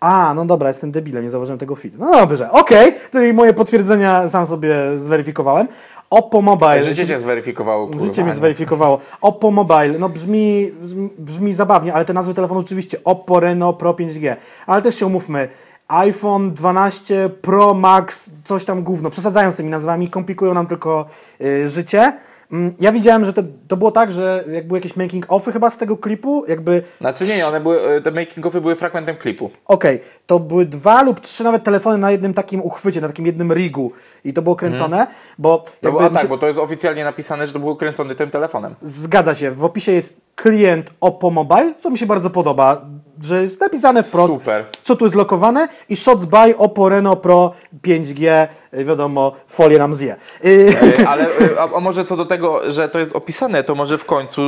a, 0.00 0.34
no 0.34 0.44
dobra, 0.44 0.68
jestem 0.68 0.92
debilem, 0.92 1.24
nie 1.24 1.30
zauważyłem 1.30 1.58
tego 1.58 1.74
fit. 1.74 1.98
No 1.98 2.12
dobrze, 2.12 2.50
okej, 2.50 2.88
okay. 2.88 3.00
tutaj 3.00 3.34
moje 3.34 3.54
potwierdzenia 3.54 4.28
sam 4.28 4.46
sobie 4.46 4.74
zweryfikowałem. 4.96 5.68
Oppo 6.10 6.42
Mobile. 6.42 6.82
Życie 6.82 7.06
cię 7.06 7.20
zweryfikowało. 7.20 7.86
Kurwa, 7.86 8.06
życie 8.06 8.24
mnie 8.24 8.34
zweryfikowało. 8.34 8.98
Oppo 9.20 9.50
Mobile, 9.50 9.98
no 9.98 10.08
brzmi, 10.08 10.72
brzmi 11.18 11.52
zabawnie, 11.52 11.94
ale 11.94 12.04
te 12.04 12.12
nazwy 12.12 12.34
telefonu 12.34 12.60
oczywiście 12.60 13.04
Oppo 13.04 13.40
Reno 13.40 13.72
Pro 13.72 13.92
5G. 13.92 14.36
Ale 14.66 14.82
też 14.82 14.94
się 14.94 15.06
umówmy, 15.06 15.48
iPhone 15.88 16.54
12 16.54 17.30
Pro 17.42 17.74
Max, 17.74 18.30
coś 18.44 18.64
tam 18.64 18.82
gówno. 18.82 19.10
Przesadzają 19.10 19.52
z 19.52 19.56
tymi 19.56 19.70
nazwami, 19.70 20.08
komplikują 20.08 20.54
nam 20.54 20.66
tylko 20.66 21.06
yy, 21.40 21.68
życie. 21.68 22.12
Mm, 22.52 22.74
ja 22.80 22.92
widziałem, 22.92 23.24
że 23.24 23.32
to, 23.32 23.42
to 23.68 23.76
było 23.76 23.90
tak, 23.90 24.12
że 24.12 24.44
jak 24.52 24.66
były 24.66 24.78
jakieś 24.78 24.94
making-offy 24.94 25.52
chyba 25.52 25.70
z 25.70 25.76
tego 25.76 25.96
klipu, 25.96 26.44
jakby... 26.48 26.82
Znaczy 27.00 27.24
nie, 27.24 27.46
one 27.46 27.60
były, 27.60 27.80
e, 27.80 28.00
te 28.00 28.12
making-offy 28.12 28.60
były 28.60 28.76
fragmentem 28.76 29.16
klipu. 29.16 29.50
Okej, 29.66 29.96
okay. 29.96 30.08
to 30.26 30.38
były 30.38 30.66
dwa 30.66 31.02
lub 31.02 31.20
trzy 31.20 31.44
nawet 31.44 31.64
telefony 31.64 31.98
na 31.98 32.10
jednym 32.10 32.34
takim 32.34 32.62
uchwycie, 32.62 33.00
na 33.00 33.06
takim 33.06 33.26
jednym 33.26 33.52
rigu 33.52 33.92
i 34.24 34.32
to 34.32 34.42
było 34.42 34.56
kręcone, 34.56 34.96
hmm. 34.96 35.14
bo... 35.38 35.64
No, 35.82 36.00
a 36.00 36.10
tak, 36.10 36.28
bo 36.28 36.38
to 36.38 36.46
jest 36.46 36.58
oficjalnie 36.58 37.04
napisane, 37.04 37.46
że 37.46 37.52
to 37.52 37.58
było 37.58 37.76
kręcone 37.76 38.14
tym 38.14 38.30
telefonem. 38.30 38.74
Zgadza 38.82 39.34
się, 39.34 39.50
w 39.50 39.64
opisie 39.64 39.92
jest 39.92 40.20
klient 40.34 40.90
Oppo 41.00 41.30
Mobile, 41.30 41.74
co 41.78 41.90
mi 41.90 41.98
się 41.98 42.06
bardzo 42.06 42.30
podoba 42.30 42.86
że 43.22 43.42
jest 43.42 43.60
napisane 43.60 44.02
wprost, 44.02 44.34
Super. 44.34 44.64
co 44.82 44.96
tu 44.96 45.04
jest 45.04 45.14
lokowane 45.14 45.68
i 45.88 45.96
shots 45.96 46.24
by 46.24 46.56
Oppo 46.56 46.88
Reno 46.88 47.16
Pro 47.16 47.52
5G, 47.84 48.48
y, 48.74 48.84
wiadomo, 48.84 49.32
folię 49.48 49.78
nam 49.78 49.94
zje. 49.94 50.16
Y, 50.44 50.74
ale 51.08 51.26
y, 51.26 51.60
a, 51.60 51.76
a 51.76 51.80
może 51.80 52.04
co 52.04 52.16
do 52.16 52.26
tego, 52.26 52.70
że 52.70 52.88
to 52.88 52.98
jest 52.98 53.16
opisane, 53.16 53.64
to 53.64 53.74
może 53.74 53.98
w 53.98 54.04
końcu 54.04 54.42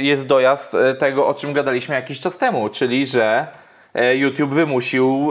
jest 0.00 0.26
dojazd 0.26 0.76
tego, 0.98 1.26
o 1.26 1.34
czym 1.34 1.52
gadaliśmy 1.52 1.94
jakiś 1.94 2.20
czas 2.20 2.38
temu, 2.38 2.68
czyli 2.68 3.06
że 3.06 3.46
YouTube 4.14 4.54
wymusił 4.54 5.30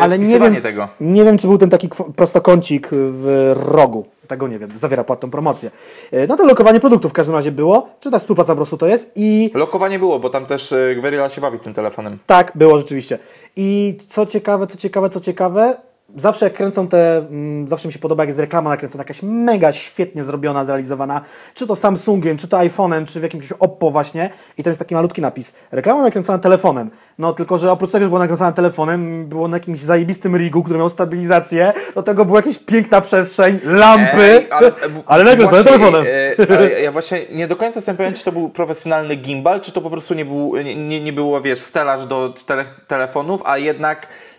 Ale 0.00 0.18
nie 0.18 0.38
wiem, 0.38 0.62
tego. 0.62 0.88
Nie 1.00 1.24
wiem, 1.24 1.38
czy 1.38 1.46
był 1.46 1.58
ten 1.58 1.70
taki 1.70 1.88
prostokącik 2.16 2.88
w 2.92 3.52
rogu 3.56 4.06
tego 4.30 4.48
nie 4.48 4.58
wiem, 4.58 4.78
zawiera 4.78 5.04
płatną 5.04 5.30
promocję. 5.30 5.70
E, 6.12 6.26
no 6.26 6.36
to 6.36 6.44
lokowanie 6.44 6.80
produktów 6.80 7.10
w 7.10 7.14
każdym 7.14 7.34
razie 7.34 7.52
było, 7.52 7.88
czy 8.00 8.10
ta 8.10 8.18
współpraca 8.18 8.52
po 8.52 8.56
prostu 8.56 8.76
to 8.76 8.86
jest 8.86 9.12
i... 9.16 9.50
Lokowanie 9.54 9.98
było, 9.98 10.18
bo 10.18 10.30
tam 10.30 10.46
też 10.46 10.72
e, 10.72 10.94
Gwerila 10.96 11.30
się 11.30 11.40
bawi 11.40 11.58
tym 11.58 11.74
telefonem. 11.74 12.18
Tak, 12.26 12.52
było 12.54 12.78
rzeczywiście. 12.78 13.18
I 13.56 13.98
co 14.08 14.26
ciekawe, 14.26 14.66
co 14.66 14.78
ciekawe, 14.78 15.08
co 15.08 15.20
ciekawe, 15.20 15.76
zawsze 16.16 16.46
jak 16.46 16.54
kręcą 16.54 16.88
te, 16.88 17.16
mm, 17.16 17.68
zawsze 17.68 17.88
mi 17.88 17.92
się 17.92 17.98
podoba, 17.98 18.22
jak 18.22 18.28
jest 18.28 18.40
reklama 18.40 18.70
nakręcona, 18.70 19.02
jakaś 19.02 19.22
mega 19.22 19.72
świetnie 19.72 20.24
zrobiona, 20.24 20.64
zrealizowana, 20.64 21.20
czy 21.54 21.66
to 21.66 21.76
Samsungiem, 21.76 22.36
czy 22.36 22.48
to 22.48 22.56
iPhone'em, 22.56 23.04
czy 23.04 23.20
w 23.20 23.22
jakimś 23.22 23.52
Oppo 23.52 23.90
właśnie 23.90 24.30
i 24.58 24.62
tam 24.62 24.70
jest 24.70 24.78
taki 24.78 24.94
malutki 24.94 25.20
napis. 25.20 25.52
Reklama 25.72 26.02
nakręcona 26.02 26.38
telefonem. 26.38 26.90
No 27.18 27.32
tylko, 27.32 27.58
że 27.58 27.72
oprócz 27.72 27.90
tego, 27.90 28.04
że 28.04 28.08
była 28.08 28.20
nakręcona 28.20 28.52
telefonem, 28.52 29.26
było 29.26 29.48
na 29.48 29.56
jakimś 29.56 29.78
zajebistym 29.78 30.36
rigu, 30.36 30.62
który 30.62 30.78
miał 30.78 30.88
stabilizację, 30.88 31.72
do 31.94 32.02
tego 32.02 32.24
była 32.24 32.38
jakaś 32.38 32.58
piękna 32.58 33.00
przestrzeń, 33.00 33.60
lampy, 33.64 34.22
Ej, 34.22 34.46
ale, 34.50 34.72
ale 35.06 35.24
nakręcona 35.24 35.64
telefonem. 35.64 36.04
E, 36.06 36.80
ja 36.80 36.92
właśnie 36.92 37.20
nie 37.32 37.48
do 37.48 37.56
końca 37.56 37.78
jestem 37.78 37.96
pewien, 37.96 38.14
czy 38.14 38.24
to 38.24 38.32
był 38.32 38.48
profesjonalny 38.48 39.16
gimbal, 39.16 39.60
czy 39.60 39.72
to 39.72 39.80
po 39.80 39.90
prostu 39.90 40.14
nie, 40.14 40.24
był, 40.24 40.56
nie, 40.56 41.00
nie 41.00 41.12
było, 41.12 41.40
wiesz, 41.40 41.60
stelaż 41.60 42.06
do 42.06 42.34
tele, 42.46 42.64
telefonów, 42.86 43.42
a 43.44 43.58
jednak 43.58 44.06
E, 44.06 44.29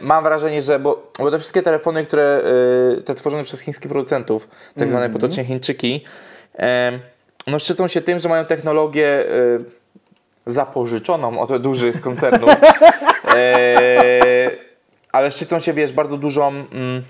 mam 0.00 0.24
wrażenie, 0.24 0.62
że 0.62 0.78
bo, 0.78 1.10
bo 1.18 1.30
te 1.30 1.38
wszystkie 1.38 1.62
telefony, 1.62 2.06
które 2.06 2.42
e, 2.98 3.02
te 3.02 3.14
tworzone 3.14 3.44
przez 3.44 3.60
chińskich 3.60 3.88
producentów, 3.88 4.48
tak 4.78 4.88
zwane 4.88 5.04
mm 5.04 5.16
-hmm. 5.16 5.20
potocznie 5.20 5.44
Chińczyki, 5.44 6.04
e, 6.58 6.98
no 7.46 7.58
szczycą 7.58 7.88
się 7.88 8.00
tym, 8.00 8.18
że 8.18 8.28
mają 8.28 8.44
technologię 8.44 9.24
zapożyczoną 10.46 11.40
od 11.40 11.62
dużych 11.62 12.00
koncernów, 12.00 12.50
ale 15.12 15.30
szczycą 15.30 15.60
się, 15.60 15.72
wiesz, 15.72 15.92
bardzo 15.92 16.16
dużą 16.16 16.48
mm, 16.48 17.02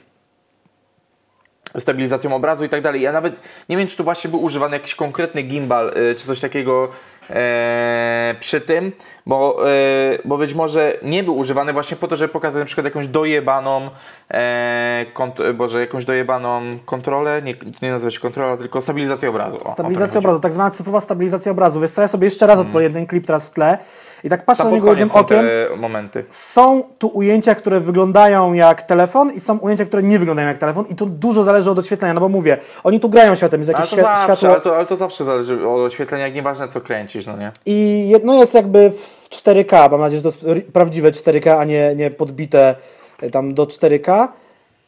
stabilizacją 1.78 2.34
obrazu 2.34 2.64
i 2.64 2.68
tak 2.68 2.82
dalej. 2.82 3.00
Ja 3.00 3.12
nawet 3.12 3.34
nie 3.68 3.76
wiem, 3.76 3.86
czy 3.86 3.96
tu 3.96 4.04
właśnie 4.04 4.30
był 4.30 4.42
używany 4.42 4.76
jakiś 4.76 4.94
konkretny 4.94 5.42
gimbal, 5.42 5.92
czy 6.16 6.26
coś 6.26 6.40
takiego 6.40 6.88
e, 7.30 8.34
przy 8.40 8.60
tym, 8.60 8.92
bo, 9.26 9.68
e, 9.68 10.18
bo 10.24 10.38
być 10.38 10.54
może 10.54 10.98
nie 11.02 11.24
był 11.24 11.36
używany 11.38 11.72
właśnie 11.72 11.96
po 11.96 12.08
to, 12.08 12.16
żeby 12.16 12.32
pokazać 12.32 12.60
na 12.60 12.66
przykład 12.66 12.84
jakąś 12.84 13.06
dojebaną 13.06 13.84
e, 14.30 15.06
kont 15.14 15.34
Boże, 15.54 15.80
jakąś 15.80 16.04
dojebaną 16.04 16.62
kontrolę, 16.84 17.42
nie, 17.42 17.54
nie 17.82 17.90
nazywa 17.90 18.10
się 18.10 18.20
kontrola, 18.20 18.56
tylko 18.56 18.80
stabilizację 18.80 19.28
obrazu. 19.28 19.56
O, 19.64 19.72
stabilizacja 19.72 20.18
obrazu, 20.18 20.40
tak 20.40 20.52
zwana 20.52 20.70
cyfrowa 20.70 21.00
stabilizacja 21.00 21.52
obrazu. 21.52 21.80
Wiesz 21.80 21.92
co, 21.92 22.02
ja 22.02 22.08
sobie 22.08 22.24
jeszcze 22.24 22.46
raz 22.46 22.56
hmm. 22.56 22.70
odpalę 22.70 22.84
jeden 22.84 23.06
klip 23.06 23.26
teraz 23.26 23.46
w 23.46 23.50
tle 23.50 23.78
i 24.24 24.28
tak 24.28 24.44
patrzę 24.44 24.64
na 24.64 24.70
niego 24.70 24.88
jednym 24.88 25.10
okiem. 25.10 25.46
momenty. 25.76 26.24
Są 26.28 26.82
tu 26.98 27.08
ujęcia, 27.08 27.54
które 27.54 27.80
wyglądają 27.80 28.52
jak 28.52 28.82
telefon 28.82 29.30
i 29.30 29.40
są 29.40 29.58
ujęcia, 29.58 29.84
które 29.84 30.02
nie 30.02 30.18
wyglądają 30.18 30.48
jak 30.48 30.58
telefon 30.58 30.84
i 30.88 30.94
tu 30.94 31.06
dużo 31.06 31.44
zależy 31.44 31.70
od 31.70 31.78
oświetlenia, 31.78 32.14
no 32.14 32.20
bo 32.20 32.28
mówię, 32.28 32.56
oni 32.84 33.00
tu 33.00 33.08
grają 33.08 33.36
światem, 33.36 33.60
jest 33.60 33.72
jakieś 33.72 33.92
ale 33.92 34.02
to 34.02 34.08
zawsze, 34.08 34.24
światło... 34.24 34.50
Ale 34.50 34.60
to, 34.60 34.76
ale 34.76 34.86
to 34.86 34.96
zawsze 34.96 35.24
zależy 35.24 35.68
od 35.68 35.80
oświetlenia, 35.80 36.24
jak 36.24 36.34
nieważne 36.34 36.68
co 36.68 36.80
kręci. 36.80 37.04
nakręcić, 37.04 37.26
no 37.26 37.36
nie? 37.36 37.52
I 37.66 38.12
no 38.24 38.34
jest 38.34 38.54
jakby 38.54 38.90
w 38.90 39.28
4K, 39.30 39.90
mam 39.90 40.00
nadzieję, 40.00 40.22
że 40.22 40.32
to 40.32 40.54
jest 40.54 40.68
prawdziwe 40.68 41.10
4K, 41.10 41.58
a 41.58 41.64
nie, 41.64 41.94
nie 41.96 42.10
podbite 42.10 42.74
e, 43.22 43.30
tam 43.30 43.54
do 43.54 43.66
4K. 43.66 44.28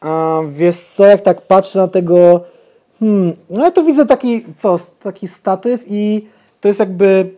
A 0.01 0.39
wiesz 0.49 0.77
co, 0.77 1.05
jak 1.05 1.21
tak 1.21 1.41
patrzę 1.41 1.79
na 1.79 1.87
tego, 1.87 2.41
hmm, 2.99 3.35
no 3.49 3.63
ja 3.63 3.71
tu 3.71 3.85
widzę 3.85 4.05
taki, 4.05 4.45
co, 4.57 4.75
taki 5.03 5.27
statyw 5.27 5.83
i 5.87 6.27
to 6.61 6.67
jest 6.67 6.79
jakby, 6.79 7.29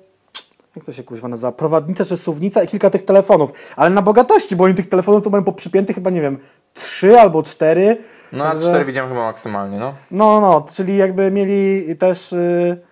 jak 0.76 0.86
to 0.86 0.93
się 0.93 1.03
kuźwa 1.03 1.28
nazywa, 1.28 1.51
prowadnica 1.51 2.05
czy 2.05 2.17
suwnica 2.17 2.63
i 2.63 2.67
kilka 2.67 2.89
tych 2.89 3.05
telefonów, 3.05 3.51
ale 3.76 3.89
na 3.89 4.01
bogatości, 4.01 4.55
bo 4.55 4.63
oni 4.63 4.76
tych 4.76 4.89
telefonów 4.89 5.24
to 5.24 5.30
mają 5.30 5.43
poprzypiętych 5.43 5.95
chyba, 5.95 6.09
nie 6.09 6.22
wiem, 6.22 6.38
trzy 6.74 7.20
albo 7.20 7.43
cztery. 7.43 7.97
No 8.34 8.45
a 8.45 8.55
cztery 8.55 8.86
widziałem 8.86 9.09
chyba 9.09 9.24
maksymalnie, 9.24 9.80
no. 9.80 9.93
No, 10.11 10.41
no, 10.41 10.65
czyli 10.74 10.97
jakby 10.97 11.32
mieli 11.32 11.86
też... 11.97 12.32
Yy 12.32 12.89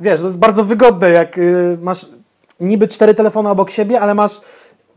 wiesz, 0.00 0.20
to 0.20 0.26
jest 0.26 0.38
bardzo 0.38 0.64
wygodne, 0.64 1.10
jak 1.10 1.38
y, 1.38 1.78
masz 1.80 2.06
niby 2.60 2.88
cztery 2.88 3.14
telefony 3.14 3.48
obok 3.48 3.70
siebie, 3.70 4.00
ale 4.00 4.14
masz 4.14 4.40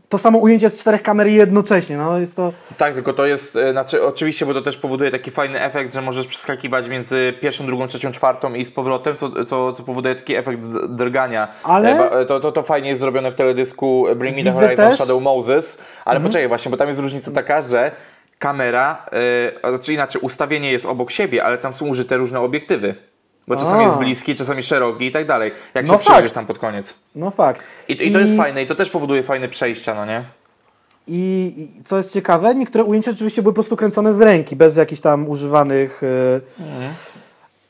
to 0.08 0.18
samo 0.18 0.38
ujęcie 0.38 0.70
z 0.70 0.80
czterech 0.80 1.02
kamer 1.02 1.26
jednocześnie. 1.26 1.96
No, 1.96 2.18
jest 2.18 2.36
to... 2.36 2.52
Tak, 2.78 2.94
tylko 2.94 3.12
to 3.12 3.26
jest, 3.26 3.56
y, 3.56 3.72
znaczy 3.72 4.04
oczywiście, 4.04 4.46
bo 4.46 4.54
to 4.54 4.62
też 4.62 4.76
powoduje 4.76 5.10
taki 5.10 5.30
fajny 5.30 5.60
efekt, 5.60 5.94
że 5.94 6.02
możesz 6.02 6.26
przeskakiwać 6.26 6.88
między 6.88 7.34
pierwszą, 7.40 7.66
drugą, 7.66 7.86
trzecią, 7.86 8.12
czwartą 8.12 8.54
i 8.54 8.64
z 8.64 8.70
powrotem, 8.70 9.16
co, 9.16 9.44
co, 9.44 9.72
co 9.72 9.82
powoduje 9.82 10.14
taki 10.14 10.34
efekt 10.34 10.60
drgania. 10.88 11.48
Ale... 11.62 12.10
E, 12.10 12.24
to, 12.24 12.40
to, 12.40 12.52
to 12.52 12.62
fajnie 12.62 12.88
jest 12.88 13.00
zrobione 13.00 13.30
w 13.30 13.34
teledysku 13.34 14.06
Bring 14.16 14.36
Me 14.36 14.42
The 14.42 14.52
Horizon 14.52 14.76
też... 14.76 14.98
Shadow 14.98 15.22
Moses, 15.22 15.78
ale 16.04 16.16
mhm. 16.16 16.30
poczekaj 16.30 16.48
właśnie, 16.48 16.70
bo 16.70 16.76
tam 16.76 16.88
jest 16.88 17.00
różnica 17.00 17.30
taka, 17.30 17.62
że 17.62 17.90
kamera, 18.38 19.06
yy, 19.62 19.70
znaczy 19.70 19.92
inaczej, 19.92 20.22
ustawienie 20.22 20.72
jest 20.72 20.86
obok 20.86 21.10
siebie, 21.10 21.44
ale 21.44 21.58
tam 21.58 21.74
są 21.74 21.86
użyte 21.86 22.16
różne 22.16 22.40
obiektywy. 22.40 22.94
Bo 23.48 23.56
czasami 23.56 23.82
A. 23.82 23.84
jest 23.84 23.96
bliski, 23.96 24.34
czasami 24.34 24.62
szeroki 24.62 25.06
i 25.06 25.12
tak 25.12 25.26
dalej. 25.26 25.52
Jak 25.74 25.86
no 25.86 25.92
się 25.92 25.98
przyjrzysz 25.98 26.32
tam 26.32 26.46
pod 26.46 26.58
koniec. 26.58 26.94
No 27.14 27.30
fakt. 27.30 27.62
I, 27.88 28.08
I, 28.08 28.12
to 28.12 28.18
jest 28.18 28.36
fajne 28.36 28.62
i 28.62 28.66
to 28.66 28.74
też 28.74 28.90
powoduje 28.90 29.22
fajne 29.22 29.48
przejścia, 29.48 29.94
no 29.94 30.06
nie? 30.06 30.24
I, 31.06 31.52
I, 31.56 31.84
co 31.84 31.96
jest 31.96 32.12
ciekawe, 32.12 32.54
niektóre 32.54 32.84
ujęcia 32.84 33.10
oczywiście 33.10 33.42
były 33.42 33.52
po 33.52 33.54
prostu 33.54 33.76
kręcone 33.76 34.14
z 34.14 34.20
ręki, 34.20 34.56
bez 34.56 34.76
jakichś 34.76 35.00
tam 35.00 35.28
używanych, 35.28 36.02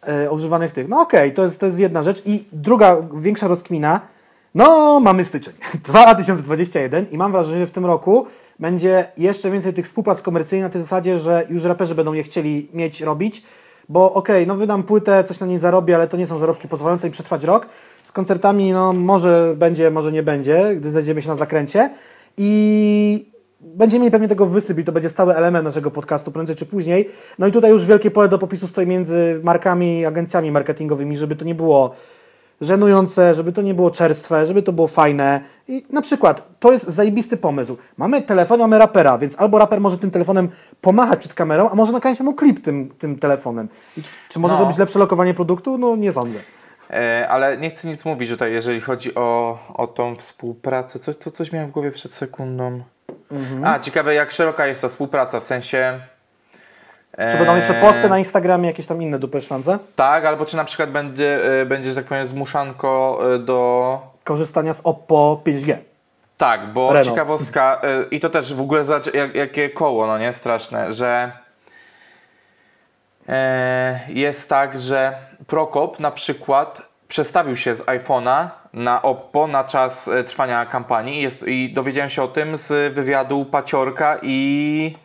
e, 0.02 0.22
e, 0.24 0.30
używanych 0.30 0.72
tych. 0.72 0.88
No 0.88 1.00
okej, 1.00 1.20
okay, 1.20 1.30
to, 1.30 1.42
jest, 1.42 1.60
to 1.60 1.66
jest 1.66 1.78
jedna 1.78 2.02
rzecz. 2.02 2.22
I 2.26 2.44
druga, 2.52 2.96
większa 3.14 3.48
rozkmina, 3.48 4.00
no 4.54 5.00
mamy 5.00 5.24
styczeń 5.24 5.54
2021 5.84 7.06
i 7.10 7.18
mam 7.18 7.32
wrażenie, 7.32 7.60
że 7.60 7.66
w 7.66 7.70
tym 7.70 7.86
roku 7.86 8.26
będzie 8.58 9.06
jeszcze 9.16 9.50
więcej 9.50 9.74
tych 9.74 9.84
współprac 9.84 10.22
komercyjnych 10.22 10.64
na 10.64 10.72
tej 10.72 10.82
zasadzie, 10.82 11.18
że 11.18 11.46
już 11.50 11.64
raperzy 11.64 11.94
będą 11.94 12.12
je 12.12 12.22
chcieli 12.22 12.68
mieć, 12.74 13.00
robić 13.00 13.42
bo 13.88 14.12
okej, 14.12 14.36
okay, 14.36 14.46
no 14.46 14.56
wydam 14.56 14.82
płytę, 14.82 15.24
coś 15.24 15.40
na 15.40 15.46
niej 15.46 15.58
zarobię, 15.58 15.94
ale 15.94 16.08
to 16.08 16.16
nie 16.16 16.26
są 16.26 16.38
zarobki 16.38 16.68
pozwalające 16.68 17.06
mi 17.06 17.12
przetrwać 17.12 17.44
rok. 17.44 17.66
Z 18.02 18.12
koncertami, 18.12 18.72
no 18.72 18.92
może 18.92 19.54
będzie, 19.56 19.90
może 19.90 20.12
nie 20.12 20.22
będzie, 20.22 20.76
gdy 20.76 20.90
znajdziemy 20.90 21.22
się 21.22 21.28
na 21.28 21.36
zakręcie 21.36 21.90
i 22.36 23.34
będziemy 23.60 24.02
mieli 24.02 24.12
pewnie 24.12 24.28
tego 24.28 24.46
wysyp 24.46 24.78
i 24.78 24.84
to 24.84 24.92
będzie 24.92 25.08
stały 25.08 25.36
element 25.36 25.64
naszego 25.64 25.90
podcastu 25.90 26.32
prędzej 26.32 26.56
czy 26.56 26.66
później. 26.66 27.08
No 27.38 27.46
i 27.46 27.52
tutaj 27.52 27.70
już 27.70 27.84
wielkie 27.84 28.10
pole 28.10 28.28
do 28.28 28.38
popisu 28.38 28.66
stoi 28.66 28.86
między 28.86 29.40
markami 29.42 30.06
agencjami 30.06 30.52
marketingowymi, 30.52 31.16
żeby 31.16 31.36
to 31.36 31.44
nie 31.44 31.54
było 31.54 31.94
żenujące, 32.60 33.34
żeby 33.34 33.52
to 33.52 33.62
nie 33.62 33.74
było 33.74 33.90
czerstwe, 33.90 34.46
żeby 34.46 34.62
to 34.62 34.72
było 34.72 34.88
fajne. 34.88 35.40
I 35.68 35.86
na 35.90 36.02
przykład, 36.02 36.48
to 36.60 36.72
jest 36.72 36.88
zajebisty 36.88 37.36
pomysł. 37.36 37.76
Mamy 37.96 38.22
telefon, 38.22 38.60
mamy 38.60 38.78
rapera, 38.78 39.18
więc 39.18 39.40
albo 39.40 39.58
raper 39.58 39.80
może 39.80 39.98
tym 39.98 40.10
telefonem 40.10 40.48
pomachać 40.80 41.18
przed 41.18 41.34
kamerą, 41.34 41.70
a 41.70 41.74
może 41.74 41.92
nakręcić 41.92 42.20
mu 42.20 42.34
klip 42.34 42.64
tym, 42.64 42.90
tym 42.98 43.18
telefonem. 43.18 43.68
I 43.96 44.02
czy 44.28 44.38
może 44.38 44.54
no. 44.54 44.58
zrobić 44.58 44.78
lepsze 44.78 44.98
lokowanie 44.98 45.34
produktu? 45.34 45.78
No 45.78 45.96
nie 45.96 46.12
sądzę. 46.12 46.38
E, 46.90 47.28
ale 47.28 47.56
nie 47.56 47.70
chcę 47.70 47.88
nic 47.88 48.04
mówić 48.04 48.30
tutaj, 48.30 48.52
jeżeli 48.52 48.80
chodzi 48.80 49.14
o, 49.14 49.58
o 49.74 49.86
tą 49.86 50.16
współpracę. 50.16 50.98
Coś, 50.98 51.16
to 51.16 51.30
coś 51.30 51.52
miałem 51.52 51.68
w 51.68 51.72
głowie 51.72 51.90
przed 51.90 52.14
sekundą. 52.14 52.82
Mhm. 53.30 53.64
A, 53.64 53.78
ciekawe 53.78 54.14
jak 54.14 54.30
szeroka 54.30 54.66
jest 54.66 54.82
ta 54.82 54.88
współpraca, 54.88 55.40
w 55.40 55.44
sensie 55.44 56.00
czy 57.18 57.36
będą 57.36 57.56
jeszcze 57.56 57.74
posty 57.74 58.08
na 58.08 58.18
Instagramie, 58.18 58.68
jakieś 58.68 58.86
tam 58.86 59.02
inne 59.02 59.18
dupy 59.18 59.40
szlance? 59.40 59.78
Tak, 59.96 60.24
albo 60.24 60.46
czy 60.46 60.56
na 60.56 60.64
przykład 60.64 60.90
będzie, 60.90 61.60
e, 61.60 61.66
będzie 61.66 61.90
że 61.90 61.96
tak 61.96 62.04
powiem, 62.04 62.26
zmuszanko 62.26 63.20
e, 63.34 63.38
do... 63.38 64.00
Korzystania 64.24 64.74
z 64.74 64.80
Oppo 64.80 65.40
5G. 65.46 65.76
Tak, 66.38 66.72
bo 66.72 66.88
Renault. 66.88 67.08
ciekawostka, 67.08 67.80
e, 67.82 68.04
i 68.10 68.20
to 68.20 68.30
też 68.30 68.54
w 68.54 68.60
ogóle 68.60 68.84
zobacz, 68.84 69.14
jak, 69.14 69.34
jakie 69.34 69.70
koło, 69.70 70.06
no 70.06 70.18
nie, 70.18 70.32
straszne, 70.32 70.92
że 70.92 71.32
jest 74.08 74.48
tak, 74.48 74.80
że 74.80 75.16
Prokop 75.46 76.00
na 76.00 76.10
przykład 76.10 76.82
przestawił 77.08 77.56
się 77.56 77.76
z 77.76 77.82
iPhone'a 77.82 78.48
na 78.72 79.02
Oppo 79.02 79.46
na 79.46 79.64
czas 79.64 80.10
trwania 80.26 80.66
kampanii 80.66 81.22
jest, 81.22 81.48
i 81.48 81.72
dowiedziałem 81.72 82.10
się 82.10 82.22
o 82.22 82.28
tym 82.28 82.56
z 82.56 82.94
wywiadu 82.94 83.44
Paciorka 83.44 84.18
i 84.22 84.96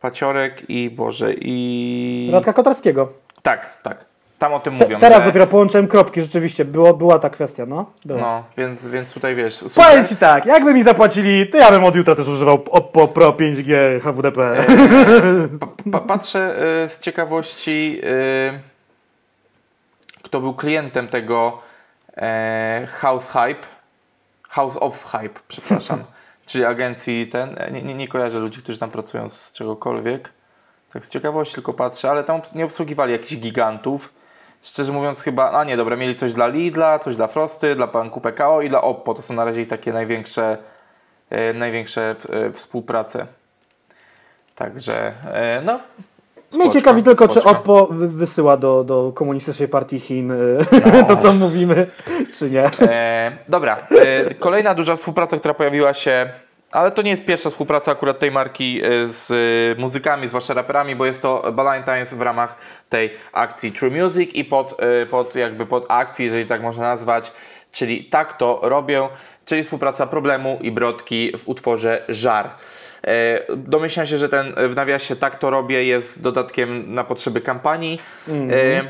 Paciorek 0.00 0.70
i 0.70 0.90
Boże 0.90 1.32
i... 1.34 2.30
Radka 2.32 2.52
Kotarskiego. 2.52 3.12
Tak, 3.42 3.70
tak. 3.82 4.10
Tam 4.38 4.54
o 4.54 4.60
tym 4.60 4.78
Te, 4.78 4.84
mówią. 4.84 4.98
Teraz 4.98 5.20
że... 5.20 5.26
dopiero 5.26 5.46
połączyłem 5.46 5.88
kropki, 5.88 6.20
rzeczywiście. 6.20 6.64
Było, 6.64 6.94
była 6.94 7.18
ta 7.18 7.30
kwestia, 7.30 7.66
no. 7.66 7.90
Była. 8.04 8.20
No, 8.20 8.44
więc, 8.56 8.86
więc 8.86 9.14
tutaj 9.14 9.34
wiesz. 9.34 9.54
Super. 9.54 9.84
Powiem 9.84 10.06
Ci 10.06 10.16
tak, 10.16 10.46
jakby 10.46 10.74
mi 10.74 10.82
zapłacili, 10.82 11.48
to 11.48 11.56
ja 11.56 11.70
bym 11.70 11.84
od 11.84 11.94
jutra 11.94 12.14
też 12.14 12.28
używał 12.28 12.64
Oppo 12.70 13.08
Pro 13.08 13.30
5G 13.30 14.00
HWDP. 14.00 14.58
E, 14.58 14.64
pa, 15.58 15.66
pa, 15.92 16.00
patrzę 16.00 16.56
e, 16.84 16.88
z 16.88 16.98
ciekawości, 16.98 18.00
e, 18.04 18.60
kto 20.22 20.40
był 20.40 20.54
klientem 20.54 21.08
tego 21.08 21.58
e, 22.16 22.86
House 22.90 23.28
Hype. 23.28 23.66
House 24.48 24.76
of 24.80 25.04
Hype, 25.04 25.40
przepraszam. 25.48 26.04
czyli 26.50 26.64
agencji 26.64 27.26
ten, 27.26 27.56
nie, 27.72 27.82
nie, 27.82 27.94
nie 27.94 28.08
kojarzę 28.08 28.38
ludzi, 28.38 28.62
którzy 28.62 28.78
tam 28.78 28.90
pracują 28.90 29.28
z 29.28 29.52
czegokolwiek. 29.52 30.32
Tak 30.92 31.06
z 31.06 31.08
ciekawości 31.08 31.54
tylko 31.54 31.72
patrzę, 31.72 32.10
ale 32.10 32.24
tam 32.24 32.40
nie 32.54 32.64
obsługiwali 32.64 33.12
jakichś 33.12 33.36
gigantów. 33.36 34.12
Szczerze 34.62 34.92
mówiąc 34.92 35.22
chyba, 35.22 35.50
a 35.50 35.64
nie, 35.64 35.76
dobra, 35.76 35.96
mieli 35.96 36.16
coś 36.16 36.32
dla 36.32 36.46
Lidla, 36.46 36.98
coś 36.98 37.16
dla 37.16 37.26
Frosty, 37.26 37.74
dla 37.74 37.86
banku 37.86 38.20
PKO 38.20 38.62
i 38.62 38.68
dla 38.68 38.82
Oppo. 38.82 39.14
To 39.14 39.22
są 39.22 39.34
na 39.34 39.44
razie 39.44 39.66
takie 39.66 39.92
największe, 39.92 40.58
e, 41.30 41.52
największe 41.52 42.16
e, 42.28 42.52
współprace. 42.52 43.26
Także, 44.54 45.12
e, 45.34 45.62
no, 45.64 45.80
Mnie 46.54 46.70
ciekawi 46.70 47.02
tylko, 47.02 47.28
czy 47.28 47.42
Oppo 47.42 47.88
wysyła 47.90 48.56
do, 48.56 48.84
do 48.84 49.12
komunistycznej 49.14 49.68
partii 49.68 50.00
Chin 50.00 50.28
no. 50.28 51.02
to, 51.08 51.16
co 51.16 51.32
mówimy, 51.32 51.86
czy 52.38 52.50
nie. 52.50 52.70
E, 52.80 53.38
dobra, 53.48 53.86
e, 53.90 54.34
kolejna 54.34 54.74
duża 54.74 54.96
współpraca, 54.96 55.38
która 55.38 55.54
pojawiła 55.54 55.94
się 55.94 56.30
ale 56.72 56.90
to 56.90 57.02
nie 57.02 57.10
jest 57.10 57.24
pierwsza 57.24 57.50
współpraca 57.50 57.92
akurat 57.92 58.18
tej 58.18 58.30
marki 58.30 58.80
e, 58.84 59.08
z 59.08 59.30
e, 59.30 59.80
muzykami, 59.80 60.28
zwłaszcza 60.28 60.54
raperami, 60.54 60.96
bo 60.96 61.06
jest 61.06 61.22
to 61.22 61.42
Valentine's 61.56 62.14
w 62.14 62.20
ramach 62.20 62.58
tej 62.88 63.10
akcji 63.32 63.72
True 63.72 63.90
Music 63.90 64.34
i 64.34 64.44
pod, 64.44 64.76
e, 65.02 65.06
pod 65.06 65.34
jakby 65.34 65.66
pod 65.66 65.86
akcji, 65.88 66.24
jeżeli 66.24 66.46
tak 66.46 66.62
można 66.62 66.82
nazwać, 66.82 67.32
czyli 67.72 68.04
tak 68.04 68.36
to 68.36 68.60
robię, 68.62 69.08
czyli 69.44 69.62
współpraca 69.62 70.06
Problemu 70.06 70.58
i 70.62 70.70
Brodki 70.70 71.32
w 71.38 71.48
utworze 71.48 72.02
Żar. 72.08 72.50
Domyślam 73.56 74.06
się, 74.06 74.18
że 74.18 74.28
ten 74.28 74.54
w 74.68 74.76
nawiasie 74.76 75.16
tak 75.16 75.38
to 75.38 75.50
robię 75.50 75.84
jest 75.84 76.22
dodatkiem 76.22 76.94
na 76.94 77.04
potrzeby 77.04 77.40
kampanii. 77.40 78.00
Mm 78.28 78.48
-hmm. 78.48 78.86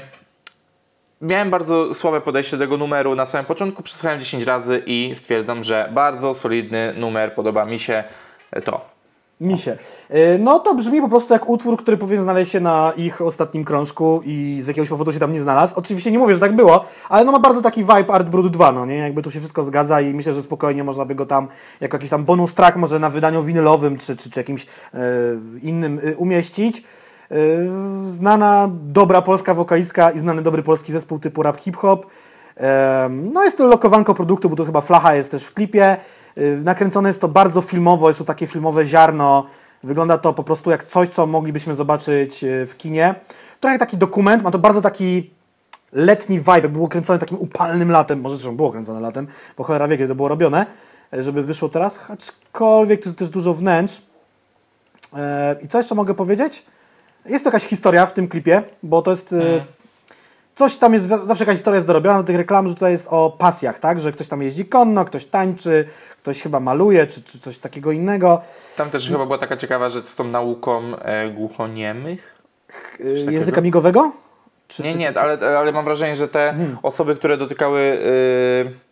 Miałem 1.21 1.51
bardzo 1.51 1.95
słabe 1.95 2.21
podejście 2.21 2.57
do 2.57 2.65
tego 2.65 2.77
numeru 2.77 3.15
na 3.15 3.27
samym 3.27 3.47
początku, 3.47 3.83
przesłuchałem 3.83 4.21
10 4.21 4.45
razy 4.45 4.83
i 4.87 5.13
stwierdzam, 5.15 5.65
że 5.65 5.89
bardzo 5.93 6.35
solidny 6.35 6.93
numer, 6.97 7.35
podoba 7.35 7.65
mi 7.65 7.79
się 7.79 8.05
to. 8.65 9.00
Mi 9.41 9.59
się. 9.59 9.77
E, 10.09 10.39
no 10.39 10.59
to 10.59 10.75
brzmi 10.75 11.01
po 11.01 11.09
prostu 11.09 11.33
jak 11.33 11.49
utwór, 11.49 11.79
który 11.79 11.97
powinien 11.97 12.23
znaleźć 12.23 12.53
się 12.53 12.61
na 12.61 12.93
ich 12.97 13.23
ostatnim 13.23 13.65
krążku 13.65 14.21
i 14.25 14.59
z 14.63 14.67
jakiegoś 14.67 14.89
powodu 14.89 15.13
się 15.13 15.19
tam 15.19 15.33
nie 15.33 15.41
znalazł. 15.41 15.75
Oczywiście 15.77 16.11
nie 16.11 16.19
mówię, 16.19 16.35
że 16.35 16.41
tak 16.41 16.57
było, 16.57 16.85
ale 17.09 17.25
no 17.25 17.33
ma 17.33 17.39
bardzo 17.39 17.63
taki 17.63 17.81
vibe 17.81 18.13
Art 18.13 18.29
Brut 18.29 18.53
2, 18.53 18.73
no 18.73 18.87
nie? 18.87 18.97
Jakby 18.97 19.23
tu 19.23 19.31
się 19.31 19.39
wszystko 19.39 19.63
zgadza 19.63 20.01
i 20.01 20.15
myślę, 20.15 20.33
że 20.33 20.43
spokojnie 20.43 20.85
można 20.85 21.05
by 21.05 21.15
go 21.15 21.27
tam 21.27 21.49
jako 21.81 21.97
jakiś 21.97 22.11
tam 22.11 22.25
bonus 22.25 22.55
track 22.55 22.77
może 22.77 22.99
na 22.99 23.11
wydaniu 23.11 23.43
winylowym 23.43 23.99
czy, 23.99 24.17
czy, 24.17 24.31
czy 24.31 24.41
jakimś 24.41 24.67
e, 24.95 24.99
innym 25.63 26.01
e, 26.05 26.17
umieścić. 26.17 26.85
Yy, 27.31 28.11
znana, 28.11 28.71
dobra 28.73 29.23
polska 29.23 29.55
wokalistka 29.55 30.11
i 30.11 30.19
znany 30.19 30.43
dobry 30.43 30.63
polski 30.63 30.93
zespół 30.93 31.19
typu 31.19 31.43
rap 31.43 31.61
hip-hop. 31.61 32.07
No 33.11 33.45
jest 33.45 33.59
to 33.59 33.67
lokowanko 33.67 34.15
produktu, 34.15 34.51
bo 34.51 34.57
to 34.57 34.65
chyba 34.65 34.81
flacha 34.81 35.15
jest 35.15 35.31
też 35.31 35.45
w 35.45 35.55
klipie. 35.55 35.97
Yy, 36.37 36.57
nakręcone 36.65 37.09
jest 37.09 37.21
to 37.21 37.29
bardzo 37.29 37.61
filmowo, 37.61 38.09
jest 38.09 38.19
to 38.19 38.25
takie 38.25 38.47
filmowe 38.47 38.87
ziarno. 38.87 39.47
Wygląda 39.83 40.19
to 40.19 40.33
po 40.33 40.45
prostu 40.45 40.71
jak 40.71 40.85
coś, 40.85 41.09
co 41.09 41.27
moglibyśmy 41.27 41.77
zobaczyć 41.77 42.43
yy, 42.43 42.67
w 42.67 42.77
kinie. 42.77 43.15
Trochę 43.61 43.79
taki 43.79 43.97
dokument, 43.97 44.43
ma 44.43 44.51
to 44.51 44.59
bardzo 44.59 44.81
taki 44.81 45.31
letni 45.93 46.39
vibe, 46.39 46.53
jakby 46.53 46.69
było 46.69 46.89
kręcone 46.89 47.19
takim 47.19 47.39
upalnym 47.39 47.91
latem, 47.91 48.21
może 48.21 48.37
zresztą 48.37 48.57
było 48.57 48.71
kręcone 48.71 49.01
latem, 49.01 49.27
bo 49.57 49.65
cholera 49.65 49.89
wie, 49.89 49.97
kiedy 49.97 50.09
to 50.09 50.15
było 50.15 50.29
robione, 50.29 50.67
żeby 51.13 51.43
wyszło 51.43 51.69
teraz, 51.69 52.01
aczkolwiek 52.09 53.03
to 53.03 53.09
jest 53.09 53.19
też 53.19 53.31
dużo 53.31 53.55
wnętrz. 53.55 54.03
I 55.63 55.69
co 55.69 55.79
jeszcze 55.79 55.95
mogę 55.95 56.15
powiedzieć? 56.15 56.67
Jest 57.27 57.45
to 57.45 57.49
jakaś 57.49 57.65
historia 57.65 58.07
w 58.07 58.13
tym 58.13 58.29
klipie, 58.29 58.63
bo 58.83 59.03
to 59.03 59.11
jest. 59.11 59.33
Mm. 59.33 59.61
Coś 60.61 60.77
tam 60.77 60.95
jest, 60.95 61.09
zawsze 61.25 61.45
jakaś 61.45 61.57
historia 61.57 61.77
jest 61.77 61.87
dorobiona 61.87 62.19
do 62.19 62.25
tych 62.25 62.37
reklam, 62.37 62.69
że 62.69 62.75
to 62.75 62.89
jest 62.89 63.07
o 63.11 63.31
pasjach, 63.39 63.79
tak? 63.79 64.01
Że 64.01 64.13
ktoś 64.13 64.29
tam 64.29 64.43
jeździ 64.43 64.65
konno, 64.65 65.05
ktoś 65.05 65.25
tańczy, 65.25 65.85
ktoś 66.23 66.43
chyba 66.43 66.61
maluje, 66.61 67.07
czy, 67.07 67.23
czy 67.23 67.39
coś 67.39 67.59
takiego 67.59 67.93
innego. 67.93 68.43
Tam 68.77 68.91
też 68.91 69.07
I... 69.07 69.13
chyba 69.13 69.27
była 69.27 69.39
taka 69.39 69.57
ciekawa 69.57 69.89
rzecz 69.89 70.07
z 70.07 70.17
tą 70.17 70.25
nauką 70.25 70.97
e, 70.97 71.31
głuchoniemych. 71.31 72.43
Języka 73.31 73.61
migowego? 73.61 74.13
Czy, 74.69 74.83
nie, 74.83 74.93
czy, 74.93 74.99
nie, 74.99 75.19
ale, 75.19 75.59
ale 75.59 75.73
mam 75.73 75.85
wrażenie, 75.85 76.17
że 76.17 76.29
te 76.29 76.53
hmm. 76.57 76.79
osoby, 76.83 77.17
które 77.17 77.37
dotykały... 77.37 77.81
Yy 78.65 78.90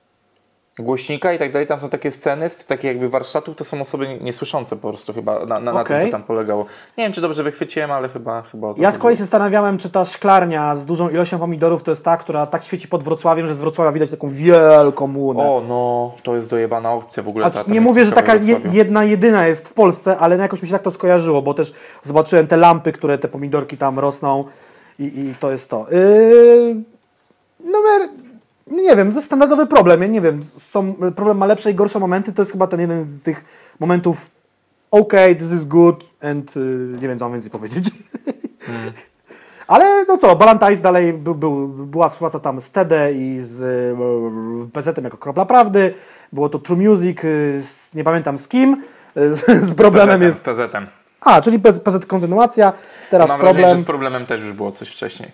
głośnika 0.79 1.33
i 1.33 1.39
tak 1.39 1.53
dalej, 1.53 1.67
tam 1.67 1.81
są 1.81 1.89
takie 1.89 2.11
sceny 2.11 2.51
z 2.51 2.65
takich 2.65 2.85
jakby 2.85 3.09
warsztatów, 3.09 3.57
to 3.57 3.65
są 3.65 3.81
osoby 3.81 4.19
niesłyszące 4.21 4.77
po 4.77 4.89
prostu 4.89 5.13
chyba, 5.13 5.47
na, 5.47 5.61
na, 5.61 5.81
okay. 5.81 5.97
na 5.97 6.03
tym 6.03 6.07
to 6.07 6.13
tam 6.13 6.23
polegało. 6.23 6.67
Nie 6.99 7.05
wiem, 7.05 7.13
czy 7.13 7.21
dobrze 7.21 7.43
wychwyciłem, 7.43 7.91
ale 7.91 8.09
chyba... 8.09 8.43
chyba 8.43 8.75
ja 8.77 8.93
z 8.93 8.99
kolei 8.99 9.17
się 9.17 9.23
zastanawiałem, 9.23 9.79
czy 9.79 9.91
ta 9.91 10.05
szklarnia 10.05 10.77
z 10.77 10.85
dużą 10.85 11.09
ilością 11.09 11.39
pomidorów 11.39 11.83
to 11.83 11.91
jest 11.91 12.05
ta, 12.05 12.17
która 12.17 12.47
tak 12.47 12.65
świeci 12.65 12.89
pod 12.89 13.03
Wrocławiem, 13.03 13.47
że 13.47 13.55
z 13.55 13.61
Wrocławia 13.61 13.93
widać 13.93 14.11
taką 14.11 14.29
wielką 14.29 15.17
łunę. 15.17 15.43
O, 15.43 15.63
no, 15.69 16.15
to 16.23 16.37
jest 16.37 16.49
dojebana 16.49 16.93
opcja 16.93 17.23
w 17.23 17.29
ogóle. 17.29 17.47
A 17.47 17.51
ta, 17.51 17.65
nie 17.69 17.81
mówię, 17.81 18.05
że 18.05 18.13
taka 18.13 18.35
je, 18.35 18.61
jedna, 18.73 19.05
jedyna 19.05 19.47
jest 19.47 19.69
w 19.69 19.73
Polsce, 19.73 20.19
ale 20.19 20.37
jakoś 20.37 20.63
mi 20.63 20.69
się 20.69 20.73
tak 20.73 20.83
to 20.83 20.91
skojarzyło, 20.91 21.43
bo 21.43 21.55
też 21.55 21.73
zobaczyłem 22.03 22.47
te 22.47 22.57
lampy, 22.57 22.93
które 22.93 23.19
te 23.19 23.29
pomidorki 23.29 23.77
tam 23.77 23.99
rosną 23.99 24.45
i, 24.99 25.05
i 25.05 25.35
to 25.41 25.51
jest 25.51 25.71
to. 25.71 25.87
Yy, 25.91 26.75
numer 27.61 28.09
no 28.23 28.28
nie 28.71 28.97
wiem, 28.97 29.11
to 29.11 29.15
jest 29.15 29.27
standardowy 29.27 29.67
problem. 29.67 30.03
Ja 30.03 30.07
nie 30.07 30.21
wiem, 30.21 30.41
są, 30.59 30.95
problem 31.17 31.39
ma 31.39 31.47
lepsze 31.47 31.71
i 31.71 31.75
gorsze 31.75 31.99
momenty. 31.99 32.33
To 32.33 32.43
jest 32.43 32.53
chyba 32.53 32.67
ten 32.67 32.81
jeden 32.81 33.09
z 33.09 33.23
tych 33.23 33.45
momentów 33.81 34.31
OK, 34.91 35.13
this 35.39 35.53
is 35.53 35.65
good 35.65 36.05
and 36.23 36.57
y, 36.57 36.61
nie 37.01 37.09
wiem, 37.09 37.19
co 37.19 37.25
mam 37.25 37.33
więcej 37.33 37.51
powiedzieć. 37.51 37.91
Mm. 38.69 38.93
Ale 39.69 40.05
no 40.05 40.19
co, 40.19 40.37
Balantais 40.37 40.81
dalej 40.81 41.13
był, 41.13 41.35
był, 41.35 41.69
była 41.69 42.09
współpraca 42.09 42.41
tam 42.41 42.61
z 42.61 42.71
TD 42.71 43.13
i 43.13 43.39
z 43.41 43.63
y, 43.63 44.71
PZ-em 44.73 45.05
jako 45.05 45.17
Kropla 45.17 45.47
Prawdy. 45.47 45.95
Było 46.33 46.49
to 46.49 46.59
True 46.59 46.77
Music, 46.77 47.25
y, 47.25 47.63
z, 47.63 47.95
nie 47.95 48.05
pamiętam 48.05 48.39
z 48.39 48.49
kim. 48.49 48.83
Z, 49.17 49.67
z 49.69 49.75
problemem 49.75 50.23
jest... 50.23 50.39
Z 50.39 50.41
PZ-em. 50.41 50.87
A, 51.21 51.41
czyli 51.41 51.59
PZ 51.59 52.07
kontynuacja, 52.07 52.73
teraz 53.11 53.29
Mam 53.29 53.41
problem... 53.41 53.57
Wrażenie, 53.57 53.79
że 53.79 53.85
z 53.85 53.87
problemem 53.87 54.27
też 54.27 54.41
już 54.41 54.53
było 54.53 54.73
coś 54.73 54.89
wcześniej. 54.89 55.33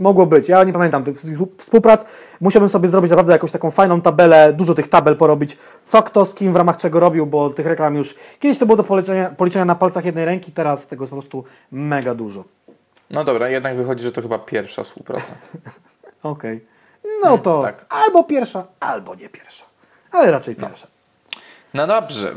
Mogło 0.00 0.26
być. 0.26 0.48
Ja 0.48 0.64
nie 0.64 0.72
pamiętam 0.72 1.04
tych 1.04 1.16
współprac. 1.58 2.06
Musiałbym 2.40 2.68
sobie 2.68 2.88
zrobić 2.88 3.10
naprawdę 3.10 3.32
jakąś 3.32 3.52
taką 3.52 3.70
fajną 3.70 4.00
tabelę, 4.00 4.52
dużo 4.52 4.74
tych 4.74 4.88
tabel 4.88 5.16
porobić, 5.16 5.58
co 5.86 6.02
kto 6.02 6.24
z 6.24 6.34
kim 6.34 6.52
w 6.52 6.56
ramach 6.56 6.76
czego 6.76 7.00
robił, 7.00 7.26
bo 7.26 7.50
tych 7.50 7.66
reklam 7.66 7.94
już 7.94 8.14
kiedyś 8.38 8.58
to 8.58 8.66
było 8.66 8.76
do 8.76 8.84
policzenia, 8.84 9.30
policzenia 9.30 9.64
na 9.64 9.74
palcach 9.74 10.04
jednej 10.04 10.24
ręki, 10.24 10.52
teraz 10.52 10.86
tego 10.86 11.04
jest 11.04 11.10
po 11.10 11.16
prostu 11.16 11.44
mega 11.72 12.14
dużo. 12.14 12.44
No 13.10 13.24
dobra, 13.24 13.48
jednak 13.48 13.76
wychodzi, 13.76 14.04
że 14.04 14.12
to 14.12 14.22
chyba 14.22 14.38
pierwsza 14.38 14.84
współpraca. 14.84 15.32
Okej. 16.22 16.56
Okay. 16.56 16.60
No 17.24 17.38
to 17.38 17.62
tak. 17.62 17.86
albo 17.88 18.24
pierwsza, 18.24 18.64
albo 18.80 19.14
nie 19.14 19.28
pierwsza. 19.28 19.64
Ale 20.12 20.30
raczej 20.30 20.56
no. 20.58 20.66
pierwsza. 20.66 20.86
No. 20.86 21.00
No 21.74 21.86
dobrze, 21.86 22.34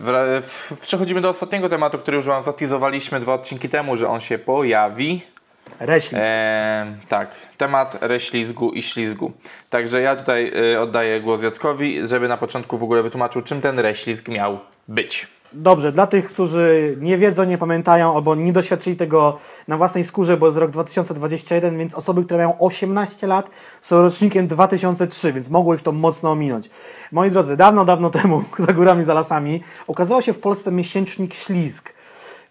przechodzimy 0.81 1.21
do 1.21 1.29
ostatniego 1.29 1.69
tematu, 1.69 1.99
który 1.99 2.17
już 2.17 2.25
Wam 2.25 2.43
zatizowaliśmy 2.43 3.19
dwa 3.19 3.33
odcinki 3.33 3.69
temu, 3.69 3.95
że 3.95 4.09
on 4.09 4.21
się 4.21 4.37
pojawi. 4.37 5.32
Reślizg. 5.79 6.25
E, 6.25 6.95
tak, 7.09 7.29
temat 7.57 7.97
reślizgu 8.01 8.71
i 8.71 8.83
ślizgu. 8.83 9.31
Także 9.69 10.01
ja 10.01 10.15
tutaj 10.15 10.51
y, 10.73 10.79
oddaję 10.79 11.21
głos 11.21 11.43
Jackowi, 11.43 12.07
żeby 12.07 12.27
na 12.27 12.37
początku 12.37 12.77
w 12.77 12.83
ogóle 12.83 13.03
wytłumaczył, 13.03 13.41
czym 13.41 13.61
ten 13.61 13.79
reślizg 13.79 14.27
miał 14.27 14.59
być. 14.87 15.27
Dobrze, 15.55 15.91
dla 15.91 16.07
tych, 16.07 16.25
którzy 16.25 16.97
nie 17.01 17.17
wiedzą, 17.17 17.43
nie 17.43 17.57
pamiętają 17.57 18.15
albo 18.15 18.35
nie 18.35 18.53
doświadczyli 18.53 18.95
tego 18.95 19.37
na 19.67 19.77
własnej 19.77 20.03
skórze, 20.03 20.37
bo 20.37 20.45
jest 20.45 20.57
rok 20.57 20.71
2021, 20.71 21.77
więc 21.77 21.95
osoby, 21.95 22.25
które 22.25 22.37
mają 22.37 22.59
18 22.59 23.27
lat 23.27 23.49
są 23.81 24.01
rocznikiem 24.01 24.47
2003, 24.47 25.33
więc 25.33 25.49
mogło 25.49 25.75
ich 25.75 25.81
to 25.81 25.91
mocno 25.91 26.31
ominąć. 26.31 26.69
Moi 27.11 27.31
drodzy, 27.31 27.57
dawno, 27.57 27.85
dawno 27.85 28.09
temu, 28.21 28.43
za 28.59 28.73
górami, 28.73 29.03
za 29.03 29.13
lasami, 29.13 29.61
ukazał 29.87 30.21
się 30.21 30.33
w 30.33 30.39
Polsce 30.39 30.71
miesięcznik 30.71 31.33
Ślizg, 31.33 31.93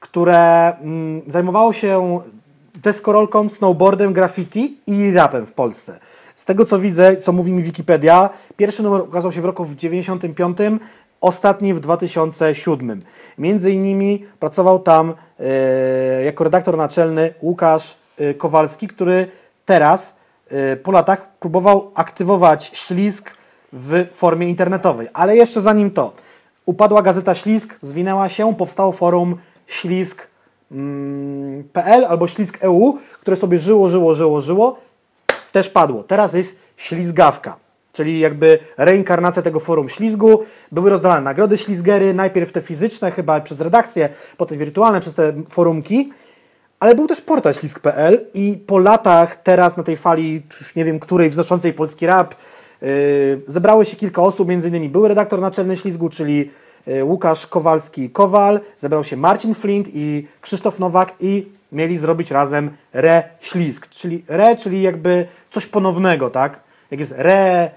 które 0.01 0.73
mm, 0.77 1.23
zajmowało 1.27 1.73
się 1.73 2.21
deskorolką, 2.75 3.49
snowboardem, 3.49 4.13
graffiti 4.13 4.77
i 4.87 5.13
rapem 5.13 5.47
w 5.47 5.53
Polsce. 5.53 6.01
Z 6.35 6.45
tego 6.45 6.65
co 6.65 6.79
widzę, 6.79 7.17
co 7.17 7.33
mówi 7.33 7.53
mi 7.53 7.63
Wikipedia, 7.63 8.31
pierwszy 8.57 8.83
numer 8.83 9.01
ukazał 9.01 9.33
się 9.33 9.41
w 9.41 9.45
roku 9.45 9.65
w 9.65 9.75
95, 9.75 10.59
ostatni 11.21 11.75
w 11.75 11.81
2007. 11.81 13.03
Między 13.39 13.73
innymi 13.73 14.25
pracował 14.41 14.79
tam 14.79 15.15
e, 15.41 16.25
jako 16.25 16.45
redaktor 16.45 16.77
naczelny 16.77 17.35
Łukasz 17.43 17.97
e, 18.17 18.35
Kowalski, 18.35 18.89
który 18.89 19.27
teraz 19.65 20.17
e, 20.49 20.77
po 20.77 20.93
latach 20.93 21.39
próbował 21.39 21.91
aktywować 21.95 22.71
ślizg 22.75 23.37
w 23.73 24.07
formie 24.11 24.49
internetowej. 24.49 25.09
Ale 25.13 25.37
jeszcze 25.37 25.61
zanim 25.61 25.91
to, 25.91 26.13
upadła 26.67 27.03
gazeta 27.03 27.35
Ślizg, 27.35 27.79
zwinęła 27.83 28.29
się, 28.29 28.55
powstało 28.55 28.93
forum 28.93 29.37
Mm, 29.85 30.32
PL 31.73 32.05
albo 32.05 32.29
ślizg 32.29 32.59
EU, 32.61 32.99
które 33.21 33.37
sobie 33.37 33.59
żyło, 33.59 33.89
żyło, 33.89 34.15
żyło, 34.15 34.41
żyło, 34.41 34.79
też 35.53 35.69
padło. 35.69 36.03
Teraz 36.03 36.33
jest 36.35 36.59
ślizgawka, 36.77 37.57
czyli 37.93 38.21
jakby 38.21 38.59
reinkarnacja 38.77 39.43
tego 39.43 39.61
forum 39.61 39.89
ślizgu. 39.89 40.43
Były 40.73 40.91
rozdawane 40.91 41.21
nagrody 41.21 41.59
ślizgery, 41.59 42.15
najpierw 42.15 42.53
te 42.53 42.61
fizyczne, 42.61 43.11
chyba 43.11 43.41
przez 43.41 43.61
redakcję, 43.61 44.09
potem 44.37 44.59
wirtualne, 44.59 45.01
przez 45.01 45.15
te 45.15 45.33
forumki. 45.49 46.13
Ale 46.81 46.95
był 46.95 47.07
też 47.07 47.21
portal 47.21 47.55
ślizg.pl 47.55 48.27
i 48.35 48.59
po 48.67 48.79
latach 48.79 49.43
teraz 49.43 49.77
na 49.77 49.83
tej 49.83 49.97
fali, 49.97 50.43
już 50.61 50.77
nie 50.77 50.85
wiem 50.85 51.01
której, 51.01 51.31
wznoszącej 51.31 51.73
polski 51.73 52.07
rap, 52.07 52.35
yy, 52.83 52.89
zebrało 53.47 53.85
się 53.85 53.97
kilka 53.97 54.23
osób, 54.23 54.49
między 54.49 54.69
innymi 54.69 54.89
był 54.89 55.09
redaktor 55.09 55.41
naczelny 55.41 55.77
ślizgu, 55.77 56.09
czyli 56.09 56.51
Łukasz 57.03 57.47
Kowalski-Kowal, 57.47 58.61
zebrał 58.77 59.05
się 59.05 59.17
Marcin 59.17 59.55
Flint 59.55 59.89
i 59.95 60.27
Krzysztof 60.41 60.79
Nowak 60.79 61.15
i 61.21 61.47
mieli 61.73 61.99
zrobić 61.99 62.31
razem 62.31 62.71
re-ślizg, 62.93 63.89
czyli 63.89 64.25
re, 64.29 64.57
czyli 64.57 64.83
jakby 64.83 65.27
coś 65.51 65.67
ponownego, 65.67 66.31
tak? 66.31 66.61
Jak 66.91 67.01
jest 67.01 67.15
re, 67.17 67.71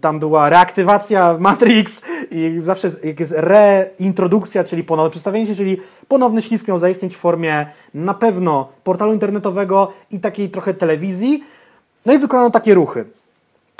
tam 0.00 0.18
była 0.18 0.48
reaktywacja 0.48 1.36
Matrix 1.38 2.02
i 2.30 2.60
zawsze 2.62 2.86
jest, 2.86 3.04
jak 3.04 3.20
jest 3.20 3.34
reintrodukcja, 3.36 4.64
czyli 4.64 4.84
ponowne 4.84 5.10
przedstawienie 5.10 5.46
się, 5.46 5.54
czyli 5.54 5.78
ponowny 6.08 6.42
ślizg 6.42 6.68
miał 6.68 6.78
zaistnieć 6.78 7.16
w 7.16 7.18
formie 7.18 7.66
na 7.94 8.14
pewno 8.14 8.68
portalu 8.84 9.12
internetowego 9.12 9.92
i 10.10 10.20
takiej 10.20 10.50
trochę 10.50 10.74
telewizji. 10.74 11.44
No 12.06 12.12
i 12.12 12.18
wykonano 12.18 12.50
takie 12.50 12.74
ruchy. 12.74 13.04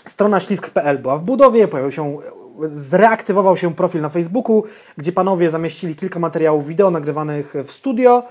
Strona 0.07 0.41
ślizg.pl 0.41 0.99
była 0.99 1.17
w 1.17 1.23
budowie, 1.23 1.69
pojawił 1.69 1.93
się 1.93 2.19
zreaktywował 2.63 3.57
się 3.57 3.75
profil 3.75 4.01
na 4.01 4.09
Facebooku, 4.09 4.65
gdzie 4.97 5.13
panowie 5.13 5.51
zamieścili 5.51 5.97
kilka 5.97 6.19
materiałów 6.19 6.67
wideo 6.67 6.91
nagrywanych 6.91 7.55
w 7.65 7.73
studio. 7.73 8.23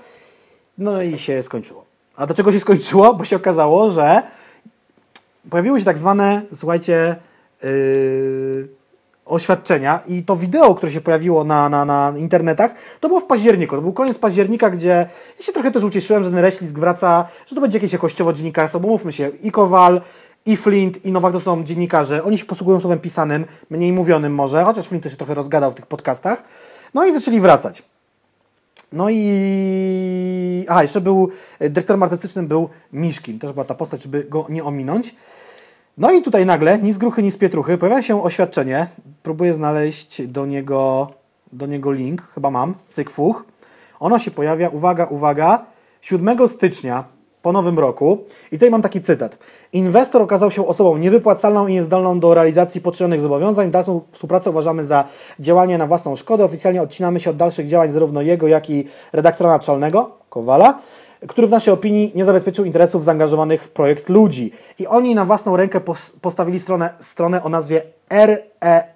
No 0.78 1.02
i 1.02 1.18
się 1.18 1.42
skończyło. 1.42 1.84
A 2.16 2.26
dlaczego 2.26 2.52
się 2.52 2.60
skończyło? 2.60 3.14
Bo 3.14 3.24
się 3.24 3.36
okazało, 3.36 3.90
że 3.90 4.22
pojawiły 5.50 5.78
się 5.78 5.84
tak 5.84 5.98
zwane, 5.98 6.42
słuchajcie, 6.54 7.16
yy, 7.62 8.68
oświadczenia 9.30 10.00
i 10.06 10.22
to 10.22 10.36
wideo, 10.36 10.74
które 10.74 10.92
się 10.92 11.00
pojawiło 11.00 11.44
na, 11.44 11.68
na, 11.68 11.84
na 11.84 12.12
internetach, 12.16 12.74
to 13.00 13.08
było 13.08 13.20
w 13.20 13.24
październiku. 13.24 13.76
To 13.76 13.82
był 13.82 13.92
koniec 13.92 14.18
października, 14.18 14.70
gdzie 14.70 15.06
ja 15.38 15.44
się 15.44 15.52
trochę 15.52 15.70
też 15.70 15.84
ucieszyłem, 15.84 16.24
że 16.24 16.30
ten 16.30 16.38
Reślizg 16.38 16.78
wraca, 16.78 17.28
że 17.46 17.54
to 17.54 17.60
będzie 17.60 17.78
jakieś 17.78 17.92
jakościowo 17.92 18.32
dziennikarstwo, 18.32 18.80
bo 18.80 18.88
mówmy 18.88 19.12
się, 19.12 19.28
i 19.42 19.52
Kowal, 19.52 20.00
i 20.46 20.56
Flint, 20.56 21.04
i 21.04 21.12
Nowak 21.12 21.32
to 21.32 21.40
są 21.40 21.64
dziennikarze. 21.64 22.24
Oni 22.24 22.38
się 22.38 22.44
posługują 22.44 22.80
słowem 22.80 22.98
pisanym, 22.98 23.44
mniej 23.70 23.92
mówionym 23.92 24.34
może, 24.34 24.64
chociaż 24.64 24.86
Flint 24.86 25.02
też 25.02 25.12
się 25.12 25.18
trochę 25.18 25.34
rozgadał 25.34 25.70
w 25.70 25.74
tych 25.74 25.86
podcastach. 25.86 26.44
No 26.94 27.06
i 27.06 27.12
zaczęli 27.12 27.40
wracać. 27.40 27.82
No 28.92 29.10
i... 29.10 30.66
Aha, 30.68 30.82
jeszcze 30.82 31.00
był, 31.00 31.30
dyrektorem 31.60 32.02
artystycznym 32.02 32.46
był 32.46 32.68
Miszkin, 32.92 33.38
też 33.38 33.52
była 33.52 33.64
ta 33.64 33.74
postać, 33.74 34.02
żeby 34.02 34.24
go 34.24 34.46
nie 34.48 34.64
ominąć. 34.64 35.14
No 35.98 36.10
i 36.10 36.22
tutaj 36.22 36.46
nagle, 36.46 36.78
ni 36.78 36.92
z 36.92 36.98
gruchy, 36.98 37.22
ni 37.22 37.30
z 37.30 37.36
pietruchy, 37.36 37.78
pojawia 37.78 38.02
się 38.02 38.22
oświadczenie. 38.22 38.86
Próbuję 39.22 39.54
znaleźć 39.54 40.26
do 40.26 40.46
niego, 40.46 41.10
do 41.52 41.66
niego 41.66 41.92
link, 41.92 42.22
chyba 42.34 42.50
mam, 42.50 42.74
cykfuch. 42.86 43.44
Ono 44.00 44.18
się 44.18 44.30
pojawia, 44.30 44.68
uwaga, 44.68 45.04
uwaga, 45.06 45.64
7 46.00 46.48
stycznia 46.48 47.04
po 47.42 47.52
nowym 47.52 47.78
roku. 47.78 48.18
I 48.52 48.56
tutaj 48.56 48.70
mam 48.70 48.82
taki 48.82 49.00
cytat. 49.00 49.38
Inwestor 49.72 50.22
okazał 50.22 50.50
się 50.50 50.66
osobą 50.66 50.96
niewypłacalną 50.96 51.66
i 51.66 51.72
niezdolną 51.72 52.20
do 52.20 52.34
realizacji 52.34 52.80
poczynionych 52.80 53.20
zobowiązań. 53.20 53.70
Dalszą 53.70 54.00
współpracę 54.12 54.50
uważamy 54.50 54.84
za 54.84 55.04
działanie 55.40 55.78
na 55.78 55.86
własną 55.86 56.16
szkodę. 56.16 56.44
Oficjalnie 56.44 56.82
odcinamy 56.82 57.20
się 57.20 57.30
od 57.30 57.36
dalszych 57.36 57.68
działań 57.68 57.90
zarówno 57.90 58.22
jego, 58.22 58.48
jak 58.48 58.70
i 58.70 58.84
redaktora 59.12 59.50
naczelnego, 59.50 60.10
Kowala, 60.30 60.78
który 61.28 61.46
w 61.46 61.50
naszej 61.50 61.74
opinii 61.74 62.12
nie 62.14 62.24
zabezpieczył 62.24 62.64
interesów 62.64 63.04
zaangażowanych 63.04 63.62
w 63.62 63.68
projekt 63.68 64.08
ludzi. 64.08 64.52
I 64.78 64.86
oni 64.86 65.14
na 65.14 65.24
własną 65.24 65.56
rękę 65.56 65.80
postawili 66.20 66.60
stronę, 66.60 66.94
stronę 67.00 67.42
o 67.42 67.48
nazwie 67.48 67.82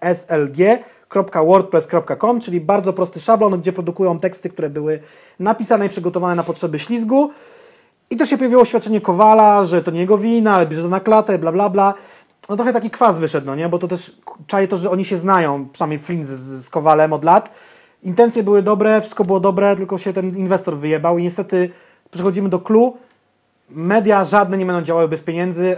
reslg.wordpress.com, 0.03 2.41
czyli 2.41 2.61
bardzo 2.61 2.93
prosty 2.93 3.21
szablon, 3.21 3.61
gdzie 3.61 3.73
produkują 3.73 4.19
teksty, 4.19 4.49
które 4.49 4.71
były 4.71 5.01
napisane 5.41 5.87
i 5.87 5.89
przygotowane 5.89 6.35
na 6.35 6.43
potrzeby 6.43 6.79
ślizgu. 6.79 7.31
I 8.11 8.17
to 8.17 8.27
się 8.27 8.39
pojawiło 8.39 8.63
oświadczenie 8.63 9.01
Kowala, 9.01 9.67
że 9.67 9.83
to 9.83 9.91
nie 9.91 10.01
jego 10.01 10.19
wina, 10.19 10.55
ale 10.55 10.67
bierze 10.67 10.83
to 10.83 10.89
na 10.89 11.01
klatę, 11.01 11.39
bla 11.39 11.53
bla 11.53 11.71
bla. 11.71 11.95
No 12.49 12.57
trochę 12.57 12.73
taki 12.73 12.91
kwas 12.91 13.19
wyszedł, 13.19 13.47
no 13.47 13.55
nie? 13.55 13.69
Bo 13.69 13.79
to 13.79 13.89
też 13.89 14.17
czaje 14.47 14.69
to, 14.69 14.77
że 14.77 14.91
oni 14.91 15.05
się 15.05 15.19
znają, 15.19 15.69
przynajmniej 15.73 15.99
Flynn 15.99 16.25
z, 16.25 16.31
z 16.65 16.71
Kowalem 16.71 17.13
od 17.13 17.25
lat. 17.25 17.51
Intencje 18.03 18.43
były 18.43 18.63
dobre, 18.63 19.01
wszystko 19.01 19.25
było 19.25 19.41
dobre, 19.41 19.77
tylko 19.77 19.99
się 19.99 20.13
ten 20.13 20.37
inwestor 20.37 20.77
wyjebał 20.77 21.19
i 21.19 21.23
niestety 21.23 21.71
przechodzimy 22.11 22.49
do 22.49 22.59
clue. 22.59 22.97
Media 23.71 24.25
żadne 24.25 24.57
nie 24.57 24.67
będą 24.67 24.83
działały 24.83 25.09
bez 25.09 25.23
pieniędzy 25.23 25.77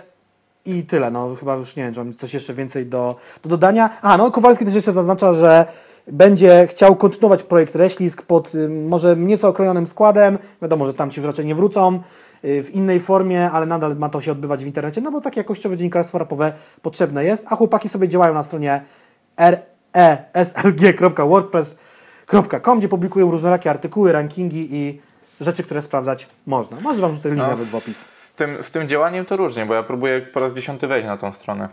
i 0.64 0.82
tyle. 0.82 1.10
No 1.10 1.34
chyba 1.34 1.54
już 1.54 1.76
nie 1.76 1.82
wiem, 1.82 1.94
czy 1.94 2.04
mam 2.04 2.14
coś 2.14 2.34
jeszcze 2.34 2.54
więcej 2.54 2.86
do, 2.86 3.16
do 3.42 3.48
dodania. 3.48 3.90
A, 4.02 4.16
no 4.16 4.30
Kowalski 4.30 4.64
też 4.64 4.74
jeszcze 4.74 4.92
zaznacza, 4.92 5.34
że 5.34 5.66
będzie 6.06 6.66
chciał 6.70 6.96
kontynuować 6.96 7.42
projekt 7.42 7.76
Reślisk 7.76 8.22
pod 8.22 8.54
y, 8.54 8.68
może 8.68 9.16
nieco 9.16 9.48
okrojonym 9.48 9.86
składem. 9.86 10.38
Wiadomo, 10.62 10.86
że 10.86 10.94
tam 10.94 11.10
ci 11.10 11.20
już 11.20 11.26
raczej 11.26 11.46
nie 11.46 11.54
wrócą 11.54 12.00
y, 12.44 12.62
w 12.62 12.70
innej 12.70 13.00
formie, 13.00 13.50
ale 13.50 13.66
nadal 13.66 13.96
ma 13.96 14.08
to 14.08 14.20
się 14.20 14.32
odbywać 14.32 14.64
w 14.64 14.66
internecie, 14.66 15.00
no 15.00 15.10
bo 15.10 15.20
takie 15.20 15.40
jakościowe 15.40 15.76
dziennikarstwo 15.76 16.18
rapowe 16.18 16.52
potrzebne 16.82 17.24
jest, 17.24 17.46
a 17.48 17.56
chłopaki 17.56 17.88
sobie 17.88 18.08
działają 18.08 18.34
na 18.34 18.42
stronie 18.42 18.80
reslg.wordpress.com, 20.34 22.78
gdzie 22.78 22.88
publikują 22.88 23.30
różnorakie 23.30 23.70
artykuły, 23.70 24.12
rankingi 24.12 24.76
i 24.76 25.00
rzeczy, 25.40 25.62
które 25.62 25.82
sprawdzać 25.82 26.28
można. 26.46 26.80
Może 26.80 27.00
Wam 27.00 27.14
rzucę 27.14 27.28
link 27.28 27.42
no, 27.42 27.48
nawet 27.48 27.66
w 27.66 27.74
opis. 27.74 28.06
Z 28.06 28.34
tym, 28.34 28.62
z 28.62 28.70
tym 28.70 28.88
działaniem 28.88 29.24
to 29.24 29.36
różnie, 29.36 29.66
bo 29.66 29.74
ja 29.74 29.82
próbuję 29.82 30.20
po 30.20 30.40
raz 30.40 30.52
dziesiąty 30.52 30.86
wejść 30.86 31.06
na 31.06 31.16
tą 31.16 31.32
stronę. 31.32 31.68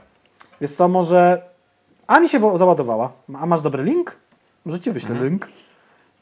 Więc 0.61 0.76
co, 0.76 0.88
może... 0.88 1.52
A 2.07 2.19
mi 2.19 2.30
się 2.30 2.57
załadowała. 2.57 3.11
A 3.39 3.45
masz 3.45 3.61
dobry 3.61 3.84
link? 3.84 4.15
Może 4.65 4.80
Ci 4.80 4.91
wyślę 4.91 5.11
mhm. 5.11 5.30
link. 5.30 5.49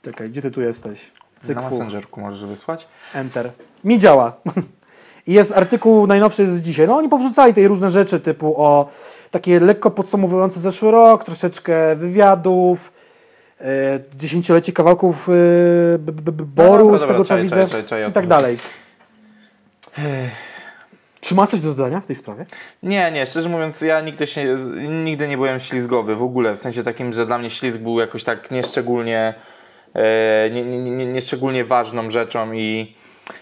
Czekaj, 0.01 0.29
gdzie 0.29 0.41
Ty 0.41 0.51
tu 0.51 0.61
jesteś? 0.61 1.11
Cyk, 1.41 1.55
na 1.55 1.69
Messengerku 1.69 2.21
możesz 2.21 2.45
wysłać. 2.45 2.87
Enter. 3.13 3.51
Mi 3.83 3.99
działa. 3.99 4.33
I 5.27 5.33
jest 5.33 5.51
artykuł 5.57 6.07
najnowszy 6.07 6.47
z 6.47 6.61
dzisiaj. 6.61 6.87
No 6.87 6.97
oni 6.97 7.09
powrzucali 7.09 7.53
tej 7.53 7.67
różne 7.67 7.91
rzeczy 7.91 8.19
typu 8.19 8.61
o 8.61 8.89
takie 9.31 9.59
lekko 9.59 9.91
podsumowujące 9.91 10.59
zeszły 10.59 10.91
rok, 10.91 11.23
troszeczkę 11.23 11.95
wywiadów, 11.95 12.93
e, 13.61 13.99
dziesięciolecie 14.17 14.73
kawałków 14.73 15.29
e, 15.29 15.33
Boru, 16.43 16.91
no, 16.91 16.97
z 16.97 17.07
tego 17.07 17.25
co 17.25 17.37
widzę 17.37 17.67
i 18.09 18.11
tak 18.11 18.27
dalej. 18.27 18.57
Czy 21.22 21.35
masz 21.35 21.49
coś 21.49 21.61
do 21.61 21.73
dodania 21.73 22.02
w 22.02 22.07
tej 22.07 22.15
sprawie? 22.15 22.45
Nie, 22.84 23.11
nie, 23.11 23.26
szczerze 23.26 23.49
mówiąc, 23.49 23.81
ja 23.81 24.02
nigdy, 24.02 24.27
się, 24.27 24.57
nigdy 25.03 25.27
nie 25.27 25.38
byłem 25.38 25.60
ślizgowy 25.60 26.15
w 26.15 26.23
ogóle, 26.23 26.57
w 26.57 26.60
sensie 26.60 26.84
takim, 26.84 27.14
że 27.14 27.26
dla 27.26 27.38
mnie 27.38 27.49
ślizg 27.49 27.80
był 27.80 27.99
jakoś 27.99 28.23
tak 28.23 28.52
nieszczególnie, 28.52 29.34
e, 29.93 30.49
nie, 30.49 30.64
nie, 30.64 30.80
nie, 30.80 31.06
nieszczególnie 31.06 31.65
ważną 31.65 32.10
rzeczą 32.10 32.53
i 32.53 32.95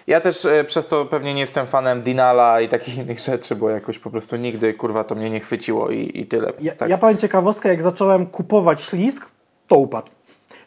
ja 0.07 0.22
też 0.22 0.45
e, 0.45 0.64
przez 0.64 0.88
to 0.88 1.06
pewnie 1.06 1.34
nie 1.34 1.41
jestem 1.41 1.68
fanem 1.68 2.01
Dinala 2.01 2.61
i 2.61 2.68
takich 2.68 2.97
innych 3.03 3.19
rzeczy, 3.19 3.56
bo 3.56 3.69
jakoś 3.69 3.99
po 3.99 4.10
prostu 4.10 4.35
nigdy, 4.35 4.73
kurwa, 4.73 5.03
to 5.03 5.15
mnie 5.15 5.30
nie 5.30 5.39
chwyciło 5.39 5.89
i, 5.89 6.11
i 6.14 6.26
tyle. 6.26 6.53
Ja, 6.60 6.76
tak. 6.76 6.89
ja 6.89 6.97
powiem 6.97 7.18
ciekawostkę, 7.18 7.69
jak 7.69 7.81
zacząłem 7.81 8.26
kupować 8.26 8.81
ślizg, 8.81 9.31
to 9.68 9.76
upadł. 9.77 10.18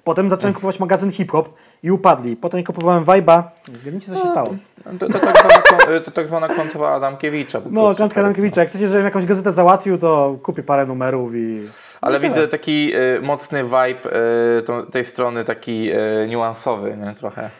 Potem 0.05 0.31
zacząłem 0.31 0.55
kupować 0.55 0.81
magazyn 0.81 1.13
hip-hop 1.13 1.55
i 1.83 1.91
upadli. 1.91 2.37
Potem 2.37 2.65
kupowałem 2.65 3.05
Vibe'a. 3.05 3.43
Zgadnijcie, 3.75 4.13
co 4.13 4.19
się 4.19 4.29
stało. 4.29 4.55
To, 5.01 5.07
to, 5.07 5.19
tak 5.19 5.37
zwana, 5.39 6.01
to 6.05 6.11
tak 6.11 6.29
zwana 6.29 6.49
klątwa 6.49 6.95
Adamkiewicza. 6.95 7.61
No, 7.71 7.95
klątwa 7.95 8.21
Adamkiewicza. 8.21 8.61
Jak 8.61 8.71
chcecie, 8.71 8.89
żebym 8.89 9.05
jakąś 9.05 9.27
gazetę 9.27 9.53
załatwił, 9.53 9.99
to 9.99 10.37
kupię 10.43 10.63
parę 10.63 10.87
numerów 10.87 11.35
i... 11.35 11.69
Ale 12.01 12.21
widzę 12.21 12.49
taki 12.49 12.93
y, 12.97 13.21
mocny 13.23 13.65
vibe 13.65 14.17
y, 14.59 14.63
to, 14.63 14.83
tej 14.83 15.05
strony, 15.05 15.45
taki 15.45 15.91
y, 15.93 16.29
niuansowy, 16.29 16.97
nie? 16.97 17.15
Trochę. 17.15 17.51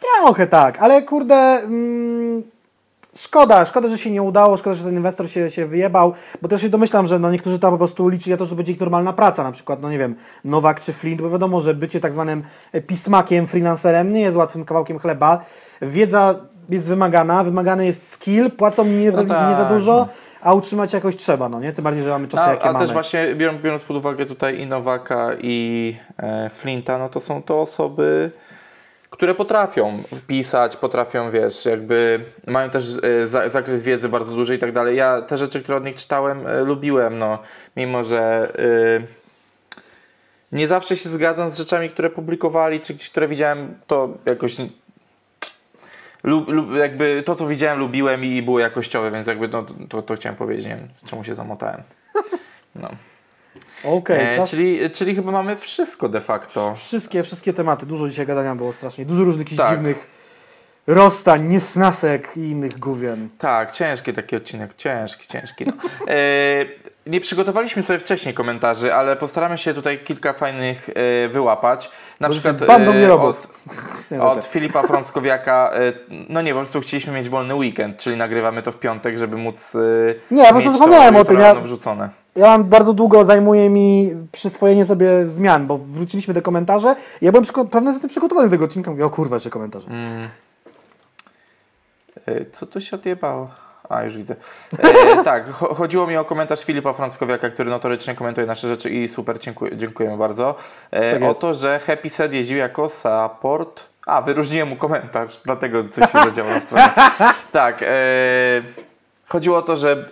Trochę 0.00 0.46
tak, 0.46 0.78
ale 0.78 1.02
kurde... 1.02 1.34
Mm, 1.34 2.53
Szkoda, 3.16 3.64
szkoda, 3.64 3.88
że 3.88 3.98
się 3.98 4.10
nie 4.10 4.22
udało, 4.22 4.56
szkoda, 4.56 4.76
że 4.76 4.84
ten 4.84 4.96
inwestor 4.96 5.30
się, 5.30 5.50
się 5.50 5.66
wyjebał, 5.66 6.12
bo 6.42 6.48
też 6.48 6.62
się 6.62 6.68
domyślam, 6.68 7.06
że 7.06 7.18
no 7.18 7.30
niektórzy 7.30 7.58
tam 7.58 7.70
po 7.70 7.78
prostu 7.78 8.08
liczyli 8.08 8.30
na 8.30 8.36
to, 8.36 8.44
że 8.44 8.56
będzie 8.56 8.72
ich 8.72 8.80
normalna 8.80 9.12
praca, 9.12 9.44
na 9.44 9.52
przykład, 9.52 9.82
no 9.82 9.90
nie 9.90 9.98
wiem, 9.98 10.14
Nowak 10.44 10.80
czy 10.80 10.92
Flint, 10.92 11.22
bo 11.22 11.30
wiadomo, 11.30 11.60
że 11.60 11.74
bycie 11.74 12.00
tak 12.00 12.12
zwanym 12.12 12.42
pismakiem, 12.86 13.46
freelancerem 13.46 14.12
nie 14.12 14.20
jest 14.20 14.36
łatwym 14.36 14.64
kawałkiem 14.64 14.98
chleba. 14.98 15.44
Wiedza 15.82 16.34
jest 16.68 16.88
wymagana, 16.88 17.44
wymagany 17.44 17.86
jest 17.86 18.12
skill, 18.12 18.50
płacą 18.50 18.84
nie, 18.84 19.10
no 19.10 19.24
tak. 19.24 19.50
nie 19.50 19.56
za 19.56 19.64
dużo, 19.64 20.08
a 20.40 20.54
utrzymać 20.54 20.92
jakoś 20.92 21.16
trzeba, 21.16 21.48
no 21.48 21.60
nie? 21.60 21.72
Tym 21.72 21.84
bardziej, 21.84 22.04
że 22.04 22.10
mamy 22.10 22.28
czasy, 22.28 22.44
a, 22.44 22.50
jakie 22.50 22.64
a 22.64 22.72
mamy. 22.72 22.78
A 22.78 22.86
też 22.86 22.92
właśnie, 22.92 23.34
biorąc, 23.34 23.62
biorąc 23.62 23.82
pod 23.82 23.96
uwagę 23.96 24.26
tutaj 24.26 24.60
i 24.60 24.66
Nowaka 24.66 25.30
i 25.40 25.96
e, 26.18 26.50
Flinta, 26.50 26.98
no 26.98 27.08
to 27.08 27.20
są 27.20 27.42
to 27.42 27.60
osoby 27.60 28.30
które 29.14 29.34
potrafią 29.34 30.02
wpisać, 30.16 30.76
potrafią, 30.76 31.30
wiesz, 31.30 31.64
jakby 31.64 32.24
mają 32.46 32.70
też 32.70 32.84
e, 33.02 33.50
zakres 33.50 33.84
wiedzy 33.84 34.08
bardzo 34.08 34.34
duży 34.34 34.54
i 34.54 34.58
tak 34.58 34.72
dalej. 34.72 34.96
Ja 34.96 35.22
te 35.22 35.36
rzeczy, 35.36 35.62
które 35.62 35.78
od 35.78 35.84
nich 35.84 35.96
czytałem, 35.96 36.46
e, 36.46 36.60
lubiłem, 36.60 37.18
no, 37.18 37.38
mimo 37.76 38.04
że 38.04 38.52
e, 38.58 39.06
nie 40.52 40.68
zawsze 40.68 40.96
się 40.96 41.08
zgadzam 41.08 41.50
z 41.50 41.58
rzeczami, 41.58 41.90
które 41.90 42.10
publikowali, 42.10 42.80
czy 42.80 42.94
gdzieś, 42.94 43.10
które 43.10 43.28
widziałem, 43.28 43.74
to 43.86 44.08
jakoś 44.26 44.56
lub, 46.24 46.48
lub 46.48 46.74
jakby 46.74 47.22
to, 47.26 47.34
co 47.34 47.46
widziałem, 47.46 47.78
lubiłem 47.78 48.24
i 48.24 48.42
było 48.42 48.58
jakościowe, 48.58 49.10
więc 49.10 49.26
jakby 49.26 49.48
no, 49.48 49.66
to, 49.88 50.02
to 50.02 50.14
chciałem 50.14 50.36
powiedzieć, 50.36 50.66
nie 50.66 50.76
wiem, 50.76 50.88
czemu 51.06 51.24
się 51.24 51.34
zamotałem. 51.34 51.82
No. 52.74 52.88
Okay, 53.84 54.30
e, 54.30 54.46
czyli, 54.46 54.90
czyli 54.90 55.14
chyba 55.14 55.32
mamy 55.32 55.56
wszystko 55.56 56.08
de 56.08 56.20
facto. 56.20 56.74
Wszystkie, 56.74 57.22
wszystkie 57.22 57.52
tematy. 57.52 57.86
Dużo 57.86 58.08
dzisiaj 58.08 58.26
gadania 58.26 58.54
było 58.54 58.72
strasznie. 58.72 59.04
Dużo 59.04 59.24
różnych 59.24 59.56
tak. 59.56 59.70
dziwnych 59.70 60.10
rozstań, 60.86 61.48
niesnasek 61.48 62.36
i 62.36 62.40
innych 62.40 62.78
gówien. 62.78 63.28
Tak, 63.38 63.70
ciężki 63.70 64.12
taki 64.12 64.36
odcinek. 64.36 64.74
Ciężki, 64.76 65.26
ciężki. 65.28 65.64
No. 65.66 65.72
E, 66.08 66.64
nie 67.06 67.20
przygotowaliśmy 67.20 67.82
sobie 67.82 67.98
wcześniej 67.98 68.34
komentarzy, 68.34 68.94
ale 68.94 69.16
postaramy 69.16 69.58
się 69.58 69.74
tutaj 69.74 69.98
kilka 69.98 70.32
fajnych 70.32 70.90
e, 70.94 71.28
wyłapać. 71.28 71.90
Na 72.20 72.28
Bo 72.28 72.34
przykład 72.34 72.66
bandą 72.66 72.92
e, 72.92 73.12
od, 73.12 73.48
od 74.38 74.44
Filipa 74.44 74.82
Frąckowiaka. 74.82 75.70
E, 75.74 75.92
no 76.28 76.42
nie, 76.42 76.52
po 76.52 76.58
prostu 76.58 76.80
chcieliśmy 76.80 77.12
mieć 77.12 77.28
wolny 77.28 77.54
weekend, 77.54 77.98
czyli 77.98 78.16
nagrywamy 78.16 78.62
to 78.62 78.72
w 78.72 78.76
piątek, 78.76 79.18
żeby 79.18 79.36
móc 79.36 79.74
e, 79.74 79.80
Nie, 80.30 80.42
ja 80.42 80.48
po 80.48 80.54
prostu 80.54 80.72
zapomniałem 80.72 81.16
o 81.16 81.24
tym. 81.24 81.40
Ja, 81.40 81.54
wrzucone. 81.54 82.10
ja 82.36 82.46
mam 82.46 82.64
bardzo 82.64 82.92
długo 82.92 83.24
zajmuje 83.24 83.70
mi 83.70 84.14
przyswojenie 84.32 84.84
sobie 84.84 85.26
zmian, 85.26 85.66
bo 85.66 85.78
wróciliśmy 85.78 86.34
te 86.34 86.42
komentarze. 86.42 86.94
Ja 87.22 87.32
byłem 87.32 87.46
pewny, 87.70 87.88
że 87.88 87.92
jestem 87.92 88.10
przygotowany 88.10 88.48
do 88.48 88.50
tego 88.50 88.64
odcinka. 88.64 88.90
Mówię, 88.90 89.04
o 89.04 89.10
kurwa, 89.10 89.36
jeszcze 89.36 89.50
komentarze. 89.50 89.86
Mm. 89.88 90.28
Co 92.52 92.66
to 92.66 92.80
się 92.80 92.96
odjebało? 92.96 93.63
A, 93.88 94.02
już 94.02 94.16
widzę. 94.16 94.36
E, 94.78 95.24
tak, 95.24 95.50
chodziło 95.50 96.06
mi 96.06 96.16
o 96.16 96.24
komentarz 96.24 96.64
Filipa 96.64 96.92
Franckowiaka, 96.92 97.50
który 97.50 97.70
notorycznie 97.70 98.14
komentuje 98.14 98.46
nasze 98.46 98.68
rzeczy 98.68 98.90
i 98.90 99.08
super, 99.08 99.38
dziękuję, 99.38 99.76
dziękujemy 99.76 100.16
bardzo. 100.16 100.54
E, 100.90 101.12
tak 101.12 101.22
o 101.22 101.34
to, 101.34 101.54
że 101.54 101.78
Happy 101.78 102.08
Set 102.08 102.32
jeździł 102.32 102.58
jako 102.58 102.88
support. 102.88 103.84
A, 104.06 104.22
wyróżniłem 104.22 104.68
mu 104.68 104.76
komentarz, 104.76 105.40
dlatego 105.44 105.88
coś 105.88 106.12
się 106.12 106.18
zadziało 106.24 106.50
na 106.50 106.60
stronie. 106.60 106.90
Tak, 107.52 107.82
e, 107.82 107.86
chodziło 109.28 109.58
o 109.58 109.62
to, 109.62 109.76
że 109.76 110.08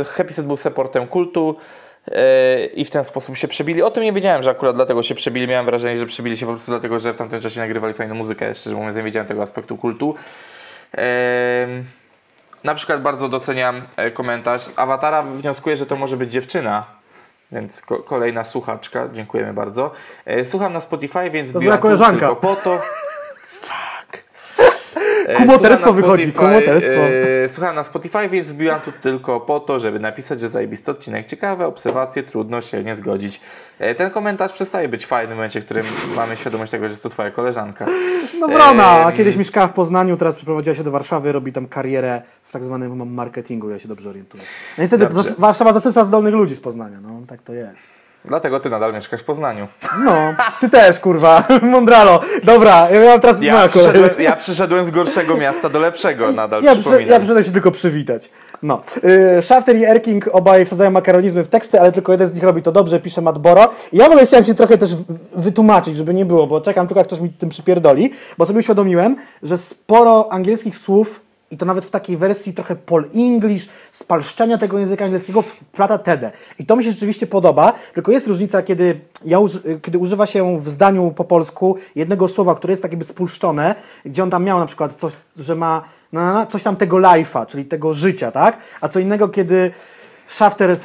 e, 0.00 0.04
Happy 0.04 0.32
Set 0.32 0.46
był 0.46 0.56
supportem 0.56 1.06
kultu 1.06 1.56
e, 2.08 2.66
i 2.66 2.84
w 2.84 2.90
ten 2.90 3.04
sposób 3.04 3.36
się 3.36 3.48
przebili. 3.48 3.82
O 3.82 3.90
tym 3.90 4.02
nie 4.02 4.12
wiedziałem, 4.12 4.42
że 4.42 4.50
akurat 4.50 4.76
dlatego 4.76 5.02
się 5.02 5.14
przebili. 5.14 5.48
Miałem 5.48 5.66
wrażenie, 5.66 5.98
że 5.98 6.06
przebili 6.06 6.36
się 6.36 6.46
po 6.46 6.52
prostu 6.52 6.72
dlatego, 6.72 6.98
że 6.98 7.12
w 7.12 7.16
tamtym 7.16 7.40
czasie 7.40 7.60
nagrywali 7.60 7.94
fajną 7.94 8.14
muzykę. 8.14 8.54
Szczerze 8.54 8.76
mówiąc, 8.76 8.96
nie 8.96 9.02
wiedziałem 9.02 9.28
tego 9.28 9.42
aspektu 9.42 9.76
kultu. 9.76 10.14
Na 12.64 12.74
przykład 12.74 13.02
bardzo 13.02 13.28
doceniam 13.28 13.82
e, 13.96 14.10
komentarz. 14.10 14.62
Z 14.62 14.78
awatara 14.78 15.22
wnioskuję, 15.22 15.76
że 15.76 15.86
to 15.86 15.96
może 15.96 16.16
być 16.16 16.32
dziewczyna. 16.32 16.84
Więc 17.52 17.82
ko 17.82 17.98
kolejna 17.98 18.44
słuchaczka, 18.44 19.08
dziękujemy 19.12 19.52
bardzo. 19.52 19.90
E, 20.24 20.46
słucham 20.46 20.72
na 20.72 20.80
Spotify, 20.80 21.30
więc 21.30 21.52
to 21.52 21.60
moja 21.60 21.78
koleżanka. 21.78 22.26
tylko 22.28 22.36
po 22.36 22.56
to. 22.56 22.78
E, 25.26 25.36
kumoterstwo 25.36 25.92
wychodzi, 25.92 26.32
kumoterstwo. 26.32 27.00
E, 27.44 27.48
słucham 27.48 27.74
na 27.74 27.84
Spotify, 27.84 28.28
więc 28.28 28.52
wbiłam 28.52 28.80
tu 28.80 28.92
tylko 29.02 29.40
po 29.40 29.60
to, 29.60 29.80
żeby 29.80 30.00
napisać, 30.00 30.40
że 30.40 30.48
zajebisty 30.48 30.90
odcinek. 30.90 31.26
Ciekawe 31.26 31.66
obserwacje, 31.66 32.22
trudno 32.22 32.60
się 32.60 32.84
nie 32.84 32.96
zgodzić. 32.96 33.40
E, 33.78 33.94
ten 33.94 34.10
komentarz 34.10 34.52
przestaje 34.52 34.88
być 34.88 35.06
fajny 35.06 35.34
w 35.34 35.36
momencie, 35.36 35.60
w 35.60 35.64
którym 35.64 35.84
mamy 36.16 36.36
świadomość 36.36 36.70
tego, 36.70 36.88
że 36.88 36.96
to 36.96 37.08
twoja 37.08 37.30
koleżanka. 37.30 37.86
No 38.40 38.48
wrona, 38.48 39.12
kiedyś 39.12 39.36
mieszkała 39.36 39.66
w 39.66 39.72
Poznaniu, 39.72 40.16
teraz 40.16 40.36
przeprowadziła 40.36 40.76
się 40.76 40.84
do 40.84 40.90
Warszawy, 40.90 41.32
robi 41.32 41.52
tam 41.52 41.68
karierę 41.68 42.22
w 42.42 42.52
tak 42.52 42.64
zwanym 42.64 43.14
marketingu, 43.14 43.70
ja 43.70 43.78
się 43.78 43.88
dobrze 43.88 44.10
orientuję. 44.10 44.42
No 44.78 44.82
niestety 44.82 45.06
Warszawa 45.38 45.72
zasysa 45.72 46.04
zdolnych 46.04 46.34
ludzi 46.34 46.54
z 46.54 46.60
Poznania, 46.60 47.00
no 47.00 47.22
tak 47.26 47.42
to 47.42 47.52
jest. 47.52 47.95
Dlatego 48.26 48.60
ty 48.60 48.70
nadal 48.70 48.92
mieszkasz 48.92 49.20
w 49.20 49.24
Poznaniu. 49.24 49.68
No, 50.04 50.34
ty 50.60 50.68
też, 50.68 51.00
kurwa. 51.00 51.44
Mądralo. 51.62 52.20
Dobra, 52.44 52.90
ja 52.90 53.00
miałem 53.00 53.20
teraz 53.20 53.42
ja 53.42 53.68
przyszedłem, 53.68 54.10
ja 54.18 54.36
przyszedłem 54.36 54.86
z 54.86 54.90
gorszego 54.90 55.36
miasta 55.36 55.68
do 55.68 55.78
lepszego 55.78 56.32
nadal, 56.32 56.62
ja, 56.62 56.76
przy, 56.76 57.02
ja 57.02 57.18
przyszedłem 57.18 57.44
się 57.44 57.52
tylko 57.52 57.70
przywitać. 57.70 58.30
No. 58.62 58.80
Yy, 59.02 59.42
Shafter 59.42 59.76
i 59.76 59.84
Erking 59.84 60.28
obaj 60.32 60.66
wsadzają 60.66 60.90
makaronizmy 60.90 61.44
w 61.44 61.48
teksty, 61.48 61.80
ale 61.80 61.92
tylko 61.92 62.12
jeden 62.12 62.28
z 62.28 62.34
nich 62.34 62.42
robi 62.42 62.62
to 62.62 62.72
dobrze, 62.72 63.00
pisze 63.00 63.20
Matt 63.20 63.38
Boro. 63.38 63.70
I 63.92 63.96
ja 63.96 64.04
w 64.04 64.08
ogóle 64.08 64.26
chciałem 64.26 64.44
się 64.44 64.54
trochę 64.54 64.78
też 64.78 64.90
wytłumaczyć, 65.34 65.96
żeby 65.96 66.14
nie 66.14 66.24
było, 66.24 66.46
bo 66.46 66.60
czekam 66.60 66.86
tylko, 66.86 67.00
jak 67.00 67.06
ktoś 67.06 67.20
mi 67.20 67.30
tym 67.30 67.48
przypierdoli, 67.48 68.10
bo 68.38 68.46
sobie 68.46 68.58
uświadomiłem, 68.58 69.16
że 69.42 69.58
sporo 69.58 70.32
angielskich 70.32 70.76
słów 70.76 71.25
i 71.50 71.56
to 71.56 71.66
nawet 71.66 71.84
w 71.84 71.90
takiej 71.90 72.16
wersji 72.16 72.54
trochę 72.54 72.76
Pol 72.76 73.04
English, 73.14 73.68
spalszczenia 73.92 74.58
tego 74.58 74.78
języka 74.78 75.04
angielskiego 75.04 75.42
wplata 75.42 75.98
TD. 75.98 76.32
I 76.58 76.66
to 76.66 76.76
mi 76.76 76.84
się 76.84 76.90
rzeczywiście 76.90 77.26
podoba, 77.26 77.72
tylko 77.94 78.12
jest 78.12 78.26
różnica, 78.26 78.62
kiedy, 78.62 79.00
ja 79.24 79.38
kiedy 79.82 79.98
używa 79.98 80.26
się 80.26 80.60
w 80.60 80.68
zdaniu 80.68 81.12
po 81.16 81.24
polsku 81.24 81.76
jednego 81.94 82.28
słowa, 82.28 82.54
które 82.54 82.72
jest 82.72 82.82
tak 82.82 82.92
jakby 82.92 83.04
spulszczone, 83.04 83.74
gdzie 84.04 84.22
on 84.22 84.30
tam 84.30 84.44
miał 84.44 84.58
na 84.58 84.66
przykład 84.66 84.94
coś, 84.94 85.12
że 85.36 85.54
ma 85.54 85.82
coś 86.48 86.62
tam 86.62 86.76
tego 86.76 86.96
life'a, 86.96 87.46
czyli 87.46 87.64
tego 87.64 87.92
życia, 87.92 88.30
tak? 88.30 88.58
A 88.80 88.88
co 88.88 89.00
innego, 89.00 89.28
kiedy 89.28 89.70
Shafter 90.26 90.76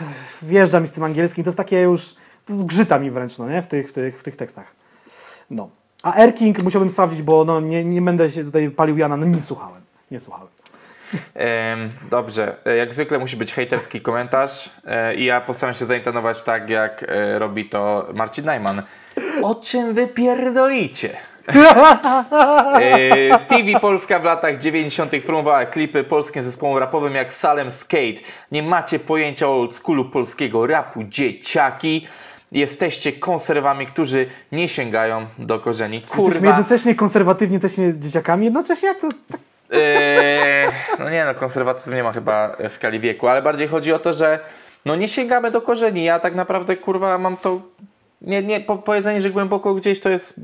wjeżdża 0.42 0.80
mi 0.80 0.88
z 0.88 0.92
tym 0.92 1.04
angielskim, 1.04 1.44
to 1.44 1.48
jest 1.48 1.58
takie 1.58 1.82
już, 1.82 2.16
to 2.46 2.54
zgrzyta 2.54 3.00
mi 3.00 3.12
wręcz, 3.12 3.38
no 3.38 3.50
nie? 3.50 3.62
W 3.62 3.68
tych, 3.68 3.90
w 3.90 3.94
tych, 3.94 4.20
w 4.20 4.24
tych 4.24 4.36
tekstach. 4.36 4.76
No. 5.50 5.70
A 6.04 6.16
Erking 6.16 6.64
musiałbym 6.64 6.90
sprawdzić, 6.90 7.22
bo 7.22 7.46
no, 7.46 7.62
nie, 7.62 7.86
nie 7.86 8.02
będę 8.02 8.30
się 8.30 8.44
tutaj 8.44 8.72
palił 8.72 8.98
Jana, 8.98 9.18
no 9.18 9.26
nie 9.26 9.42
słuchałem. 9.42 9.82
Nie 10.12 10.20
słuchałem. 10.20 10.48
Dobrze, 12.10 12.56
e, 12.66 12.76
jak 12.76 12.94
zwykle 12.94 13.20
musi 13.20 13.38
być 13.38 13.54
hejterski 13.54 14.02
komentarz 14.02 14.70
e, 14.86 15.16
i 15.16 15.26
ja 15.26 15.42
postaram 15.42 15.76
się 15.76 15.86
zaintonować 15.86 16.42
tak, 16.44 16.70
jak 16.70 17.06
e, 17.08 17.40
robi 17.40 17.70
to 17.70 18.08
Marcin 18.14 18.46
Najman. 18.46 18.82
O 19.44 19.56
czym 19.56 19.94
wy 19.94 20.08
pierdolicie? 20.08 21.10
TV 23.48 23.80
Polska 23.82 24.20
w 24.20 24.24
latach 24.24 24.60
90. 24.60 25.12
promowała 25.26 25.66
klipy 25.66 26.04
polskim 26.04 26.44
zespołom 26.44 26.78
rapowym 26.78 27.16
jak 27.16 27.34
Salem 27.34 27.72
Skate. 27.72 28.22
Nie 28.52 28.64
macie 28.64 29.00
pojęcia 29.00 29.48
o 29.48 29.60
oldschoolu 29.62 30.06
polskiego 30.06 30.68
rapu, 30.68 31.04
dzieciaki. 31.04 32.08
Jesteście 32.52 33.12
konserwami, 33.12 33.86
którzy 33.86 34.26
nie 34.52 34.70
sięgają 34.70 35.26
do 35.38 35.60
korzeni. 35.60 36.02
Kurwa. 36.02 36.24
Jesteśmy 36.24 36.48
jednocześnie 36.48 36.96
konserwatywni, 36.96 37.54
jesteśmy 37.54 38.00
dzieciakami, 38.00 38.46
jednocześnie 38.46 38.96
to 38.96 39.10
tak 39.32 39.51
no 41.00 41.10
nie 41.10 41.26
no, 41.26 41.36
konserwatyzm 41.36 41.96
nie 41.96 42.04
ma 42.04 42.14
chyba 42.14 42.56
skali 42.70 43.00
wieku, 43.00 43.28
ale 43.28 43.42
bardziej 43.42 43.68
chodzi 43.68 43.94
o 43.94 44.00
to, 44.00 44.14
że 44.14 44.40
no 44.86 44.96
nie 44.96 45.08
sięgamy 45.08 45.52
do 45.52 45.62
korzeni. 45.62 46.04
Ja 46.04 46.20
tak 46.20 46.36
naprawdę 46.36 46.78
kurwa 46.78 47.18
mam 47.18 47.38
to. 47.38 47.62
Nie, 48.22 48.44
nie, 48.44 48.60
po, 48.60 48.78
powiedzenie, 48.78 49.22
że 49.22 49.30
głęboko 49.30 49.74
gdzieś 49.74 50.00
to 50.00 50.10
jest 50.10 50.40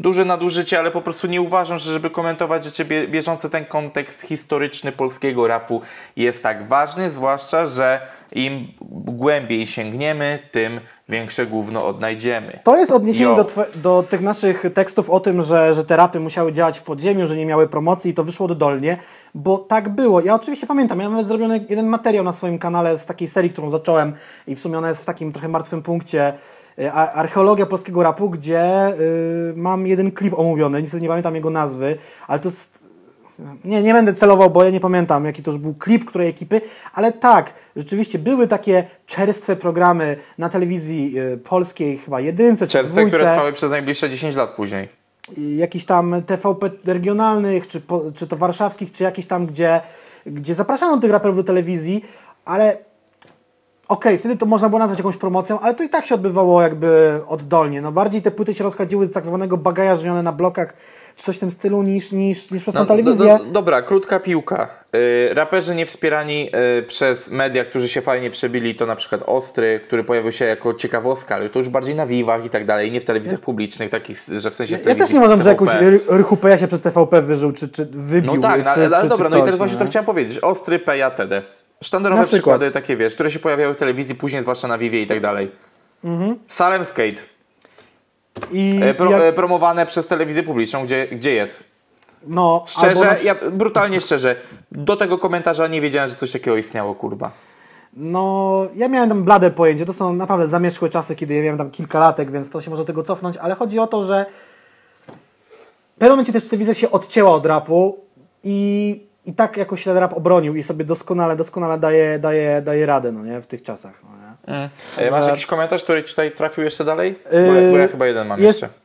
duże 0.00 0.24
nadużycie, 0.24 0.78
ale 0.78 0.90
po 0.90 1.02
prostu 1.02 1.26
nie 1.26 1.42
uważam, 1.42 1.78
że 1.78 1.92
żeby 1.92 2.10
komentować 2.10 2.64
rzeczy 2.64 2.84
bieżące, 2.84 3.50
ten 3.50 3.64
kontekst 3.64 4.22
historyczny 4.22 4.92
polskiego 4.92 5.46
rapu 5.46 5.80
jest 6.16 6.42
tak 6.42 6.68
ważny, 6.68 7.10
zwłaszcza, 7.10 7.66
że 7.66 8.00
im 8.32 8.66
głębiej 8.90 9.66
sięgniemy, 9.66 10.38
tym 10.50 10.80
większe 11.08 11.46
gówno 11.46 11.86
odnajdziemy. 11.86 12.60
To 12.64 12.76
jest 12.76 12.92
odniesienie 12.92 13.36
do, 13.36 13.46
do, 13.74 14.04
tych 14.10 14.20
naszych 14.20 14.64
tekstów 14.74 15.10
o 15.10 15.20
tym, 15.20 15.42
że, 15.42 15.74
że 15.74 15.84
te 15.84 15.96
rapy 15.96 16.20
musiały 16.20 16.52
działać 16.52 16.78
w 16.78 16.82
podziemiu, 16.82 17.26
że 17.26 17.36
nie 17.36 17.46
miały 17.46 17.68
promocji 17.68 18.10
i 18.10 18.14
to 18.14 18.24
wyszło 18.24 18.48
dolnie, 18.48 18.96
bo 19.34 19.58
tak 19.58 19.88
było. 19.88 20.20
Ja 20.20 20.34
oczywiście 20.34 20.66
pamiętam, 20.66 21.00
ja 21.00 21.08
nawet 21.08 21.26
zrobiony 21.26 21.64
jeden 21.68 21.86
materiał 21.86 22.24
na 22.24 22.32
swoim 22.32 22.58
kanale 22.58 22.98
z 22.98 23.06
takiej 23.06 23.28
serii, 23.28 23.50
którą 23.50 23.70
zacząłem 23.70 24.12
i 24.46 24.56
w 24.56 24.60
sumie 24.60 24.78
ona 24.78 24.88
jest 24.88 25.02
w 25.02 25.04
takim 25.04 25.32
trochę 25.32 25.48
martwym 25.48 25.82
punkcie, 25.82 26.32
archeologia 27.14 27.66
polskiego 27.66 28.02
rapu, 28.02 28.30
gdzie 28.30 28.88
y, 28.88 29.52
mam 29.56 29.86
jeden 29.86 30.12
klip 30.12 30.38
omówiony, 30.38 30.82
niestety 30.82 31.02
nie 31.02 31.08
pamiętam 31.08 31.34
jego 31.34 31.50
nazwy, 31.50 31.96
ale 32.28 32.40
to 32.40 32.48
jest 32.48 32.82
nie, 33.64 33.82
nie 33.82 33.92
będę 33.92 34.14
celował, 34.14 34.50
bo 34.50 34.64
ja 34.64 34.70
nie 34.70 34.80
pamiętam, 34.80 35.24
jaki 35.24 35.42
to 35.42 35.50
już 35.50 35.60
był 35.60 35.74
klip 35.74 36.04
której 36.04 36.28
ekipy, 36.28 36.60
ale 36.94 37.12
tak, 37.12 37.54
rzeczywiście 37.76 38.18
były 38.18 38.48
takie 38.48 38.84
czerstwe 39.06 39.56
programy 39.56 40.16
na 40.38 40.48
telewizji 40.48 41.18
y, 41.18 41.38
polskiej, 41.38 41.98
chyba 41.98 42.20
jedynce 42.20 42.66
czy 42.66 42.72
Czerstwe, 42.72 43.00
dwójce. 43.00 43.16
które 43.16 43.32
trwały 43.32 43.52
przez 43.52 43.70
najbliższe 43.70 44.10
10 44.10 44.36
lat 44.36 44.50
później. 44.50 44.88
Jakiś 45.56 45.84
tam 45.84 46.22
TVP 46.26 46.70
regionalnych, 46.84 47.66
czy, 47.66 47.82
czy 48.14 48.26
to 48.26 48.36
warszawskich, 48.36 48.92
czy 48.92 49.04
jakiś 49.04 49.26
tam, 49.26 49.46
gdzie, 49.46 49.80
gdzie 50.26 50.54
zapraszano 50.54 50.98
tych 51.00 51.10
raperów 51.10 51.36
do 51.36 51.44
telewizji, 51.44 52.04
ale 52.44 52.76
okej, 53.92 54.12
okay, 54.12 54.18
wtedy 54.18 54.36
to 54.36 54.46
można 54.46 54.68
było 54.68 54.78
nazwać 54.78 54.98
jakąś 54.98 55.16
promocją, 55.16 55.60
ale 55.60 55.74
to 55.74 55.82
i 55.82 55.88
tak 55.88 56.06
się 56.06 56.14
odbywało 56.14 56.62
jakby 56.62 57.20
oddolnie. 57.26 57.82
No 57.82 57.92
bardziej 57.92 58.22
te 58.22 58.30
płyty 58.30 58.54
się 58.54 58.64
rozchodziły 58.64 59.06
z 59.06 59.12
tak 59.12 59.26
zwanego 59.26 59.56
bagaja 59.56 59.96
na 60.22 60.32
blokach 60.32 60.74
czy 61.16 61.24
coś 61.24 61.36
w 61.36 61.40
tym 61.40 61.50
stylu 61.50 61.82
niż, 61.82 62.12
niż, 62.12 62.50
niż 62.50 62.62
przez 62.62 62.74
no, 62.74 62.80
tą 62.80 62.86
telewizję. 62.86 63.38
Do, 63.38 63.44
do, 63.44 63.50
dobra, 63.50 63.82
krótka 63.82 64.20
piłka. 64.20 64.68
Yy, 64.92 65.34
raperzy 65.34 65.74
nie 65.74 65.86
wspierani 65.86 66.50
yy, 66.76 66.82
przez 66.82 67.30
media, 67.30 67.64
którzy 67.64 67.88
się 67.88 68.00
fajnie 68.00 68.30
przebili, 68.30 68.74
to 68.74 68.86
na 68.86 68.96
przykład 68.96 69.22
Ostry, 69.26 69.80
który 69.84 70.04
pojawił 70.04 70.32
się 70.32 70.44
jako 70.44 70.74
ciekawostka, 70.74 71.34
ale 71.34 71.48
to 71.48 71.58
już 71.58 71.68
bardziej 71.68 71.94
na 71.94 72.06
wiwach 72.06 72.44
i 72.44 72.50
tak 72.50 72.66
dalej, 72.66 72.92
nie 72.92 73.00
w 73.00 73.04
telewizjach 73.04 73.40
publicznych, 73.40 73.90
takich, 73.90 74.18
że 74.38 74.50
w 74.50 74.54
sensie 74.54 74.78
Ja, 74.84 74.90
ja 74.90 74.94
też 74.94 75.10
nie 75.10 75.18
uważam, 75.18 75.42
że 75.42 75.48
jakoś 75.48 75.68
Rychu 76.08 76.38
się 76.60 76.68
przez 76.68 76.80
TVP 76.80 77.22
wyżył, 77.22 77.52
czy, 77.52 77.68
czy 77.68 77.86
wybił. 77.86 78.34
No 78.34 78.40
tak, 78.40 78.60
czy, 78.60 78.68
ale, 78.68 78.96
ale 78.96 79.02
czy, 79.02 79.08
dobra, 79.08 79.26
czy 79.26 79.36
no 79.36 79.38
i 79.38 79.42
teraz 79.42 79.58
właśnie 79.58 79.76
to 79.76 79.86
chciałem 79.86 80.06
powiedzieć. 80.06 80.38
Ostry, 80.38 80.78
Peja, 80.78 81.10
TD. 81.10 81.42
Sztandarowe 81.82 82.24
przykłady 82.24 82.70
takie, 82.70 82.96
wiesz, 82.96 83.14
które 83.14 83.30
się 83.30 83.38
pojawiały 83.38 83.74
w 83.74 83.76
telewizji, 83.76 84.14
później 84.14 84.42
zwłaszcza 84.42 84.68
na 84.68 84.78
Vivie 84.78 85.02
i 85.02 85.06
tak 85.06 85.20
dalej. 85.20 85.50
Mhm. 86.04 86.38
Salem 86.48 86.84
Skate. 86.84 87.22
I 88.52 88.80
e, 88.82 88.94
Pro, 88.94 89.10
jak... 89.10 89.22
E, 89.22 89.32
promowane 89.32 89.86
przez 89.86 90.06
telewizję 90.06 90.42
publiczną, 90.42 90.84
gdzie, 90.84 91.08
gdzie 91.08 91.34
jest. 91.34 91.64
No, 92.26 92.64
szczerze, 92.66 93.04
na... 93.04 93.18
ja 93.18 93.34
brutalnie 93.50 94.00
szczerze, 94.06 94.36
do 94.72 94.96
tego 94.96 95.18
komentarza 95.18 95.66
nie 95.66 95.80
wiedziałem, 95.80 96.10
że 96.10 96.16
coś 96.16 96.32
takiego 96.32 96.56
istniało, 96.56 96.94
kurwa. 96.94 97.30
No, 97.96 98.66
ja 98.74 98.88
miałem 98.88 99.08
tam 99.08 99.24
blade 99.24 99.50
pojęcie. 99.50 99.86
To 99.86 99.92
są 99.92 100.12
naprawdę 100.12 100.48
zamierzchłe 100.48 100.88
czasy, 100.88 101.16
kiedy 101.16 101.34
ja 101.34 101.42
miałem 101.42 101.58
tam 101.58 101.70
kilka 101.70 102.00
latek, 102.00 102.30
więc 102.30 102.50
to 102.50 102.60
się 102.60 102.70
może 102.70 102.84
tego 102.84 103.02
cofnąć, 103.02 103.36
ale 103.36 103.54
chodzi 103.54 103.78
o 103.78 103.86
to, 103.86 104.04
że 104.04 104.26
w 105.96 105.98
pewnym 105.98 106.10
momencie 106.10 106.32
też 106.32 106.48
telewizja 106.48 106.74
się 106.74 106.90
odcięła 106.90 107.30
od 107.30 107.46
rapu 107.46 107.98
i, 108.44 109.06
i 109.24 109.34
tak 109.34 109.56
jakoś 109.56 109.84
ten 109.84 109.96
rap 109.96 110.12
obronił 110.12 110.56
i 110.56 110.62
sobie 110.62 110.84
doskonale, 110.84 111.36
doskonale 111.36 111.78
daje, 111.78 112.18
daje, 112.18 112.62
daje 112.62 112.86
radę, 112.86 113.12
no 113.12 113.24
nie, 113.24 113.40
w 113.40 113.46
tych 113.46 113.62
czasach. 113.62 114.02
No. 114.02 114.22
Mm. 114.46 114.70
Masz 115.10 115.26
jakiś 115.26 115.46
komentarz, 115.46 115.84
który 115.84 116.02
tutaj 116.02 116.32
trafił 116.32 116.64
jeszcze 116.64 116.84
dalej? 116.84 117.18
Bo, 117.30 117.38
ja, 117.38 117.70
bo 117.70 117.78
ja 117.78 117.88
chyba 117.88 118.06
jeden 118.06 118.26
mam 118.26 118.40
jest... 118.40 118.62
jeszcze. 118.62 118.78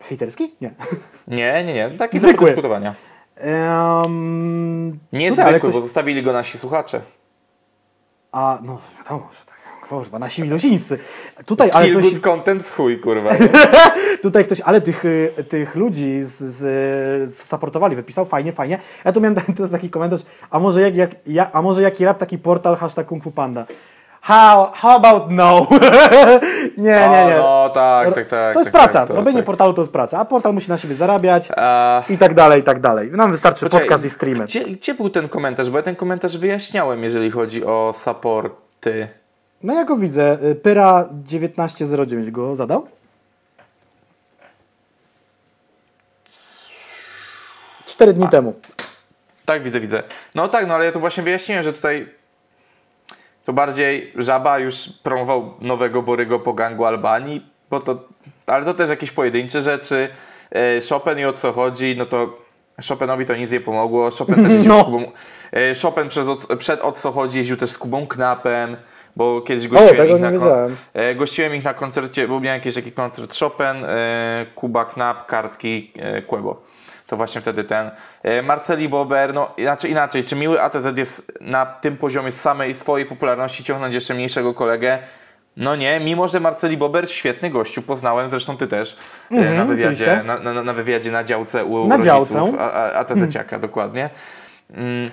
Hejterski? 0.00 0.54
Nie. 0.60 0.74
Nie, 1.28 1.64
nie, 1.64 1.74
nie. 1.74 1.90
Taki 1.90 2.18
Zwykły. 2.18 2.40
do 2.40 2.46
dyskutowania. 2.46 2.94
Um, 4.02 4.98
nie 5.12 5.34
zwykły, 5.34 5.58
ktoś... 5.58 5.72
bo 5.72 5.82
zostawili 5.82 6.22
go 6.22 6.32
nasi 6.32 6.58
słuchacze. 6.58 7.00
A, 8.32 8.58
no 8.62 8.80
wiadomo, 8.98 9.28
że 9.32 9.44
tak. 9.44 9.57
Kurwa, 9.88 10.18
nasi 10.18 10.42
milusińscy. 10.42 10.98
Tutaj, 11.46 11.70
ale 11.72 11.88
ktoś... 11.88 12.10
good 12.10 12.22
content 12.22 12.62
w 12.62 12.76
chuj, 12.76 13.00
kurwa. 13.00 13.30
Tutaj 14.22 14.44
ktoś, 14.44 14.60
ale 14.60 14.80
tych, 14.80 15.04
tych 15.48 15.74
ludzi 15.74 16.24
z, 16.24 16.34
z, 16.34 17.38
supportowali, 17.38 17.96
wypisał 17.96 18.24
fajnie, 18.24 18.52
fajnie. 18.52 18.78
Ja 19.04 19.12
tu 19.12 19.20
miałem 19.20 19.34
to 19.34 19.62
jest 19.62 19.72
taki 19.72 19.90
komentarz, 19.90 20.20
a 20.50 20.58
może, 20.58 20.80
jak, 20.80 20.96
jak, 20.96 21.10
ja, 21.26 21.52
a 21.52 21.62
może 21.62 21.82
jaki 21.82 22.04
rap, 22.04 22.18
taki 22.18 22.38
portal, 22.38 22.76
hashtag 22.76 23.06
Kung 23.06 23.24
Fu 23.24 23.30
Panda. 23.30 23.66
How, 24.20 24.70
how 24.74 24.96
about 24.96 25.30
no? 25.30 25.66
nie, 26.76 27.08
nie, 27.10 27.26
nie. 27.26 27.36
No, 27.38 27.70
tak, 27.74 28.14
tak, 28.14 28.28
tak. 28.28 28.54
To 28.54 28.60
jest 28.60 28.72
tak, 28.72 28.82
praca. 28.82 29.06
Tak, 29.06 29.16
Robienie 29.16 29.38
tak. 29.38 29.46
portalu 29.46 29.74
to 29.74 29.82
jest 29.82 29.92
praca, 29.92 30.18
a 30.18 30.24
portal 30.24 30.54
musi 30.54 30.68
na 30.68 30.78
siebie 30.78 30.94
zarabiać 30.94 31.50
uh... 31.50 32.10
i 32.10 32.18
tak 32.18 32.34
dalej, 32.34 32.60
i 32.60 32.64
tak 32.64 32.80
dalej. 32.80 33.10
Nam 33.12 33.30
wystarczy 33.30 33.64
Poczekaj, 33.64 33.86
podcast 33.86 34.04
i 34.04 34.10
streamy. 34.10 34.44
Gdzie, 34.44 34.64
gdzie 34.64 34.94
był 34.94 35.10
ten 35.10 35.28
komentarz? 35.28 35.70
Bo 35.70 35.76
ja 35.76 35.82
ten 35.82 35.96
komentarz 35.96 36.38
wyjaśniałem, 36.38 37.04
jeżeli 37.04 37.30
chodzi 37.30 37.64
o 37.64 37.92
supporty. 37.96 39.08
No 39.62 39.74
ja 39.74 39.84
go 39.84 39.96
widzę. 39.96 40.38
Pyra 40.62 41.08
1909 41.24 42.30
go 42.30 42.56
zadał. 42.56 42.88
Cztery 47.86 48.12
dni 48.12 48.24
a. 48.24 48.28
temu. 48.28 48.54
Tak, 49.44 49.62
widzę, 49.62 49.80
widzę. 49.80 50.02
No 50.34 50.48
tak, 50.48 50.66
no 50.66 50.74
ale 50.74 50.84
ja 50.84 50.92
tu 50.92 51.00
właśnie 51.00 51.22
wyjaśniłem, 51.22 51.62
że 51.62 51.72
tutaj 51.72 52.08
to 53.44 53.52
bardziej 53.52 54.12
Żaba 54.16 54.58
już 54.58 54.88
promował 55.02 55.54
nowego 55.60 56.02
Borygo 56.02 56.38
po 56.38 56.52
gangu 56.52 56.84
Albanii, 56.84 57.46
bo 57.70 57.80
to, 57.80 58.04
ale 58.46 58.64
to 58.64 58.74
też 58.74 58.90
jakieś 58.90 59.10
pojedyncze 59.10 59.62
rzeczy. 59.62 60.08
E, 60.50 60.80
Chopin 60.88 61.18
i 61.18 61.24
o 61.24 61.32
co 61.32 61.52
chodzi, 61.52 61.94
no 61.98 62.06
to 62.06 62.38
Chopinowi 62.88 63.26
to 63.26 63.36
nic 63.36 63.52
nie 63.52 63.60
pomogło. 63.60 64.10
Chopin 64.10 64.34
też 64.34 64.52
jeździł 64.52 64.72
no. 64.74 64.82
z 64.82 64.84
Kubą. 64.84 65.12
E, 65.52 65.74
Chopin 65.82 66.08
przez, 66.08 66.28
przed 66.58 66.80
o 66.80 66.92
co 66.92 67.12
chodzi 67.12 67.38
jeździł 67.38 67.56
też 67.56 67.70
z 67.70 67.78
Kubą 67.78 68.06
Knapem, 68.06 68.76
bo 69.18 69.40
kiedyś 69.40 69.68
gościłem, 69.68 70.10
o, 70.10 70.16
ich, 70.16 70.20
na 70.20 70.32
kon- 70.32 70.76
e, 70.94 71.14
gościłem 71.14 71.54
ich 71.54 71.64
na 71.64 71.74
koncercie, 71.74 72.28
bo 72.28 72.40
miałem 72.40 72.58
jakiś 72.58 72.74
taki 72.74 72.92
koncert 72.92 73.38
Chopin, 73.38 73.84
Kuba 74.54 74.84
Knap, 74.84 75.26
kartki, 75.26 75.92
Kłebo 76.26 76.68
to 77.08 77.16
właśnie 77.16 77.40
wtedy 77.40 77.64
ten. 77.64 77.90
E, 78.22 78.42
Marceli 78.42 78.88
Bober, 78.88 79.34
no 79.34 79.50
inaczej, 79.56 79.90
inaczej, 79.90 80.24
czy 80.24 80.36
miły 80.36 80.62
ATZ 80.62 80.98
jest 80.98 81.32
na 81.40 81.66
tym 81.66 81.96
poziomie 81.96 82.32
samej 82.32 82.74
swojej 82.74 83.06
popularności 83.06 83.64
ciągnąć 83.64 83.94
jeszcze 83.94 84.14
mniejszego 84.14 84.54
kolegę? 84.54 84.98
No 85.56 85.76
nie, 85.76 86.00
mimo 86.00 86.28
że 86.28 86.40
Marceli 86.40 86.76
Bober 86.76 87.10
świetny 87.10 87.50
gościu, 87.50 87.82
poznałem, 87.82 88.30
zresztą 88.30 88.56
ty 88.56 88.66
też 88.66 88.98
mm, 89.30 89.56
na, 89.56 89.64
wywiadzie, 89.64 90.22
na, 90.24 90.38
na, 90.38 90.62
na, 90.62 90.72
wywiadzie 90.72 91.10
na 91.10 91.24
działce 91.24 91.64
u 91.64 91.86
na 91.86 91.96
rodziców, 91.96 92.54
a, 92.58 92.72
a, 92.72 92.92
a 92.92 93.04
mm. 93.12 93.60
dokładnie. 93.60 94.10
Mm. 94.70 95.10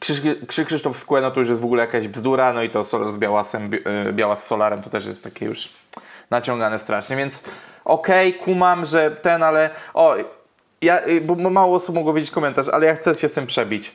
Krzyk 0.00 0.66
Krzysztof 0.66 0.98
Skłe, 0.98 1.20
no 1.20 1.30
to 1.30 1.40
już 1.40 1.48
jest 1.48 1.60
w 1.60 1.64
ogóle 1.64 1.80
jakaś 1.80 2.08
bzdura, 2.08 2.52
no 2.52 2.62
i 2.62 2.70
to 2.70 2.84
Solar 2.84 3.10
z 3.10 3.16
Białasem, 3.16 3.70
e, 3.84 4.12
Białas 4.12 4.44
z 4.44 4.46
Solarem 4.46 4.82
to 4.82 4.90
też 4.90 5.06
jest 5.06 5.24
takie 5.24 5.46
już 5.46 5.68
naciągane 6.30 6.78
strasznie, 6.78 7.16
więc 7.16 7.42
okej, 7.84 8.28
okay, 8.28 8.44
kumam, 8.44 8.84
że 8.84 9.10
ten, 9.10 9.42
ale 9.42 9.70
o, 9.94 10.16
ja, 10.82 11.06
y, 11.06 11.20
bo 11.20 11.50
mało 11.50 11.76
osób 11.76 11.94
mogło 11.94 12.12
wiedzieć 12.12 12.30
komentarz, 12.30 12.68
ale 12.68 12.86
ja 12.86 12.94
chcę 12.94 13.14
się 13.14 13.28
z 13.28 13.32
tym 13.32 13.46
przebić. 13.46 13.94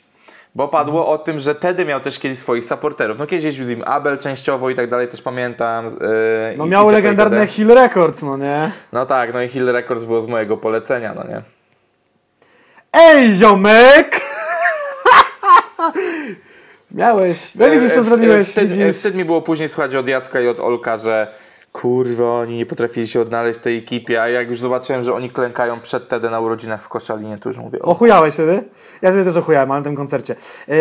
Bo 0.56 0.68
padło 0.68 0.99
mhm. 0.99 1.19
o 1.19 1.23
tym, 1.23 1.40
że 1.40 1.56
Tedy 1.56 1.86
miał 1.86 1.99
też 1.99 2.19
kiedyś 2.19 2.40
swoich 2.40 2.65
supporterów. 2.65 3.19
No 3.19 3.28
kiedyś 3.28 3.45
jeździł 3.45 3.65
z 3.65 3.69
nim 3.69 3.84
Abel 3.86 4.18
częściowo 4.18 4.69
i 4.69 4.76
tak 4.76 4.90
dalej, 4.90 5.07
też 5.07 5.22
pamiętam. 5.22 5.86
Yy, 5.86 5.91
no 6.57 6.65
miał 6.65 6.90
legendarne 6.90 7.48
Hill 7.48 7.68
Records, 7.68 8.23
no 8.23 8.38
nie? 8.38 8.72
No 8.94 9.06
tak, 9.06 9.34
no 9.34 9.41
i 9.41 9.48
Hill 9.48 9.72
Records 9.72 10.03
było 10.03 10.22
z 10.22 10.28
mojego 10.28 10.57
polecenia, 10.57 11.14
no 11.14 11.23
nie? 11.23 11.41
Ej, 12.94 13.34
ziomek! 13.34 14.20
Miałeś. 16.93 17.55
No 17.55 17.69
widzisz, 17.69 17.93
co 17.93 18.03
zrobiłeś. 18.03 18.47
Wstyd, 18.47 18.72
wstyd 18.91 19.15
mi 19.15 19.26
było 19.26 19.41
później 19.41 19.69
słuchać 19.69 19.95
od 19.95 20.07
Jacka 20.07 20.41
i 20.41 20.47
od 20.47 20.59
Olka, 20.59 20.97
że 20.97 21.34
kurwa, 21.72 22.39
oni 22.39 22.57
nie 22.57 22.65
potrafili 22.65 23.07
się 23.07 23.22
odnaleźć 23.22 23.59
w 23.59 23.61
tej 23.61 23.77
ekipie, 23.77 24.22
a 24.22 24.30
jak 24.30 24.49
już 24.49 24.59
zobaczyłem, 24.59 25.03
że 25.03 25.13
oni 25.13 25.30
klękają 25.30 25.81
przed 25.81 26.07
Tede 26.07 26.30
na 26.30 26.39
urodzinach 26.39 26.84
w 26.84 26.88
Koszalinie, 26.88 27.38
to 27.38 27.49
już 27.49 27.57
mówię... 27.57 27.80
O. 27.80 27.85
Ochujałeś 27.85 28.34
wtedy? 28.34 28.63
Ja 29.01 29.09
wtedy 29.09 29.26
też 29.26 29.35
ochujałem, 29.35 29.72
ale 29.72 29.80
na 29.80 29.84
tym 29.84 29.95
koncercie. 29.95 30.35
Yy, 30.68 30.76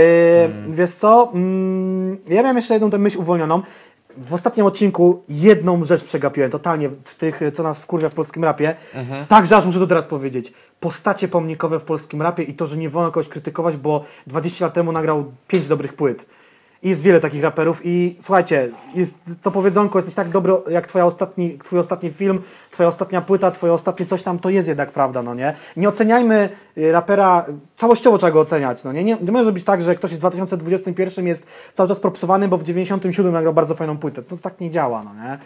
hmm. 0.52 0.74
Wiesz 0.74 0.90
co, 0.90 1.30
mm, 1.34 2.18
ja 2.28 2.42
miałem 2.42 2.56
jeszcze 2.56 2.74
jedną 2.74 2.90
tę 2.90 2.98
myśl 2.98 3.18
uwolnioną. 3.18 3.62
W 4.16 4.34
ostatnim 4.34 4.66
odcinku 4.66 5.22
jedną 5.28 5.84
rzecz 5.84 6.04
przegapiłem, 6.04 6.50
totalnie 6.50 6.88
w 6.88 7.14
tych, 7.14 7.40
co 7.54 7.62
nas 7.62 7.78
wkurwia 7.78 8.08
w 8.08 8.14
polskim 8.14 8.44
rapie. 8.44 8.74
Mhm. 8.94 9.26
Także 9.26 9.56
aż 9.56 9.66
muszę 9.66 9.78
to 9.78 9.86
teraz 9.86 10.06
powiedzieć. 10.06 10.52
Postacie 10.80 11.28
pomnikowe 11.28 11.80
w 11.80 11.82
polskim 11.82 12.22
rapie 12.22 12.42
i 12.42 12.54
to, 12.54 12.66
że 12.66 12.76
nie 12.76 12.90
wolno 12.90 13.12
kogoś 13.12 13.28
krytykować, 13.28 13.76
bo 13.76 14.04
20 14.26 14.64
lat 14.64 14.74
temu 14.74 14.92
nagrał 14.92 15.32
5 15.48 15.66
dobrych 15.66 15.94
płyt. 15.94 16.26
I 16.82 16.88
jest 16.88 17.02
wiele 17.02 17.20
takich 17.20 17.42
raperów 17.42 17.80
i 17.84 18.16
słuchajcie, 18.20 18.70
jest 18.94 19.14
to 19.42 19.50
powiedzonko, 19.50 19.98
jesteś 19.98 20.14
tak 20.14 20.30
dobry 20.30 20.52
jak 20.70 20.86
twoja 20.86 21.06
ostatni, 21.06 21.58
twój 21.58 21.78
ostatni 21.78 22.10
film, 22.10 22.42
twoja 22.70 22.88
ostatnia 22.88 23.20
płyta, 23.20 23.50
twoje 23.50 23.72
ostatnie 23.72 24.06
coś 24.06 24.22
tam, 24.22 24.38
to 24.38 24.50
jest 24.50 24.68
jednak 24.68 24.92
prawda, 24.92 25.22
no 25.22 25.34
nie? 25.34 25.54
Nie 25.76 25.88
oceniajmy 25.88 26.48
y, 26.78 26.92
rapera, 26.92 27.46
całościowo 27.76 28.18
trzeba 28.18 28.32
go 28.32 28.40
oceniać, 28.40 28.84
no 28.84 28.92
nie? 28.92 29.04
Nie, 29.04 29.16
nie 29.22 29.32
może 29.32 29.52
być 29.52 29.64
tak, 29.64 29.82
że 29.82 29.94
ktoś 29.94 30.14
w 30.14 30.18
2021 30.18 31.26
jest 31.26 31.46
cały 31.72 31.88
czas 31.88 32.00
propsowany, 32.00 32.48
bo 32.48 32.58
w 32.58 32.62
97 32.62 33.32
nagrał 33.32 33.54
bardzo 33.54 33.74
fajną 33.74 33.98
płytę. 33.98 34.22
To 34.22 34.36
tak 34.36 34.60
nie 34.60 34.70
działa, 34.70 35.04
no 35.04 35.14
nie? 35.14 35.38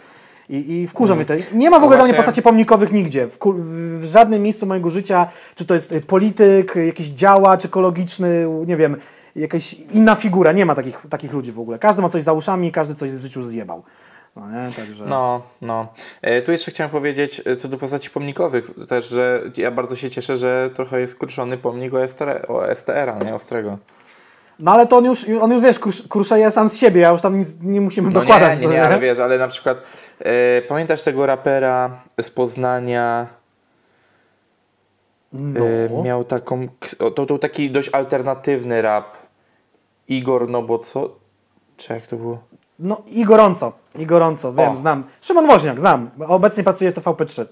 I, 0.49 0.71
i 0.71 0.87
wkurza 0.87 1.13
mm. 1.13 1.25
mnie 1.25 1.37
to. 1.37 1.55
Nie 1.55 1.69
ma 1.69 1.79
w 1.79 1.83
ogóle 1.83 1.97
dla 1.97 2.05
mnie 2.05 2.13
postaci 2.13 2.41
pomnikowych 2.41 2.91
nigdzie. 2.91 3.27
W, 3.27 3.37
w, 3.57 4.03
żadnym 4.03 4.43
miejscu 4.43 4.65
mojego 4.65 4.89
życia, 4.89 5.27
czy 5.55 5.65
to 5.65 5.73
jest 5.73 5.91
y, 5.91 6.01
polityk, 6.01 6.75
jakiś 6.75 7.07
działacz 7.07 7.65
ekologiczny, 7.65 8.47
nie 8.67 8.77
wiem, 8.77 8.97
jakaś 9.35 9.73
inna 9.73 10.15
figura. 10.15 10.51
Nie 10.51 10.65
ma 10.65 10.75
takich, 10.75 11.01
takich 11.09 11.33
ludzi 11.33 11.51
w 11.51 11.59
ogóle. 11.59 11.79
Każdy 11.79 12.01
ma 12.01 12.09
coś 12.09 12.23
za 12.23 12.33
uszami, 12.33 12.71
każdy 12.71 12.95
coś 12.95 13.11
w 13.11 13.21
życiu 13.21 13.43
zjebał. 13.43 13.83
No, 14.35 14.51
nie? 14.51 14.73
Także... 14.73 15.05
no, 15.05 15.41
no. 15.61 15.87
E, 16.21 16.41
tu 16.41 16.51
jeszcze 16.51 16.71
chciałem 16.71 16.91
powiedzieć 16.91 17.41
e, 17.45 17.55
co 17.55 17.67
do 17.67 17.77
postaci 17.77 18.09
pomnikowych 18.09 18.71
też, 18.87 19.09
że 19.09 19.41
ja 19.57 19.71
bardzo 19.71 19.95
się 19.95 20.09
cieszę, 20.09 20.37
że 20.37 20.69
trochę 20.73 20.99
jest 20.99 21.15
kruszony 21.15 21.57
pomnik 21.57 21.93
o, 21.93 22.07
STR, 22.07 22.45
o 22.47 22.75
STR-a, 22.75 23.23
nie 23.23 23.35
Ostrego. 23.35 23.77
No 24.59 24.71
ale 24.71 24.87
to 24.87 24.97
on 24.97 25.05
już, 25.05 25.25
on 25.41 25.51
już 25.51 25.63
wiesz, 25.63 25.79
kruszeje 26.09 26.51
sam 26.51 26.69
z 26.69 26.77
siebie, 26.77 27.01
ja 27.01 27.11
już 27.11 27.21
tam 27.21 27.37
nic 27.37 27.57
nie 27.61 27.81
musimy 27.81 28.07
no 28.07 28.19
dokładać. 28.21 28.59
Nie, 28.59 28.67
nie, 28.67 28.73
nie, 28.73 28.83
ale 28.83 28.99
wiesz, 28.99 29.19
ale 29.19 29.37
na 29.37 29.47
przykład 29.47 29.81
e, 30.19 30.61
pamiętasz 30.61 31.03
tego 31.03 31.25
rapera 31.25 32.01
z 32.21 32.29
Poznania? 32.29 33.27
No. 35.33 35.65
E, 35.65 36.03
miał 36.03 36.23
taką, 36.23 36.67
to 37.15 37.25
był 37.25 37.37
taki 37.37 37.71
dość 37.71 37.89
alternatywny 37.89 38.81
rap. 38.81 39.17
Igor, 40.07 40.49
no 40.49 40.61
bo 40.61 40.79
co? 40.79 41.09
Czy 41.77 41.93
jak 41.93 42.07
to 42.07 42.15
było? 42.15 42.43
No 42.79 43.01
i 43.07 43.25
gorąco, 43.25 43.73
i 43.95 44.05
gorąco, 44.05 44.53
wiem, 44.53 44.73
o. 44.73 44.77
znam. 44.77 45.03
Szymon 45.21 45.47
Woźniak, 45.47 45.79
znam. 45.79 46.09
Obecnie 46.27 46.63
pracuje 46.63 46.91
w 46.91 46.95
TVP3. 46.95 47.45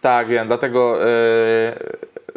Tak, 0.00 0.28
wiem, 0.28 0.46
dlatego 0.46 0.96
yy, 0.96 1.06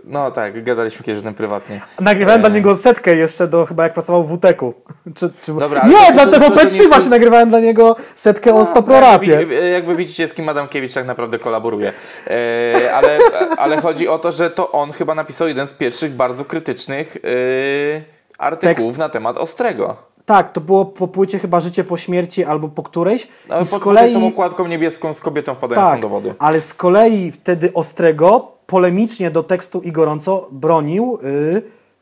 no 0.09 0.31
tak, 0.31 0.63
gadaliśmy 0.63 1.05
kiedyś 1.05 1.21
o 1.21 1.23
tym 1.23 1.33
prywatnie. 1.33 1.81
Nagrywałem 1.99 2.41
dla 2.41 2.49
niego 2.49 2.75
setkę 2.75 3.15
jeszcze 3.15 3.47
do 3.47 3.65
chyba 3.65 3.83
jak 3.83 3.93
pracował 3.93 4.23
w 4.23 4.37
WTEK-u. 4.37 4.73
Czy, 5.15 5.29
czy... 5.41 5.53
Dobra, 5.53 5.87
nie, 5.87 6.13
dla 6.13 6.25
TVP3 6.25 6.87
właśnie 6.87 7.09
nagrywałem 7.09 7.49
dla 7.49 7.59
niego 7.59 7.95
setkę 8.15 8.51
no, 8.51 8.59
o 8.59 8.65
Stoprorapie. 8.65 9.31
Jakby, 9.31 9.69
jakby 9.69 9.95
widzicie, 9.95 10.27
z 10.27 10.33
kim 10.33 10.49
Adamkiewicz 10.49 10.93
tak 10.93 11.05
naprawdę 11.05 11.39
kolaboruje. 11.39 11.93
E, 12.27 12.93
ale, 12.93 13.17
ale 13.57 13.81
chodzi 13.81 14.07
o 14.07 14.19
to, 14.19 14.31
że 14.31 14.49
to 14.49 14.71
on 14.71 14.91
chyba 14.91 15.15
napisał 15.15 15.47
jeden 15.47 15.67
z 15.67 15.73
pierwszych 15.73 16.11
bardzo 16.11 16.45
krytycznych 16.45 17.17
e, 17.17 18.01
artykułów 18.37 18.77
Tekst. 18.77 18.99
na 18.99 19.09
temat 19.09 19.37
Ostrego. 19.37 19.95
Tak, 20.25 20.51
to 20.51 20.61
było 20.61 20.85
po 20.85 21.07
płycie 21.07 21.39
chyba 21.39 21.59
Życie 21.59 21.83
po 21.83 21.97
śmierci 21.97 22.43
albo 22.43 22.67
po 22.67 22.83
którejś. 22.83 23.27
Ale 23.49 23.61
I 23.61 23.65
z 23.65 23.79
kolei... 23.79 24.13
tą 24.13 24.27
okładką 24.27 24.67
niebieską 24.67 25.13
z 25.13 25.21
kobietą 25.21 25.55
wpadającą 25.55 25.91
tak, 25.91 26.01
do 26.01 26.09
wody. 26.09 26.33
ale 26.39 26.61
z 26.61 26.73
kolei 26.73 27.31
wtedy 27.31 27.73
Ostrego 27.73 28.58
polemicznie 28.69 29.31
do 29.31 29.43
tekstu 29.43 29.81
i 29.81 29.91
gorąco 29.91 30.47
bronił 30.51 31.19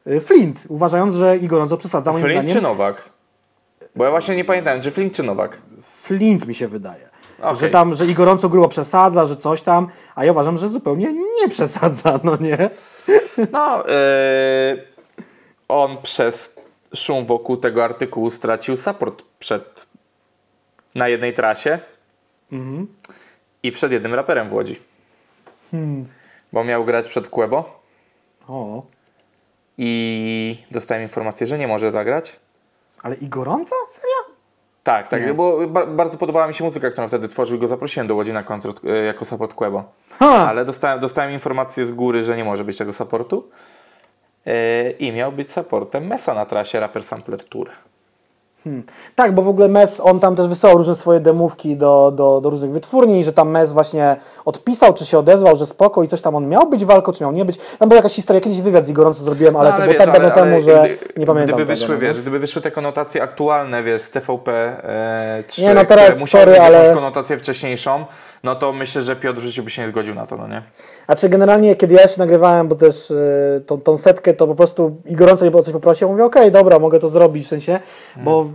yy, 0.06 0.22
Flint, 0.22 0.64
uważając, 0.70 1.16
że 1.16 1.38
i 1.38 1.48
gorąco 1.48 1.78
przesadza 1.78 2.12
moim 2.12 2.24
Flint 2.24 2.54
czy 2.54 2.62
Nowak? 2.62 3.10
Bo 3.96 4.04
ja 4.04 4.10
właśnie 4.10 4.36
nie 4.36 4.46
pamiętałem, 4.46 4.82
czy 4.82 4.92
Flint 4.92 5.14
czy 5.16 5.24
Nowak? 5.24 5.62
Flint 5.82 6.48
mi 6.48 6.56
się 6.56 6.68
wydaje. 6.68 7.10
Okay. 7.40 7.56
Że 7.56 7.70
tam, 7.70 7.94
że 7.94 8.06
i 8.06 8.14
gorąco 8.14 8.50
grubo 8.50 8.68
przesadza, 8.68 9.26
że 9.26 9.36
coś 9.36 9.62
tam, 9.62 9.88
a 10.16 10.26
ja 10.26 10.32
uważam, 10.32 10.58
że 10.58 10.70
zupełnie 10.70 11.14
nie 11.14 11.50
przesadza, 11.50 12.20
no 12.24 12.38
nie? 12.38 12.70
No, 13.52 13.84
yy, 13.88 14.84
on 15.68 15.98
przez 16.04 16.56
szum 16.96 17.26
wokół 17.26 17.58
tego 17.58 17.84
artykułu 17.84 18.30
stracił 18.30 18.78
support 18.78 19.24
przed 19.40 19.86
na 20.96 21.08
jednej 21.08 21.34
trasie 21.34 21.80
mhm. 22.52 22.88
i 23.64 23.72
przed 23.72 23.92
jednym 23.92 24.14
raperem 24.14 24.50
w 24.50 24.54
Łodzi. 24.54 24.80
Hmm. 25.72 26.17
Bo 26.54 26.64
miał 26.64 26.86
grać 26.86 27.10
przed 27.10 27.28
Quebo. 27.28 27.82
O. 28.48 28.84
I 29.78 30.58
dostałem 30.72 31.04
informację, 31.04 31.48
że 31.48 31.58
nie 31.58 31.68
może 31.68 31.92
zagrać. 31.92 32.40
Ale 33.04 33.16
i 33.16 33.28
gorąco? 33.28 33.76
Serio? 33.90 34.38
Tak, 34.84 35.08
tak, 35.08 35.26
nie. 35.26 35.34
bo 35.34 35.68
bardzo 35.88 36.18
podobała 36.18 36.48
mi 36.48 36.54
się 36.54 36.64
muzyka, 36.64 36.92
którą 36.92 37.08
wtedy 37.08 37.28
tworzył. 37.28 37.60
Go 37.60 37.68
zaprosiłem 37.68 38.08
do 38.08 38.16
Łodzi 38.16 38.34
na 38.34 38.44
koncert 38.44 38.86
e, 38.86 38.90
jako 38.90 39.26
support 39.26 39.54
Quebo. 39.54 39.84
Ha. 40.20 40.48
Ale 40.50 40.66
dostałem, 40.66 41.00
dostałem 41.00 41.32
informację 41.32 41.86
z 41.86 41.92
góry, 41.92 42.24
że 42.24 42.38
nie 42.38 42.44
może 42.44 42.64
być 42.64 42.78
tego 42.78 42.94
supportu. 42.94 43.50
E, 44.46 44.90
i 44.92 45.12
miał 45.12 45.32
być 45.32 45.52
supportem 45.52 46.08
Mesa 46.08 46.34
na 46.34 46.46
trasie 46.46 46.80
Rapper 46.80 47.04
Sampler 47.04 47.44
Tour. 47.44 47.70
Hmm. 48.68 48.84
Tak, 49.16 49.32
bo 49.32 49.42
w 49.42 49.48
ogóle 49.48 49.68
MES, 49.68 50.00
on 50.04 50.20
tam 50.20 50.36
też 50.36 50.48
wysyłał 50.48 50.78
różne 50.78 50.96
swoje 50.96 51.20
demówki 51.20 51.76
do, 51.76 52.12
do, 52.16 52.42
do 52.42 52.50
różnych 52.50 52.72
wytwórni, 52.72 53.24
że 53.24 53.34
tam 53.34 53.50
MES 53.50 53.74
właśnie 53.74 54.16
odpisał, 54.46 54.94
czy 54.94 55.06
się 55.06 55.20
odezwał, 55.20 55.56
że 55.56 55.66
spoko 55.66 56.04
i 56.04 56.08
coś 56.08 56.22
tam 56.22 56.36
on 56.36 56.48
miał 56.48 56.70
być 56.70 56.86
walką, 56.86 57.12
czy 57.12 57.24
miał 57.24 57.32
nie 57.32 57.46
być. 57.46 57.60
Tam 57.80 57.90
była 57.90 57.98
jakaś 57.98 58.14
historia, 58.14 58.42
kiedyś 58.42 58.62
wywiad 58.62 58.86
z 58.86 58.90
Igorąco 58.90 59.24
zrobiłem, 59.24 59.56
ale, 59.56 59.70
no, 59.70 59.76
ale 59.76 59.86
to 59.86 59.92
było 59.92 60.06
tak 60.06 60.14
dawno 60.14 60.32
temu, 60.32 60.62
że 60.62 60.84
gdy, 60.86 61.20
nie 61.20 61.26
pamiętam 61.26 61.56
Gdyby 61.56 61.66
wyszły, 61.66 61.88
tego, 61.88 62.00
wiesz, 62.00 62.22
gdyby 62.22 62.40
wyszły 62.40 62.62
te 62.62 62.72
konotacje 62.72 63.24
aktualne, 63.24 63.84
wiesz, 63.84 64.02
z 64.02 64.10
TVP 64.10 64.52
e, 64.52 65.44
3, 65.48 65.62
nie, 65.62 65.74
no 65.74 65.86
teraz, 65.86 66.12
które 66.12 66.28
sorry, 66.28 66.52
mieć 66.52 66.62
ale... 66.62 66.78
jakąś 66.78 66.96
konotację 66.96 67.38
wcześniejszą, 67.38 68.06
no 68.44 68.56
to 68.56 68.74
myślę, 68.74 69.02
że 69.02 69.16
Piotr 69.16 69.40
w 69.40 69.44
życiu 69.44 69.64
by 69.64 69.70
się 69.70 69.82
nie 69.82 69.88
zgodził 69.88 70.16
na 70.16 70.28
to, 70.28 70.38
no 70.38 70.48
nie? 70.48 70.62
A 71.08 71.16
czy 71.16 71.30
generalnie, 71.30 71.76
kiedy 71.76 71.94
ja 71.94 72.02
jeszcze 72.02 72.20
nagrywałem, 72.20 72.68
bo 72.68 72.76
też 72.76 73.12
y, 73.12 73.64
tą, 73.66 73.82
tą 73.82 73.98
setkę, 73.98 74.34
to 74.34 74.48
po 74.48 74.56
prostu 74.56 74.96
i 75.06 75.16
gorąco 75.16 75.46
nie 75.46 75.52
było 75.52 75.64
coś 75.64 75.74
poprosił, 75.74 76.10
mówię, 76.10 76.26
okej, 76.26 76.42
okay, 76.42 76.52
dobra, 76.52 76.80
mogę 76.80 77.00
to 77.00 77.10
zrobić, 77.10 77.46
w 77.46 77.50
sensie, 77.50 77.80
hmm. 78.14 78.26
bo 78.26 78.46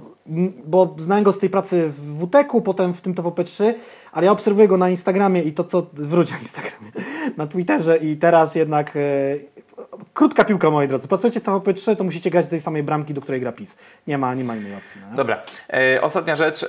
bo 0.66 0.94
znałem 0.98 1.24
go 1.24 1.32
z 1.32 1.38
tej 1.38 1.50
pracy 1.50 1.88
w 1.88 2.26
WTEK-u, 2.26 2.60
potem 2.60 2.94
w 2.94 3.00
tym 3.00 3.14
TVP3, 3.14 3.74
ale 4.12 4.26
ja 4.26 4.32
obserwuję 4.32 4.68
go 4.68 4.76
na 4.76 4.90
Instagramie 4.90 5.42
i 5.42 5.52
to, 5.52 5.64
co 5.64 5.86
wróć 5.92 6.30
na 6.30 6.38
Instagramie, 6.38 6.92
na 7.36 7.46
Twitterze 7.46 7.96
i 7.96 8.16
teraz 8.16 8.54
jednak 8.54 8.96
e, 8.96 9.00
krótka 10.14 10.44
piłka, 10.44 10.70
moi 10.70 10.89
drodzy. 10.89 11.09
Pracujecie 11.09 11.40
w 11.40 11.43
TVP3, 11.43 11.97
to 11.97 12.05
musicie 12.05 12.31
grać 12.31 12.47
do 12.47 12.51
tej 12.51 12.60
samej 12.60 12.82
bramki, 12.82 13.14
do 13.14 13.20
której 13.20 13.40
gra 13.40 13.52
PiS. 13.52 13.77
Nie 14.06 14.19
ma, 14.19 14.35
nie 14.35 14.44
ma 14.44 14.56
innej 14.56 14.74
opcji. 14.74 15.01
No? 15.10 15.16
Dobra. 15.16 15.43
E, 15.73 16.02
ostatnia 16.02 16.36
rzecz. 16.36 16.62
E, 16.62 16.66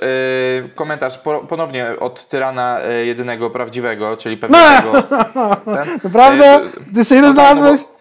komentarz 0.74 1.18
po, 1.18 1.40
ponownie 1.40 1.86
od 2.00 2.28
tyrana 2.28 2.80
e, 2.82 3.06
jedynego 3.06 3.50
prawdziwego, 3.50 4.16
czyli 4.16 4.36
pewnego... 4.36 4.92
No! 5.34 5.56
Naprawdę? 6.04 6.60
Ty 6.92 6.98
jeszcze 6.98 7.14
jeden 7.14 7.32
znalazłeś? 7.32 7.93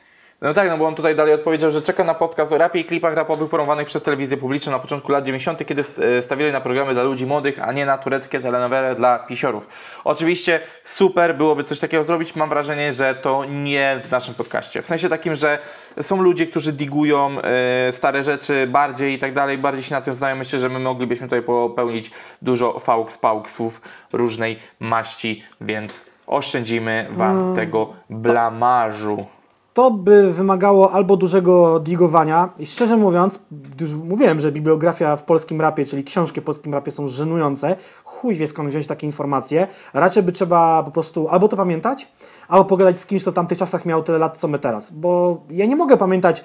No 0.43 0.53
tak, 0.53 0.69
no 0.69 0.77
bo 0.77 0.85
on 0.85 0.95
tutaj 0.95 1.15
dalej 1.15 1.33
odpowiedział, 1.33 1.71
że 1.71 1.81
czeka 1.81 2.03
na 2.03 2.13
podcast 2.13 2.53
o 2.53 2.57
rapie 2.57 2.79
i 2.79 2.85
klipach 2.85 3.13
rapowych 3.13 3.49
promowanych 3.49 3.87
przez 3.87 4.01
telewizję 4.01 4.37
publiczną 4.37 4.71
na 4.71 4.79
początku 4.79 5.11
lat 5.11 5.25
90., 5.25 5.65
kiedy 5.65 5.83
e, 6.17 6.21
stawiali 6.21 6.51
na 6.51 6.61
programy 6.61 6.93
dla 6.93 7.03
ludzi 7.03 7.25
młodych, 7.25 7.59
a 7.67 7.71
nie 7.71 7.85
na 7.85 7.97
tureckie 7.97 8.39
telenowele 8.39 8.95
dla 8.95 9.19
pisiorów. 9.19 9.67
Oczywiście 10.03 10.59
super 10.85 11.35
byłoby 11.35 11.63
coś 11.63 11.79
takiego 11.79 12.03
zrobić. 12.03 12.35
Mam 12.35 12.49
wrażenie, 12.49 12.93
że 12.93 13.15
to 13.15 13.45
nie 13.45 14.01
w 14.03 14.11
naszym 14.11 14.33
podcaście. 14.33 14.81
W 14.81 14.85
sensie 14.85 15.09
takim, 15.09 15.35
że 15.35 15.59
są 16.01 16.21
ludzie, 16.21 16.47
którzy 16.47 16.73
digują 16.73 17.41
e, 17.41 17.91
stare 17.91 18.23
rzeczy 18.23 18.67
bardziej 18.67 19.13
i 19.13 19.19
tak 19.19 19.33
dalej, 19.33 19.57
bardziej 19.57 19.83
się 19.83 19.95
na 19.95 20.01
tym 20.01 20.15
znają. 20.15 20.35
Myślę, 20.35 20.59
że 20.59 20.69
my 20.69 20.79
moglibyśmy 20.79 21.27
tutaj 21.27 21.41
popełnić 21.41 22.11
dużo 22.41 22.79
fałks, 22.79 23.17
pałksów 23.17 23.81
różnej 24.13 24.59
maści, 24.79 25.43
więc 25.61 26.05
oszczędzimy 26.27 27.07
Wam 27.11 27.55
tego 27.55 27.93
blamażu. 28.09 29.27
To 29.73 29.91
by 29.91 30.33
wymagało 30.33 30.91
albo 30.91 31.17
dużego 31.17 31.79
digowania 31.79 32.49
i 32.59 32.65
szczerze 32.65 32.97
mówiąc, 32.97 33.39
już 33.81 33.93
mówiłem, 33.93 34.39
że 34.39 34.51
bibliografia 34.51 35.15
w 35.15 35.23
polskim 35.23 35.61
rapie, 35.61 35.85
czyli 35.85 36.03
książki 36.03 36.41
w 36.41 36.43
polskim 36.43 36.73
rapie 36.73 36.91
są 36.91 37.07
żenujące. 37.07 37.75
Chuj 38.03 38.35
wie 38.35 38.47
skąd 38.47 38.69
wziąć 38.69 38.87
takie 38.87 39.07
informacje. 39.07 39.67
Raczej 39.93 40.23
by 40.23 40.31
trzeba 40.31 40.83
po 40.83 40.91
prostu 40.91 41.27
albo 41.27 41.47
to 41.47 41.57
pamiętać, 41.57 42.11
albo 42.47 42.65
pogadać 42.65 42.99
z 42.99 43.05
kimś, 43.05 43.21
kto 43.21 43.31
w 43.31 43.33
tamtych 43.33 43.57
czasach 43.57 43.85
miał 43.85 44.03
tyle 44.03 44.17
lat, 44.17 44.37
co 44.37 44.47
my 44.47 44.59
teraz. 44.59 44.91
Bo 44.91 45.41
ja 45.49 45.65
nie 45.65 45.75
mogę 45.75 45.97
pamiętać, 45.97 46.43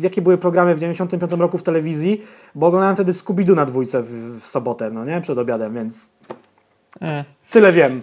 jakie 0.00 0.22
były 0.22 0.38
programy 0.38 0.74
w 0.74 0.80
95 0.80 1.32
roku 1.32 1.58
w 1.58 1.62
telewizji, 1.62 2.22
bo 2.54 2.66
oglądałem 2.66 2.96
wtedy 2.96 3.12
Scooby-Doo 3.12 3.54
na 3.54 3.66
dwójce 3.66 4.02
w, 4.02 4.40
w 4.40 4.48
sobotę, 4.48 4.90
no 4.90 5.04
nie? 5.04 5.20
Przed 5.20 5.38
obiadem, 5.38 5.74
więc 5.74 6.08
tyle 7.50 7.72
wiem. 7.72 8.02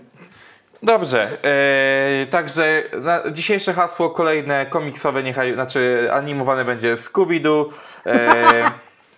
Dobrze, 0.83 1.27
e, 1.43 2.25
także 2.29 2.83
na, 3.01 3.31
dzisiejsze 3.31 3.73
hasło 3.73 4.09
kolejne 4.09 4.65
komiksowe, 4.65 5.23
niechaj, 5.23 5.53
znaczy 5.53 6.09
animowane 6.13 6.65
będzie 6.65 6.95
Scooby-Doo. 6.95 7.65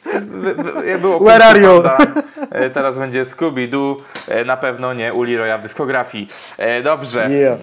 W- 0.06 1.02
było 1.02 1.20
Where 1.20 1.46
are 1.46 1.60
you? 1.60 1.84
E, 2.52 2.70
teraz 2.70 3.00
będzie 3.00 3.24
Scooby-Doo, 3.26 3.96
na 4.46 4.58
pewno 4.58 4.94
nie 4.94 5.14
u 5.14 5.24
Leroya 5.24 5.58
w 5.58 5.62
dyskografii. 5.62 6.28
Dobrze, 6.84 7.28
Yeah. 7.30 7.60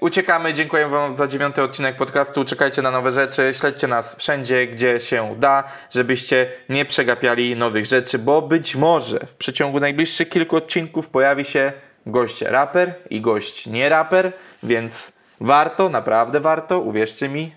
uciekamy, 0.00 0.52
dziękuję 0.54 0.88
Wam 0.88 1.16
za 1.16 1.26
dziewiąty 1.26 1.62
odcinek 1.62 1.96
podcastu, 1.96 2.44
czekajcie 2.44 2.82
na 2.82 2.90
nowe 2.90 3.12
rzeczy, 3.12 3.52
śledźcie 3.54 3.86
nas 3.86 4.16
wszędzie, 4.16 4.66
gdzie 4.66 5.00
się 5.00 5.34
da, 5.38 5.64
żebyście 5.90 6.46
nie 6.68 6.84
przegapiali 6.84 7.56
nowych 7.56 7.86
rzeczy, 7.86 8.18
bo 8.18 8.42
być 8.42 8.76
może 8.76 9.18
w 9.26 9.34
przeciągu 9.34 9.80
najbliższych 9.80 10.28
kilku 10.28 10.56
odcinków 10.56 11.08
pojawi 11.08 11.44
się 11.44 11.72
gość 12.06 12.42
raper 12.42 12.94
i 13.10 13.20
gość 13.20 13.66
nie 13.66 13.88
raper, 13.88 14.32
więc 14.62 15.12
warto, 15.40 15.88
naprawdę 15.88 16.40
warto, 16.40 16.78
uwierzcie 16.78 17.28
mi. 17.28 17.54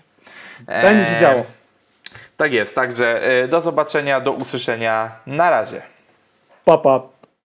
Będzie 0.66 1.04
się 1.04 1.16
E, 1.16 1.20
działo. 1.20 1.44
Tak 2.36 2.52
jest, 2.52 2.74
także 2.74 3.22
e, 3.22 3.48
do 3.48 3.60
zobaczenia, 3.60 4.20
do 4.20 4.32
usłyszenia. 4.32 5.10
Na 5.26 5.50
razie. 5.50 5.82
Pa, 6.64 6.78
pa. 6.78 7.17